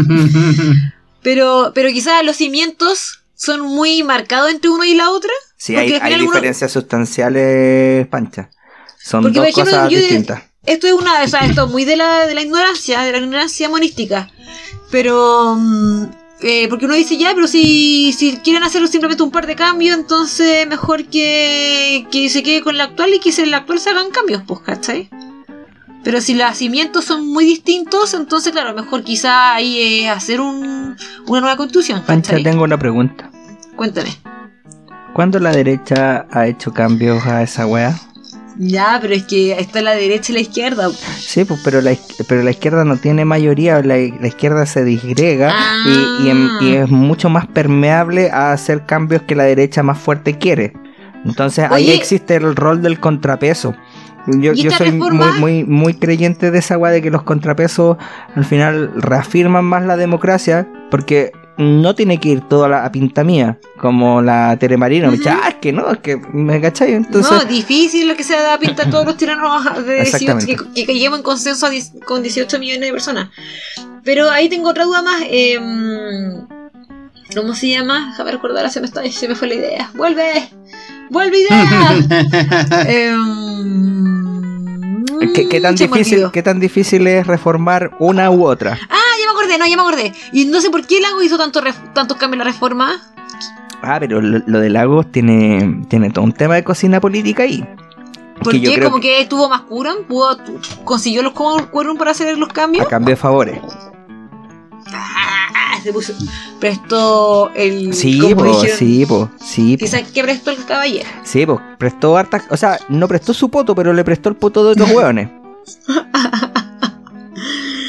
Pero, 1.23 1.71
pero 1.73 1.89
quizá 1.89 2.21
los 2.21 2.35
cimientos 2.35 3.23
son 3.33 3.61
muy 3.61 4.03
marcados 4.03 4.51
entre 4.51 4.69
uno 4.69 4.83
y 4.83 4.93
la 4.93 5.09
otra. 5.09 5.31
Sí, 5.57 5.75
hay, 5.75 5.91
uno- 5.93 6.17
diferencias 6.31 6.71
sustanciales, 6.71 8.05
Pancha. 8.07 8.51
Son 8.99 9.23
Porque, 9.23 9.39
dos 9.39 9.51
cosas 9.53 9.89
yo- 9.89 9.97
distintas. 9.97 10.43
Esto 10.65 10.87
es 10.87 10.93
una, 10.93 11.23
o 11.23 11.27
sea, 11.27 11.41
esto 11.41 11.65
es 11.65 11.71
muy 11.71 11.85
de 11.85 11.95
la, 11.95 12.25
de 12.25 12.33
la 12.33 12.41
ignorancia, 12.41 13.01
de 13.01 13.11
la 13.11 13.19
ignorancia 13.19 13.69
monística. 13.69 14.29
Pero, 14.91 15.55
mm, 15.57 16.03
eh, 16.41 16.67
porque 16.69 16.85
uno 16.85 16.95
dice 16.95 17.17
ya, 17.17 17.33
pero 17.35 17.47
si, 17.47 18.13
si 18.13 18.37
quieren 18.37 18.63
hacer 18.63 18.87
simplemente 18.87 19.23
un 19.23 19.31
par 19.31 19.47
de 19.47 19.55
cambios, 19.55 19.97
entonces 19.97 20.67
mejor 20.67 21.05
que, 21.05 22.07
que 22.11 22.29
se 22.29 22.43
quede 22.43 22.61
con 22.61 22.77
la 22.77 22.85
actual 22.85 23.13
y 23.13 23.19
que 23.19 23.29
en 23.41 23.51
la 23.51 23.57
actual 23.57 23.79
se 23.79 23.89
hagan 23.91 24.09
cambios, 24.09 24.43
pues, 24.47 24.59
¿cachai? 24.61 25.09
Pero 26.03 26.21
si 26.21 26.35
los 26.35 26.55
cimientos 26.55 27.05
son 27.05 27.27
muy 27.27 27.45
distintos, 27.45 28.13
entonces, 28.13 28.51
claro, 28.51 28.75
mejor 28.75 29.03
quizá 29.03 29.55
ahí 29.55 30.03
es 30.03 30.09
hacer 30.09 30.39
un, 30.39 30.95
una 31.25 31.41
nueva 31.41 31.57
constitución, 31.57 32.03
Pancha, 32.05 32.37
tengo 32.43 32.63
una 32.63 32.77
pregunta. 32.77 33.31
Cuéntame. 33.75 34.09
¿Cuándo 35.13 35.39
la 35.39 35.51
derecha 35.51 36.27
ha 36.29 36.47
hecho 36.47 36.73
cambios 36.73 37.25
a 37.25 37.41
esa 37.41 37.65
wea? 37.65 37.99
Ya, 38.57 38.97
pero 39.01 39.13
es 39.13 39.23
que 39.23 39.51
está 39.59 39.81
la 39.81 39.91
derecha 39.95 40.31
y 40.31 40.35
la 40.35 40.41
izquierda. 40.41 40.89
Sí, 41.17 41.43
pues, 41.45 41.59
pero 41.63 41.81
la, 41.81 41.93
pero 42.27 42.41
la 42.43 42.51
izquierda 42.51 42.85
no 42.85 42.97
tiene 42.97 43.25
mayoría, 43.25 43.81
la, 43.81 43.95
la 43.97 44.27
izquierda 44.27 44.65
se 44.65 44.83
disgrega 44.85 45.53
y, 45.85 46.27
y 46.27 46.29
Ah. 46.31 46.59
y 46.61 46.75
es 46.75 46.89
mucho 46.89 47.29
más 47.29 47.47
permeable 47.47 48.31
a 48.31 48.51
hacer 48.53 48.85
cambios 48.85 49.21
que 49.23 49.35
la 49.35 49.43
derecha 49.43 49.83
más 49.83 49.97
fuerte 49.99 50.37
quiere. 50.37 50.73
Entonces 51.25 51.65
ahí 51.69 51.91
existe 51.91 52.35
el 52.35 52.55
rol 52.55 52.81
del 52.81 52.99
contrapeso. 52.99 53.75
Yo, 54.27 54.53
¿Y 54.53 54.63
yo 54.63 54.71
soy 54.71 54.91
muy, 54.91 55.09
reforma? 55.11 55.39
muy, 55.39 55.63
muy 55.63 55.93
creyente 55.93 56.49
de 56.49 56.57
esa 56.59 56.77
weá 56.77 56.91
de 56.91 57.01
que 57.01 57.11
los 57.11 57.23
contrapesos 57.23 57.97
al 58.35 58.45
final 58.45 58.91
reafirman 58.95 59.65
más 59.65 59.85
la 59.85 59.97
democracia 59.97 60.67
porque 60.89 61.31
no 61.57 61.95
tiene 61.95 62.19
que 62.19 62.29
ir 62.29 62.41
todo 62.41 62.65
a, 62.65 62.69
la, 62.69 62.85
a 62.85 62.91
pinta 62.91 63.23
mía, 63.23 63.59
como 63.77 64.21
la 64.21 64.57
Tere 64.57 64.77
Marino. 64.77 65.09
Me 65.11 65.17
dice, 65.17 65.29
Ujú. 65.29 65.39
ah, 65.43 65.49
es 65.49 65.55
que 65.55 65.71
no, 65.73 65.91
es 65.91 65.99
que 65.99 66.17
me 66.33 66.59
cachai. 66.61 66.93
Entonces, 66.93 67.31
no, 67.31 67.45
difícil 67.45 68.07
lo 68.07 68.15
que 68.15 68.23
se 68.23 68.33
da 68.33 68.53
a 68.55 68.59
pintar 68.59 68.89
todos 68.89 69.05
los 69.05 69.17
tiranos 69.17 69.63
de 69.85 70.01
18, 70.01 70.17
Exactamente. 70.17 70.55
que, 70.55 70.73
que 70.73 70.85
caigamos 70.85 71.19
en 71.19 71.23
consenso 71.23 71.65
a 71.67 71.71
dis- 71.71 72.03
con 72.05 72.23
18 72.23 72.59
millones 72.59 72.81
de 72.81 72.91
personas. 72.91 73.29
Pero 74.03 74.29
ahí 74.29 74.49
tengo 74.49 74.69
otra 74.69 74.85
duda 74.85 75.01
más. 75.01 75.21
em, 75.29 76.45
¿Cómo 77.35 77.55
se 77.55 77.69
llama? 77.69 78.09
Déjame 78.11 78.31
recordar, 78.33 78.69
se 78.69 78.79
me, 78.79 78.85
está, 78.85 79.01
se 79.09 79.27
me 79.27 79.33
fue 79.35 79.47
la 79.47 79.55
idea. 79.55 79.89
¡Vuelve! 79.95 80.47
¡Vuelve 81.09 81.39
idea! 81.39 82.85
Em, 82.87 85.05
¿qué, 85.33 85.47
qué 85.49 85.61
tan 85.61 85.75
difícil. 85.75 86.25
¿qué 86.31 86.43
tan 86.43 86.59
difícil 86.59 87.07
es 87.07 87.25
reformar 87.27 87.91
una 87.99 88.29
u 88.31 88.45
otra? 88.45 88.77
Ah, 88.89 88.97
acordé, 89.55 89.57
no, 89.57 89.67
ya 89.67 89.75
me 89.75 89.81
acordé. 89.81 90.13
Y 90.31 90.45
no 90.45 90.61
sé 90.61 90.69
por 90.69 90.85
qué 90.85 90.99
Lago 91.01 91.21
hizo 91.21 91.37
tanto 91.37 91.61
ref- 91.61 91.93
tantos 91.93 92.17
cambios 92.17 92.35
en 92.41 92.47
la 92.47 92.51
reforma. 92.51 93.01
Ah, 93.81 93.97
pero 93.99 94.21
lo, 94.21 94.39
lo 94.45 94.59
de 94.59 94.69
Lagos 94.69 95.11
tiene, 95.11 95.85
tiene 95.89 96.09
todo 96.09 96.23
un 96.25 96.31
tema 96.33 96.55
de 96.55 96.63
cocina 96.63 96.99
política 96.99 97.43
ahí. 97.43 97.63
¿Por 98.41 98.51
Que 98.53 98.59
yo 98.59 98.69
qué? 98.71 98.77
creo 98.77 98.89
Como 98.89 99.01
que 99.01 99.25
tuvo 99.29 99.47
más 99.49 99.61
quórum, 99.61 100.03
pudo, 100.07 100.37
consiguió 100.83 101.21
los 101.23 101.33
quórum 101.33 101.97
para 101.97 102.11
hacer 102.11 102.37
los 102.37 102.49
A 102.49 102.53
cambios. 102.53 102.87
cambio 102.87 103.11
de 103.13 103.15
favores. 103.17 103.59
Ah, 104.87 105.79
se 105.83 105.91
puso, 105.93 106.13
prestó 106.59 107.51
el. 107.55 107.93
Sí, 107.93 108.19
po, 108.35 108.43
dijeron, 108.43 108.77
sí, 108.77 109.05
po, 109.05 109.29
sí, 109.39 109.77
po. 109.77 109.85
Quizás 109.85 110.03
que 110.11 110.23
prestó 110.23 110.51
el 110.51 110.63
caballero. 110.65 111.07
Sí, 111.23 111.45
pues 111.45 111.59
prestó 111.77 112.17
hartas. 112.17 112.43
O 112.49 112.57
sea, 112.57 112.77
no 112.89 113.07
prestó 113.07 113.33
su 113.33 113.49
poto, 113.49 113.73
pero 113.75 113.93
le 113.93 114.03
prestó 114.03 114.29
el 114.29 114.35
poto 114.35 114.63
de 114.65 114.71
otros 114.71 114.91
hueones. 114.95 115.29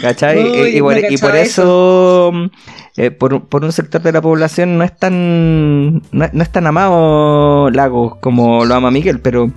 ¿Cachai? 0.01 0.39
Uy, 0.43 0.77
y, 0.77 0.81
por, 0.81 0.99
y 0.99 1.39
eso, 1.41 2.33
eh, 2.97 3.11
por, 3.11 3.45
por 3.49 3.65
un 3.65 3.73
sector 3.73 4.03
de 4.03 4.13
la 4.13 4.21
población 4.21 4.77
no 4.79 4.85
es 4.85 4.97
tan 4.97 5.95
no, 5.97 6.03
no 6.33 6.43
es 6.43 6.51
tan 6.53 6.67
amado 6.67 7.71
Lagos 7.71 8.17
como 8.21 8.65
lo 8.65 8.75
ama 8.75 8.91
Miguel, 8.91 9.21
pero. 9.21 9.51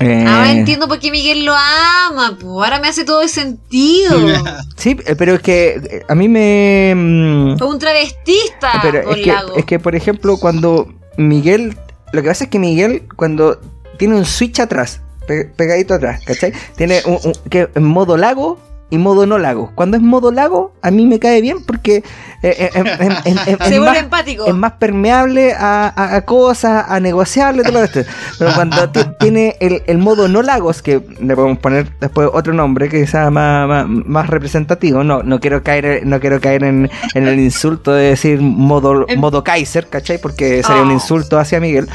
eh, 0.00 0.24
Ahora 0.26 0.52
entiendo 0.52 0.86
por 0.88 0.98
qué 1.00 1.10
Miguel 1.10 1.44
lo 1.44 1.54
ama, 1.54 2.36
po. 2.40 2.62
ahora 2.62 2.78
me 2.80 2.88
hace 2.88 3.04
todo 3.04 3.22
el 3.22 3.28
sentido. 3.28 4.16
Sí, 4.76 4.96
eh, 5.06 5.16
pero 5.16 5.34
es 5.34 5.40
que 5.40 6.04
a 6.08 6.14
mí 6.14 6.28
me. 6.28 6.92
mm, 6.94 7.56
Fue 7.58 7.66
un 7.68 7.78
travestista, 7.78 8.72
Pero 8.82 9.02
don 9.02 9.14
es 9.18 9.24
que, 9.24 9.32
Lago. 9.32 9.56
es 9.56 9.64
que, 9.64 9.78
por 9.78 9.94
ejemplo, 9.96 10.36
cuando 10.36 10.88
Miguel. 11.16 11.76
Lo 12.12 12.22
que 12.22 12.28
pasa 12.28 12.44
es 12.44 12.50
que 12.50 12.58
Miguel, 12.60 13.02
cuando 13.16 13.58
tiene 13.98 14.14
un 14.14 14.24
switch 14.24 14.60
atrás, 14.60 15.00
pe- 15.26 15.46
pegadito 15.46 15.94
atrás, 15.94 16.22
¿cachai? 16.24 16.52
Tiene 16.76 17.00
un, 17.06 17.14
un- 17.24 17.50
que 17.50 17.68
en 17.74 17.84
modo 17.84 18.16
lago 18.16 18.58
y 18.88 18.98
modo 18.98 19.26
no 19.26 19.38
lago. 19.38 19.72
Cuando 19.74 19.96
es 19.96 20.02
modo 20.02 20.30
lago, 20.30 20.72
a 20.80 20.90
mí 20.92 21.06
me 21.06 21.18
cae 21.18 21.40
bien 21.40 21.64
porque 21.66 22.04
eh, 22.42 22.70
Se 23.64 23.74
es, 23.76 23.80
más, 23.80 23.96
empático. 23.98 24.46
es 24.46 24.54
más 24.54 24.72
permeable 24.74 25.54
a, 25.54 25.88
a- 25.88 26.16
a 26.16 26.22
cosas, 26.24 26.84
a 26.88 27.00
negociable, 27.00 27.64
todo 27.64 27.82
esto. 27.82 28.00
Pero 28.38 28.52
cuando 28.54 28.88
ti- 28.90 29.00
tiene 29.18 29.56
el, 29.60 29.82
el 29.86 29.98
modo 29.98 30.28
no 30.28 30.40
lagos, 30.42 30.82
que 30.82 31.00
le 31.20 31.34
podemos 31.34 31.58
poner 31.58 31.90
después 32.00 32.28
otro 32.32 32.52
nombre 32.52 32.88
que 32.88 33.06
sea 33.08 33.30
más, 33.30 33.66
más, 33.66 33.86
más 33.88 34.30
representativo, 34.30 35.02
no, 35.02 35.22
no 35.24 35.40
quiero 35.40 35.62
caer, 35.64 36.06
no 36.06 36.20
quiero 36.20 36.40
caer 36.40 36.62
en, 36.62 36.88
en 37.14 37.26
el 37.26 37.40
insulto 37.40 37.92
de 37.92 38.10
decir 38.10 38.40
modo, 38.40 39.04
Em- 39.08 39.18
modo 39.18 39.42
Kaiser, 39.42 39.88
¿cachai? 39.88 40.18
Porque 40.18 40.62
sería 40.62 40.82
un 40.82 40.90
Oh. 40.90 40.92
insulto 40.92 41.38
hacia 41.40 41.58
Miguel. 41.58 41.88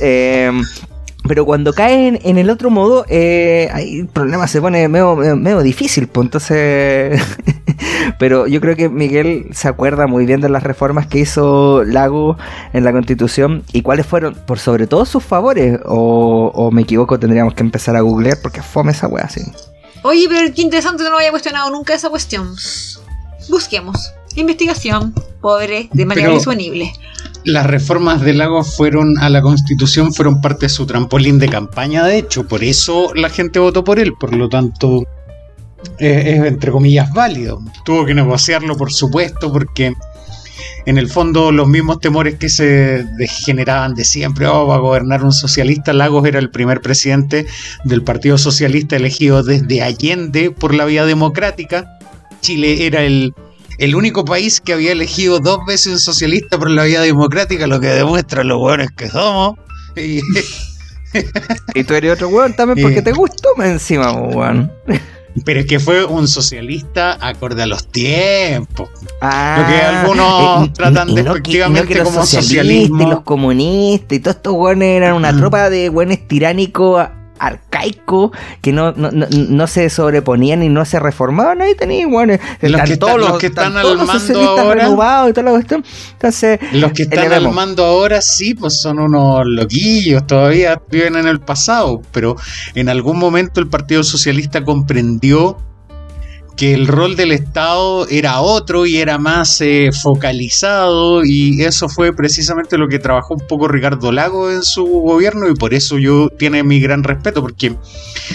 Eh, 0.00 0.50
pero 1.32 1.46
cuando 1.46 1.72
cae 1.72 2.08
en, 2.08 2.18
en 2.24 2.36
el 2.36 2.50
otro 2.50 2.68
modo, 2.68 3.06
eh, 3.08 3.70
ahí 3.72 4.00
el 4.00 4.06
problema 4.06 4.46
se 4.46 4.60
pone 4.60 4.86
medio, 4.86 5.16
medio- 5.16 5.34
medio 5.36 5.62
difícil, 5.62 6.06
pues 6.08 6.26
entonces... 6.26 7.18
pero 8.18 8.46
yo 8.46 8.60
creo 8.60 8.76
que 8.76 8.90
Miguel 8.90 9.46
se 9.54 9.66
acuerda 9.66 10.06
muy 10.06 10.26
bien 10.26 10.42
de 10.42 10.50
las 10.50 10.62
reformas 10.62 11.06
que 11.06 11.20
hizo 11.20 11.84
Lago 11.84 12.36
en 12.74 12.84
la 12.84 12.92
constitución 12.92 13.62
y 13.72 13.80
cuáles 13.80 14.04
fueron, 14.04 14.34
por 14.46 14.58
sobre 14.58 14.86
todo 14.86 15.06
sus 15.06 15.24
favores, 15.24 15.80
o, 15.86 16.52
o 16.54 16.70
me 16.70 16.82
equivoco, 16.82 17.18
tendríamos 17.18 17.54
que 17.54 17.62
empezar 17.62 17.96
a 17.96 18.02
googlear 18.02 18.36
porque 18.42 18.60
fome 18.60 18.92
esa 18.92 19.06
wea 19.06 19.24
así. 19.24 19.40
Oye, 20.02 20.26
pero 20.28 20.52
qué 20.54 20.60
interesante 20.60 21.02
que 21.02 21.08
no 21.08 21.16
haya 21.16 21.30
cuestionado 21.30 21.70
nunca 21.70 21.94
esa 21.94 22.10
cuestión. 22.10 22.54
Busquemos. 23.48 24.12
Investigación, 24.34 25.14
pobre, 25.40 25.88
de 25.94 26.04
manera 26.04 26.26
Pero- 26.26 26.36
disponible. 26.36 26.92
Las 27.44 27.66
reformas 27.66 28.20
de 28.20 28.34
Lagos 28.34 28.76
fueron 28.76 29.18
a 29.18 29.28
la 29.28 29.42
constitución, 29.42 30.14
fueron 30.14 30.40
parte 30.40 30.66
de 30.66 30.70
su 30.70 30.86
trampolín 30.86 31.38
de 31.38 31.48
campaña, 31.48 32.04
de 32.04 32.18
hecho, 32.18 32.46
por 32.46 32.62
eso 32.62 33.12
la 33.14 33.30
gente 33.30 33.58
votó 33.58 33.82
por 33.82 33.98
él, 33.98 34.12
por 34.18 34.34
lo 34.34 34.48
tanto 34.48 35.04
eh, 35.98 36.36
es 36.36 36.46
entre 36.46 36.70
comillas 36.70 37.12
válido. 37.12 37.60
Tuvo 37.84 38.06
que 38.06 38.14
negociarlo, 38.14 38.76
por 38.76 38.92
supuesto, 38.92 39.52
porque 39.52 39.92
en 40.86 40.98
el 40.98 41.08
fondo 41.08 41.52
los 41.52 41.68
mismos 41.68 42.00
temores 42.00 42.36
que 42.36 42.48
se 42.48 43.06
generaban 43.44 43.94
de 43.94 44.04
siempre, 44.04 44.46
oh, 44.46 44.66
va 44.66 44.76
a 44.76 44.78
gobernar 44.78 45.24
un 45.24 45.32
socialista, 45.32 45.92
Lagos 45.92 46.26
era 46.26 46.38
el 46.38 46.50
primer 46.50 46.80
presidente 46.80 47.46
del 47.84 48.02
Partido 48.02 48.38
Socialista 48.38 48.96
elegido 48.96 49.42
desde 49.42 49.82
Allende 49.82 50.50
por 50.50 50.74
la 50.74 50.84
vía 50.84 51.04
democrática. 51.04 51.98
Chile 52.40 52.86
era 52.86 53.02
el, 53.02 53.34
el 53.78 53.94
único 53.94 54.24
país 54.24 54.60
que 54.60 54.72
había 54.72 54.92
elegido 54.92 55.40
dos 55.40 55.58
veces 55.66 55.92
un 55.92 55.98
socialista 56.00 56.58
por 56.58 56.70
la 56.70 56.84
vía 56.84 57.00
democrática, 57.00 57.66
lo 57.66 57.80
que 57.80 57.88
demuestra 57.88 58.44
lo 58.44 58.58
buenos 58.58 58.88
que 58.96 59.08
somos. 59.08 59.56
Y, 59.96 60.20
Y 61.74 61.84
tú 61.84 61.94
eres 61.94 62.12
otro 62.14 62.28
weón 62.28 62.54
también 62.54 62.82
porque 62.82 63.00
Eh. 63.00 63.02
te 63.02 63.12
gustó 63.12 63.50
más 63.56 63.68
encima, 63.68 64.12
po, 64.14 64.28
weón. 64.38 64.72
pero 65.44 65.60
es 65.60 65.66
que 65.66 65.78
fue 65.78 66.04
un 66.06 66.26
socialista 66.28 67.18
acorde 67.20 67.62
a 67.62 67.66
los 67.66 67.86
tiempos. 67.88 68.88
Ah, 69.20 69.56
Lo 69.60 69.66
que 69.66 69.82
algunos 69.82 70.72
tratan 70.72 71.10
y 71.10 71.14
no 71.14 71.16
que- 71.16 71.22
despectivamente 71.24 71.94
no 71.96 72.04
los 72.04 72.12
como 72.14 72.26
socialismo. 72.26 73.02
Y 73.02 73.06
los 73.10 73.20
comunistas 73.22 74.16
y 74.16 74.20
todos 74.20 74.36
estos 74.36 74.54
weones 74.54 74.96
eran 74.96 75.14
una 75.14 75.32
Mm. 75.32 75.38
tropa 75.38 75.68
de 75.70 75.88
weones 75.90 76.26
tiránicos 76.26 77.06
arcaicos 77.42 78.30
que 78.60 78.72
no, 78.72 78.92
no, 78.92 79.10
no, 79.10 79.26
no 79.28 79.66
se 79.66 79.90
sobreponían 79.90 80.62
y 80.62 80.68
no 80.68 80.84
se 80.84 81.00
reformaban. 81.00 81.60
Ahí 81.60 81.74
tenéis 81.74 82.06
weones. 82.06 82.40
Los 82.60 82.80
que 82.82 82.96
todos 82.96 83.18
los 83.18 83.38
que 83.38 83.46
están 83.46 83.76
al 83.76 83.96
mando 83.98 84.40
ahora. 84.40 85.28
y 85.28 85.32
toda 85.32 85.42
la 85.42 85.50
cuestión. 85.50 85.84
Entonces, 86.12 86.60
Los 86.72 86.92
que 86.92 87.02
están 87.02 87.18
al 87.18 87.26
Elevemos. 87.26 87.54
mando 87.54 87.84
ahora 87.84 88.22
sí, 88.22 88.54
pues 88.54 88.80
son 88.80 89.00
unos 89.00 89.42
loquillos, 89.44 90.26
todavía 90.26 90.80
viven 90.90 91.16
en 91.16 91.26
el 91.26 91.40
pasado, 91.40 92.00
pero 92.12 92.36
en 92.74 92.88
algún 92.88 93.18
momento 93.18 93.60
el 93.60 93.68
Partido 93.68 94.04
Socialista 94.04 94.64
comprendió 94.64 95.56
que 96.56 96.74
el 96.74 96.86
rol 96.86 97.16
del 97.16 97.32
Estado 97.32 98.06
era 98.08 98.40
otro 98.40 98.86
y 98.86 98.98
era 98.98 99.18
más 99.18 99.60
eh, 99.60 99.90
focalizado 99.92 101.24
y 101.24 101.62
eso 101.62 101.88
fue 101.88 102.14
precisamente 102.14 102.78
lo 102.78 102.88
que 102.88 102.98
trabajó 102.98 103.34
un 103.34 103.46
poco 103.46 103.68
Ricardo 103.68 104.12
Lago 104.12 104.50
en 104.50 104.62
su 104.62 104.84
gobierno 104.84 105.48
y 105.48 105.54
por 105.54 105.74
eso 105.74 105.98
yo 105.98 106.28
tiene 106.38 106.62
mi 106.62 106.80
gran 106.80 107.02
respeto 107.04 107.40
porque 107.40 107.74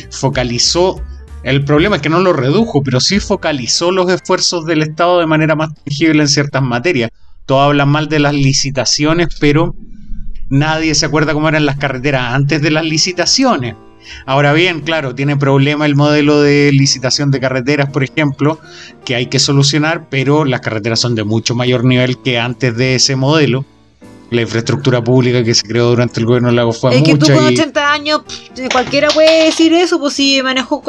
focalizó 0.09 1.01
el 1.43 1.63
problema 1.63 1.95
es 1.95 2.01
que 2.01 2.09
no 2.09 2.19
lo 2.19 2.33
redujo, 2.33 2.83
pero 2.83 2.99
sí 2.99 3.21
focalizó 3.21 3.91
los 3.91 4.11
esfuerzos 4.11 4.65
del 4.65 4.81
Estado 4.81 5.19
de 5.19 5.27
manera 5.27 5.55
más 5.55 5.73
tangible 5.75 6.23
en 6.23 6.27
ciertas 6.27 6.61
materias. 6.61 7.09
Todos 7.45 7.67
hablan 7.67 7.87
mal 7.87 8.09
de 8.09 8.19
las 8.19 8.33
licitaciones, 8.33 9.29
pero 9.39 9.73
nadie 10.49 10.93
se 10.93 11.05
acuerda 11.05 11.33
cómo 11.33 11.47
eran 11.47 11.65
las 11.65 11.77
carreteras 11.77 12.33
antes 12.33 12.61
de 12.61 12.71
las 12.71 12.83
licitaciones. 12.83 13.75
Ahora 14.25 14.53
bien, 14.53 14.81
claro, 14.81 15.15
tiene 15.15 15.37
problema 15.37 15.85
el 15.85 15.95
modelo 15.95 16.41
de 16.41 16.71
licitación 16.71 17.31
de 17.31 17.39
carreteras, 17.39 17.89
por 17.89 18.03
ejemplo, 18.03 18.59
que 19.05 19.15
hay 19.15 19.27
que 19.27 19.39
solucionar, 19.39 20.05
pero 20.09 20.45
las 20.45 20.61
carreteras 20.61 20.99
son 20.99 21.15
de 21.15 21.23
mucho 21.23 21.55
mayor 21.55 21.83
nivel 21.85 22.17
que 22.21 22.39
antes 22.39 22.75
de 22.75 22.95
ese 22.95 23.15
modelo. 23.15 23.65
La 24.29 24.41
infraestructura 24.41 25.01
pública 25.01 25.41
que 25.41 25.53
se 25.55 25.65
creó 25.65 25.85
durante 25.87 26.19
el 26.19 26.25
gobierno 26.25 26.49
de 26.49 26.55
Lago 26.55 26.73
fue 26.73 26.93
Es 26.93 27.01
que 27.01 27.11
tú 27.15 27.27
mucha 27.27 27.33
con 27.33 27.43
y- 27.45 27.53
80 27.55 27.93
años, 27.93 28.21
cualquiera 28.73 29.07
puede 29.07 29.45
decir 29.45 29.73
eso, 29.73 29.99
pues 30.01 30.15
si 30.15 30.41
manejó 30.43 30.83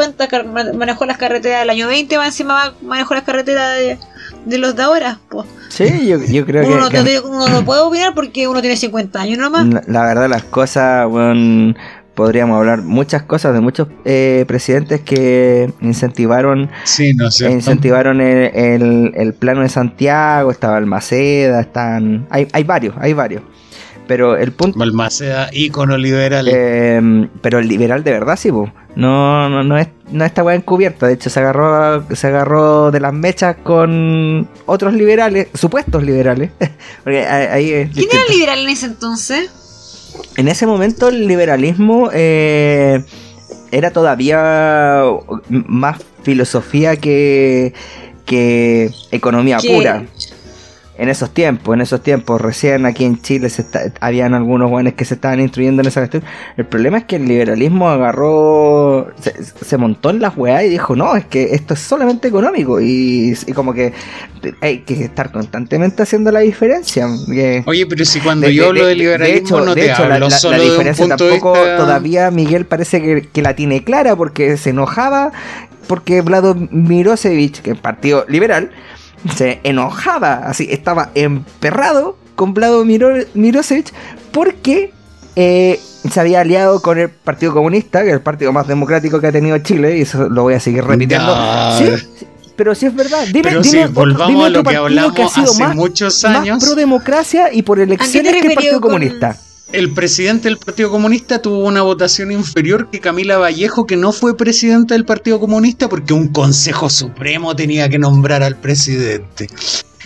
ma- 0.53 0.73
manejó 0.75 1.07
las 1.07 1.19
carreteras 1.19 1.61
del 1.61 1.71
año 1.71 1.87
20, 1.87 2.17
va 2.17 2.27
encima 2.27 2.75
manejó 2.83 3.15
las 3.15 3.23
carreteras 3.23 3.79
de, 3.79 3.99
de 4.45 4.59
los 4.59 4.75
de 4.75 4.83
ahora, 4.83 5.21
pues. 5.29 5.47
sí, 5.69 5.85
yo, 6.09 6.19
yo 6.25 6.45
creo 6.47 6.67
Uno, 6.67 6.89
que, 6.89 6.99
no, 6.99 7.05
que 7.05 7.11
te- 7.13 7.21
uno 7.21 7.49
no 7.49 7.65
puede 7.65 7.81
opinar 7.83 8.13
porque 8.13 8.49
uno 8.49 8.61
tiene 8.61 8.77
50 8.77 9.21
años 9.21 9.39
nomás. 9.39 9.65
la, 9.69 9.83
la 9.87 10.03
verdad 10.03 10.29
las 10.29 10.43
cosas, 10.43 11.07
weón, 11.09 11.77
podríamos 12.19 12.59
hablar 12.59 12.83
muchas 12.83 13.23
cosas 13.23 13.55
de 13.55 13.61
muchos 13.61 13.87
eh, 14.05 14.45
presidentes 14.49 15.03
que 15.03 15.71
incentivaron 15.81 16.69
Sí, 16.83 17.15
no 17.15 17.31
sé. 17.31 17.49
Incentivaron 17.49 18.21
el, 18.21 18.51
el- 18.57 19.13
el 19.15 19.35
plano 19.35 19.63
de 19.63 19.69
Santiago, 19.69 20.51
estaba 20.51 20.79
el 20.79 20.87
Maceda, 20.87 21.61
están. 21.61 22.27
Hay, 22.31 22.49
hay 22.53 22.65
varios, 22.65 22.97
hay 22.99 23.13
varios. 23.13 23.43
Pero 24.09 24.37
el 24.37 24.51
punto. 24.51 24.77
Balmaceda, 24.79 25.49
ícono 25.53 25.97
liberal. 25.97 26.49
eh, 26.51 27.29
pero 27.41 27.61
el 27.61 27.69
liberal 27.69 28.03
de 28.03 28.11
verdad, 28.11 28.37
sí, 28.37 28.51
po. 28.51 28.69
No, 28.97 29.49
no, 29.49 29.63
no 29.63 29.79
es, 29.79 29.87
no 30.11 30.25
está 30.25 30.43
weá 30.43 30.57
encubierta. 30.57 31.07
De 31.07 31.13
hecho, 31.13 31.31
se 31.31 31.39
agarró, 31.39 32.03
se 32.17 32.27
agarró 32.27 32.91
de 32.91 32.99
las 32.99 33.13
mechas 33.13 33.57
con 33.63 34.49
otros 34.67 34.93
liberales, 34.95 35.47
supuestos 35.55 36.03
liberales. 36.03 36.51
Porque 37.05 37.25
ahí 37.25 37.47
ahí 37.47 37.71
es 37.73 37.91
¿Quién 37.91 38.07
distinto. 38.09 38.17
era 38.17 38.35
liberal 38.35 38.59
en 38.65 38.69
ese 38.71 38.87
entonces? 38.87 39.51
En 40.37 40.49
ese 40.49 40.67
momento 40.67 41.09
el 41.09 41.27
liberalismo 41.27 42.11
eh, 42.13 43.03
era 43.71 43.91
todavía 43.91 45.03
más 45.49 45.99
filosofía 46.23 46.97
que, 46.97 47.75
que 48.25 48.91
economía 49.11 49.59
pura. 49.59 50.07
En 50.99 51.09
esos 51.09 51.31
tiempos, 51.33 51.75
en 51.75 51.81
esos 51.81 52.03
tiempos, 52.03 52.41
recién 52.41 52.85
aquí 52.85 53.05
en 53.05 53.23
Chile 53.23 53.49
se 53.51 53.63
está- 53.63 53.93
habían 54.01 54.35
algunos 54.35 54.69
buenos 54.69 54.95
que 54.95 55.05
se 55.05 55.15
estaban 55.15 55.39
instruyendo 55.41 55.81
en 55.81 55.87
esa 55.89 56.01
cuestión. 56.01 56.25
El 56.57 56.67
problema 56.67 56.99
es 56.99 57.05
que 57.05 57.17
el 57.17 57.27
liberalismo 57.29 57.89
agarró, 57.89 59.07
se, 59.21 59.33
se 59.45 59.77
montó 59.77 60.11
en 60.11 60.21
las 60.21 60.37
weas 60.37 60.65
y 60.65 60.69
dijo, 60.69 60.97
no, 60.97 61.15
es 61.17 61.25
que 61.25 61.55
esto 61.55 61.75
es 61.75 61.81
solamente 61.81 62.27
económico. 62.29 62.81
Y, 62.81 63.33
y 63.47 63.53
como 63.53 63.73
que 63.73 63.93
hay 64.61 64.81
que 64.81 65.05
estar 65.05 65.31
constantemente 65.33 66.03
haciendo 66.03 66.33
la 66.33 66.41
diferencia. 66.41 67.07
que- 67.27 67.63
Oye, 67.67 67.87
pero 67.87 68.05
si 68.05 68.21
cuando 68.21 68.47
de- 68.49 68.55
yo 68.55 68.65
de- 68.65 68.69
hablo 68.71 68.87
de, 68.87 68.95
liberalismo 68.97 69.33
de 69.35 69.39
hecho, 69.39 69.65
no 69.65 69.75
te 69.75 69.91
hecho, 69.93 70.09
la- 70.09 70.15
hablo 70.17 70.29
la, 70.29 70.39
solo 70.39 70.57
la 70.57 70.63
de 70.63 70.65
un 70.69 70.71
diferencia 70.73 71.07
punto 71.07 71.29
tampoco 71.29 71.53
vista... 71.53 71.77
todavía 71.77 72.31
Miguel 72.33 72.67
parece 72.67 73.01
que, 73.01 73.29
que 73.33 73.43
la 73.43 73.55
tiene 73.55 73.85
clara 73.85 74.17
porque 74.17 74.57
se 74.57 74.71
enojaba 74.71 75.33
porque 75.87 76.21
Vlado 76.21 76.55
Mirosevich, 76.55 77.63
que 77.63 77.71
es 77.71 77.79
partido 77.79 78.27
liberal, 78.29 78.71
se 79.35 79.61
enojaba, 79.65 80.35
así 80.47 80.69
estaba 80.71 81.11
emperrado 81.15 82.17
con 82.35 82.55
Vlado 82.55 82.85
Miro- 82.85 83.25
Mirosevich 83.35 83.93
porque 84.33 84.93
eh, 85.37 85.81
se 86.09 86.21
había 86.21 86.41
aliado 86.41 86.81
con 86.83 86.99
el 86.99 87.09
Partido 87.11 87.53
Comunista, 87.53 88.03
que 88.03 88.09
es 88.09 88.15
el 88.15 88.21
partido 88.21 88.53
más 88.53 88.67
democrático 88.67 89.21
que 89.21 89.27
ha 89.29 89.33
tenido 89.33 89.59
Chile, 89.59 89.99
y 89.99 90.03
eso 90.03 90.29
lo 90.29 90.43
voy 90.43 90.55
a 90.55 90.61
seguir 90.61 90.85
repitiendo. 90.85 91.35
Sí, 91.79 91.87
pero 92.57 92.75
sí 92.75 92.87
es 92.87 92.95
verdad. 92.95 93.25
Dime, 93.27 93.43
Pero 93.43 93.61
dime 93.63 93.71
sí, 93.71 93.79
otro- 93.79 93.93
volvamos 93.95 94.29
dime 94.29 94.45
a 94.47 94.49
lo 94.51 94.63
que 95.15 95.23
ha 95.23 95.29
sido 95.29 95.51
hace 95.51 95.63
más, 95.63 95.75
muchos 95.77 96.25
más 96.25 96.37
años. 96.37 96.65
pro 96.65 96.75
democracia 96.75 97.53
y 97.53 97.63
por 97.63 97.79
elecciones 97.81 98.33
que 98.33 98.39
el 98.49 98.55
Partido 98.55 98.81
con- 98.81 98.91
Comunista. 98.91 99.37
El 99.71 99.93
presidente 99.93 100.49
del 100.49 100.57
Partido 100.57 100.91
Comunista 100.91 101.43
tuvo 101.43 101.67
una 101.67 101.83
votación 101.83 102.33
inferior 102.33 102.89
que 102.91 103.01
Camila 103.01 103.37
Vallejo, 103.37 103.87
que 103.87 103.97
no 103.97 104.13
fue 104.13 104.35
presidenta 104.35 104.95
del 104.95 105.05
Partido 105.05 105.39
Comunista 105.39 105.91
porque 105.91 106.15
un 106.15 106.29
Consejo 106.29 106.89
Supremo 106.89 107.55
tenía 107.55 107.87
que 107.89 107.99
nombrar 107.99 108.43
al 108.43 108.57
presidente. 108.57 109.49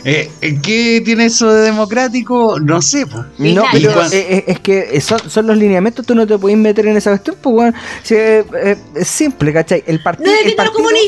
Eh, 0.05 0.31
¿Qué 0.63 1.01
tiene 1.05 1.27
eso 1.27 1.53
de 1.53 1.63
democrático? 1.63 2.59
No 2.59 2.83
sé. 2.83 3.07
po. 3.07 3.25
No, 3.39 3.63
pero 3.71 4.03
eh, 4.07 4.09
eh, 4.13 4.45
es 4.49 4.59
que 4.59 5.01
son, 5.01 5.31
son 5.31 5.47
los 5.47 5.57
lineamientos, 5.57 6.05
tú 6.05 6.17
no 6.17 6.27
te 6.27 6.37
puedes 6.39 6.59
meter 6.59 6.87
en 6.89 6.97
esa 6.97 7.11
cuestión, 7.11 7.37
pues 7.41 7.55
bueno, 7.55 7.79
si, 8.03 8.15
eh, 8.15 8.45
eh, 8.65 8.77
es 8.97 9.07
simple, 9.07 9.53
¿cachai? 9.53 9.85
El 9.87 10.03
partido, 10.03 10.29
No 10.29 10.39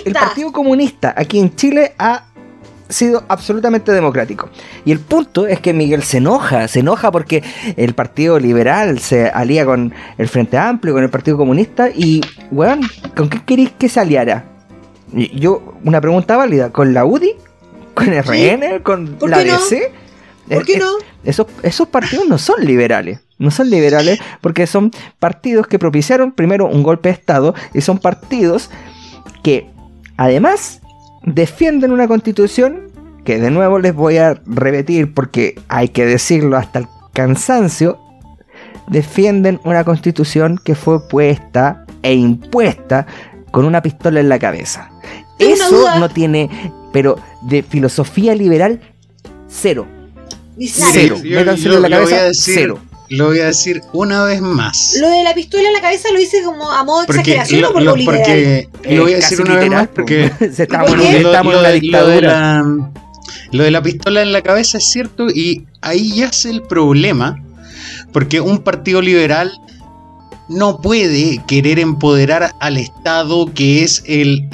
el 0.04 0.12
partido 0.12 0.52
comunista 0.52 1.12
aquí 1.16 1.40
en 1.40 1.56
Chile 1.56 1.92
ha 1.98 2.24
sido 2.88 3.24
absolutamente 3.28 3.92
democrático. 3.92 4.48
Y 4.84 4.92
el 4.92 5.00
punto 5.00 5.46
es 5.46 5.60
que 5.60 5.72
Miguel 5.72 6.02
se 6.02 6.18
enoja, 6.18 6.68
se 6.68 6.80
enoja 6.80 7.10
porque 7.10 7.42
el 7.76 7.94
Partido 7.94 8.38
Liberal 8.38 8.98
se 8.98 9.28
alía 9.28 9.64
con 9.64 9.92
el 10.18 10.28
Frente 10.28 10.58
Amplio, 10.58 10.94
con 10.94 11.02
el 11.02 11.10
Partido 11.10 11.36
Comunista 11.36 11.88
y, 11.88 12.20
weón, 12.50 12.80
¿con 13.16 13.28
qué 13.28 13.40
queréis 13.44 13.72
que 13.72 13.88
se 13.88 14.00
aliara? 14.00 14.44
Yo, 15.12 15.74
una 15.84 16.00
pregunta 16.00 16.36
válida, 16.36 16.70
¿con 16.70 16.92
la 16.92 17.04
UDI? 17.04 17.34
¿Con 17.94 18.06
RN? 18.08 18.82
¿Con 18.82 19.06
¿Por 19.14 19.30
la 19.30 19.44
no? 19.44 19.52
DC? 19.52 19.92
¿Por 20.48 20.62
Eh, 20.62 20.64
qué 20.66 20.74
eh, 20.74 20.78
no? 20.78 20.90
esos, 21.24 21.46
esos 21.62 21.88
partidos 21.88 22.28
no 22.28 22.38
son 22.38 22.64
liberales. 22.64 23.20
No 23.38 23.50
son 23.50 23.70
liberales 23.70 24.20
porque 24.40 24.66
son 24.66 24.90
partidos 25.18 25.66
que 25.66 25.78
propiciaron 25.78 26.32
primero 26.32 26.66
un 26.66 26.82
golpe 26.82 27.08
de 27.08 27.14
Estado 27.14 27.54
y 27.72 27.80
son 27.80 27.98
partidos 27.98 28.70
que 29.42 29.70
además 30.16 30.80
defienden 31.24 31.92
una 31.92 32.08
constitución 32.08 32.90
que 33.24 33.38
de 33.38 33.50
nuevo 33.50 33.78
les 33.78 33.94
voy 33.94 34.18
a 34.18 34.40
repetir 34.46 35.14
porque 35.14 35.58
hay 35.68 35.88
que 35.88 36.04
decirlo 36.06 36.56
hasta 36.56 36.80
el 36.80 36.86
cansancio. 37.12 37.98
Defienden 38.88 39.60
una 39.64 39.82
constitución 39.84 40.60
que 40.62 40.74
fue 40.74 41.08
puesta 41.08 41.86
e 42.02 42.14
impuesta 42.14 43.06
con 43.50 43.64
una 43.64 43.80
pistola 43.80 44.20
en 44.20 44.28
la 44.28 44.38
cabeza. 44.38 44.90
Eso 45.38 45.98
no 45.98 46.08
tiene, 46.10 46.50
pero 46.92 47.16
de 47.42 47.62
filosofía 47.62 48.34
liberal, 48.34 48.80
cero. 49.48 49.86
Cero. 50.60 51.16
yo- 51.22 51.38
Métanselo 51.38 51.70
yo 51.72 51.76
en 51.76 51.82
la 51.82 51.88
lo 51.88 51.96
voy 52.04 52.12
a 52.12 52.16
cabeza, 52.16 52.28
decir- 52.28 52.54
cero. 52.56 52.78
Lo 53.10 53.26
voy 53.26 53.38
a 53.40 53.46
decir 53.46 53.82
una 53.92 54.24
vez 54.24 54.40
más. 54.40 54.96
Lo 54.98 55.08
de 55.10 55.22
la 55.22 55.34
pistola 55.34 55.66
en 55.68 55.74
la 55.74 55.80
cabeza 55.80 56.08
lo 56.12 56.20
hice 56.20 56.42
como 56.42 56.70
a 56.70 56.82
modo 56.84 57.02
de 57.02 57.06
Porque, 57.06 57.20
exageración 57.20 57.60
lo, 57.62 57.68
o 57.68 57.72
por 57.74 57.82
lo- 57.82 57.90
lo 57.90 57.96
literal. 57.96 58.20
porque 58.20 58.68
Eh, 58.82 58.96
lo 58.96 59.02
voy 59.02 59.12
a 59.12 59.16
casi 59.20 59.30
decir 59.36 59.46
una 59.50 59.60
vez 59.60 59.70
más 59.70 59.88
porque 59.88 60.30
po. 60.38 60.44
Se 60.54 60.62
estamos 60.64 60.90
¿Por 60.90 61.00
en, 61.00 61.26
estamos 61.26 61.62
de 61.62 61.72
dictadura. 61.80 62.28
la, 62.62 62.90
lo 63.52 63.62
de 63.64 63.70
la 63.70 63.82
pistola 63.82 64.22
en 64.22 64.32
la 64.32 64.42
cabeza 64.42 64.78
es 64.78 64.88
cierto 64.90 65.28
y 65.28 65.66
ahí 65.82 66.14
yace 66.16 66.50
el 66.50 66.62
problema 66.62 67.42
porque 68.12 68.40
un 68.40 68.60
partido 68.60 69.02
liberal 69.02 69.52
no 70.48 70.78
puede 70.80 71.42
querer 71.46 71.78
empoderar 71.78 72.52
al 72.60 72.76
Estado 72.76 73.46
que 73.54 73.82
es 73.82 74.02
el, 74.06 74.46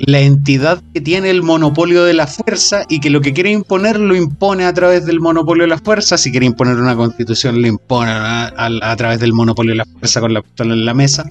la 0.00 0.20
entidad 0.20 0.82
que 0.92 1.00
tiene 1.00 1.30
el 1.30 1.42
monopolio 1.42 2.04
de 2.04 2.14
la 2.14 2.26
fuerza 2.26 2.84
y 2.88 3.00
que 3.00 3.10
lo 3.10 3.20
que 3.20 3.32
quiere 3.32 3.50
imponer 3.52 3.98
lo 4.00 4.16
impone 4.16 4.64
a 4.64 4.72
través 4.74 5.06
del 5.06 5.20
monopolio 5.20 5.62
de 5.62 5.68
la 5.68 5.78
fuerza. 5.78 6.18
Si 6.18 6.30
quiere 6.30 6.46
imponer 6.46 6.76
una 6.76 6.96
constitución 6.96 7.60
lo 7.62 7.68
impone 7.68 8.10
a, 8.10 8.46
a- 8.48 8.90
a 8.92 8.96
través 8.96 9.20
del 9.20 9.32
monopolio 9.32 9.72
de 9.72 9.76
la 9.78 9.84
fuerza 9.84 10.20
con 10.20 10.34
la 10.34 10.42
pistola 10.42 10.74
en 10.74 10.84
la 10.84 10.94
mesa 10.94 11.24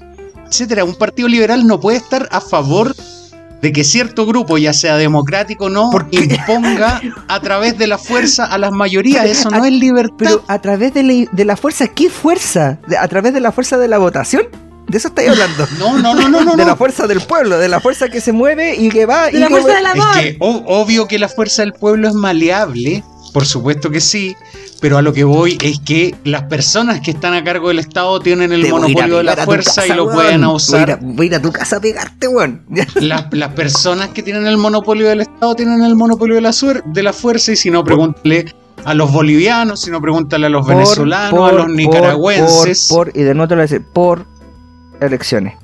etcétera. 0.48 0.84
Un 0.86 0.96
partido 0.96 1.28
liberal 1.28 1.66
no 1.66 1.80
puede 1.80 1.98
estar 1.98 2.30
a 2.32 2.40
favor 2.40 2.96
de 3.61 3.72
que 3.72 3.84
cierto 3.84 4.26
grupo, 4.26 4.57
ya 4.57 4.73
sea 4.73 4.98
democrático 4.98 5.65
o 5.65 5.69
no, 5.69 5.90
imponga 6.11 7.02
a 7.27 7.40
través 7.40 7.77
de 7.77 7.88
la 7.88 7.98
fuerza 7.98 8.45
a 8.45 8.57
las 8.57 8.72
mayorías. 8.72 9.26
Eso 9.26 9.49
no 9.49 9.65
es 9.65 9.72
libertad. 9.72 10.15
Pero 10.18 10.44
a 10.48 10.60
través 10.61 10.94
de 10.94 11.03
la, 11.03 11.30
de 11.32 11.45
la 11.45 11.56
fuerza, 11.57 11.88
¿qué 11.88 12.10
fuerza? 12.10 12.77
De- 12.88 12.98
¿A 12.98 13.07
través 13.07 13.34
de 13.34 13.40
la 13.40 13.52
fuerza 13.52 13.77
de 13.77 13.88
la 13.88 13.98
votación? 13.98 14.44
¿De 14.88 14.98
eso 14.99 15.07
estáis 15.07 15.30
hablando? 15.30 15.68
no, 15.80 15.98
no, 15.98 16.14
no, 16.14 16.30
no, 16.30 16.44
no. 16.44 16.56
de 16.56 16.65
la 16.65 16.76
fuerza 16.76 17.07
del 17.07 17.22
pueblo, 17.22 17.57
de 17.57 17.68
la 17.69 17.80
fuerza 17.80 18.10
que 18.10 18.22
se 18.22 18.32
mueve 18.32 18.76
y 18.76 18.90
que 18.90 19.06
va 19.07 19.26
De 19.27 19.38
y 19.38 19.40
la 19.40 19.48
que 19.48 19.53
fuerza 19.56 19.73
del 19.77 19.86
Es 19.86 19.91
amor. 19.94 20.14
que 20.15 20.38
o- 20.40 20.64
obvio 20.82 21.07
que 21.07 21.18
la 21.18 21.27
fuerza 21.27 21.64
del 21.64 21.73
pueblo 21.73 22.07
es 22.07 22.14
maleable, 22.14 23.03
por 23.36 23.45
supuesto 23.45 23.90
que 23.91 23.99
sí, 23.99 24.34
pero 24.80 24.98
a 24.98 25.02
lo 25.02 25.12
que 25.12 25.26
voy 25.26 25.57
es 25.62 25.80
que 25.82 26.16
las 26.24 26.44
personas 26.44 27.02
que 27.02 27.12
están 27.12 27.34
a 27.34 27.44
cargo 27.44 27.68
del 27.68 27.80
Estado 27.80 28.18
tienen 28.22 28.53
el 28.53 28.62
Te 28.64 28.72
monopolio 28.72 29.18
de 29.18 29.24
la 29.26 29.36
fuerza 29.36 29.82
casa, 29.82 29.88
y 29.94 29.98
lo 29.98 30.06
weón. 30.06 30.16
pueden 30.16 30.32
Voy 30.32 30.34
a, 30.34 30.38
ir 30.38 30.44
a, 30.45 30.49
usar. 30.53 30.99
voy 31.02 31.34
a 31.34 31.41
tu 31.41 31.52
casa 31.52 31.76
a 31.76 31.80
pegarte, 31.82 32.30
weón. 32.30 32.62
Las, 32.95 33.26
las 33.32 33.49
personas 33.53 34.07
que 34.12 34.24
tienen 34.24 34.48
el 34.48 34.56
monopolio 34.56 35.10
del 35.10 35.20
Estado 35.20 35.53
tienen 35.53 35.84
el 35.84 35.95
monopolio 35.95 36.36
de 36.36 36.41
la, 36.41 36.53
de 36.86 37.03
la 37.03 37.12
fuerza 37.12 37.52
y 37.52 37.57
si 37.57 37.70
no, 37.70 37.84
pregúntale 37.84 38.56
a 38.86 38.94
los 38.94 39.12
bolivianos, 39.12 39.82
si 39.82 39.91
no, 39.91 39.99
pregúntale 39.99 40.45
a 40.45 40.49
los 40.49 40.66
Por- 40.66 40.74
venezolanos, 40.76 41.38
por- 41.38 41.49
a 41.49 41.53
los 41.57 41.68
nicaragüenses. 41.68 42.88
Por, 42.88 43.12
por- 43.12 43.18
y 43.20 43.24
de 43.24 43.34
nuevo 43.34 43.49
te 43.49 43.56
lo 43.56 43.60
voy 43.60 43.64
a 43.64 43.68
decir, 43.68 43.86
por 43.91 44.26
elecciones. 45.02 45.56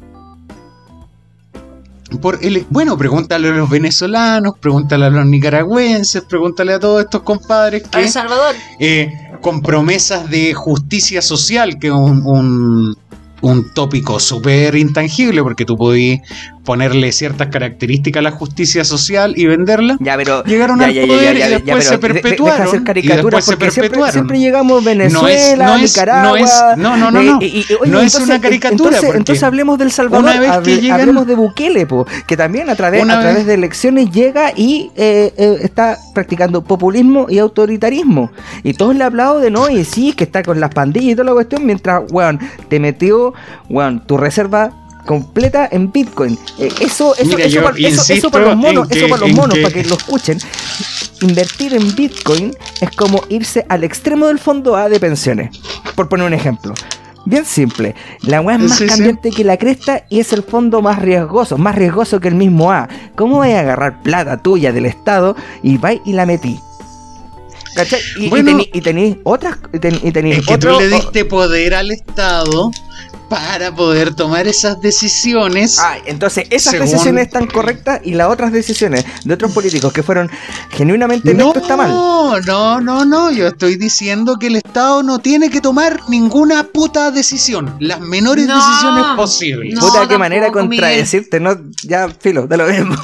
Por 2.20 2.40
ele- 2.42 2.66
bueno, 2.70 2.98
pregúntale 2.98 3.48
a 3.48 3.52
los 3.52 3.70
venezolanos, 3.70 4.54
pregúntale 4.60 5.06
a 5.06 5.10
los 5.10 5.26
nicaragüenses, 5.26 6.24
pregúntale 6.24 6.74
a 6.74 6.80
todos 6.80 7.04
estos 7.04 7.22
compadres 7.22 7.84
A 7.94 8.00
El 8.00 8.06
que 8.06 8.12
Salvador. 8.12 8.56
eh, 8.80 9.12
con 9.42 9.62
promesas 9.62 10.30
de 10.30 10.54
justicia 10.54 11.22
social, 11.22 11.80
que 11.80 11.88
es 11.88 11.94
un, 11.94 12.22
un, 12.26 12.98
un 13.42 13.74
tópico 13.74 14.20
súper 14.20 14.76
intangible, 14.76 15.42
porque 15.42 15.66
tú 15.66 15.78
podías 15.78 16.20
ponerle 16.64 17.12
ciertas 17.12 17.48
características 17.48 18.20
a 18.20 18.24
la 18.24 18.32
justicia 18.32 18.84
social 18.86 19.34
y 19.36 19.46
venderla. 19.46 19.98
Ya, 20.00 20.16
pero. 20.18 20.44
Llegaron 20.44 20.80
ya, 20.80 20.86
al 20.86 20.94
ya, 20.94 21.08
poder 21.08 21.38
ya, 21.38 21.48
y 21.48 21.52
después 21.52 21.84
se 21.86 21.90
de- 21.92 21.96
de- 21.98 22.14
perpetuaron. 22.14 22.76
Y 22.76 22.84
caricaturas 22.84 23.24
después 23.26 23.46
se 23.46 23.52
porque 23.52 23.72
siempre, 23.72 23.82
perpetuaron. 23.90 24.14
siempre 24.14 24.40
llegamos 24.40 24.72
No 24.72 24.78
es- 24.80 24.86
Venezuela, 24.98 25.66
no 25.68 25.76
es- 25.76 25.82
Nicaragua. 25.96 26.30
no 26.30 26.36
es- 26.36 26.78
no, 26.78 26.98
no, 26.98 27.12
no, 27.12 27.20
eh, 27.22 27.26
no. 27.26 27.42
y- 27.42 27.46
y- 27.46 27.66
oye, 27.82 27.92
No 27.92 28.00
es 28.00 28.14
entonces, 28.14 28.22
una 28.24 28.42
caricatura, 28.42 28.90
Entonces, 28.96 29.16
entonces 29.16 29.44
hablemos 29.44 29.78
del 29.80 29.92
Salvador. 29.92 30.24
una 30.24 30.40
vez 30.40 30.50
que 30.52 30.56
hable- 30.58 30.82
llegan- 30.82 31.00
hablemos 31.00 31.28
de 31.28 31.36
Bukele, 31.36 31.86
po, 31.88 32.06
que 32.28 32.38
también 32.38 32.70
a 32.70 32.76
través, 32.76 33.02
a 33.04 33.06
través 33.08 33.36
vez- 33.38 33.46
de 33.48 33.54
elecciones 33.56 34.12
llega 34.12 34.52
y 34.56 34.92
eh, 34.96 35.34
eh, 35.38 35.58
está 35.64 35.98
practicando 36.14 36.64
populismo 36.64 37.26
y 37.30 37.40
autoritarismo. 37.40 38.32
Y 38.64 38.74
todos 38.74 38.96
le 38.96 39.04
aplauden 39.04 39.42
de 39.42 39.50
no, 39.52 39.70
y 39.70 39.84
sí, 39.86 40.14
que 40.14 40.24
está 40.26 40.44
con 40.44 40.60
las 40.60 40.70
pandillas 40.74 41.12
y 41.14 41.16
toda 41.16 41.26
la 41.26 41.34
cuestión, 41.34 41.66
mientras, 41.66 42.04
weón, 42.12 42.40
te 42.70 42.80
metió, 42.80 43.34
weón, 43.70 44.06
tu 44.06 44.18
reserva 44.18 44.72
completa 45.06 45.68
en 45.72 45.92
Bitcoin. 45.92 46.38
Eh, 46.60 46.70
eso, 46.82 47.16
eso, 47.16 47.26
Mira, 47.26 47.46
eso, 47.46 47.62
para, 47.64 47.78
eso- 47.78 47.88
eso 47.88 48.02
insisto 48.02 48.32
para 48.32 48.46
los 48.46 48.58
monos, 48.58 48.90
eso 48.92 49.08
para 49.08 49.22
los 49.28 49.32
monos, 49.36 49.56
que- 49.56 49.62
para 49.62 49.74
que 49.74 49.84
lo 49.84 49.96
escuchen. 49.96 50.38
Invertir 51.22 51.74
en 51.76 51.96
Bitcoin 51.96 52.52
es 52.82 52.90
como 52.96 53.24
irse 53.30 53.66
al 53.70 53.84
extremo 53.84 54.28
del 54.28 54.40
fondo 54.40 54.76
A 54.76 54.90
de 54.90 55.00
pensiones. 55.00 55.56
Por 55.96 56.10
poner 56.10 56.26
un 56.26 56.34
ejemplo. 56.34 56.74
Bien 57.26 57.46
simple. 57.46 57.94
La 58.24 58.42
weá 58.42 58.56
es 58.58 58.64
más 58.64 58.78
Sí, 58.80 58.86
sí. 58.86 58.90
cambiante 58.90 59.30
que 59.30 59.44
la 59.44 59.58
cresta 59.58 60.06
y 60.10 60.20
es 60.20 60.34
el 60.34 60.42
fondo 60.42 60.82
más 60.82 61.00
riesgoso, 61.00 61.58
más 61.60 61.76
riesgoso 61.76 62.20
que 62.20 62.28
el 62.30 62.34
mismo 62.36 62.72
A. 62.72 62.90
¿Cómo 63.16 63.38
vais 63.38 63.54
a 63.56 63.60
agarrar 63.60 64.02
plata 64.02 64.38
tuya 64.42 64.72
del 64.74 64.88
Estado 64.88 65.36
y 65.62 65.78
vais 65.78 66.02
y 66.04 66.14
la 66.14 66.26
metí? 66.26 66.60
¿Cachai? 67.76 68.00
Y, 68.18 68.26
y 68.26 68.30
Bueno. 68.30 68.60
y 68.74 68.82
tení 68.82 69.20
otras. 69.24 69.58
Y 69.72 69.80
tení, 69.80 70.30
y 70.30 70.32
Es 70.34 70.46
que 70.48 70.54
otro- 70.56 70.74
tú 70.74 70.80
le 70.80 70.90
diste 70.90 71.24
poder 71.26 71.76
al 71.76 71.92
Estado 71.92 72.72
para 73.32 73.74
poder 73.74 74.14
tomar 74.14 74.46
esas 74.46 74.82
decisiones. 74.82 75.80
Ah, 75.80 75.96
entonces 76.06 76.48
esas 76.50 76.72
Según- 76.74 76.88
decisiones 76.90 77.28
están 77.28 77.48
correctas 77.48 78.02
y 78.04 78.14
las 78.14 78.28
otras 78.28 78.52
decisiones 78.52 79.06
de 79.24 79.34
otros 79.34 79.54
políticos 79.54 79.94
que 79.94 80.04
fueron 80.04 80.30
genuinamente 80.72 81.34
No, 81.34 81.48
esto 81.48 81.62
está 81.62 81.78
mal. 81.78 81.90
no, 82.46 82.82
no, 82.82 83.06
no. 83.06 83.32
Yo 83.32 83.48
estoy 83.48 83.78
diciendo 83.78 84.36
que 84.38 84.48
el 84.48 84.58
Estado 84.58 85.02
no 85.02 85.20
tiene 85.20 85.50
que 85.50 85.62
tomar 85.62 86.02
ninguna 86.10 86.64
puta 86.64 87.10
decisión. 87.12 87.74
Las 87.80 88.02
menores 88.02 88.48
No. 88.48 88.56
decisiones 88.58 89.06
posibles. 89.16 89.76
No, 89.76 89.80
Puta, 89.88 90.08
qué 90.10 90.18
manera 90.18 90.52
contradecirte, 90.52 91.40
no, 91.40 91.56
ya 91.84 92.10
filo, 92.10 92.48
da 92.48 92.58
lo 92.58 92.68
mismo. 92.68 92.96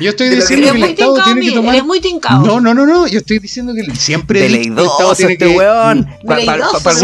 Yo 0.00 0.10
estoy 0.10 0.28
Pero 0.28 0.40
diciendo 0.42 0.72
que 0.74 0.78
el 0.78 0.84
Estado 0.90 1.14
tiene 1.24 1.40
que 1.40 1.52
tomar. 1.52 1.74
eres 1.76 1.86
muy 1.86 2.00
tincado. 2.02 2.44
No, 2.44 2.60
no, 2.60 2.74
no, 2.74 2.84
no. 2.84 3.06
Yo 3.06 3.20
estoy 3.20 3.38
diciendo 3.38 3.72
que 3.74 3.84
siempre 3.96 4.44
el 4.44 4.54
Estado 4.56 5.14
tiene 5.14 5.32
este 5.32 5.46
que. 5.46 5.56
weón. 5.56 6.06
Para 6.26 6.42
algunas 6.42 6.70
cosas 6.72 7.02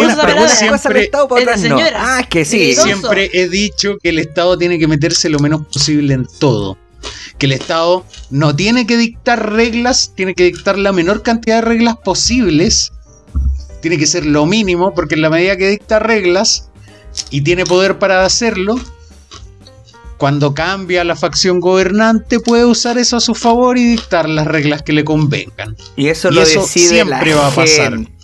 el 0.86 0.97
Estado, 0.99 1.28
para 1.28 1.40
otras 1.43 1.62
no. 1.62 1.78
Ah, 1.97 2.23
que 2.28 2.45
sí. 2.45 2.57
Siempre 2.74 3.30
he 3.32 3.48
dicho 3.48 3.97
que 4.02 4.10
el 4.10 4.18
Estado 4.18 4.56
tiene 4.59 4.78
que 4.78 4.86
meterse 4.89 5.28
lo 5.28 5.39
menos 5.39 5.66
posible 5.66 6.14
en 6.14 6.26
todo. 6.39 6.76
Que 7.39 7.47
el 7.47 7.52
Estado 7.52 8.05
no 8.30 8.55
tiene 8.56 8.86
que 8.86 8.97
dictar 8.97 9.52
reglas, 9.52 10.12
tiene 10.14 10.35
que 10.35 10.44
dictar 10.44 10.78
la 10.78 10.93
menor 10.93 11.22
cantidad 11.22 11.56
de 11.56 11.62
reglas 11.62 11.97
posibles. 11.97 12.93
Tiene 13.80 13.97
que 13.97 14.06
ser 14.06 14.26
lo 14.26 14.44
mínimo, 14.47 14.93
porque 14.94 15.14
en 15.14 15.22
la 15.22 15.30
medida 15.30 15.56
que 15.56 15.68
dicta 15.68 15.98
reglas 16.01 16.68
y 17.30 17.43
tiene 17.43 17.64
poder 17.64 17.98
para 17.98 18.24
hacerlo, 18.24 18.78
cuando 20.18 20.52
cambia 20.52 21.05
la 21.05 21.14
facción 21.14 21.60
gobernante 21.60 22.40
puede 22.40 22.64
usar 22.64 22.98
eso 22.98 23.16
a 23.16 23.20
su 23.20 23.36
favor 23.36 23.78
y 23.78 23.85
dictar 23.85 24.28
las 24.28 24.48
reglas 24.48 24.82
que 24.82 24.93
le 24.93 25.05
convengan. 25.05 25.76
Y 25.97 26.09
eso 26.09 26.30
Y 26.30 26.35
lo 26.35 26.43
eso 26.43 26.62
decide 26.62 26.89
siempre 26.89 27.30
la 27.30 27.36
va 27.36 27.47
a 27.47 27.51
pasar. 27.55 27.93
gente. 27.93 28.18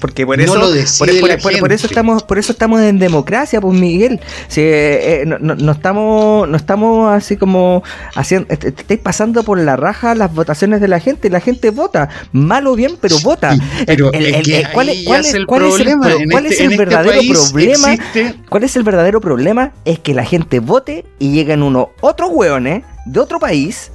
Porque 0.00 0.24
por 0.26 0.36
No 0.38 0.44
eso, 0.44 0.54
lo 0.54 0.60
por, 0.98 1.20
por- 1.20 1.28
la 1.28 1.38
por- 1.38 1.58
por 1.58 1.72
eso 1.72 1.86
estamos, 1.86 2.22
por 2.22 2.38
eso 2.38 2.52
estamos 2.52 2.80
en 2.80 2.98
democracia, 2.98 3.60
pues 3.60 3.76
Miguel. 3.78 4.20
Si, 4.48 4.60
eh, 4.60 5.22
eh, 5.22 5.24
no, 5.26 5.38
no- 5.38 5.54
no 5.56 5.72
estamos, 5.72 6.48
no 6.48 6.56
estamos 6.56 7.12
así 7.12 7.36
como 7.36 7.82
haciendo, 8.14 8.46
est- 8.52 8.64
est- 8.64 8.80
estáis 8.80 9.00
pasando 9.00 9.42
por 9.42 9.58
la 9.58 9.76
raja 9.76 10.14
las 10.14 10.32
votaciones 10.34 10.80
de 10.80 10.88
la 10.88 11.00
gente. 11.00 11.28
La 11.30 11.40
gente 11.40 11.70
vota, 11.70 12.08
mal 12.32 12.66
o 12.66 12.74
bien, 12.76 12.96
pero 13.00 13.18
vota. 13.20 13.56
Pero 13.86 14.12
El- 14.12 14.26
es 14.26 14.36
el- 14.36 14.42
que 14.44 14.60
el- 14.60 14.70
¿cuál 14.72 14.88
es- 14.90 15.04
cuál 15.04 15.24
el 15.26 15.46
cuál 15.46 15.62
es 15.64 15.74
el 15.74 15.86
problema. 15.86 16.06
pro- 16.06 16.18
En 16.20 16.30
cuál 16.30 16.46
este- 16.46 16.54
es 16.54 16.60
este 16.70 16.76
verdadero 16.76 17.20
problema? 17.50 17.92
existe- 17.94 18.34
¿Cuál 18.48 18.64
es 18.64 18.76
el 18.76 18.82
verdadero 18.82 19.20
problema? 19.20 19.72
Es 19.84 19.98
que 19.98 20.14
la 20.14 20.24
gente 20.24 20.60
vote 20.60 21.04
y 21.18 21.32
llegan 21.32 21.62
unos 21.62 21.88
otros 22.00 22.30
hueones 22.32 22.84
de 23.06 23.18
otro 23.20 23.38
país 23.40 23.90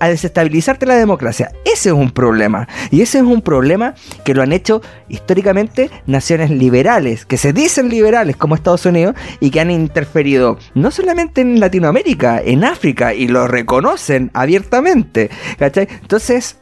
a 0.00 0.08
desestabilizarte 0.08 0.86
la 0.86 0.96
democracia. 0.96 1.52
Ese 1.64 1.90
es 1.90 1.94
un 1.94 2.10
problema. 2.10 2.68
Y 2.90 3.00
ese 3.02 3.18
es 3.18 3.24
un 3.24 3.42
problema 3.42 3.94
que 4.24 4.34
lo 4.34 4.42
han 4.42 4.52
hecho 4.52 4.82
históricamente 5.08 5.90
naciones 6.06 6.50
liberales, 6.50 7.24
que 7.24 7.36
se 7.36 7.52
dicen 7.52 7.88
liberales 7.88 8.36
como 8.36 8.54
Estados 8.54 8.86
Unidos 8.86 9.14
y 9.40 9.50
que 9.50 9.60
han 9.60 9.70
interferido 9.70 10.58
no 10.74 10.90
solamente 10.90 11.40
en 11.40 11.60
Latinoamérica, 11.60 12.40
en 12.44 12.64
África, 12.64 13.14
y 13.14 13.28
lo 13.28 13.46
reconocen 13.48 14.30
abiertamente. 14.34 15.30
¿Cachai? 15.58 15.88
Entonces, 16.02 16.58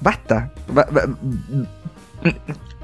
basta. 0.00 0.52
Ba- 0.68 0.86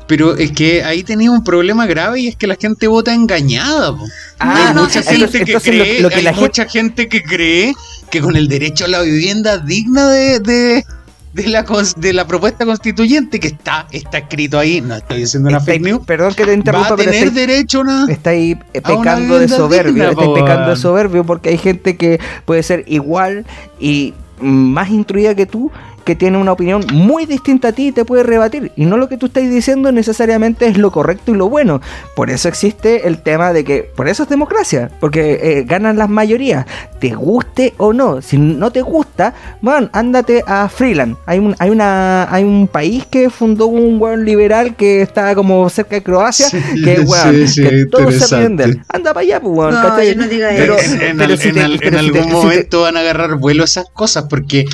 Pero 0.08 0.36
es 0.36 0.50
que 0.52 0.82
ahí 0.82 1.04
tenía 1.04 1.30
un 1.30 1.44
problema 1.44 1.86
grave 1.86 2.20
y 2.20 2.28
es 2.28 2.34
que 2.36 2.46
la 2.46 2.56
gente 2.56 2.88
vota 2.88 3.12
engañada. 3.14 3.94
Ah, 4.40 4.68
hay 4.70 4.74
mucha 4.74 5.02
gente 5.02 5.14
entonces- 5.14 5.30
que 5.44 5.50
entonces 5.52 5.70
cree, 5.70 6.00
lo 6.00 6.08
que 6.08 6.16
hay 6.16 6.22
la 6.22 6.30
gente- 6.32 6.44
mucha 6.46 6.64
gente 6.66 7.08
que 7.08 7.22
cree 7.22 7.74
que 8.10 8.20
con 8.20 8.34
el 8.36 8.48
derecho 8.48 8.86
a 8.86 8.88
la 8.88 9.02
vivienda 9.02 9.58
digna 9.58 10.08
de, 10.08 10.40
de, 10.40 10.84
de 11.34 11.46
la 11.48 11.64
de 11.98 12.12
la 12.14 12.26
propuesta 12.26 12.64
constituyente 12.64 13.38
que 13.38 13.48
está, 13.48 13.86
está 13.92 14.16
escrito 14.18 14.58
ahí, 14.58 14.80
no 14.80 14.96
estoy 14.96 15.18
diciendo 15.20 15.50
una 15.50 15.60
fake 15.60 15.82
news, 15.82 16.00
perdón 16.06 16.30
que 16.34 16.44
te 16.44 16.50
va 16.52 16.56
interrumpa, 16.56 16.86
a 16.94 16.96
pero 16.96 17.10
tener 17.10 17.28
estáis- 17.28 17.34
derecho 17.34 17.78
a 17.78 17.80
una... 17.82 18.06
Estáis 18.08 18.56
eh, 18.72 18.80
pecando 18.80 19.38
de 19.38 19.46
soberbio, 19.48 19.92
digna, 19.92 20.10
estáis 20.10 20.30
pecando 20.34 20.70
de 20.70 20.76
soberbio 20.76 21.24
porque 21.24 21.50
hay 21.50 21.58
gente 21.58 21.96
que 21.98 22.18
puede 22.46 22.62
ser 22.62 22.84
igual 22.88 23.44
y 23.78 24.14
más 24.40 24.88
instruida 24.88 25.34
que 25.34 25.44
tú, 25.44 25.70
que 26.08 26.14
tiene 26.16 26.38
una 26.38 26.52
opinión 26.52 26.86
muy 26.90 27.26
distinta 27.26 27.68
a 27.68 27.72
ti 27.72 27.88
y 27.88 27.92
te 27.92 28.06
puede 28.06 28.22
rebatir. 28.22 28.72
Y 28.76 28.86
no 28.86 28.96
lo 28.96 29.10
que 29.10 29.18
tú 29.18 29.26
estás 29.26 29.42
diciendo 29.50 29.92
necesariamente 29.92 30.66
es 30.66 30.78
lo 30.78 30.90
correcto 30.90 31.32
y 31.32 31.36
lo 31.36 31.50
bueno. 31.50 31.82
Por 32.16 32.30
eso 32.30 32.48
existe 32.48 33.06
el 33.06 33.18
tema 33.20 33.52
de 33.52 33.62
que, 33.62 33.82
por 33.94 34.08
eso 34.08 34.22
es 34.22 34.30
democracia, 34.30 34.90
porque 35.00 35.38
eh, 35.42 35.64
ganan 35.66 35.98
las 35.98 36.08
mayorías, 36.08 36.64
te 36.98 37.10
guste 37.10 37.74
o 37.76 37.92
no. 37.92 38.22
Si 38.22 38.38
no 38.38 38.72
te 38.72 38.80
gusta, 38.80 39.34
bueno, 39.60 39.90
ándate 39.92 40.42
a 40.46 40.66
Freeland. 40.70 41.16
Hay 41.26 41.40
un, 41.40 41.54
hay 41.58 41.68
una, 41.68 42.26
hay 42.34 42.42
un 42.42 42.68
país 42.68 43.04
que 43.04 43.28
fundó 43.28 43.66
un 43.66 44.00
weón 44.00 44.24
liberal 44.24 44.76
que 44.76 45.02
está 45.02 45.34
como 45.34 45.68
cerca 45.68 45.96
de 45.96 46.02
Croacia, 46.02 46.48
Sí, 46.48 46.58
que 46.82 47.00
weón, 47.00 47.34
sí, 47.34 47.48
sí, 47.48 47.62
que 47.64 47.84
todos 47.90 48.14
se 48.14 48.34
él. 48.38 48.80
Anda 48.88 49.12
para 49.12 49.20
allá, 49.20 49.40
pues 49.42 49.54
weón, 49.54 49.74
No, 49.74 49.82
no 49.90 50.26
diga 50.26 50.48
Pero- 50.56 50.78
eso. 50.78 50.94
en, 50.94 51.02
en 51.02 51.16
pero 51.18 51.32
al- 51.34 51.38
si 51.38 51.48
en 51.48 51.54
te- 51.54 51.60
pero 51.60 51.98
en 51.98 52.04
si 52.06 52.12
te- 52.12 52.18
algún 52.18 52.22
si 52.22 52.28
te- 52.30 52.32
momento 52.32 52.80
van 52.80 52.96
a 52.96 53.00
agarrar 53.00 53.36
vuelo 53.36 53.62
esas 53.64 53.90
cosas 53.92 54.24
porque 54.30 54.64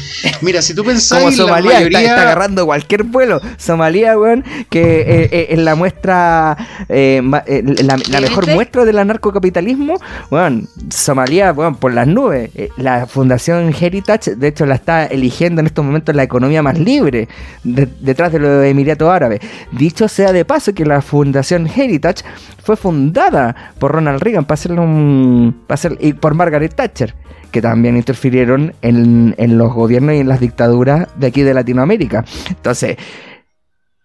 mira 0.43 0.62
si 0.62 0.74
tú 0.74 0.85
pensás 0.85 1.23
Como 1.24 1.36
Somalia 1.36 1.70
está, 1.70 1.78
mayoría 1.80 2.01
está 2.01 2.22
agarrando 2.22 2.66
cualquier 2.66 3.02
vuelo. 3.05 3.40
Somalia, 3.56 4.18
weón, 4.18 4.44
que 4.70 5.01
eh, 5.01 5.28
eh, 5.32 5.46
en 5.51 5.64
la 5.64 5.74
muestra, 5.74 6.56
eh, 6.88 7.20
ma- 7.22 7.42
eh, 7.46 7.62
la, 7.84 7.98
la 8.10 8.20
mejor 8.20 8.48
muestra 8.48 8.84
del 8.84 8.98
anarcocapitalismo, 8.98 9.96
weón, 10.30 10.68
Somalia, 10.90 11.52
weón, 11.52 11.76
por 11.76 11.92
las 11.94 12.06
nubes. 12.06 12.51
Eh, 12.55 12.68
la 12.76 13.06
Fundación 13.06 13.74
Heritage, 13.78 14.36
de 14.36 14.48
hecho, 14.48 14.66
la 14.66 14.74
está 14.76 15.06
eligiendo 15.06 15.60
en 15.60 15.66
estos 15.66 15.84
momentos 15.84 16.14
la 16.14 16.22
economía 16.22 16.62
más 16.62 16.78
libre 16.78 17.28
de- 17.62 17.88
detrás 18.01 18.32
de 18.32 18.38
los 18.38 18.64
Emiratos 18.64 19.09
Árabes. 19.10 19.40
Dicho 19.72 20.09
sea 20.09 20.32
de 20.32 20.44
paso 20.44 20.74
que 20.74 20.84
la 20.84 21.01
Fundación 21.02 21.66
Heritage 21.66 22.24
fue 22.62 22.76
fundada 22.76 23.72
por 23.78 23.92
Ronald 23.92 24.22
Reagan 24.22 24.44
para 24.44 24.55
hacerle 24.55 24.80
un, 24.80 25.62
para 25.66 25.74
hacer- 25.74 25.98
y 26.01 26.12
por 26.14 26.34
Margaret 26.34 26.74
Thatcher 26.74 27.14
que 27.55 27.62
también 27.62 27.97
interfirieron 27.97 28.74
en, 28.82 29.32
en 29.39 29.56
los 29.59 29.72
gobiernos 29.72 30.16
y 30.16 30.18
en 30.18 30.26
las 30.28 30.40
dictaduras 30.40 31.06
de 31.16 31.28
aquí 31.28 31.43
de 31.43 31.55
Latinoamérica. 31.55 32.24
Entonces, 32.48 32.97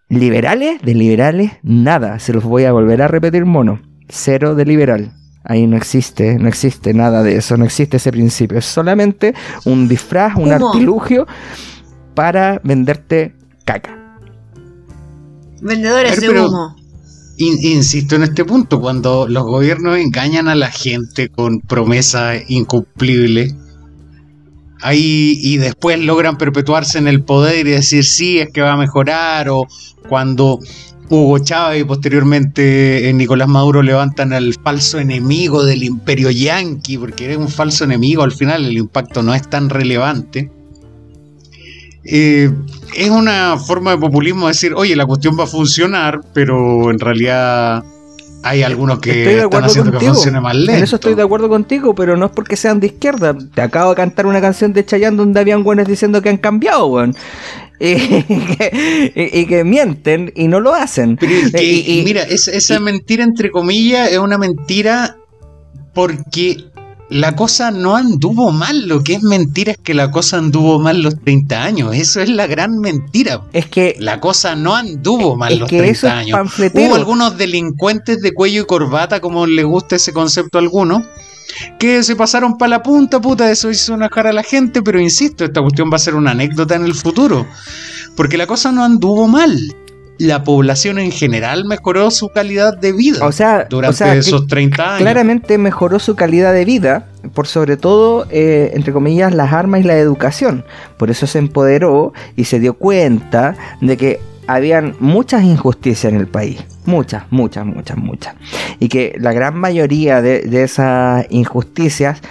liberales, 0.07 0.79
de 0.83 0.93
liberales, 0.93 1.53
nada. 1.63 2.19
Se 2.19 2.31
los 2.31 2.43
voy 2.43 2.65
a 2.65 2.71
volver 2.71 3.01
a 3.01 3.07
repetir, 3.07 3.45
mono. 3.45 3.81
Cero 4.07 4.53
de 4.53 4.65
liberal. 4.65 5.13
Ahí 5.43 5.65
no 5.65 5.77
existe, 5.77 6.37
no 6.37 6.47
existe 6.47 6.93
nada 6.93 7.23
de 7.23 7.37
eso, 7.37 7.57
no 7.57 7.65
existe 7.65 7.97
ese 7.97 8.11
principio. 8.11 8.59
Es 8.59 8.65
solamente 8.65 9.33
un 9.65 9.87
disfraz, 9.87 10.35
un 10.35 10.53
Humo. 10.53 10.67
artilugio 10.69 11.25
para 12.13 12.61
venderte 12.63 13.33
caca. 13.65 13.97
Vendedores 15.59 16.11
ver, 16.11 16.19
de 16.21 16.27
pero- 16.27 16.47
humo. 16.49 16.75
In- 17.39 17.57
insisto 17.63 18.17
en 18.17 18.23
este 18.23 18.43
punto, 18.43 18.81
cuando 18.81 19.25
los 19.27 19.43
gobiernos 19.43 19.97
engañan 19.97 20.49
a 20.49 20.55
la 20.55 20.69
gente 20.69 21.29
con 21.29 21.61
promesas 21.61 22.41
incumplibles, 22.49 23.55
ahí 24.81 25.39
y 25.41 25.55
después 25.55 25.99
logran 25.99 26.37
perpetuarse 26.37 26.97
en 26.97 27.07
el 27.07 27.23
poder 27.23 27.65
y 27.65 27.71
decir 27.71 28.03
sí, 28.03 28.39
es 28.39 28.49
que 28.51 28.59
va 28.61 28.73
a 28.73 28.77
mejorar, 28.77 29.47
o 29.47 29.65
cuando 30.09 30.59
Hugo 31.09 31.39
Chávez 31.39 31.81
y 31.81 31.85
posteriormente 31.85 33.09
eh, 33.09 33.13
Nicolás 33.13 33.47
Maduro 33.47 33.81
levantan 33.83 34.33
al 34.33 34.53
falso 34.61 34.99
enemigo 34.99 35.63
del 35.63 35.83
imperio 35.83 36.29
yanqui, 36.31 36.97
porque 36.97 37.31
es 37.31 37.37
un 37.37 37.47
falso 37.47 37.85
enemigo, 37.85 38.23
al 38.23 38.33
final 38.33 38.65
el 38.65 38.77
impacto 38.77 39.23
no 39.23 39.33
es 39.33 39.49
tan 39.49 39.69
relevante. 39.69 40.51
Eh, 42.03 42.49
es 42.95 43.09
una 43.09 43.57
forma 43.57 43.91
de 43.91 43.97
populismo 43.97 44.47
decir, 44.47 44.73
oye, 44.75 44.95
la 44.95 45.05
cuestión 45.05 45.37
va 45.39 45.43
a 45.43 45.47
funcionar, 45.47 46.21
pero 46.33 46.89
en 46.91 46.99
realidad 46.99 47.83
hay 48.41 48.63
algunos 48.63 48.99
que 48.99 49.39
están 49.39 49.63
haciendo 49.65 49.91
que 49.91 49.97
contigo. 49.97 50.13
funcione 50.13 50.39
más 50.39 50.55
lento. 50.55 50.71
En 50.71 50.83
eso 50.83 50.95
estoy 50.95 51.13
de 51.13 51.23
acuerdo 51.23 51.49
contigo, 51.49 51.93
pero 51.93 52.15
no 52.15 52.27
es 52.27 52.31
porque 52.31 52.55
sean 52.55 52.79
de 52.79 52.87
izquierda. 52.87 53.35
Te 53.53 53.61
acabo 53.61 53.89
de 53.91 53.97
cantar 53.97 54.25
una 54.27 54.39
canción 54.39 54.71
de 54.71 54.85
Chayanne 54.85 55.17
donde 55.17 55.39
habían 55.41 55.63
buenos 55.63 55.87
diciendo 55.87 56.21
que 56.21 56.29
han 56.29 56.37
cambiado, 56.37 56.87
weón. 56.87 57.15
Y, 57.81 57.95
que, 57.95 59.31
y- 59.33 59.45
que 59.45 59.63
mienten 59.63 60.33
y 60.35 60.49
no 60.49 60.59
lo 60.59 60.73
hacen. 60.75 61.15
Pero 61.15 61.31
es 61.33 61.51
que, 61.53 61.63
Y- 61.63 61.99
y- 61.99 62.03
mira, 62.03 62.23
esa, 62.23 62.77
mentira, 62.81 63.23
entre 63.23 63.51
comillas, 63.51 64.11
es 64.11 64.17
una 64.17 64.37
mentira 64.37 65.15
porque 65.93 66.57
la 67.09 67.35
cosa 67.35 67.71
no 67.71 67.95
anduvo 67.95 68.51
mal. 68.51 68.87
Lo 68.87 69.03
que 69.03 69.15
es 69.15 69.23
mentira 69.23 69.71
es 69.71 69.77
que 69.77 69.93
la 69.93 70.11
cosa 70.11 70.37
anduvo 70.37 70.79
mal 70.79 71.01
los 71.01 71.19
30 71.19 71.63
años. 71.63 71.95
Eso 71.95 72.21
es 72.21 72.29
la 72.29 72.47
gran 72.47 72.79
mentira. 72.79 73.41
Es 73.53 73.65
que 73.65 73.95
La 73.99 74.19
cosa 74.19 74.55
no 74.55 74.75
anduvo 74.75 75.35
mal 75.35 75.57
los 75.59 75.69
que 75.69 75.79
30 75.79 75.91
eso 75.91 76.07
es 76.07 76.13
años. 76.13 76.39
Hubo 76.73 76.95
algunos 76.95 77.37
delincuentes 77.37 78.21
de 78.21 78.33
cuello 78.33 78.61
y 78.61 78.65
corbata, 78.65 79.19
como 79.19 79.47
les 79.47 79.65
gusta 79.65 79.95
ese 79.95 80.13
concepto 80.13 80.57
a 80.57 80.61
algunos, 80.61 81.03
que 81.79 82.03
se 82.03 82.15
pasaron 82.15 82.57
para 82.57 82.69
la 82.69 82.83
punta, 82.83 83.19
puta, 83.19 83.49
eso 83.49 83.69
hizo 83.69 83.95
enojar 83.95 84.27
a 84.27 84.33
la 84.33 84.43
gente, 84.43 84.81
pero 84.81 84.99
insisto, 84.99 85.45
esta 85.45 85.61
cuestión 85.61 85.89
va 85.91 85.95
a 85.95 85.99
ser 85.99 86.15
una 86.15 86.31
anécdota 86.31 86.75
en 86.75 86.83
el 86.83 86.93
futuro. 86.93 87.47
Porque 88.15 88.37
la 88.37 88.47
cosa 88.47 88.71
no 88.71 88.83
anduvo 88.83 89.27
mal. 89.27 89.57
La 90.19 90.43
población 90.43 90.99
en 90.99 91.11
general 91.11 91.65
mejoró 91.65 92.11
su 92.11 92.29
calidad 92.29 92.77
de 92.77 92.91
vida 92.91 93.25
o 93.25 93.31
sea, 93.31 93.65
durante 93.69 93.93
o 93.93 93.97
sea, 93.97 94.13
que 94.13 94.19
esos 94.19 94.47
30 94.47 94.83
años. 94.83 95.01
claramente 95.01 95.57
mejoró 95.57 95.97
su 95.97 96.15
calidad 96.15 96.53
de 96.53 96.65
vida, 96.65 97.07
por 97.33 97.47
sobre 97.47 97.77
todo, 97.77 98.27
eh, 98.29 98.71
entre 98.73 98.93
comillas, 98.93 99.33
las 99.33 99.53
armas 99.53 99.81
y 99.81 99.83
la 99.83 99.97
educación. 99.97 100.65
Por 100.97 101.09
eso 101.09 101.25
se 101.25 101.39
empoderó 101.39 102.13
y 102.35 102.43
se 102.43 102.59
dio 102.59 102.73
cuenta 102.73 103.55
de 103.81 103.97
que 103.97 104.19
habían 104.47 104.95
muchas 104.99 105.43
injusticias 105.43 106.11
en 106.11 106.19
el 106.19 106.27
país. 106.27 106.63
Muchas, 106.85 107.23
muchas, 107.29 107.65
muchas, 107.65 107.97
muchas. 107.97 108.35
Y 108.79 108.89
que 108.89 109.15
la 109.19 109.31
gran 109.31 109.55
mayoría 109.55 110.21
de, 110.21 110.41
de 110.41 110.63
esas 110.63 111.25
injusticias 111.29 112.21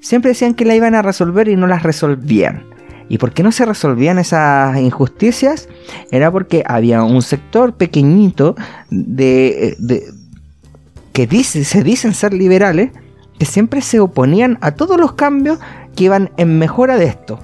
siempre 0.00 0.30
decían 0.30 0.54
que 0.54 0.64
la 0.64 0.74
iban 0.74 0.94
a 0.94 1.02
resolver 1.02 1.48
y 1.48 1.56
no 1.56 1.66
las 1.66 1.82
resolvían. 1.82 2.73
¿Y 3.08 3.18
por 3.18 3.32
qué 3.32 3.42
no 3.42 3.52
se 3.52 3.66
resolvían 3.66 4.18
esas 4.18 4.76
injusticias? 4.78 5.68
Era 6.10 6.30
porque 6.30 6.64
había 6.66 7.02
un 7.02 7.22
sector 7.22 7.74
pequeñito 7.74 8.56
de, 8.90 9.76
de 9.78 10.04
que 11.12 11.26
dice, 11.26 11.64
se 11.64 11.82
dicen 11.82 12.12
ser 12.12 12.34
liberales, 12.34 12.90
que 13.38 13.46
siempre 13.46 13.82
se 13.82 14.00
oponían 14.00 14.58
a 14.60 14.72
todos 14.72 14.98
los 14.98 15.12
cambios 15.12 15.58
que 15.94 16.04
iban 16.04 16.30
en 16.36 16.58
mejora 16.58 16.96
de 16.96 17.06
esto. 17.06 17.38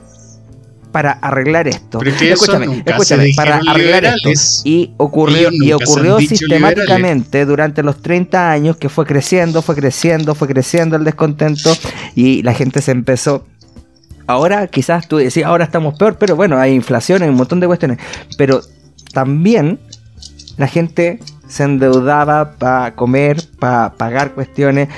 Para 0.91 1.13
arreglar 1.13 1.69
esto. 1.69 2.01
Pero 2.01 2.11
eso 2.11 2.25
escúchame, 2.25 2.67
nunca 2.67 2.91
escúchame, 2.91 3.29
se 3.29 3.35
para 3.37 3.61
arreglar 3.69 4.07
esto. 4.07 4.31
Y 4.65 4.93
ocurrió, 4.97 5.51
y 5.53 5.71
ocurrió 5.71 6.19
sistemáticamente 6.19 7.47
durante 7.47 7.85
los 7.85 8.03
30 8.03 8.51
años 8.51 8.77
que 8.77 8.89
fue 8.89 9.07
creciendo, 9.07 9.63
fue 9.63 9.77
creciendo, 9.77 10.35
fue 10.35 10.49
creciendo 10.49 10.97
el 10.97 11.05
descontento 11.05 11.73
y 12.17 12.43
la 12.43 12.55
gente 12.55 12.83
se 12.83 12.91
empezó 12.91 13.47
Ahora 14.31 14.69
quizás 14.69 15.09
tú 15.09 15.17
decís, 15.17 15.45
ahora 15.45 15.65
estamos 15.65 15.99
peor, 15.99 16.17
pero 16.19 16.37
bueno, 16.37 16.59
hay 16.59 16.73
inflación, 16.73 17.23
hay 17.23 17.29
un 17.29 17.35
montón 17.35 17.61
de 17.61 17.67
cuestiones. 17.67 17.99
Pero 18.39 18.61
también 19.13 19.81
la 20.57 20.69
gente 20.69 21.21
se 21.49 21.65
endeudaba 21.65 22.53
para 22.53 22.95
comer, 22.95 23.43
para 23.59 23.95
pagar 23.95 24.33
cuestiones. 24.33 24.89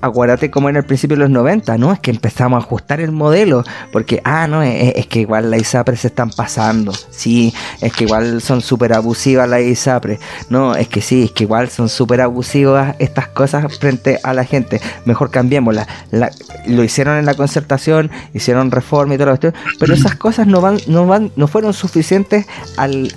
Acuérdate 0.00 0.48
como 0.50 0.68
en 0.68 0.76
el 0.76 0.84
principio 0.84 1.16
de 1.16 1.22
los 1.24 1.30
90, 1.30 1.76
¿no? 1.76 1.92
Es 1.92 1.98
que 1.98 2.12
empezamos 2.12 2.62
a 2.62 2.64
ajustar 2.64 3.00
el 3.00 3.10
modelo, 3.10 3.64
porque, 3.92 4.20
ah, 4.24 4.46
no, 4.46 4.62
es, 4.62 5.06
que 5.08 5.20
igual 5.20 5.50
las 5.50 5.60
ISAPRES 5.60 6.00
se 6.00 6.06
están 6.08 6.30
pasando, 6.30 6.92
sí, 7.10 7.52
es 7.80 7.92
que 7.92 8.04
igual 8.04 8.40
son 8.40 8.60
súper 8.60 8.92
abusivas 8.92 9.48
las 9.48 9.60
ISAPRES, 9.62 10.20
no, 10.50 10.76
es 10.76 10.86
que 10.86 11.00
sí, 11.00 11.24
es 11.24 11.32
que 11.32 11.44
igual 11.44 11.68
son 11.68 11.88
súper 11.88 12.20
abusivas 12.20 12.94
estas 13.00 13.26
cosas 13.28 13.76
frente 13.78 14.20
a 14.22 14.34
la 14.34 14.44
gente, 14.44 14.80
mejor 15.04 15.30
cambiémoslas. 15.32 15.88
La- 16.12 16.30
lo 16.66 16.84
hicieron 16.84 17.16
en 17.18 17.26
la 17.26 17.34
concertación, 17.34 18.10
hicieron 18.34 18.70
reforma 18.70 19.14
y 19.14 19.18
todo 19.18 19.32
esto, 19.32 19.52
pero 19.80 19.94
esas 19.94 20.14
cosas 20.14 20.46
no 20.46 20.60
van, 20.60 20.78
no 20.86 21.06
van, 21.06 21.32
no 21.34 21.48
fueron 21.48 21.72
suficientes 21.72 22.46
al, 22.76 23.12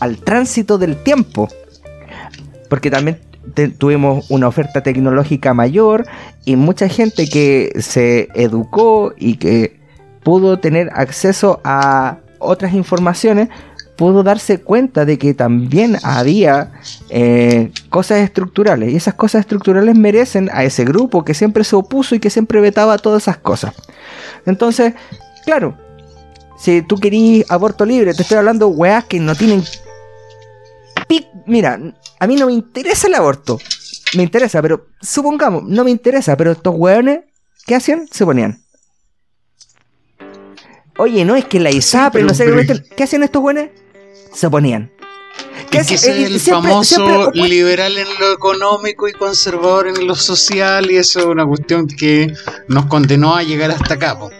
al 0.00 0.16
tránsito 0.18 0.78
del 0.78 1.02
tiempo. 1.02 1.48
Porque 2.70 2.90
también 2.90 3.20
tuvimos 3.78 4.30
una 4.30 4.48
oferta 4.48 4.82
tecnológica 4.82 5.54
mayor 5.54 6.06
y 6.44 6.56
mucha 6.56 6.88
gente 6.88 7.28
que 7.28 7.72
se 7.80 8.28
educó 8.34 9.12
y 9.16 9.36
que 9.36 9.78
pudo 10.22 10.58
tener 10.58 10.90
acceso 10.94 11.60
a 11.64 12.18
otras 12.38 12.74
informaciones 12.74 13.48
pudo 13.96 14.22
darse 14.22 14.60
cuenta 14.60 15.04
de 15.04 15.18
que 15.18 15.34
también 15.34 15.96
había 16.02 16.72
eh, 17.10 17.70
cosas 17.90 18.18
estructurales 18.18 18.92
y 18.92 18.96
esas 18.96 19.14
cosas 19.14 19.40
estructurales 19.40 19.96
merecen 19.96 20.50
a 20.52 20.64
ese 20.64 20.84
grupo 20.84 21.24
que 21.24 21.34
siempre 21.34 21.64
se 21.64 21.76
opuso 21.76 22.14
y 22.14 22.20
que 22.20 22.30
siempre 22.30 22.60
vetaba 22.60 22.98
todas 22.98 23.22
esas 23.22 23.38
cosas. 23.38 23.74
Entonces, 24.46 24.94
claro, 25.44 25.76
si 26.58 26.82
tú 26.82 26.96
querías 26.96 27.50
aborto 27.50 27.84
libre, 27.84 28.14
te 28.14 28.22
estoy 28.22 28.38
hablando 28.38 28.68
weas 28.68 29.04
que 29.04 29.20
no 29.20 29.34
tienen... 29.34 29.62
pi- 31.06 31.26
Mira, 31.46 31.78
a 32.20 32.26
mí 32.26 32.36
no 32.36 32.46
me 32.46 32.52
interesa 32.52 33.06
el 33.08 33.14
aborto. 33.14 33.58
Me 34.16 34.22
interesa, 34.22 34.62
pero 34.62 34.86
supongamos, 35.00 35.64
no 35.64 35.82
me 35.84 35.90
interesa, 35.90 36.36
pero 36.36 36.52
estos 36.52 36.74
weones, 36.76 37.20
¿qué 37.66 37.74
hacían? 37.74 38.06
Se 38.10 38.24
ponían. 38.24 38.60
Oye, 40.96 41.24
no, 41.24 41.34
es 41.34 41.44
que 41.46 41.58
la 41.58 41.70
ISAPRE, 41.70 42.22
no 42.22 42.32
sé 42.34 42.44
pero- 42.44 42.56
qué 42.58 42.66
cuestión. 42.66 42.96
¿Qué 42.96 43.02
hacían 43.04 43.22
estos 43.24 43.42
weones? 43.42 43.70
Se 44.32 44.48
ponían. 44.48 44.92
Es 45.72 45.88
que 45.88 45.94
eh, 45.94 45.96
es 45.96 46.04
el 46.06 46.38
siempre- 46.40 46.70
famoso 46.70 46.94
siempre 47.06 47.48
liberal 47.48 47.98
en 47.98 48.06
lo 48.20 48.32
económico 48.32 49.08
y 49.08 49.12
conservador 49.12 49.88
en 49.88 50.06
lo 50.06 50.14
social, 50.14 50.88
y 50.90 50.96
eso 50.98 51.18
es 51.18 51.26
una 51.26 51.44
cuestión 51.44 51.88
que 51.88 52.32
nos 52.68 52.86
condenó 52.86 53.34
a 53.34 53.42
llegar 53.42 53.72
hasta 53.72 53.94
acá. 53.94 54.16
po. 54.16 54.30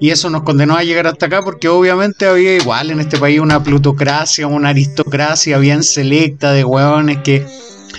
Y 0.00 0.10
eso 0.10 0.30
nos 0.30 0.42
condenó 0.42 0.76
a 0.76 0.82
llegar 0.82 1.06
hasta 1.06 1.26
acá 1.26 1.42
porque 1.42 1.68
obviamente 1.68 2.26
había 2.26 2.56
igual 2.56 2.90
en 2.90 3.00
este 3.00 3.18
país 3.18 3.38
una 3.38 3.62
plutocracia, 3.62 4.46
una 4.46 4.70
aristocracia 4.70 5.58
bien 5.58 5.82
selecta 5.82 6.52
de 6.52 6.64
hueones 6.64 7.18
que 7.18 7.46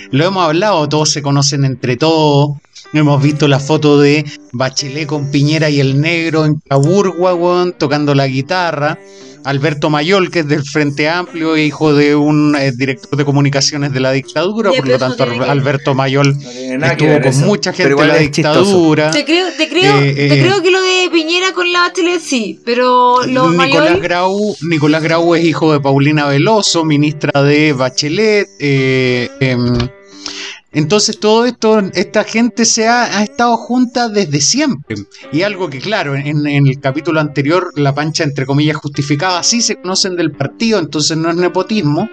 lo 0.10 0.26
hemos 0.26 0.44
hablado, 0.44 0.90
todos 0.90 1.12
se 1.12 1.22
conocen 1.22 1.64
entre 1.64 1.98
todos. 1.98 2.58
Hemos 2.94 3.24
visto 3.24 3.48
la 3.48 3.60
foto 3.60 4.00
de 4.00 4.26
Bachelet 4.52 5.08
con 5.08 5.32
Piñera 5.32 5.70
y 5.70 5.80
el 5.80 6.02
negro 6.02 6.46
en 6.46 6.56
Caburgua, 6.68 7.34
weón, 7.34 7.74
tocando 7.74 8.14
la 8.14 8.28
guitarra. 8.28 9.00
Alberto 9.44 9.90
Mayol, 9.90 10.30
que 10.30 10.40
es 10.40 10.48
del 10.48 10.64
Frente 10.64 11.10
Amplio, 11.10 11.58
hijo 11.58 11.94
de 11.94 12.16
un 12.16 12.56
eh, 12.56 12.72
director 12.76 13.18
de 13.18 13.26
comunicaciones 13.26 13.92
de 13.92 14.00
la 14.00 14.12
dictadura, 14.12 14.72
por 14.72 14.86
lo 14.86 14.94
no 14.94 15.00
tanto. 15.00 15.24
Alberto 15.24 15.96
Mayol 15.96 16.36
estuvo 16.40 17.14
con 17.14 17.26
eso, 17.26 17.46
mucha 17.46 17.74
gente 17.74 17.96
de 17.96 18.08
la 18.08 18.18
dictadura. 18.18 19.10
Te 19.10 19.26
creo, 19.26 19.48
te 19.58 19.68
creo, 19.68 20.00
Eh, 20.00 20.14
te 20.14 20.26
eh, 20.26 20.44
creo 20.44 20.62
que 20.62 20.70
lo 20.70 20.82
de 20.82 21.10
Piñera 21.12 21.54
con 21.54 21.72
la 21.72 21.82
Bachelet 21.82 22.22
sí, 22.22 22.60
pero 22.64 23.26
los 23.26 23.56
Nicolás. 23.56 24.00
Grau, 24.00 24.56
Nicolás 24.62 25.02
Grau 25.02 25.34
es 25.34 25.44
hijo 25.44 25.74
de 25.74 25.80
Paulina 25.80 26.28
Veloso, 26.28 26.86
ministra 26.86 27.42
de 27.42 27.74
Bachelet. 27.74 28.48
Entonces 30.74 31.20
todo 31.20 31.46
esto, 31.46 31.80
esta 31.94 32.24
gente 32.24 32.64
se 32.66 32.88
ha, 32.88 33.24
estado 33.24 33.58
junta 33.58 34.08
desde 34.08 34.40
siempre. 34.40 34.96
Y 35.32 35.42
algo 35.42 35.70
que 35.70 35.80
claro, 35.80 36.16
en, 36.16 36.48
el 36.48 36.80
capítulo 36.80 37.20
anterior 37.20 37.72
la 37.76 37.94
pancha 37.94 38.24
entre 38.24 38.46
comillas 38.46 38.78
justificaba, 38.78 39.40
así 39.40 39.62
se 39.62 39.76
conocen 39.76 40.16
del 40.16 40.32
partido, 40.32 40.80
entonces 40.80 41.18
no 41.18 41.30
es 41.30 41.36
nepotismo. 41.36 42.10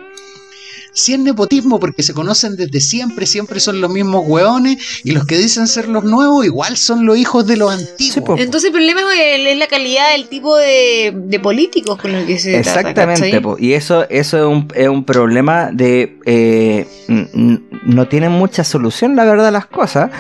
Sí 0.99 1.13
es 1.13 1.19
nepotismo 1.21 1.79
porque 1.79 2.03
se 2.03 2.13
conocen 2.13 2.57
desde 2.57 2.81
siempre, 2.81 3.25
siempre 3.27 3.61
son 3.61 3.81
los 3.81 3.91
mismos 3.91 4.25
hueones 4.27 4.79
y 5.05 5.13
los 5.13 5.25
que 5.27 5.39
dicen 5.39 5.69
ser 5.69 5.89
los 5.89 6.03
nuevos 6.05 6.45
igual 6.45 6.77
son 6.77 7.07
los 7.07 7.17
hijos 7.17 7.47
de 7.47 7.57
los 7.57 7.73
antiguos. 7.73 8.37
Sí. 8.39 8.43
Entonces 8.43 8.69
el 8.69 8.73
problema 8.73 9.01
es, 9.15 9.47
es 9.47 9.57
la 9.59 9.67
calidad 9.69 10.13
del 10.13 10.29
tipo 10.29 10.57
de, 10.57 11.13
de 11.15 11.41
políticos 11.41 11.99
con 12.01 12.13
los 12.13 12.25
que 12.25 12.39
se 12.39 12.61
trata, 12.63 12.81
Exactamente, 12.81 13.41
po. 13.41 13.57
y 13.59 13.75
eso, 13.75 14.07
eso 14.11 14.39
es, 14.39 14.45
un, 14.45 14.69
es 14.75 14.89
un 14.89 15.05
problema 15.05 15.71
de... 15.73 16.19
eh, 16.27 16.87
no 17.85 18.09
tienen 18.09 18.33
mucha 18.33 18.65
solución, 18.65 19.17
la 19.17 19.25
verdad, 19.25 19.53
las 19.53 19.67
cosas, 19.67 20.11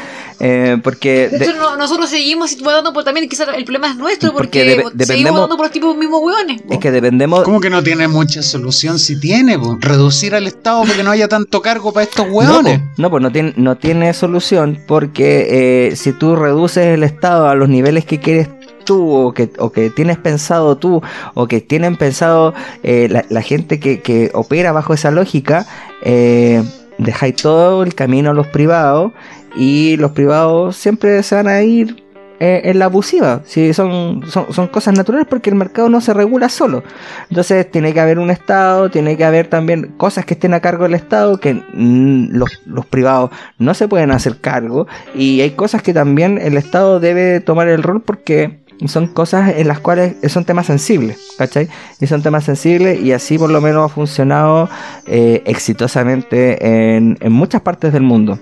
eh, 0.40 0.78
porque... 0.82 1.28
De 1.28 1.52
no- 1.54 1.76
nosotros 1.76 2.08
seguimos 2.08 2.56
votando 2.62 2.92
por 2.92 3.04
también, 3.04 3.28
quizás 3.28 3.48
el 3.54 3.64
problema 3.64 3.90
es 3.90 3.96
nuestro, 3.96 4.32
Porque 4.32 4.64
dependemos- 4.64 5.06
seguimos 5.06 5.32
votando 5.32 5.56
por 5.56 5.66
los 5.66 5.72
tipos 5.72 5.96
mismos 5.96 6.20
hueones. 6.22 6.62
po. 6.62 6.74
es 6.74 6.78
que 6.80 6.90
dependemos... 6.90 7.42
¿Cómo 7.42 7.60
que 7.60 7.70
no 7.70 7.82
tiene 7.82 8.08
mucha 8.08 8.42
solución 8.42 8.98
si 8.98 9.18
tiene? 9.20 9.58
po? 9.58 9.76
Reducir 9.80 10.34
al 10.34 10.46
Estado 10.46 10.67
porque 10.86 11.02
no 11.02 11.10
haya 11.10 11.28
tanto 11.28 11.62
cargo 11.62 11.92
para 11.92 12.04
estos 12.04 12.26
hueones. 12.30 12.80
no, 12.96 13.10
pues 13.10 13.22
no 13.22 13.30
tiene, 13.30 13.52
no 13.56 13.76
tiene 13.76 14.12
solución 14.12 14.78
porque 14.86 15.88
eh, 15.90 15.96
si 15.96 16.12
tú 16.12 16.36
reduces 16.36 16.86
el 16.86 17.02
Estado 17.02 17.48
a 17.48 17.54
los 17.54 17.68
niveles 17.68 18.04
que 18.04 18.20
quieres 18.20 18.48
tú 18.84 19.12
o 19.12 19.34
que, 19.34 19.50
o 19.58 19.70
que 19.70 19.90
tienes 19.90 20.16
pensado 20.16 20.76
tú 20.78 21.02
o 21.34 21.46
que 21.46 21.60
tienen 21.60 21.96
pensado 21.96 22.54
eh, 22.82 23.08
la, 23.10 23.24
la 23.28 23.42
gente 23.42 23.80
que, 23.80 24.00
que 24.00 24.30
opera 24.34 24.72
bajo 24.72 24.94
esa 24.94 25.10
lógica, 25.10 25.66
eh, 26.02 26.62
dejáis 26.98 27.36
todo 27.36 27.82
el 27.82 27.94
camino 27.94 28.30
a 28.30 28.34
los 28.34 28.46
privados 28.46 29.12
y 29.56 29.96
los 29.96 30.12
privados 30.12 30.76
siempre 30.76 31.22
se 31.22 31.34
van 31.34 31.48
a 31.48 31.62
ir 31.62 32.07
eh, 32.40 32.62
en 32.64 32.78
la 32.78 32.84
abusiva. 32.84 33.42
Sí, 33.44 33.72
son, 33.74 34.22
son, 34.28 34.52
son 34.52 34.68
cosas 34.68 34.94
naturales 34.94 35.26
porque 35.28 35.50
el 35.50 35.56
mercado 35.56 35.88
no 35.88 36.00
se 36.00 36.14
regula 36.14 36.48
solo. 36.48 36.84
Entonces 37.30 37.70
tiene 37.70 37.92
que 37.92 38.00
haber 38.00 38.18
un 38.18 38.30
Estado, 38.30 38.90
tiene 38.90 39.16
que 39.16 39.24
haber 39.24 39.48
también 39.48 39.94
cosas 39.96 40.24
que 40.24 40.34
estén 40.34 40.54
a 40.54 40.60
cargo 40.60 40.84
del 40.84 40.94
Estado 40.94 41.38
que 41.38 41.62
los, 41.72 42.50
los 42.66 42.86
privados 42.86 43.30
no 43.58 43.74
se 43.74 43.88
pueden 43.88 44.10
hacer 44.10 44.40
cargo 44.40 44.86
y 45.14 45.40
hay 45.40 45.50
cosas 45.52 45.82
que 45.82 45.92
también 45.92 46.38
el 46.38 46.56
Estado 46.56 47.00
debe 47.00 47.40
tomar 47.40 47.68
el 47.68 47.82
rol 47.82 48.02
porque 48.02 48.60
son 48.86 49.08
cosas 49.08 49.54
en 49.56 49.66
las 49.66 49.80
cuales 49.80 50.16
son 50.28 50.44
temas 50.44 50.66
sensibles, 50.66 51.18
¿cachai? 51.36 51.68
Y 52.00 52.06
son 52.06 52.22
temas 52.22 52.44
sensibles 52.44 53.00
y 53.00 53.12
así 53.12 53.36
por 53.36 53.50
lo 53.50 53.60
menos 53.60 53.90
ha 53.90 53.92
funcionado 53.92 54.68
eh, 55.06 55.42
exitosamente 55.46 56.96
en, 56.96 57.18
en 57.20 57.32
muchas 57.32 57.62
partes 57.62 57.92
del 57.92 58.02
mundo 58.02 58.38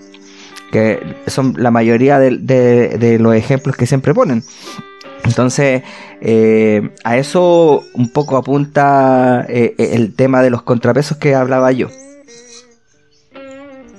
que 0.72 1.00
son 1.26 1.54
la 1.58 1.70
mayoría 1.70 2.18
de, 2.18 3.18
los 3.20 3.34
ejemplos 3.34 3.76
que 3.76 3.86
siempre 3.86 4.14
ponen. 4.14 4.42
Entonces, 5.24 5.82
eh, 6.20 6.90
a 7.04 7.16
eso 7.16 7.82
un 7.94 8.10
poco 8.10 8.36
apunta 8.36 9.44
eh, 9.48 9.74
el 9.78 10.14
tema 10.14 10.42
de 10.42 10.50
los 10.50 10.62
contrapesos 10.62 11.18
que 11.18 11.34
hablaba 11.34 11.72
yo. 11.72 11.88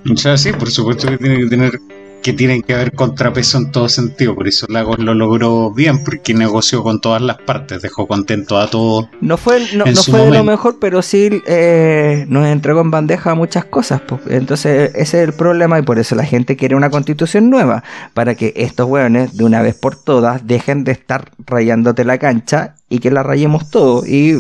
O 0.10 0.15
sea, 0.15 0.38
sí, 0.38 0.53
por 0.53 0.69
supuesto 0.72 1.07
que 1.07 1.18
tiene 1.18 1.38
que 1.39 1.48
tener 1.48 1.80
que 2.28 2.34
tienen 2.34 2.62
que 2.62 2.74
haber 2.74 2.91
contrapeso 2.91 3.58
en 3.58 3.72
todo 3.72 3.88
sentido. 3.88 4.36
Por 4.36 4.49
eso 4.49 4.66
Lagos 4.68 4.99
lo 4.99 5.14
logró 5.14 5.72
bien, 5.72 6.04
porque 6.04 6.34
negoció 6.34 6.84
con 6.84 6.99
todas 6.99 7.22
las 7.22 7.38
partes, 7.38 7.82
dejó 7.82 8.06
contento 8.06 8.60
a 8.60 8.70
todos. 8.70 9.08
No 9.22 9.38
fue, 9.38 9.66
no, 9.74 9.86
fue 9.86 10.26
de 10.26 10.32
lo 10.32 10.44
mejor, 10.44 10.76
pero 10.78 11.02
sí 11.02 11.41
eh, 11.48 12.26
nos 12.28 12.45
entregó 12.48 12.82
en 12.82 12.91
bandeja 12.91 13.34
muchas 13.34 13.64
cosas. 13.64 14.02
Entonces, 14.28 14.91
ese 14.94 15.24
es 15.24 15.30
el 15.30 15.34
problema 15.36 15.80
y 15.80 15.84
por 15.84 15.99
eso 15.99 16.16
la 16.16 16.26
gente 16.26 16.58
quiere 16.58 16.76
una 16.76 16.90
constitución 16.90 17.49
nueva, 17.49 17.82
para 18.14 18.36
que 18.36 18.52
estos 18.58 18.90
hueones, 18.90 19.38
de 19.38 19.45
una 19.45 19.62
vez 19.62 19.76
por 19.76 19.95
todas, 19.95 20.45
dejen 20.45 20.84
de 20.84 20.91
estar 20.91 21.32
rayándote 21.45 22.04
la 22.04 22.18
cancha 22.18 22.76
y 22.90 22.99
que 22.99 23.10
la 23.10 23.24
rayemos 23.24 23.70
todo. 23.70 24.06
Y 24.06 24.36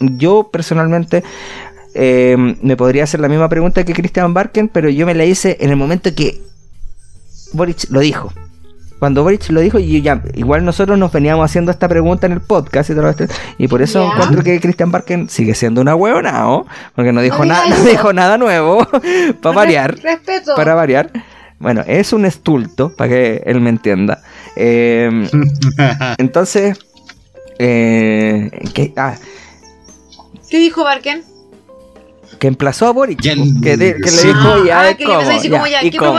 yo 0.00 0.50
personalmente 0.52 1.24
eh, 1.94 2.36
me 2.60 2.76
podría 2.76 3.04
hacer 3.04 3.20
la 3.20 3.28
misma 3.28 3.48
pregunta 3.48 3.86
que 3.86 3.94
Christian 3.94 4.34
Barken, 4.34 4.68
pero 4.68 4.90
yo 4.90 5.06
me 5.06 5.14
la 5.14 5.24
hice 5.24 5.56
en 5.60 5.70
el 5.70 5.76
momento 5.76 6.14
que 6.14 6.49
Boric 7.52 7.90
lo 7.90 8.00
dijo. 8.00 8.32
Cuando 8.98 9.22
Boric 9.22 9.48
lo 9.48 9.60
dijo, 9.60 9.78
y 9.78 10.02
ya, 10.02 10.22
igual 10.34 10.62
nosotros 10.64 10.98
nos 10.98 11.10
veníamos 11.10 11.44
haciendo 11.46 11.70
esta 11.70 11.88
pregunta 11.88 12.26
en 12.26 12.32
el 12.32 12.40
podcast 12.42 12.90
y 12.90 12.94
todo 12.94 13.08
esto, 13.08 13.24
y 13.56 13.66
por 13.66 13.80
eso 13.80 14.04
Ya. 14.06 14.12
encuentro 14.12 14.42
que 14.44 14.60
Christian 14.60 14.90
Barken 14.90 15.30
sigue 15.30 15.54
siendo 15.54 15.80
una 15.80 15.94
huevona, 15.94 16.32
¿no? 16.32 16.66
Porque 16.94 17.10
no 17.12 17.22
dijo 17.22 17.38
No 17.38 17.46
nada, 17.54 17.66
no 17.66 17.82
dijo 17.84 18.12
nada 18.12 18.36
nuevo, 18.36 18.86
para 19.40 19.56
variar 19.56 19.94
Res- 19.94 20.02
Respeto. 20.02 20.54
para 20.54 20.74
variar. 20.74 21.10
Bueno, 21.58 21.82
es 21.86 22.12
un 22.12 22.26
estulto, 22.26 22.94
para 22.94 23.08
que 23.10 23.42
él 23.46 23.60
me 23.62 23.70
entienda. 23.70 24.22
Eh, 24.56 25.28
entonces, 26.18 26.78
eh, 27.58 28.50
que, 28.74 28.92
ah, 28.96 29.14
¿Qué 30.50 30.58
dijo 30.58 30.84
Barken? 30.84 31.22
Que 32.40 32.48
emplazó 32.48 32.86
a 32.86 32.90
Boric, 32.92 33.20
Ya, 33.20 33.34
que, 33.34 33.76
de- 33.76 33.94
que 33.94 34.10
le 34.10 34.22
dijo 34.24 34.64
ya, 34.64 34.80
Ah, 34.80 34.90
¿y 34.90 34.94
que 34.96 35.04
le 35.06 35.12
empezó 35.12 35.30
a 35.30 35.34
decir 35.34 35.50
como 35.52 35.66
ya, 35.66 35.84
¿y 35.84 35.90
¿qué 35.90 35.98
cómo? 35.98 36.12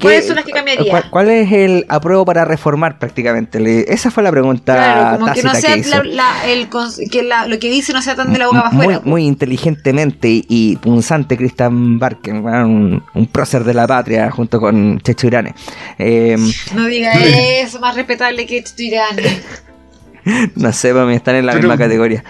¿Cuáles 0.00 0.26
son 0.26 0.36
las 0.36 0.44
que 0.44 0.52
cambiaría? 0.52 0.90
¿Cuál, 0.90 1.10
cuál 1.10 1.30
es 1.30 1.50
el 1.50 1.86
apruebo 1.88 2.24
para 2.26 2.44
reformar 2.44 2.98
prácticamente? 2.98 3.58
Le- 3.58 3.90
esa 3.92 4.10
fue 4.10 4.22
la 4.22 4.30
pregunta 4.30 4.74
Claro, 4.74 5.18
como 5.18 5.32
que 5.32 5.42
no 5.42 5.54
sea 5.54 5.74
que 5.74 5.80
hizo. 5.80 5.90
la- 5.90 6.04
la- 6.04 6.46
el 6.52 6.68
cons- 6.70 7.10
que 7.10 7.22
la- 7.22 7.46
lo 7.48 7.58
que 7.58 7.70
dice 7.70 7.92
no 7.94 8.02
sea 8.02 8.14
tan 8.14 8.32
de 8.32 8.38
la 8.38 8.46
boca 8.48 8.62
para 8.64 8.70
muy, 8.74 8.84
afuera. 8.84 9.00
muy 9.04 9.24
inteligentemente 9.24 10.28
y, 10.46 10.76
punzante 10.76 11.36
Christian 11.38 11.98
Barken, 11.98 12.44
un, 12.44 13.02
un 13.14 13.26
prócer 13.26 13.64
de 13.64 13.72
la 13.74 13.86
patria 13.86 14.30
junto 14.30 14.60
con 14.60 15.00
Checho 15.00 15.26
Irane. 15.26 15.54
Eh, 15.98 16.36
No 16.74 16.84
diga 16.84 17.12
eso, 17.14 17.80
más 17.80 17.94
respetable 17.96 18.44
que 18.46 18.62
Tirán. 18.76 19.16
no 20.56 20.72
sé, 20.72 20.92
para 20.92 21.06
mí 21.06 21.14
están 21.14 21.36
en 21.36 21.46
la 21.46 21.52
Pero- 21.52 21.62
misma 21.68 21.78
categoría. 21.78 22.24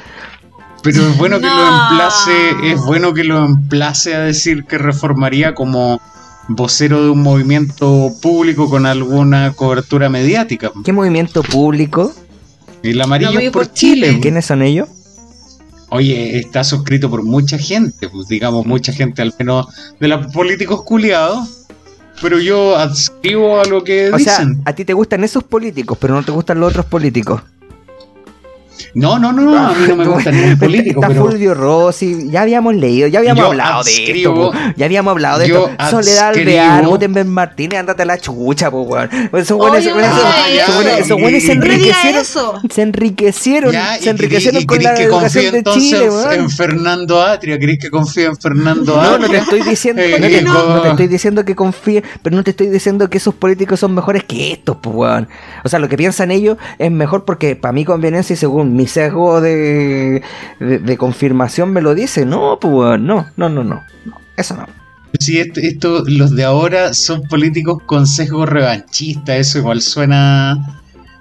Pero 0.84 1.00
es 1.08 1.16
bueno 1.16 1.40
que 1.40 1.46
lo 1.46 1.66
emplace, 1.66 2.32
es 2.72 2.80
bueno 2.84 3.14
que 3.14 3.24
lo 3.24 3.44
emplace 3.44 4.14
a 4.14 4.20
decir 4.20 4.64
que 4.64 4.76
reformaría 4.76 5.54
como 5.54 5.98
vocero 6.48 7.02
de 7.02 7.10
un 7.10 7.22
movimiento 7.22 8.12
público 8.20 8.68
con 8.68 8.84
alguna 8.84 9.52
cobertura 9.54 10.10
mediática. 10.10 10.70
¿Qué 10.84 10.92
movimiento 10.92 11.42
público? 11.42 12.12
El 12.82 13.00
amarillo 13.00 13.50
por 13.50 13.72
Chile. 13.72 14.08
Chile. 14.08 14.20
¿Quiénes 14.20 14.44
son 14.44 14.60
ellos? 14.60 14.88
Oye, 15.88 16.38
está 16.38 16.64
suscrito 16.64 17.08
por 17.08 17.22
mucha 17.22 17.56
gente, 17.56 18.08
pues 18.08 18.28
digamos 18.28 18.66
mucha 18.66 18.92
gente 18.92 19.22
al 19.22 19.32
menos 19.38 19.66
de 19.98 20.08
los 20.08 20.26
políticos 20.32 20.82
culiados. 20.82 21.60
Pero 22.20 22.38
yo 22.38 22.76
adscribo 22.76 23.58
a 23.60 23.64
lo 23.64 23.82
que 23.82 24.10
O 24.12 24.18
sea, 24.18 24.38
dicen. 24.38 24.62
a 24.64 24.72
ti 24.72 24.84
te 24.84 24.92
gustan 24.92 25.24
esos 25.24 25.42
políticos, 25.44 25.98
pero 26.00 26.14
no 26.14 26.22
te 26.22 26.30
gustan 26.30 26.60
los 26.60 26.70
otros 26.70 26.86
políticos. 26.86 27.42
No, 28.94 29.18
no, 29.18 29.32
no, 29.32 29.42
no, 29.42 29.56
a 29.68 29.72
mí 29.74 29.86
no 29.88 29.96
me 29.96 30.04
gusta 30.06 30.30
ningún 30.30 30.58
político, 30.58 31.00
Está 31.00 31.08
pero 31.08 31.28
Fulvio 31.28 31.54
Rossi, 31.54 32.28
ya 32.30 32.42
habíamos 32.42 32.74
leído, 32.74 33.08
ya 33.08 33.18
habíamos 33.20 33.42
Yo 33.42 33.46
hablado 33.50 33.82
de 33.84 34.10
esto, 34.18 34.34
po. 34.34 34.52
ya 34.76 34.84
habíamos 34.86 35.10
hablado 35.12 35.38
de 35.38 35.46
esto. 35.46 35.70
Soledad 35.90 36.28
Alvear, 36.30 36.86
Gutenberg 36.86 37.26
Martínez, 37.28 37.80
ándate 37.80 38.02
a 38.02 38.06
la 38.06 38.18
chucha, 38.18 38.70
po, 38.70 38.82
weón. 38.82 39.08
Esos 39.32 39.56
buenos, 39.58 39.78
esos 39.80 39.92
buenos- 39.94 40.14
no 40.14 40.20
se 41.04 41.14
No 41.14 41.18
No 41.18 41.62
enriquecieron. 41.64 42.24
Se 42.70 42.82
enriquecieron, 42.82 43.72
Ya, 43.72 43.96
se 43.98 44.06
y 44.06 44.08
enriquecieron 44.08 44.62
querís- 44.62 44.64
y 44.64 44.66
con 44.66 44.82
la 44.82 44.94
que 44.94 45.02
educación 45.04 45.52
de 45.54 45.62
Chile, 45.64 46.04
en- 46.04 46.10
weón. 46.10 46.32
en 46.32 46.50
Fernando 46.50 47.22
Atria, 47.22 47.58
¿querés 47.58 47.78
que 47.78 47.90
confíe 47.90 48.24
en 48.26 48.36
Fernando 48.36 48.94
No, 48.96 49.00
Atria? 49.00 49.18
no 49.18 49.28
te 49.32 49.38
estoy 49.38 49.62
diciendo, 49.62 50.02
Eh, 50.02 50.16
no, 50.20 50.26
te, 50.26 50.42
no. 50.42 50.74
no 50.76 50.82
te 50.82 50.88
estoy 50.90 51.08
diciendo 51.08 51.44
que 51.44 51.54
confíe, 51.54 52.02
pero 52.22 52.36
no 52.36 52.42
te 52.44 52.50
estoy 52.50 52.68
diciendo 52.68 53.08
que 53.10 53.18
esos 53.18 53.34
políticos 53.34 53.80
son 53.80 53.94
mejores 53.94 54.24
que 54.24 54.52
estos, 54.52 54.76
pues, 54.80 54.94
weón. 54.94 55.28
O 55.64 55.68
sea, 55.68 55.78
lo 55.78 55.88
que 55.88 55.96
piensan 55.96 56.30
ellos 56.30 56.56
es 56.78 56.90
mejor 56.90 57.24
porque 57.24 57.56
para 57.56 57.72
mi 57.72 57.84
conveniencia 57.84 58.34
y 58.34 58.36
según 58.36 58.63
mi 58.64 58.86
sesgo 58.86 59.40
de, 59.40 60.22
de, 60.60 60.96
confirmación 60.96 61.72
me 61.72 61.82
lo 61.82 61.94
dice. 61.94 62.24
No, 62.24 62.58
pues, 62.60 63.00
no, 63.00 63.26
no, 63.36 63.48
no, 63.48 63.64
no, 63.64 63.82
no, 64.04 64.16
eso 64.36 64.56
no. 64.56 64.66
Sí, 65.18 65.38
esto, 65.38 65.60
esto- 65.60 66.04
los 66.06 66.34
de 66.34 66.44
ahora 66.44 66.92
son 66.94 67.22
políticos 67.22 67.82
con 67.86 68.06
sesgo 68.06 68.46
revanchista, 68.46 69.36
eso 69.36 69.58
igual 69.58 69.80
suena 69.80 70.80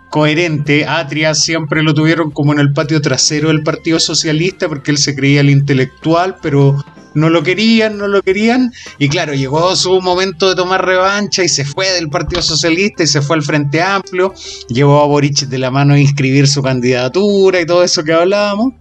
coherente. 0.09 0.85
Atria 0.85 1.33
siempre 1.35 1.83
lo 1.83 1.93
tuvieron 1.93 2.31
como 2.31 2.53
en 2.53 2.59
el 2.59 2.73
patio 2.73 3.01
trasero 3.01 3.49
del 3.49 3.63
Partido 3.63 3.99
Socialista 3.99 4.67
porque 4.67 4.91
él 4.91 4.97
se 4.97 5.15
creía 5.15 5.41
el 5.41 5.49
intelectual, 5.49 6.35
pero 6.41 6.83
no 7.13 7.29
lo 7.29 7.43
querían, 7.43 7.97
no 7.97 8.07
lo 8.07 8.21
querían. 8.21 8.71
Y 8.97 9.09
claro, 9.09 9.33
llegó 9.33 9.75
su 9.75 10.01
momento 10.01 10.49
de 10.49 10.55
tomar 10.55 10.85
revancha 10.85 11.43
y 11.43 11.49
se 11.49 11.65
fue 11.65 11.89
del 11.91 12.09
Partido 12.09 12.41
Socialista 12.41 13.03
y 13.03 13.07
se 13.07 13.21
fue 13.21 13.35
al 13.35 13.43
Frente 13.43 13.81
Amplio. 13.81 14.33
Llevó 14.69 15.01
a 15.01 15.07
Boric 15.07 15.41
de 15.47 15.57
la 15.57 15.71
mano 15.71 15.93
a 15.93 15.99
inscribir 15.99 16.47
su 16.47 16.61
candidatura 16.61 17.59
y 17.61 17.65
todo 17.65 17.83
eso 17.83 18.03
que 18.03 18.13
hablábamos. 18.13 18.73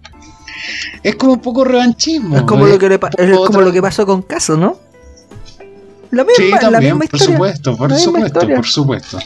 Es 1.01 1.15
como 1.15 1.33
un 1.33 1.41
poco 1.41 1.63
revanchismo. 1.63 2.37
Es 2.37 2.43
como, 2.43 2.67
¿eh? 2.67 2.71
lo 2.71 2.79
que, 2.79 2.89
le 2.89 2.95
es 2.95 3.37
como 3.47 3.61
lo 3.61 3.71
que 3.71 3.81
pasó 3.81 4.05
con 4.05 4.21
Caso, 4.21 4.55
¿no? 4.55 4.77
La 6.11 6.25
Sí, 6.35 6.43
misma, 6.43 6.57
la 6.57 6.71
también, 6.71 6.93
misma 6.97 7.05
por 7.09 7.19
historia. 7.19 7.35
supuesto, 7.35 7.75
por 7.77 7.89
La 7.89 7.97
supuesto, 7.97 8.27
historia. 8.27 8.55
por 8.55 8.65
supuesto. 8.67 9.19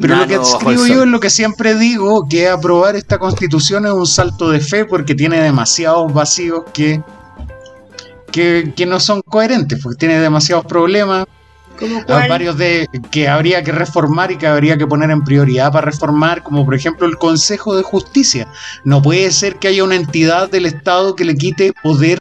Pero 0.00 0.14
No, 0.14 0.22
lo 0.22 0.28
que 0.28 0.34
escribo 0.36 0.86
yo 0.86 1.02
es 1.02 1.08
lo 1.08 1.20
que 1.20 1.30
siempre 1.30 1.74
digo, 1.74 2.26
que 2.28 2.48
aprobar 2.48 2.96
esta 2.96 3.18
constitución 3.18 3.84
es 3.86 3.92
un 3.92 4.06
salto 4.06 4.50
de 4.50 4.60
fe 4.60 4.84
porque 4.84 5.14
tiene 5.14 5.40
demasiados 5.40 6.12
vacíos 6.12 6.62
que, 6.72 7.00
que, 8.30 8.72
que 8.76 8.86
no 8.86 9.00
son 9.00 9.22
coherentes, 9.22 9.80
porque 9.82 9.98
tiene 9.98 10.18
demasiados 10.18 10.66
problemas, 10.66 11.26
cuál. 12.06 12.28
varios 12.28 12.56
de 12.58 12.88
que 13.10 13.28
habría 13.28 13.62
que 13.62 13.72
reformar 13.72 14.32
y 14.32 14.36
que 14.36 14.46
habría 14.46 14.76
que 14.76 14.86
poner 14.86 15.10
en 15.10 15.22
prioridad 15.22 15.72
para 15.72 15.90
reformar, 15.90 16.42
como 16.42 16.64
por 16.64 16.74
ejemplo 16.74 17.06
el 17.06 17.16
Consejo 17.16 17.76
de 17.76 17.82
Justicia. 17.82 18.48
No 18.84 19.02
puede 19.02 19.30
ser 19.30 19.56
que 19.56 19.68
haya 19.68 19.84
una 19.84 19.96
entidad 19.96 20.50
del 20.50 20.66
Estado 20.66 21.14
que 21.14 21.24
le 21.24 21.36
quite 21.36 21.72
poder 21.82 22.18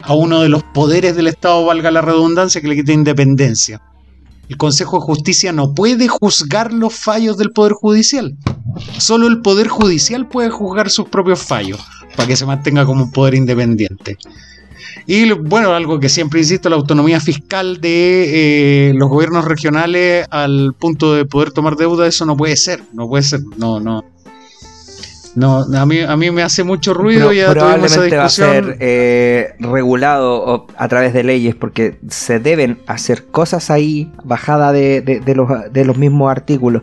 a 0.00 0.14
uno 0.14 0.42
de 0.42 0.48
los 0.48 0.62
poderes 0.62 1.16
del 1.16 1.28
Estado, 1.28 1.64
valga 1.64 1.90
la 1.90 2.02
redundancia, 2.02 2.60
que 2.60 2.68
le 2.68 2.76
quite 2.76 2.92
independencia. 2.92 3.80
El 4.48 4.58
Consejo 4.58 4.98
de 4.98 5.06
Justicia 5.06 5.52
no 5.52 5.74
puede 5.74 6.08
juzgar 6.08 6.72
los 6.72 6.94
fallos 6.94 7.38
del 7.38 7.50
Poder 7.50 7.72
Judicial. 7.72 8.36
Solo 8.98 9.26
el 9.26 9.40
Poder 9.40 9.68
Judicial 9.68 10.28
puede 10.28 10.50
juzgar 10.50 10.90
sus 10.90 11.08
propios 11.08 11.40
fallos 11.40 11.80
para 12.14 12.28
que 12.28 12.36
se 12.36 12.44
mantenga 12.44 12.84
como 12.84 13.04
un 13.04 13.12
poder 13.12 13.34
independiente. 13.34 14.18
Y 15.06 15.30
bueno, 15.32 15.72
algo 15.74 15.98
que 16.00 16.08
siempre 16.08 16.40
insisto, 16.40 16.68
la 16.70 16.76
autonomía 16.76 17.20
fiscal 17.20 17.80
de 17.80 18.88
eh, 18.90 18.94
los 18.94 19.08
gobiernos 19.08 19.44
regionales 19.44 20.26
al 20.30 20.74
punto 20.78 21.14
de 21.14 21.24
poder 21.24 21.52
tomar 21.52 21.76
deuda, 21.76 22.06
eso 22.06 22.24
no 22.26 22.36
puede 22.36 22.56
ser, 22.56 22.82
no 22.92 23.08
puede 23.08 23.22
ser, 23.22 23.40
no, 23.56 23.80
no. 23.80 24.04
No, 25.36 25.64
a 25.76 25.84
mí, 25.84 25.98
a 25.98 26.16
mí 26.16 26.30
me 26.30 26.44
hace 26.44 26.62
mucho 26.62 26.94
ruido, 26.94 27.32
esa 27.42 27.50
probablemente 27.54 28.16
va 28.16 28.24
a 28.24 28.28
ser 28.28 28.76
eh, 28.78 29.54
regulado 29.58 30.68
a 30.76 30.86
través 30.88 31.12
de 31.12 31.24
leyes 31.24 31.56
porque 31.56 31.98
se 32.08 32.38
deben 32.38 32.78
hacer 32.86 33.24
cosas 33.26 33.68
ahí 33.68 34.12
bajada 34.22 34.70
de, 34.70 35.00
de- 35.00 35.18
de 35.18 35.34
los, 35.34 35.48
de 35.72 35.84
los 35.84 35.98
mismos 35.98 36.30
artículos. 36.30 36.82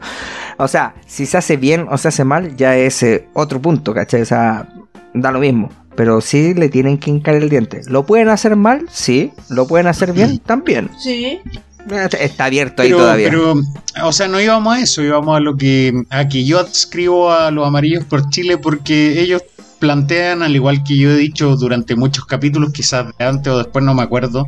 O 0.57 0.67
sea, 0.67 0.95
si 1.07 1.25
se 1.27 1.37
hace 1.37 1.55
bien 1.55 1.87
o 1.89 1.97
se 1.97 2.09
hace 2.09 2.25
mal, 2.25 2.57
ya 2.57 2.75
es 2.75 3.01
eh, 3.03 3.25
otro 3.33 3.61
punto, 3.61 3.93
¿cachai? 3.93 4.21
O 4.21 4.25
sea, 4.25 4.67
da 5.13 5.31
lo 5.31 5.39
mismo. 5.39 5.69
Pero 5.95 6.21
sí 6.21 6.53
le 6.53 6.69
tienen 6.69 6.97
que 6.97 7.09
hincar 7.09 7.35
el 7.35 7.49
diente. 7.49 7.81
¿Lo 7.87 8.05
pueden 8.05 8.29
hacer 8.29 8.55
mal? 8.55 8.85
Sí. 8.91 9.31
¿Lo 9.49 9.67
pueden 9.67 9.87
hacer 9.87 10.13
bien? 10.13 10.39
También. 10.39 10.89
Sí. 10.99 11.39
Está 12.19 12.45
abierto 12.45 12.83
ahí 12.83 12.89
pero, 12.89 12.99
todavía. 12.99 13.29
pero, 13.29 13.55
o 14.03 14.13
sea, 14.13 14.27
no 14.27 14.39
íbamos 14.39 14.75
a 14.75 14.79
eso, 14.79 15.01
íbamos 15.01 15.35
a 15.35 15.39
lo 15.39 15.57
que 15.57 16.03
a 16.11 16.27
que 16.27 16.45
yo 16.45 16.59
adscribo 16.59 17.31
a 17.31 17.49
los 17.49 17.67
amarillos 17.67 18.03
por 18.05 18.29
Chile 18.29 18.57
porque 18.57 19.19
ellos 19.19 19.41
plantean, 19.79 20.43
al 20.43 20.55
igual 20.55 20.83
que 20.83 20.95
yo 20.95 21.09
he 21.09 21.15
dicho 21.15 21.55
durante 21.55 21.95
muchos 21.95 22.25
capítulos, 22.25 22.71
quizás 22.71 23.07
de 23.17 23.25
antes 23.25 23.51
o 23.51 23.57
después 23.57 23.83
no 23.83 23.95
me 23.95 24.03
acuerdo, 24.03 24.45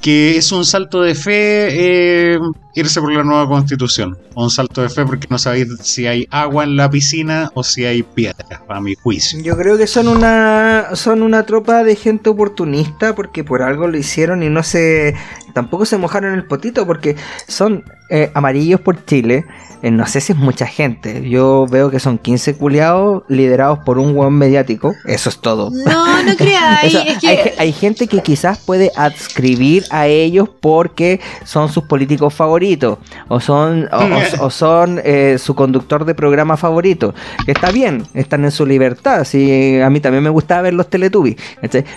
que 0.00 0.36
es 0.36 0.50
un 0.52 0.64
salto 0.64 1.02
de 1.02 1.14
fe 1.14 2.34
eh, 2.34 2.38
irse 2.74 3.00
por 3.00 3.12
la 3.12 3.22
nueva 3.22 3.46
constitución. 3.48 4.16
Un 4.34 4.50
salto 4.50 4.82
de 4.82 4.88
fe 4.88 5.04
porque 5.04 5.26
no 5.28 5.38
sabéis 5.38 5.68
si 5.82 6.06
hay 6.06 6.26
agua 6.30 6.64
en 6.64 6.76
la 6.76 6.88
piscina 6.88 7.50
o 7.54 7.62
si 7.62 7.84
hay 7.84 8.02
piedras, 8.02 8.60
a 8.68 8.80
mi 8.80 8.94
juicio. 8.94 9.40
Yo 9.42 9.56
creo 9.56 9.76
que 9.76 9.86
son 9.86 10.08
una 10.08 10.88
son 10.94 11.22
una 11.22 11.44
tropa 11.44 11.84
de 11.84 11.96
gente 11.96 12.30
oportunista 12.30 13.14
porque 13.14 13.44
por 13.44 13.62
algo 13.62 13.88
lo 13.88 13.98
hicieron 13.98 14.42
y 14.42 14.48
no 14.48 14.62
se 14.62 15.14
tampoco 15.52 15.84
se 15.84 15.98
mojaron 15.98 16.34
el 16.34 16.44
potito 16.44 16.86
porque 16.86 17.16
son 17.48 17.84
eh, 18.08 18.30
amarillos 18.34 18.80
por 18.80 19.04
Chile. 19.04 19.44
Eh, 19.82 19.90
no 19.90 20.06
sé 20.06 20.20
si 20.20 20.32
es 20.32 20.38
mucha 20.38 20.66
gente. 20.66 21.28
Yo 21.28 21.66
veo 21.70 21.90
que 21.90 22.00
son 22.00 22.18
15 22.18 22.56
culiados 22.56 23.22
liderados 23.28 23.78
por 23.80 23.98
un 23.98 24.14
buen 24.14 24.34
mediático. 24.34 24.94
Eso 25.06 25.28
es 25.30 25.38
todo. 25.40 25.70
No, 25.70 26.22
no 26.22 26.36
creáis. 26.38 26.94
Es 26.94 27.18
que. 27.18 27.28
hay, 27.28 27.36
ge- 27.38 27.54
hay 27.58 27.72
gente 27.72 28.06
que 28.06 28.20
quizás 28.20 28.58
puede 28.58 28.90
adscribir 28.94 29.84
a 29.90 30.06
ellos 30.06 30.48
porque 30.60 31.20
son 31.44 31.70
sus 31.70 31.84
políticos 31.84 32.34
favoritos 32.34 32.98
o 33.28 33.40
son, 33.40 33.88
o, 33.92 33.96
o- 34.42 34.46
o 34.46 34.50
son 34.50 35.00
eh, 35.02 35.36
su 35.38 35.54
conductor 35.54 36.04
de 36.04 36.14
programa 36.14 36.56
favorito. 36.56 37.14
Está 37.46 37.70
bien, 37.72 38.04
están 38.14 38.44
en 38.44 38.50
su 38.50 38.66
libertad. 38.66 39.24
Sí, 39.24 39.80
a 39.80 39.88
mí 39.88 40.00
también 40.00 40.22
me 40.22 40.30
gustaba 40.30 40.62
ver 40.62 40.74
los 40.74 40.90
Teletubbies. 40.90 41.36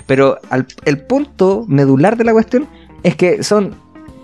Pero 0.07 0.39
al- 0.49 0.67
el 0.85 0.99
punto 0.99 1.65
medular 1.67 2.15
de 2.15 2.23
la 2.23 2.31
cuestión 2.33 2.67
es 3.03 3.15
que 3.17 3.43
son 3.43 3.75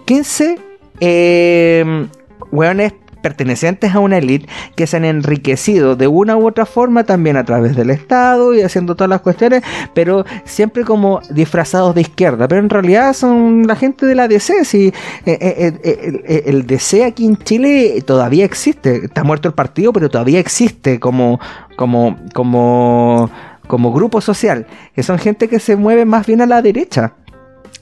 15 0.06 0.58
eh, 1.02 2.08
hueones 2.52 2.94
pertenecientes 3.22 3.94
a 3.94 4.00
una 4.00 4.18
élite 4.18 4.48
que 4.76 4.88
se 4.88 4.98
han 4.98 5.06
enriquecido 5.06 5.96
de 5.96 6.08
una 6.08 6.38
u 6.38 6.48
otra 6.48 6.66
forma 6.66 7.04
también 7.04 7.38
a 7.38 7.44
través 7.44 7.76
del 7.76 7.90
Estado 7.90 8.54
y 8.54 8.62
haciendo 8.62 8.96
todas 8.96 9.10
las 9.10 9.22
cuestiones, 9.22 9.64
pero 9.94 10.26
siempre 10.46 10.84
como 10.84 11.22
disfrazados 11.30 11.96
de 11.96 12.02
izquierda, 12.02 12.48
pero 12.48 12.62
en 12.62 12.70
realidad 12.70 13.14
son 13.14 13.68
la 13.68 13.76
gente 13.76 14.06
de 14.06 14.16
la 14.16 14.28
DC, 14.28 14.66
si 14.66 14.88
eh, 14.88 14.94
eh, 15.26 15.80
eh, 15.84 16.44
el, 16.46 16.66
DC 16.66 17.04
aquí 17.04 17.26
en 17.26 17.38
Chile 17.38 18.04
todavía 18.06 18.46
existe, 18.46 19.06
está 19.06 19.24
muerto 19.24 19.48
el 19.48 19.54
partido, 19.54 19.94
pero 19.94 20.10
todavía 20.10 20.40
existe 20.40 21.00
como, 21.00 21.40
como, 21.76 22.18
como, 22.34 23.30
como 23.68 23.94
grupo 23.94 24.22
social, 24.22 24.68
que 24.96 25.04
son 25.04 25.18
gente 25.20 25.48
que 25.48 25.60
se 25.60 25.76
mueve 25.76 26.06
más 26.06 26.26
bien 26.26 26.42
a 26.42 26.46
la 26.46 26.62
derecha 26.62 27.14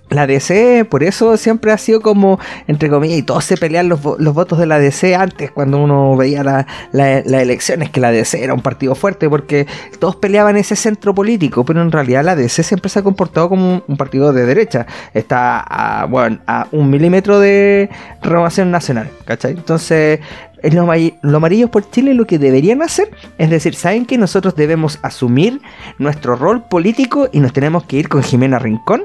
la 0.09 0.26
DC, 0.26 0.85
por 0.89 1.03
eso 1.03 1.35
siempre 1.38 1.72
ha 1.72 1.77
sido 1.77 2.01
como, 2.01 2.39
entre 2.68 2.89
comillas, 2.89 3.18
y 3.18 3.23
todos 3.23 3.43
se 3.43 3.57
pelean 3.57 3.89
los, 3.89 4.01
votos 4.01 4.57
de 4.57 4.65
la 4.65 4.80
DC 4.80 5.15
antes, 5.15 5.51
cuando 5.51 5.80
uno 5.80 6.15
veía 6.15 6.43
las 6.43 6.65
la, 6.91 7.19
elecciones, 7.19 7.89
que 7.89 7.99
la 7.99 8.11
DC 8.11 8.41
era 8.41 8.53
un 8.53 8.61
partido 8.61 8.95
fuerte, 8.95 9.30
porque 9.30 9.68
todos 9.99 10.15
peleaban 10.15 10.55
ese 10.55 10.76
centro 10.76 11.14
político, 11.14 11.65
pero 11.65 11.81
en 11.81 11.91
realidad 11.91 12.23
la 12.23 12.35
DC 12.35 12.64
siempre 12.64 12.89
se 12.89 12.99
ha 12.99 13.03
comportado 13.03 13.49
como 13.49 13.84
un, 13.85 13.97
partido 13.97 14.31
de 14.31 14.45
derecha. 14.45 14.85
Está 15.14 15.59
a, 15.59 16.05
bueno, 16.05 16.39
a 16.47 16.68
un 16.72 16.89
milímetro 16.89 17.39
de 17.39 17.89
renovación 18.22 18.72
nacional, 18.72 19.09
¿cachai? 19.26 19.51
Entonces, 19.51 20.19
los, 20.61 20.88
los 21.22 21.35
amarillos 21.35 21.69
por 21.69 21.89
Chile 21.89 22.14
lo 22.14 22.26
que 22.26 22.39
deberían 22.39 22.81
hacer 22.81 23.11
es 23.38 23.49
decir, 23.49 23.76
¿saben 23.76 24.05
que 24.05 24.18
nosotros 24.18 24.55
debemos 24.55 24.99
asumir 25.01 25.61
nuestro 25.97 26.35
rol 26.35 26.64
político 26.64 27.27
y 27.31 27.39
nos 27.39 27.53
tenemos 27.53 27.84
que 27.84 27.97
ir 27.97 28.09
con 28.09 28.23
Jimena 28.23 28.59
Rincón? 28.59 29.03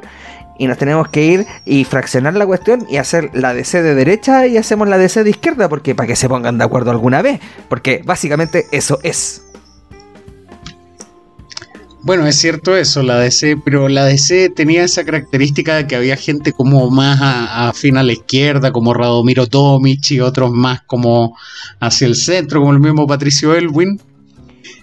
Y 0.59 0.67
nos 0.67 0.79
tenemos 0.79 1.09
que 1.09 1.25
ir 1.25 1.47
y 1.65 1.85
fraccionar 1.85 2.35
la 2.35 2.47
cuestión 2.47 2.87
y 2.89 2.97
hacer 2.97 3.31
la 3.35 3.55
DC 3.55 3.83
de 3.83 3.95
derecha 3.95 4.47
y 4.47 4.57
hacemos 4.57 4.89
la 4.89 4.99
DC 4.99 5.25
de 5.25 5.31
izquierda, 5.31 5.69
porque 5.69 5.95
para 5.95 6.07
que 6.07 6.17
se 6.17 6.29
pongan 6.29 6.59
de 6.59 6.65
acuerdo 6.65 6.91
alguna 6.91 7.23
vez, 7.23 7.41
porque 7.69 8.03
básicamente 8.05 8.67
eso 8.73 8.99
es. 9.03 9.43
Bueno, 12.05 12.27
es 12.27 12.37
cierto 12.37 12.77
eso, 12.77 13.05
la 13.05 13.17
DC, 13.17 13.59
pero 13.65 13.89
la 13.89 14.05
DC 14.05 14.51
tenía 14.51 14.83
esa 14.83 15.05
característica 15.05 15.77
de 15.77 15.87
que 15.87 15.95
había 15.95 16.17
gente 16.17 16.53
como 16.53 16.91
más 16.91 17.21
afín 17.23 17.97
a, 17.97 18.01
a 18.01 18.03
la 18.03 18.13
izquierda, 18.13 18.73
como 18.73 18.93
Radomiro 18.93 19.47
Tomic 19.47 20.11
y 20.11 20.19
otros 20.19 20.51
más 20.51 20.81
como 20.83 21.37
hacia 21.79 22.09
el 22.09 22.17
centro, 22.17 22.59
como 22.59 22.73
el 22.73 22.81
mismo 22.81 23.07
Patricio 23.07 23.55
Elwin. 23.55 24.01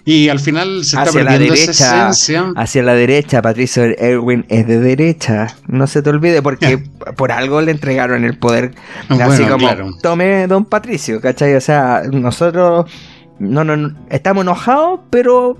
Y 0.04 0.28
al 0.28 0.40
final 0.40 0.84
se 0.84 0.96
está 0.96 1.12
perdiendo 1.12 1.54
esa 1.54 2.10
esencia. 2.10 2.52
Hacia 2.56 2.82
la 2.82 2.94
derecha, 2.94 3.42
Patricio 3.42 3.84
Erwin 3.84 4.44
es 4.48 4.66
de 4.66 4.80
derecha. 4.80 5.56
No 5.66 5.86
se 5.86 6.02
te 6.02 6.10
olvide, 6.10 6.42
porque 6.42 6.78
por 7.16 7.32
algo 7.32 7.60
le 7.60 7.72
entregaron 7.72 8.24
el 8.24 8.38
poder. 8.38 8.74
así 9.08 9.44
como, 9.44 9.68
tome 10.00 10.46
don 10.46 10.64
Patricio, 10.64 11.20
¿cachai? 11.20 11.54
O 11.54 11.60
sea, 11.60 12.02
nosotros 12.10 12.90
no, 13.38 13.64
no, 13.64 13.96
estamos 14.10 14.42
enojados, 14.42 15.00
pero, 15.10 15.58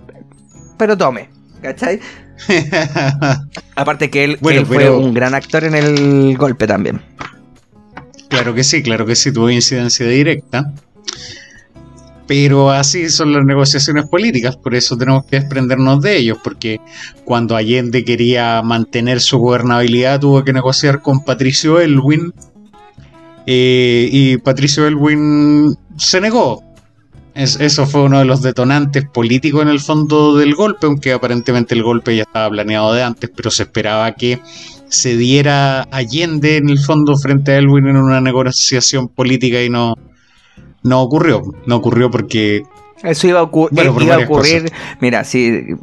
pero 0.77 0.97
tome, 0.97 1.31
¿cachai? 1.63 2.01
Aparte 3.75 4.11
que 4.11 4.25
él, 4.25 4.39
fue 4.41 4.91
un 4.91 5.15
gran 5.15 5.35
actor 5.35 5.65
en 5.65 5.75
el 5.75 6.37
golpe 6.37 6.67
también. 6.67 7.01
Claro 8.29 8.55
que 8.55 8.63
sí, 8.63 8.83
claro 8.83 9.07
que 9.07 9.17
sí, 9.17 9.33
tuvo 9.33 9.51
incidencia 9.51 10.07
directa. 10.07 10.73
Pero 12.31 12.71
así 12.71 13.11
son 13.11 13.33
las 13.33 13.45
negociaciones 13.45 14.07
políticas, 14.07 14.57
por 14.57 14.77
eso 14.77 14.97
tenemos 14.97 15.25
que 15.25 15.41
desprendernos 15.41 16.01
de 16.01 16.17
ellos, 16.17 16.39
porque 16.45 16.81
cuando 17.25 17.57
Allende 17.57 18.05
quería 18.05 18.63
mantener 18.63 19.21
su 19.21 19.39
gobernabilidad 19.39 20.21
tuvo 20.21 20.45
que 20.45 20.53
negociar 20.53 21.03
con 21.03 21.25
Patricio 21.25 21.81
Elwin 21.81 22.33
eh, 23.47 24.09
y 24.13 24.37
Patricio 24.37 24.87
Elwin 24.87 25.75
se 25.97 26.21
negó. 26.21 26.63
eso 27.35 27.87
fue 27.87 28.03
uno 28.03 28.21
de 28.21 28.27
los 28.27 28.43
detonantes 28.43 29.07
políticos 29.13 29.63
en 29.63 29.69
el 29.69 29.81
fondo 29.81 30.37
del 30.37 30.55
golpe, 30.55 30.87
aunque 30.87 31.13
aparentemente 31.13 31.75
el 31.75 31.83
golpe 31.83 32.15
ya 32.15 32.23
estaba 32.23 32.49
planeado 32.49 32.93
de 32.93 33.03
antes, 33.03 33.29
pero 33.35 33.51
se 33.51 33.65
esperaba 33.65 34.15
que 34.15 34.41
se 34.89 35.17
diera 35.17 35.83
Allende 35.91 36.59
en 36.59 36.71
el 36.71 36.79
fondo 36.79 37.17
frente 37.17 37.51
a 37.51 37.59
Elwin 37.59 37.89
en 37.89 37.97
una 37.97 38.21
negociación 38.21 39.09
política 39.09 39.61
y 39.65 39.69
no, 39.69 39.97
no 40.83 41.03
ocurrió. 41.03 41.43
No 41.67 41.77
ocurrió 41.77 42.11
porque. 42.11 42.63
Eso 43.03 43.27
iba 43.27 43.41
a, 43.41 43.43
ocurrir. 43.45 44.73
Mira, 45.01 45.25
si 45.25 45.75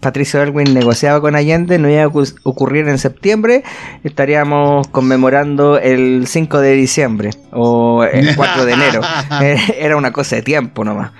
Patricio 0.00 0.42
Elwin 0.42 0.74
negociaba 0.74 1.20
con 1.20 1.34
Allende, 1.34 1.78
no 1.78 1.88
iba 1.88 2.02
a 2.02 2.10
ocurrir 2.42 2.88
en 2.88 2.98
septiembre, 2.98 3.64
estaríamos 4.04 4.86
conmemorando 4.88 5.78
el 5.78 6.26
5 6.26 6.60
de 6.60 6.72
diciembre 6.74 7.30
o 7.52 8.04
el 8.04 8.36
4 8.36 8.66
de 8.66 8.72
enero. 8.72 9.00
Era 9.78 9.96
una 9.96 10.12
cosa 10.12 10.36
de 10.36 10.42
tiempo 10.42 10.84
nomás. 10.84 11.12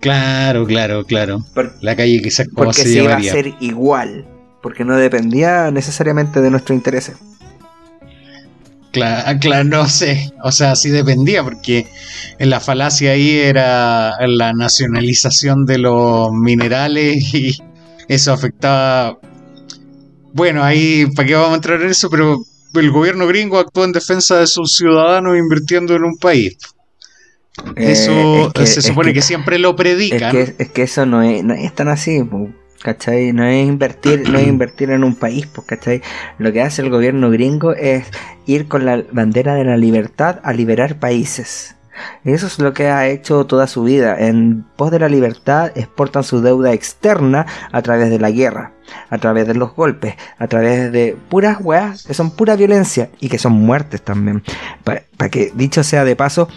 Claro, 0.00 0.64
claro, 0.64 1.04
claro. 1.04 1.44
la 1.80 1.96
calle 1.96 2.22
quizás 2.22 2.48
como 2.48 2.66
porque 2.66 2.82
se, 2.82 3.02
iba 3.02 3.14
a 3.14 3.16
hacer 3.16 3.54
igual, 3.60 4.26
porque 4.62 4.84
no 4.84 4.96
dependía 4.96 5.70
necesariamente 5.70 6.40
de 6.40 6.50
nuestro 6.50 6.74
interés. 6.74 7.12
Claro, 9.40 9.64
no 9.64 9.88
sé, 9.88 10.32
o 10.42 10.52
sea, 10.52 10.76
sí 10.76 10.90
dependía, 10.90 11.42
porque 11.42 11.86
en 12.38 12.50
la 12.50 12.60
falacia 12.60 13.12
ahí 13.12 13.38
era 13.38 14.14
la 14.26 14.52
nacionalización 14.52 15.64
de 15.66 15.78
los 15.78 16.32
minerales 16.32 17.34
y 17.34 17.58
eso 18.08 18.32
afectaba. 18.32 19.18
Bueno, 20.32 20.62
ahí, 20.62 21.06
¿para 21.14 21.26
qué 21.26 21.34
vamos 21.34 21.52
a 21.52 21.56
entrar 21.56 21.82
en 21.82 21.90
eso? 21.90 22.10
Pero 22.10 22.38
el 22.74 22.90
gobierno 22.90 23.26
gringo 23.26 23.58
actuó 23.58 23.84
en 23.84 23.92
defensa 23.92 24.38
de 24.38 24.46
sus 24.46 24.76
ciudadanos 24.76 25.36
invirtiendo 25.36 25.94
en 25.94 26.04
un 26.04 26.16
país. 26.16 26.56
Eh, 27.76 27.92
eso 27.92 28.52
se 28.64 28.82
supone 28.82 29.12
que, 29.12 29.22
siempre 29.22 29.58
lo 29.58 29.74
predican. 29.74 30.36
Es 30.36 30.68
que, 30.70 30.82
eso 30.82 31.06
no 31.06 31.22
es, 31.22 31.42
no 31.42 31.54
es 31.54 31.74
tan 31.74 31.88
así. 31.88 32.22
¿Cachai? 32.82 33.32
No 33.32 33.44
es 33.44 33.66
invertir, 33.66 34.28
no 34.28 34.38
es 34.38 34.46
invertir 34.48 34.90
en 34.90 35.04
un 35.04 35.14
país, 35.14 35.46
pues, 35.46 35.66
¿cachai? 35.66 36.02
Lo 36.38 36.52
que 36.52 36.62
hace 36.62 36.82
el 36.82 36.90
gobierno 36.90 37.30
gringo 37.30 37.72
es 37.72 38.06
ir 38.46 38.68
con 38.68 38.84
la 38.84 39.02
bandera 39.12 39.54
de 39.54 39.64
la 39.64 39.76
libertad 39.76 40.40
a 40.42 40.52
liberar 40.52 40.98
países. 40.98 41.74
Eso 42.24 42.46
es 42.46 42.58
lo 42.58 42.72
que 42.72 42.88
ha 42.88 43.08
hecho 43.08 43.46
toda 43.46 43.66
su 43.66 43.82
vida. 43.82 44.16
En 44.18 44.64
pos 44.76 44.90
de 44.90 44.98
la 44.98 45.08
libertad 45.08 45.72
exportan 45.74 46.24
su 46.24 46.40
deuda 46.40 46.72
externa 46.72 47.46
a 47.72 47.82
través 47.82 48.10
de 48.10 48.18
la 48.18 48.30
guerra, 48.30 48.72
a 49.10 49.18
través 49.18 49.46
de 49.46 49.54
los 49.54 49.74
golpes, 49.74 50.14
a 50.38 50.46
través 50.46 50.92
de 50.92 51.16
puras 51.28 51.58
weas 51.60 52.04
que 52.04 52.14
son 52.14 52.30
pura 52.30 52.56
violencia 52.56 53.10
y 53.20 53.28
que 53.28 53.38
son 53.38 53.52
muertes 53.52 54.02
también. 54.02 54.42
Para 54.84 55.28
que, 55.30 55.52
dicho 55.54 55.82
sea 55.82 56.04
de 56.04 56.16
paso, 56.16 56.48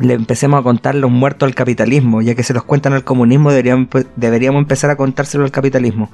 le 0.00 0.14
empecemos 0.14 0.60
a 0.60 0.62
contar 0.62 0.94
los 0.94 1.10
muertos 1.10 1.46
al 1.46 1.54
capitalismo, 1.54 2.22
ya 2.22 2.34
que 2.34 2.42
se 2.42 2.54
los 2.54 2.64
cuentan 2.64 2.92
al 2.92 3.04
comunismo, 3.04 3.50
deberíamos, 3.50 3.88
deberíamos 4.16 4.60
empezar 4.60 4.90
a 4.90 4.96
contárselo 4.96 5.44
al 5.44 5.50
capitalismo. 5.50 6.10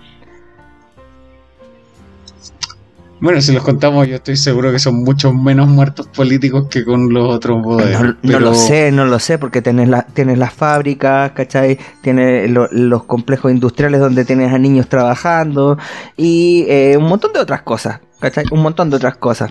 Bueno, 3.21 3.41
si 3.41 3.53
los 3.53 3.65
contamos, 3.65 4.07
yo 4.07 4.17
estoy 4.17 4.37
seguro 4.37 4.71
que 4.71 4.79
son 4.79 5.03
muchos 5.03 5.35
menos 5.35 5.67
muertos 5.67 6.07
políticos 6.07 6.69
que 6.71 6.85
con 6.85 7.13
los 7.13 7.29
otros 7.29 7.65
poderes. 7.65 8.15
No, 8.23 8.39
lo 8.39 8.55
sé, 8.55 8.93
no 8.93 9.07
lo 9.07 9.19
sé, 9.19 9.39
porque 9.39 9.61
tienes, 9.61 9.89
la, 9.89 10.03
tienes 10.03 10.39
las 10.39 10.53
fábricas, 10.53 11.33
¿cachai? 11.33 11.79
Tienes 12.01 12.49
los 12.49 13.05
complejos 13.05 13.51
industriales 13.51 13.99
donde 13.99 14.25
tienes 14.25 14.53
a 14.53 14.59
niños 14.59 14.89
trabajando 14.89 15.79
y 16.17 16.65
eh, 16.69 16.97
un 16.97 17.09
montón 17.09 17.33
de 17.33 17.41
otras 17.41 17.63
cosas, 17.63 18.01
¿cachai? 18.21 18.45
Un 18.53 18.63
montón 18.63 18.89
de 18.89 18.97
otras 18.97 19.17
cosas 19.17 19.51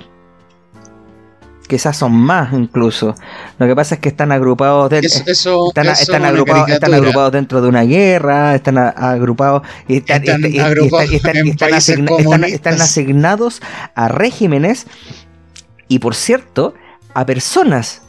quizás 1.68 1.98
son 1.98 2.14
más 2.14 2.54
incluso. 2.54 3.16
Lo 3.60 3.68
que 3.68 3.76
pasa 3.76 3.96
es 3.96 4.02
que 4.02 4.10
están 4.10 4.32
agrupados, 4.32 4.92
están, 4.92 6.24
agrupados, 6.94 7.32
dentro 7.32 7.62
de 7.62 7.68
una 7.68 7.84
guerra, 7.84 8.56
están 8.56 8.78
agrupados 8.78 9.64
y 9.88 9.98
están, 9.98 10.44
están 12.46 12.82
asignados 12.82 13.62
a 13.96 14.08
regímenes 14.08 14.88
y 15.88 16.00
por 16.00 16.16
cierto 16.16 16.74
a 17.14 17.26
personas 17.26 18.02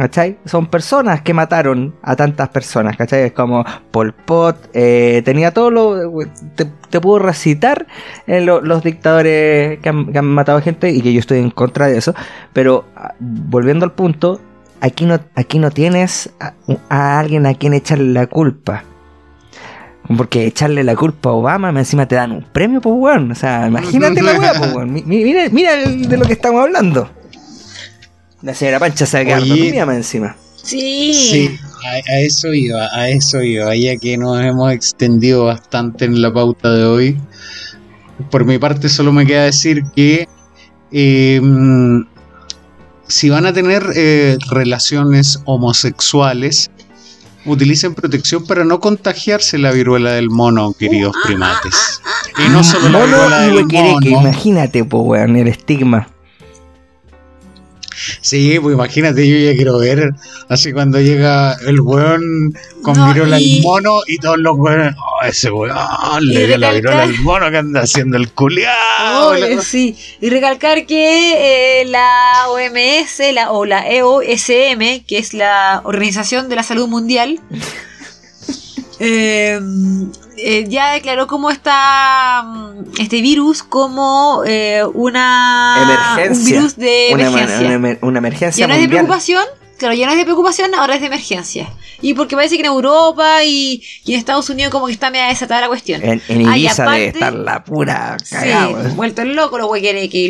¿Cachai? 0.00 0.38
Son 0.46 0.66
personas 0.68 1.20
que 1.20 1.34
mataron 1.34 1.94
a 2.00 2.16
tantas 2.16 2.48
personas, 2.48 2.96
¿cachai? 2.96 3.24
Es 3.24 3.32
como 3.32 3.66
Pol 3.90 4.14
Pot, 4.14 4.56
eh, 4.72 5.20
tenía 5.26 5.52
todo 5.52 5.70
lo... 5.70 6.24
Te, 6.54 7.00
puedo 7.02 7.18
recitar 7.18 7.86
eh, 8.26 8.40
los 8.40 8.82
dictadores 8.82 9.78
que 9.80 9.88
han, 9.90 10.26
matado 10.26 10.62
gente 10.62 10.88
y 10.88 11.02
que 11.02 11.12
yo 11.12 11.20
estoy 11.20 11.40
en 11.40 11.50
contra 11.50 11.86
de 11.88 11.98
eso, 11.98 12.14
pero 12.54 12.86
ah, 12.96 13.12
volviendo 13.20 13.84
al 13.84 13.92
punto, 13.92 14.40
aquí 14.80 15.04
no, 15.04 15.20
aquí 15.34 15.58
no 15.58 15.70
tienes 15.70 16.30
a, 16.40 17.18
alguien 17.18 17.44
a 17.44 17.52
quien 17.52 17.74
echarle 17.74 18.14
la 18.14 18.26
culpa. 18.26 18.84
Porque 20.16 20.46
echarle 20.46 20.82
la 20.82 20.96
culpa 20.96 21.28
a 21.28 21.32
Obama, 21.32 21.68
encima 21.68 22.08
te 22.08 22.14
dan 22.14 22.32
un 22.32 22.42
premio, 22.42 22.80
pues, 22.80 22.94
weón. 22.96 23.32
O 23.32 23.34
sea, 23.34 23.68
imagínate 23.68 24.22
la 24.22 24.32
weá, 24.38 24.54
pues, 24.56 24.72
weón. 24.72 25.02
Mira 25.04 25.76
de 25.76 26.16
lo 26.16 26.24
que 26.24 26.32
estamos 26.32 26.62
hablando. 26.62 27.19
La 28.42 28.54
señora 28.54 28.78
Pancha 28.78 29.06
se 29.06 29.18
ha 29.18 29.24
quedado 29.24 29.44
dormida 29.46 29.82
encima. 29.94 30.36
Sí. 30.62 31.14
Sí, 31.14 31.58
a, 31.84 32.20
eso 32.20 32.52
iba, 32.52 32.88
a 32.92 33.08
eso 33.08 33.42
iba. 33.42 33.74
Ya 33.76 33.96
que 33.96 34.16
nos 34.16 34.42
hemos 34.42 34.72
extendido 34.72 35.44
bastante 35.44 36.06
en 36.06 36.22
la 36.22 36.32
pauta 36.32 36.70
de 36.72 36.84
hoy. 36.84 37.20
Por 38.30 38.44
mi 38.44 38.58
parte, 38.58 38.88
solo 38.88 39.12
me 39.12 39.26
queda 39.26 39.44
decir 39.44 39.82
que 39.94 40.28
em, 40.90 42.04
si 43.08 43.30
van 43.30 43.46
a 43.46 43.52
tener 43.52 43.84
eh, 43.96 44.36
relaciones 44.50 45.40
homosexuales, 45.44 46.70
utilicen 47.46 47.94
protección 47.94 48.46
para 48.46 48.64
no 48.64 48.80
contagiarse 48.80 49.58
la 49.58 49.72
viruela 49.72 50.12
del 50.12 50.30
mono, 50.30 50.72
queridos 50.78 51.14
primates. 51.24 52.00
Y 52.38 52.48
no 52.50 52.62
solo 52.62 52.88
la 52.88 53.04
viruela 53.04 53.40
del 53.40 53.66
mono. 53.66 54.06
imagínate, 54.06 54.84
po, 54.84 55.00
weón, 55.00 55.36
el 55.36 55.48
estigma. 55.48 56.08
Sí, 58.20 58.58
pues 58.60 58.74
imagínate, 58.74 59.26
yo 59.28 59.36
ya 59.50 59.54
quiero 59.56 59.78
ver 59.78 60.10
así 60.48 60.72
cuando 60.72 61.00
llega 61.00 61.54
el 61.66 61.80
weón 61.80 62.22
con 62.82 62.96
No, 62.96 63.08
viruela 63.12 63.38
y- 63.40 63.54
del 63.54 63.62
mono 63.62 64.00
y 64.06 64.16
todos 64.18 64.38
los 64.38 64.56
weones, 64.56 64.94
oh, 64.98 65.24
ese 65.26 65.50
weón 65.50 65.76
le 66.20 66.46
dio 66.46 66.58
la 66.58 66.72
viruela 66.72 67.06
del 67.06 67.20
mono 67.20 67.50
que 67.50 67.58
anda 67.58 67.82
haciendo 67.82 68.16
el 68.16 68.30
culiao. 68.32 69.34
Sí. 69.62 69.96
Y 70.20 70.30
recalcar 70.30 70.86
que 70.86 71.80
eh, 71.82 71.84
la 71.86 72.08
OMS 72.48 73.20
la, 73.32 73.52
o 73.52 73.64
la 73.64 73.86
EOSM, 73.90 75.04
que 75.06 75.18
es 75.18 75.34
la 75.34 75.82
Organización 75.84 76.48
de 76.48 76.56
la 76.56 76.62
Salud 76.62 76.88
Mundial, 76.88 77.40
eh, 79.00 79.58
eh, 80.36 80.66
ya 80.68 80.92
declaró 80.92 81.26
como 81.26 81.50
está 81.50 82.42
mm, 82.44 83.00
este 83.00 83.20
virus 83.22 83.62
como 83.62 84.42
eh, 84.46 84.82
una 84.94 86.14
Emergencia. 86.16 86.36
un 86.36 86.44
virus 86.60 86.76
de 86.76 87.08
Una, 87.14 87.26
emergencia. 87.28 87.66
una 87.66 87.74
emer- 87.76 87.98
una 88.02 88.18
emergencia 88.18 88.62
ya 88.62 88.68
no 88.68 88.74
es 88.74 88.80
de 88.80 88.88
preocupación, 88.88 89.42
claro, 89.78 89.94
ya 89.94 90.06
no 90.06 90.12
es 90.12 90.18
de 90.18 90.24
preocupación, 90.24 90.74
ahora 90.74 90.94
es 90.94 91.00
de 91.00 91.06
emergencia. 91.08 91.68
Y 92.02 92.14
porque 92.14 92.34
parece 92.36 92.54
que 92.56 92.60
en 92.62 92.66
Europa 92.66 93.44
y, 93.44 93.82
y 94.04 94.12
en 94.14 94.18
Estados 94.18 94.48
Unidos 94.50 94.70
como 94.72 94.86
que 94.86 94.92
está 94.92 95.10
media 95.10 95.26
desatada 95.28 95.62
la 95.62 95.68
cuestión. 95.68 96.02
En, 96.02 96.22
en 96.28 96.46
aparte- 96.46 96.90
debe 96.92 97.06
estar 97.08 97.32
la 97.32 97.64
pura 97.64 98.16
Sí, 98.24 98.34
cagada, 98.36 98.68
weón. 98.68 98.96
vuelto 98.96 99.22
el 99.22 99.34
loco 99.34 99.58
los 99.58 99.68
huequereques 99.70 100.14
y 100.14 100.28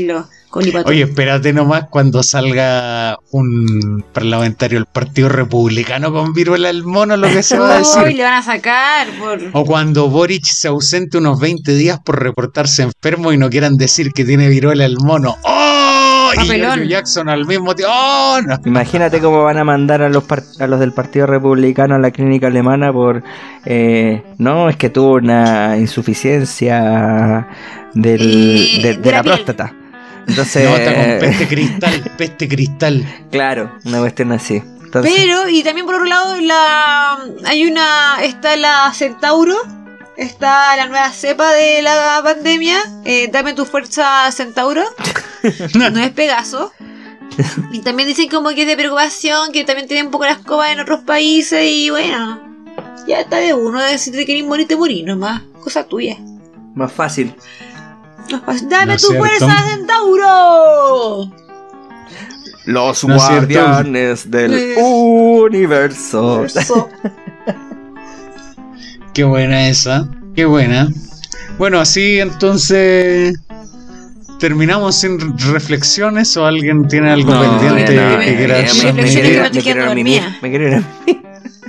Oye, 0.53 1.03
espérate 1.03 1.53
nomás 1.53 1.85
cuando 1.91 2.23
salga 2.25 3.17
un 3.31 4.05
parlamentario 4.13 4.79
del 4.81 4.87
Partido 4.87 5.29
Republicano 5.29 6.13
con 6.13 6.33
viruela 6.33 6.69
del 6.69 6.83
mono, 6.85 7.17
lo 7.17 7.29
que 7.29 7.43
se 7.45 7.57
va 7.59 7.77
a 7.77 7.79
Uy, 7.79 7.85
decir. 7.85 8.17
le 8.17 8.23
van 8.25 8.35
a 8.35 8.43
sacar 8.43 9.07
por... 9.21 9.39
O 9.53 9.65
cuando 9.65 10.09
Boric 10.09 10.45
se 10.45 10.67
ausente 10.67 11.19
unos 11.19 11.39
20 11.39 11.73
días 11.75 12.01
por 12.05 12.21
reportarse 12.21 12.83
enfermo 12.83 13.33
y 13.33 13.39
no 13.39 13.49
quieran 13.49 13.77
decir 13.77 14.13
que 14.13 14.25
tiene 14.25 14.49
viruela 14.49 14.83
del 14.83 14.97
mono. 14.99 15.37
¡Oh! 15.45 16.31
Y 16.33 16.37
Papelón. 16.37 16.85
Jackson 16.89 17.29
al 17.29 17.47
mismo 17.47 17.75
tiempo. 17.75 17.93
¡Oh! 17.97 18.39
No. 18.45 18.59
Imagínate 18.65 19.21
cómo 19.21 19.45
van 19.45 19.59
a 19.59 19.65
mandar 19.65 20.03
a 20.03 20.09
los, 20.09 20.25
a 20.61 20.67
los 20.67 20.81
del 20.81 20.93
Partido 20.93 21.27
Republicano 21.27 21.95
a 21.95 21.99
la 21.99 22.11
clínica 22.11 22.49
alemana 22.49 22.93
por... 22.93 23.23
eh, 23.65 24.23
no, 24.39 24.69
es 24.69 24.77
que 24.77 24.91
tuvo 24.91 25.15
una 25.15 25.77
insuficiencia 25.79 27.47
del, 27.95 28.81
de, 28.83 28.95
de 28.95 28.97
de 28.99 29.13
la 29.13 29.23
próstata. 29.23 29.75
Entonces, 30.27 30.65
No, 30.69 30.77
está 30.77 30.95
con 30.95 31.19
peste 31.19 31.49
cristal, 31.49 32.13
peste 32.17 32.49
cristal. 32.49 33.25
claro, 33.31 33.73
una 33.85 33.99
cuestión 33.99 34.33
así. 34.33 34.63
Entonces, 34.83 35.13
Pero, 35.17 35.49
y 35.49 35.63
también 35.63 35.87
por 35.87 35.95
otro 35.97 36.07
lado, 36.07 36.37
la 36.41 37.19
hay 37.45 37.65
una... 37.67 38.19
Está 38.23 38.57
la 38.57 38.93
Centauro, 38.93 39.57
está 40.17 40.75
la 40.77 40.87
nueva 40.87 41.11
cepa 41.13 41.53
de 41.53 41.81
la 41.83 42.21
pandemia, 42.25 42.79
eh, 43.05 43.29
Dame 43.33 43.55
tu 43.55 43.65
fuerza 43.65 44.31
Centauro, 44.33 44.83
no 45.75 45.87
es 46.01 46.11
Pegaso. 46.11 46.73
Y 47.73 47.81
también 47.81 48.09
dicen 48.09 48.29
como 48.29 48.51
que 48.51 48.63
es 48.63 48.67
de 48.67 48.77
preocupación, 48.77 49.53
que 49.53 49.65
también 49.65 49.87
tienen 49.87 50.07
un 50.07 50.13
poco 50.13 50.25
la 50.25 50.33
escoba 50.33 50.73
en 50.73 50.81
otros 50.81 51.01
países 51.05 51.65
y 51.65 51.89
bueno, 51.91 52.43
ya 53.07 53.21
está 53.21 53.37
de 53.39 53.55
uno, 53.55 53.81
de 53.81 53.97
si 53.97 54.11
te 54.11 54.27
querés 54.27 54.45
morir, 54.45 54.67
te 54.67 54.77
morís 54.77 55.05
nomás, 55.05 55.43
cosa 55.63 55.85
tuya. 55.87 56.17
más 56.75 56.93
fácil. 56.93 57.33
Dame 58.69 58.93
¿No 58.93 58.99
tu 58.99 59.07
cierto? 59.07 59.19
fuerza 59.19 59.65
Centauro. 59.69 61.31
Los 62.67 63.05
¿No 63.05 63.17
es 63.17 63.23
cierto? 63.23 63.47
guardianes 63.49 64.31
del 64.31 64.53
Eh. 64.55 64.75
universo. 64.77 66.47
Qué 69.15 69.25
buena 69.25 69.69
esa, 69.69 70.09
qué 70.37 70.45
buena. 70.45 70.89
Bueno, 71.59 71.81
así 71.81 72.21
entonces 72.21 73.37
terminamos 74.39 74.95
sin 74.95 75.37
reflexiones 75.53 76.37
o 76.37 76.47
alguien 76.47 76.87
tiene 76.89 77.11
algo 77.11 77.35
No, 77.35 77.41
pendiente 77.41 77.97
no, 77.97 78.19
que 78.21 78.37
quiera 78.37 78.65
que 78.65 78.73
me 78.85 78.93
me 78.93 79.09
estoy 79.09 79.63
quiero 79.63 79.81
quedando 79.81 79.99
ir 79.99 80.21
a 80.21 80.39
me 80.41 80.49
quiero 80.51 80.69
ir 80.69 80.75
a 80.75 80.83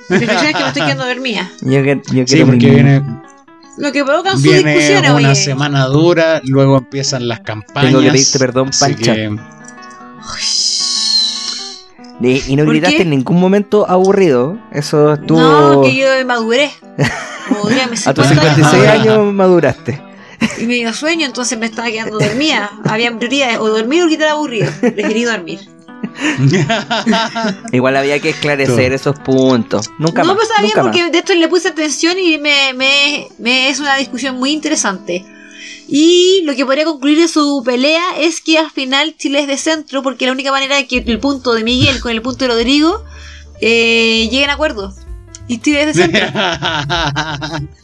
Reflexiones 0.10 0.54
que 0.56 0.62
me 0.62 0.68
estoy 0.68 0.82
quedando 0.84 1.06
dormida. 1.08 1.50
Yo, 1.62 1.82
yo 1.82 2.28
Sí, 2.28 2.44
porque 2.44 2.58
mimir. 2.68 2.74
viene, 2.74 3.02
Lo 3.78 3.92
que 3.92 4.04
provocan 4.04 4.34
sus 4.34 4.44
viene 4.44 4.74
discusiones, 4.74 5.12
una 5.12 5.30
oye. 5.32 5.36
semana 5.36 5.86
dura, 5.86 6.42
luego 6.44 6.78
empiezan 6.78 7.28
las 7.28 7.40
campañas. 7.40 7.92
Tengo 7.92 8.02
que 8.04 8.12
pedirte 8.12 8.40
perdón, 8.40 8.70
Pancha. 8.80 9.16
que- 9.16 9.30
Y, 12.24 12.56
no 12.56 12.66
¿Por 12.66 12.74
gritaste 12.74 12.98
qué? 12.98 13.04
en 13.04 13.10
ningún 13.10 13.40
momento 13.40 13.90
aburrido. 13.90 14.60
Eso 14.72 15.14
estuvo. 15.14 15.40
No, 15.40 15.82
que 15.82 15.96
yo 15.96 16.06
maduré. 16.26 16.72
Maduré, 17.50 17.88
me 17.88 17.96
A 18.06 18.14
tus 18.14 18.28
50 18.28 18.56
56 18.56 18.88
años. 18.88 19.08
años 19.18 19.34
maduraste. 19.34 20.02
Y 20.60 20.66
me 20.68 20.76
dio 20.76 20.94
sueño, 20.94 21.26
entonces 21.26 21.58
me 21.58 21.66
estaba 21.66 21.88
quedando 21.90 22.20
dormida. 22.20 22.70
Había 22.86 23.16
prioridades, 23.18 23.58
o 23.60 23.70
dormir 23.70 24.04
o 24.04 24.08
quitar 24.08 24.30
aburrido. 24.30 24.72
Preferí 24.82 25.24
dormir. 25.24 25.60
Igual 27.72 27.98
había 27.98 28.20
que 28.20 28.30
esclarecer 28.30 28.94
esos 28.94 29.18
puntos. 29.20 29.90
Nunca 30.00 30.24
no, 30.24 30.30
más. 30.30 30.38
pues 30.38 30.50
bien 30.60 30.70
nunca 30.70 30.82
porque 30.82 31.04
más. 31.04 31.12
de 31.12 31.18
esto 31.20 31.34
le 31.34 31.48
puse 31.48 31.70
atención 31.70 32.18
y 32.20 32.38
me, 32.38 32.74
me, 32.74 33.28
me 33.38 33.70
es 33.70 33.80
una 33.80 33.96
discusión 33.98 34.38
muy 34.38 34.52
interesante. 34.52 35.26
Y 35.88 36.42
lo 36.46 36.56
que 36.56 36.66
podría 36.66 36.86
concluir 36.86 37.20
de 37.20 37.28
su 37.28 37.64
pelea 37.66 38.02
es 38.18 38.42
que 38.42 38.58
al 38.58 38.72
final 38.72 39.16
Chile 39.18 39.42
es 39.42 39.48
de 39.48 39.58
centro 39.58 40.02
porque 40.02 40.26
la 40.26 40.32
única 40.32 40.52
manera 40.52 40.78
de 40.78 40.88
que 40.88 41.04
el 41.06 41.20
punto 41.20 41.54
de 41.54 41.64
Miguel 41.64 42.00
con 42.00 42.12
el 42.12 42.22
punto 42.22 42.46
de 42.46 42.52
Rodrigo 42.52 43.04
eh, 43.60 44.30
lleguen 44.32 44.50
a 44.50 44.54
acuerdo. 44.54 44.94
Y 45.48 45.60
Chile 45.60 45.82
es 45.84 45.96
de 45.96 46.04
centro. 46.04 46.28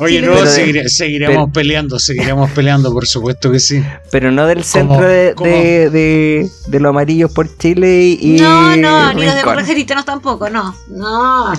Oye, 0.00 0.22
no, 0.22 0.34
de- 0.40 0.46
seguire- 0.46 0.88
seguiremos 0.88 1.36
pero- 1.36 1.52
peleando, 1.52 1.98
seguiremos 1.98 2.50
peleando, 2.52 2.92
por 2.92 3.06
supuesto 3.06 3.50
que 3.50 3.58
sí. 3.60 3.82
Pero 4.10 4.30
no 4.30 4.46
del 4.46 4.62
centro 4.64 4.96
¿Cómo? 4.96 5.08
de, 5.08 5.32
¿Cómo? 5.34 5.50
de, 5.50 5.90
de, 5.90 6.50
de 6.68 6.80
los 6.80 6.90
amarillos 6.90 7.32
por 7.32 7.56
Chile 7.58 8.16
y. 8.20 8.38
no, 8.40 8.76
no, 8.76 9.12
ni 9.14 9.24
los 9.24 9.34
Rincón. 9.34 9.56
democratas 9.66 10.04
tampoco, 10.04 10.48
no. 10.50 10.74
No. 10.88 11.52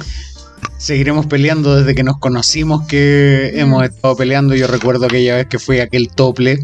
Seguiremos 0.78 1.26
peleando 1.26 1.76
desde 1.76 1.94
que 1.94 2.03
nos 2.03 2.18
conocimos, 2.20 2.88
que 2.88 3.52
Mm. 3.56 3.60
hemos 3.60 3.84
estado 3.84 4.16
peleando. 4.16 4.56
Yo 4.56 4.68
recuerdo 4.68 5.06
aquella 5.07 5.36
vez 5.36 5.48
que 5.48 5.60
fui 5.60 5.80
a 5.80 5.84
aquel 5.84 6.07
tople. 6.10 6.64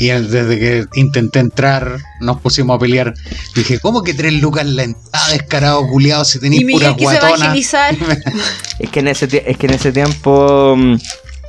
Y 0.00 0.08
desde 0.08 0.58
que 0.58 0.86
intenté 0.94 1.40
entrar, 1.40 1.98
nos 2.20 2.40
pusimos 2.40 2.74
a 2.74 2.78
pelear. 2.78 3.12
Dije, 3.54 3.78
¿cómo 3.80 4.02
que 4.02 4.14
tres 4.14 4.32
lucas 4.32 4.64
la 4.64 4.84
entrada, 4.84 5.28
descarado, 5.32 5.86
culiado, 5.86 6.24
si 6.24 6.38
Y 6.38 6.40
tenéis 6.40 6.62
pura 6.62 6.72
Miguel 6.88 6.96
quiso 6.96 7.10
guatona? 7.10 7.34
evangelizar. 7.36 7.96
Es 8.78 8.88
que 8.88 9.00
en 9.00 9.08
ese, 9.08 9.44
es 9.46 9.58
que 9.58 9.66
en 9.66 9.74
ese 9.74 9.92
tiempo 9.92 10.74
mm, 10.74 10.94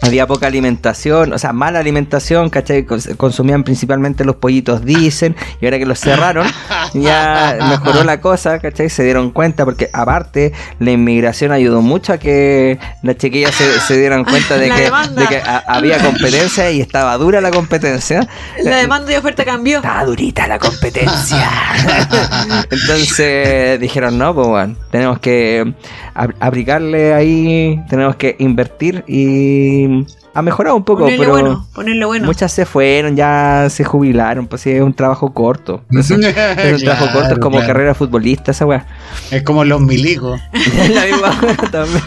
había 0.02 0.26
poca 0.28 0.48
alimentación, 0.48 1.32
o 1.34 1.38
sea, 1.38 1.54
mala 1.54 1.80
alimentación, 1.80 2.50
¿cachai? 2.50 2.86
Cons- 2.86 3.16
Consumían 3.18 3.64
principalmente 3.64 4.26
los 4.26 4.36
pollitos 4.38 4.84
dicen, 4.84 5.36
y 5.62 5.66
ahora 5.66 5.78
que 5.80 5.86
los 5.86 6.00
cerraron, 6.00 6.48
ya 6.94 7.58
mejoró 7.70 8.04
la 8.04 8.20
cosa, 8.20 8.60
¿cachai? 8.60 8.90
Se 8.90 9.04
dieron 9.04 9.32
cuenta, 9.32 9.64
porque 9.64 9.90
aparte, 9.94 10.54
la 10.80 10.92
inmigración 10.92 11.52
ayudó 11.52 11.82
mucho 11.82 12.14
a 12.14 12.18
que 12.18 12.80
las 13.04 13.18
chiquillas 13.18 13.54
se, 13.54 13.80
se 13.80 13.98
dieran 13.98 14.24
cuenta 14.24 14.58
de 14.58 14.68
La 14.70 14.76
que, 14.76 14.82
demanda. 14.84 15.22
de 15.22 15.28
que 15.28 15.38
a- 15.38 15.64
había 15.68 16.00
competencia 16.00 16.72
y 16.72 16.82
estaba 16.82 17.16
dura 17.18 17.40
la 17.42 17.52
competencia. 17.52 18.28
La 18.64 18.78
demanda 18.78 19.08
de 19.10 19.18
oferta 19.18 19.46
cambió. 19.46 19.78
Estaba 19.78 20.04
durita 20.06 20.48
la 20.48 20.58
competencia. 20.60 21.48
Entonces 22.72 23.80
dijeron, 23.80 24.18
no, 24.18 24.34
pues 24.34 24.48
bueno, 24.48 24.76
tenemos 24.92 25.20
que 25.20 25.74
ab- 26.16 26.36
aplicarle 26.40 27.14
ahí, 27.14 27.82
tenemos 27.90 28.16
que 28.16 28.36
invertir 28.40 29.04
y 29.08 30.06
ha 30.34 30.42
mejorado 30.42 30.76
un 30.76 30.84
poco, 30.84 31.02
Ponerle 31.02 31.20
pero 31.26 31.32
bueno, 31.34 31.68
ponerle 31.74 32.06
bueno. 32.06 32.26
muchas 32.26 32.52
se 32.54 32.66
fueron, 32.66 33.16
ya 33.16 33.68
se 33.70 33.84
jubilaron, 33.84 34.48
pues 34.48 34.62
sí, 34.62 34.72
es 34.72 34.82
un 34.82 34.94
trabajo 34.94 35.34
corto. 35.34 35.84
Es 35.92 36.10
un, 36.12 36.22
trabajo 36.22 37.08
corto, 37.14 37.34
es 37.34 37.40
como 37.40 37.58
claro. 37.58 37.68
carrera 37.74 37.94
futbolista 37.96 38.52
esa 38.52 38.66
weá. 38.66 38.86
Es 39.30 39.44
como 39.44 39.66
los 39.66 39.82
milicos. 39.82 40.40
la 40.94 41.06
misma 41.06 41.40
también. 41.72 42.04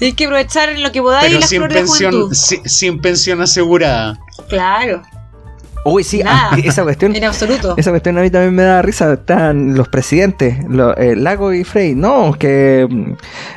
Hay 0.00 0.12
que 0.12 0.26
aprovechar 0.26 0.68
en 0.68 0.82
lo 0.82 0.92
que 0.92 1.00
podáis 1.00 1.26
Pero 1.28 1.40
las 1.40 1.48
sin 1.48 1.58
flores 1.58 1.74
de 1.74 1.80
pensión, 1.80 2.34
sin 2.34 3.00
pensión 3.00 3.40
asegurada. 3.40 4.18
Claro, 4.48 5.00
Uy, 5.88 6.04
sí, 6.04 6.22
Nada. 6.22 6.56
esa 6.62 6.82
cuestión. 6.82 7.14
en 7.14 7.24
absoluto. 7.24 7.74
Esa 7.76 7.90
cuestión 7.90 8.18
a 8.18 8.22
mí 8.22 8.30
también 8.30 8.54
me 8.54 8.62
da 8.64 8.82
risa. 8.82 9.12
Están 9.12 9.74
los 9.76 9.88
presidentes, 9.88 10.56
lo- 10.68 10.96
eh, 10.96 11.14
Lago 11.16 11.52
y 11.52 11.64
Frey. 11.64 11.94
No, 11.94 12.32
que 12.38 12.86
mm, 12.90 13.12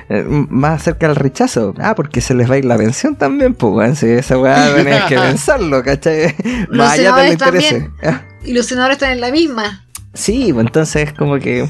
eh, 0.10 0.24
más 0.50 0.84
cerca 0.84 1.08
del 1.08 1.16
rechazo. 1.16 1.74
Ah, 1.80 1.96
porque 1.96 2.22
se 2.22 2.34
les 2.34 2.50
va 2.50 2.56
a 2.56 2.58
ir 2.60 2.66
la 2.66 2.78
pensión 2.78 3.16
también, 3.16 3.54
pues, 3.54 3.74
weón. 3.74 3.96
Si 3.96 4.06
esa 4.08 4.38
weá 4.38 4.74
tenés 4.76 5.04
que 5.06 5.16
pensarlo, 5.18 5.84
¿cachai? 5.84 6.36
Los 6.68 6.78
Más 6.78 6.92
allá 7.00 7.16
de 7.16 7.30
intereses. 7.32 7.70
también. 7.72 7.94
Ah, 8.04 8.22
Y 8.44 8.54
los 8.54 8.66
senadores 8.66 8.96
están 8.98 9.12
en 9.12 9.22
la 9.22 9.32
misma. 9.32 9.86
Sí, 10.14 10.52
pues 10.54 10.66
entonces, 10.66 11.14
como 11.14 11.38
que. 11.40 11.68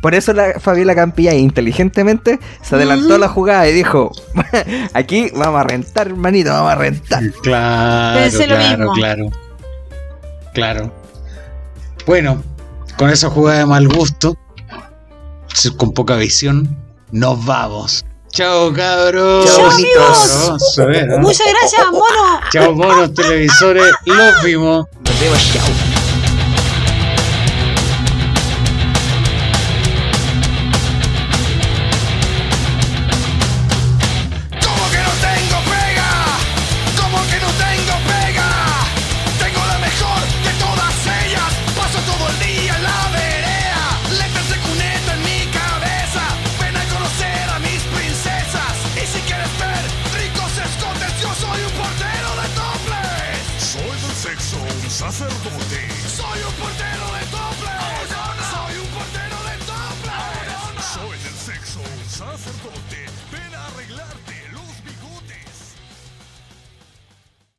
Por 0.00 0.14
eso 0.14 0.32
la 0.32 0.60
Fabiola 0.60 0.94
Campilla 0.94 1.34
inteligentemente 1.34 2.38
se 2.62 2.76
adelantó 2.76 3.16
a 3.16 3.18
la 3.18 3.28
jugada 3.28 3.68
y 3.68 3.72
dijo: 3.72 4.12
Aquí 4.94 5.30
vamos 5.34 5.60
a 5.60 5.64
rentar, 5.64 6.06
hermanito, 6.06 6.50
vamos 6.50 6.72
a 6.72 6.74
rentar. 6.76 7.22
Claro, 7.42 8.20
Pensé 8.20 8.46
lo 8.46 8.54
claro, 8.56 8.78
mismo. 8.78 8.92
claro. 8.94 9.30
Claro. 10.52 10.92
Bueno, 12.06 12.42
con 12.98 13.10
esa 13.10 13.30
jugada 13.30 13.60
de 13.60 13.66
mal 13.66 13.88
gusto, 13.88 14.36
con 15.76 15.92
poca 15.92 16.16
visión, 16.16 16.76
nos 17.10 17.44
vamos. 17.44 18.04
Chao, 18.32 18.72
cabros. 18.72 19.46
Chao, 19.46 19.70
bonitos. 19.70 20.78
Muchas 21.20 21.46
gracias, 21.48 21.86
mono. 21.92 22.40
Chao, 22.50 22.74
monos 22.74 23.12
televisores. 23.12 23.92
Los 24.06 24.42
vimos. 24.42 24.86
Nos 25.04 25.20
vemos, 25.20 25.52
chao. 25.52 26.01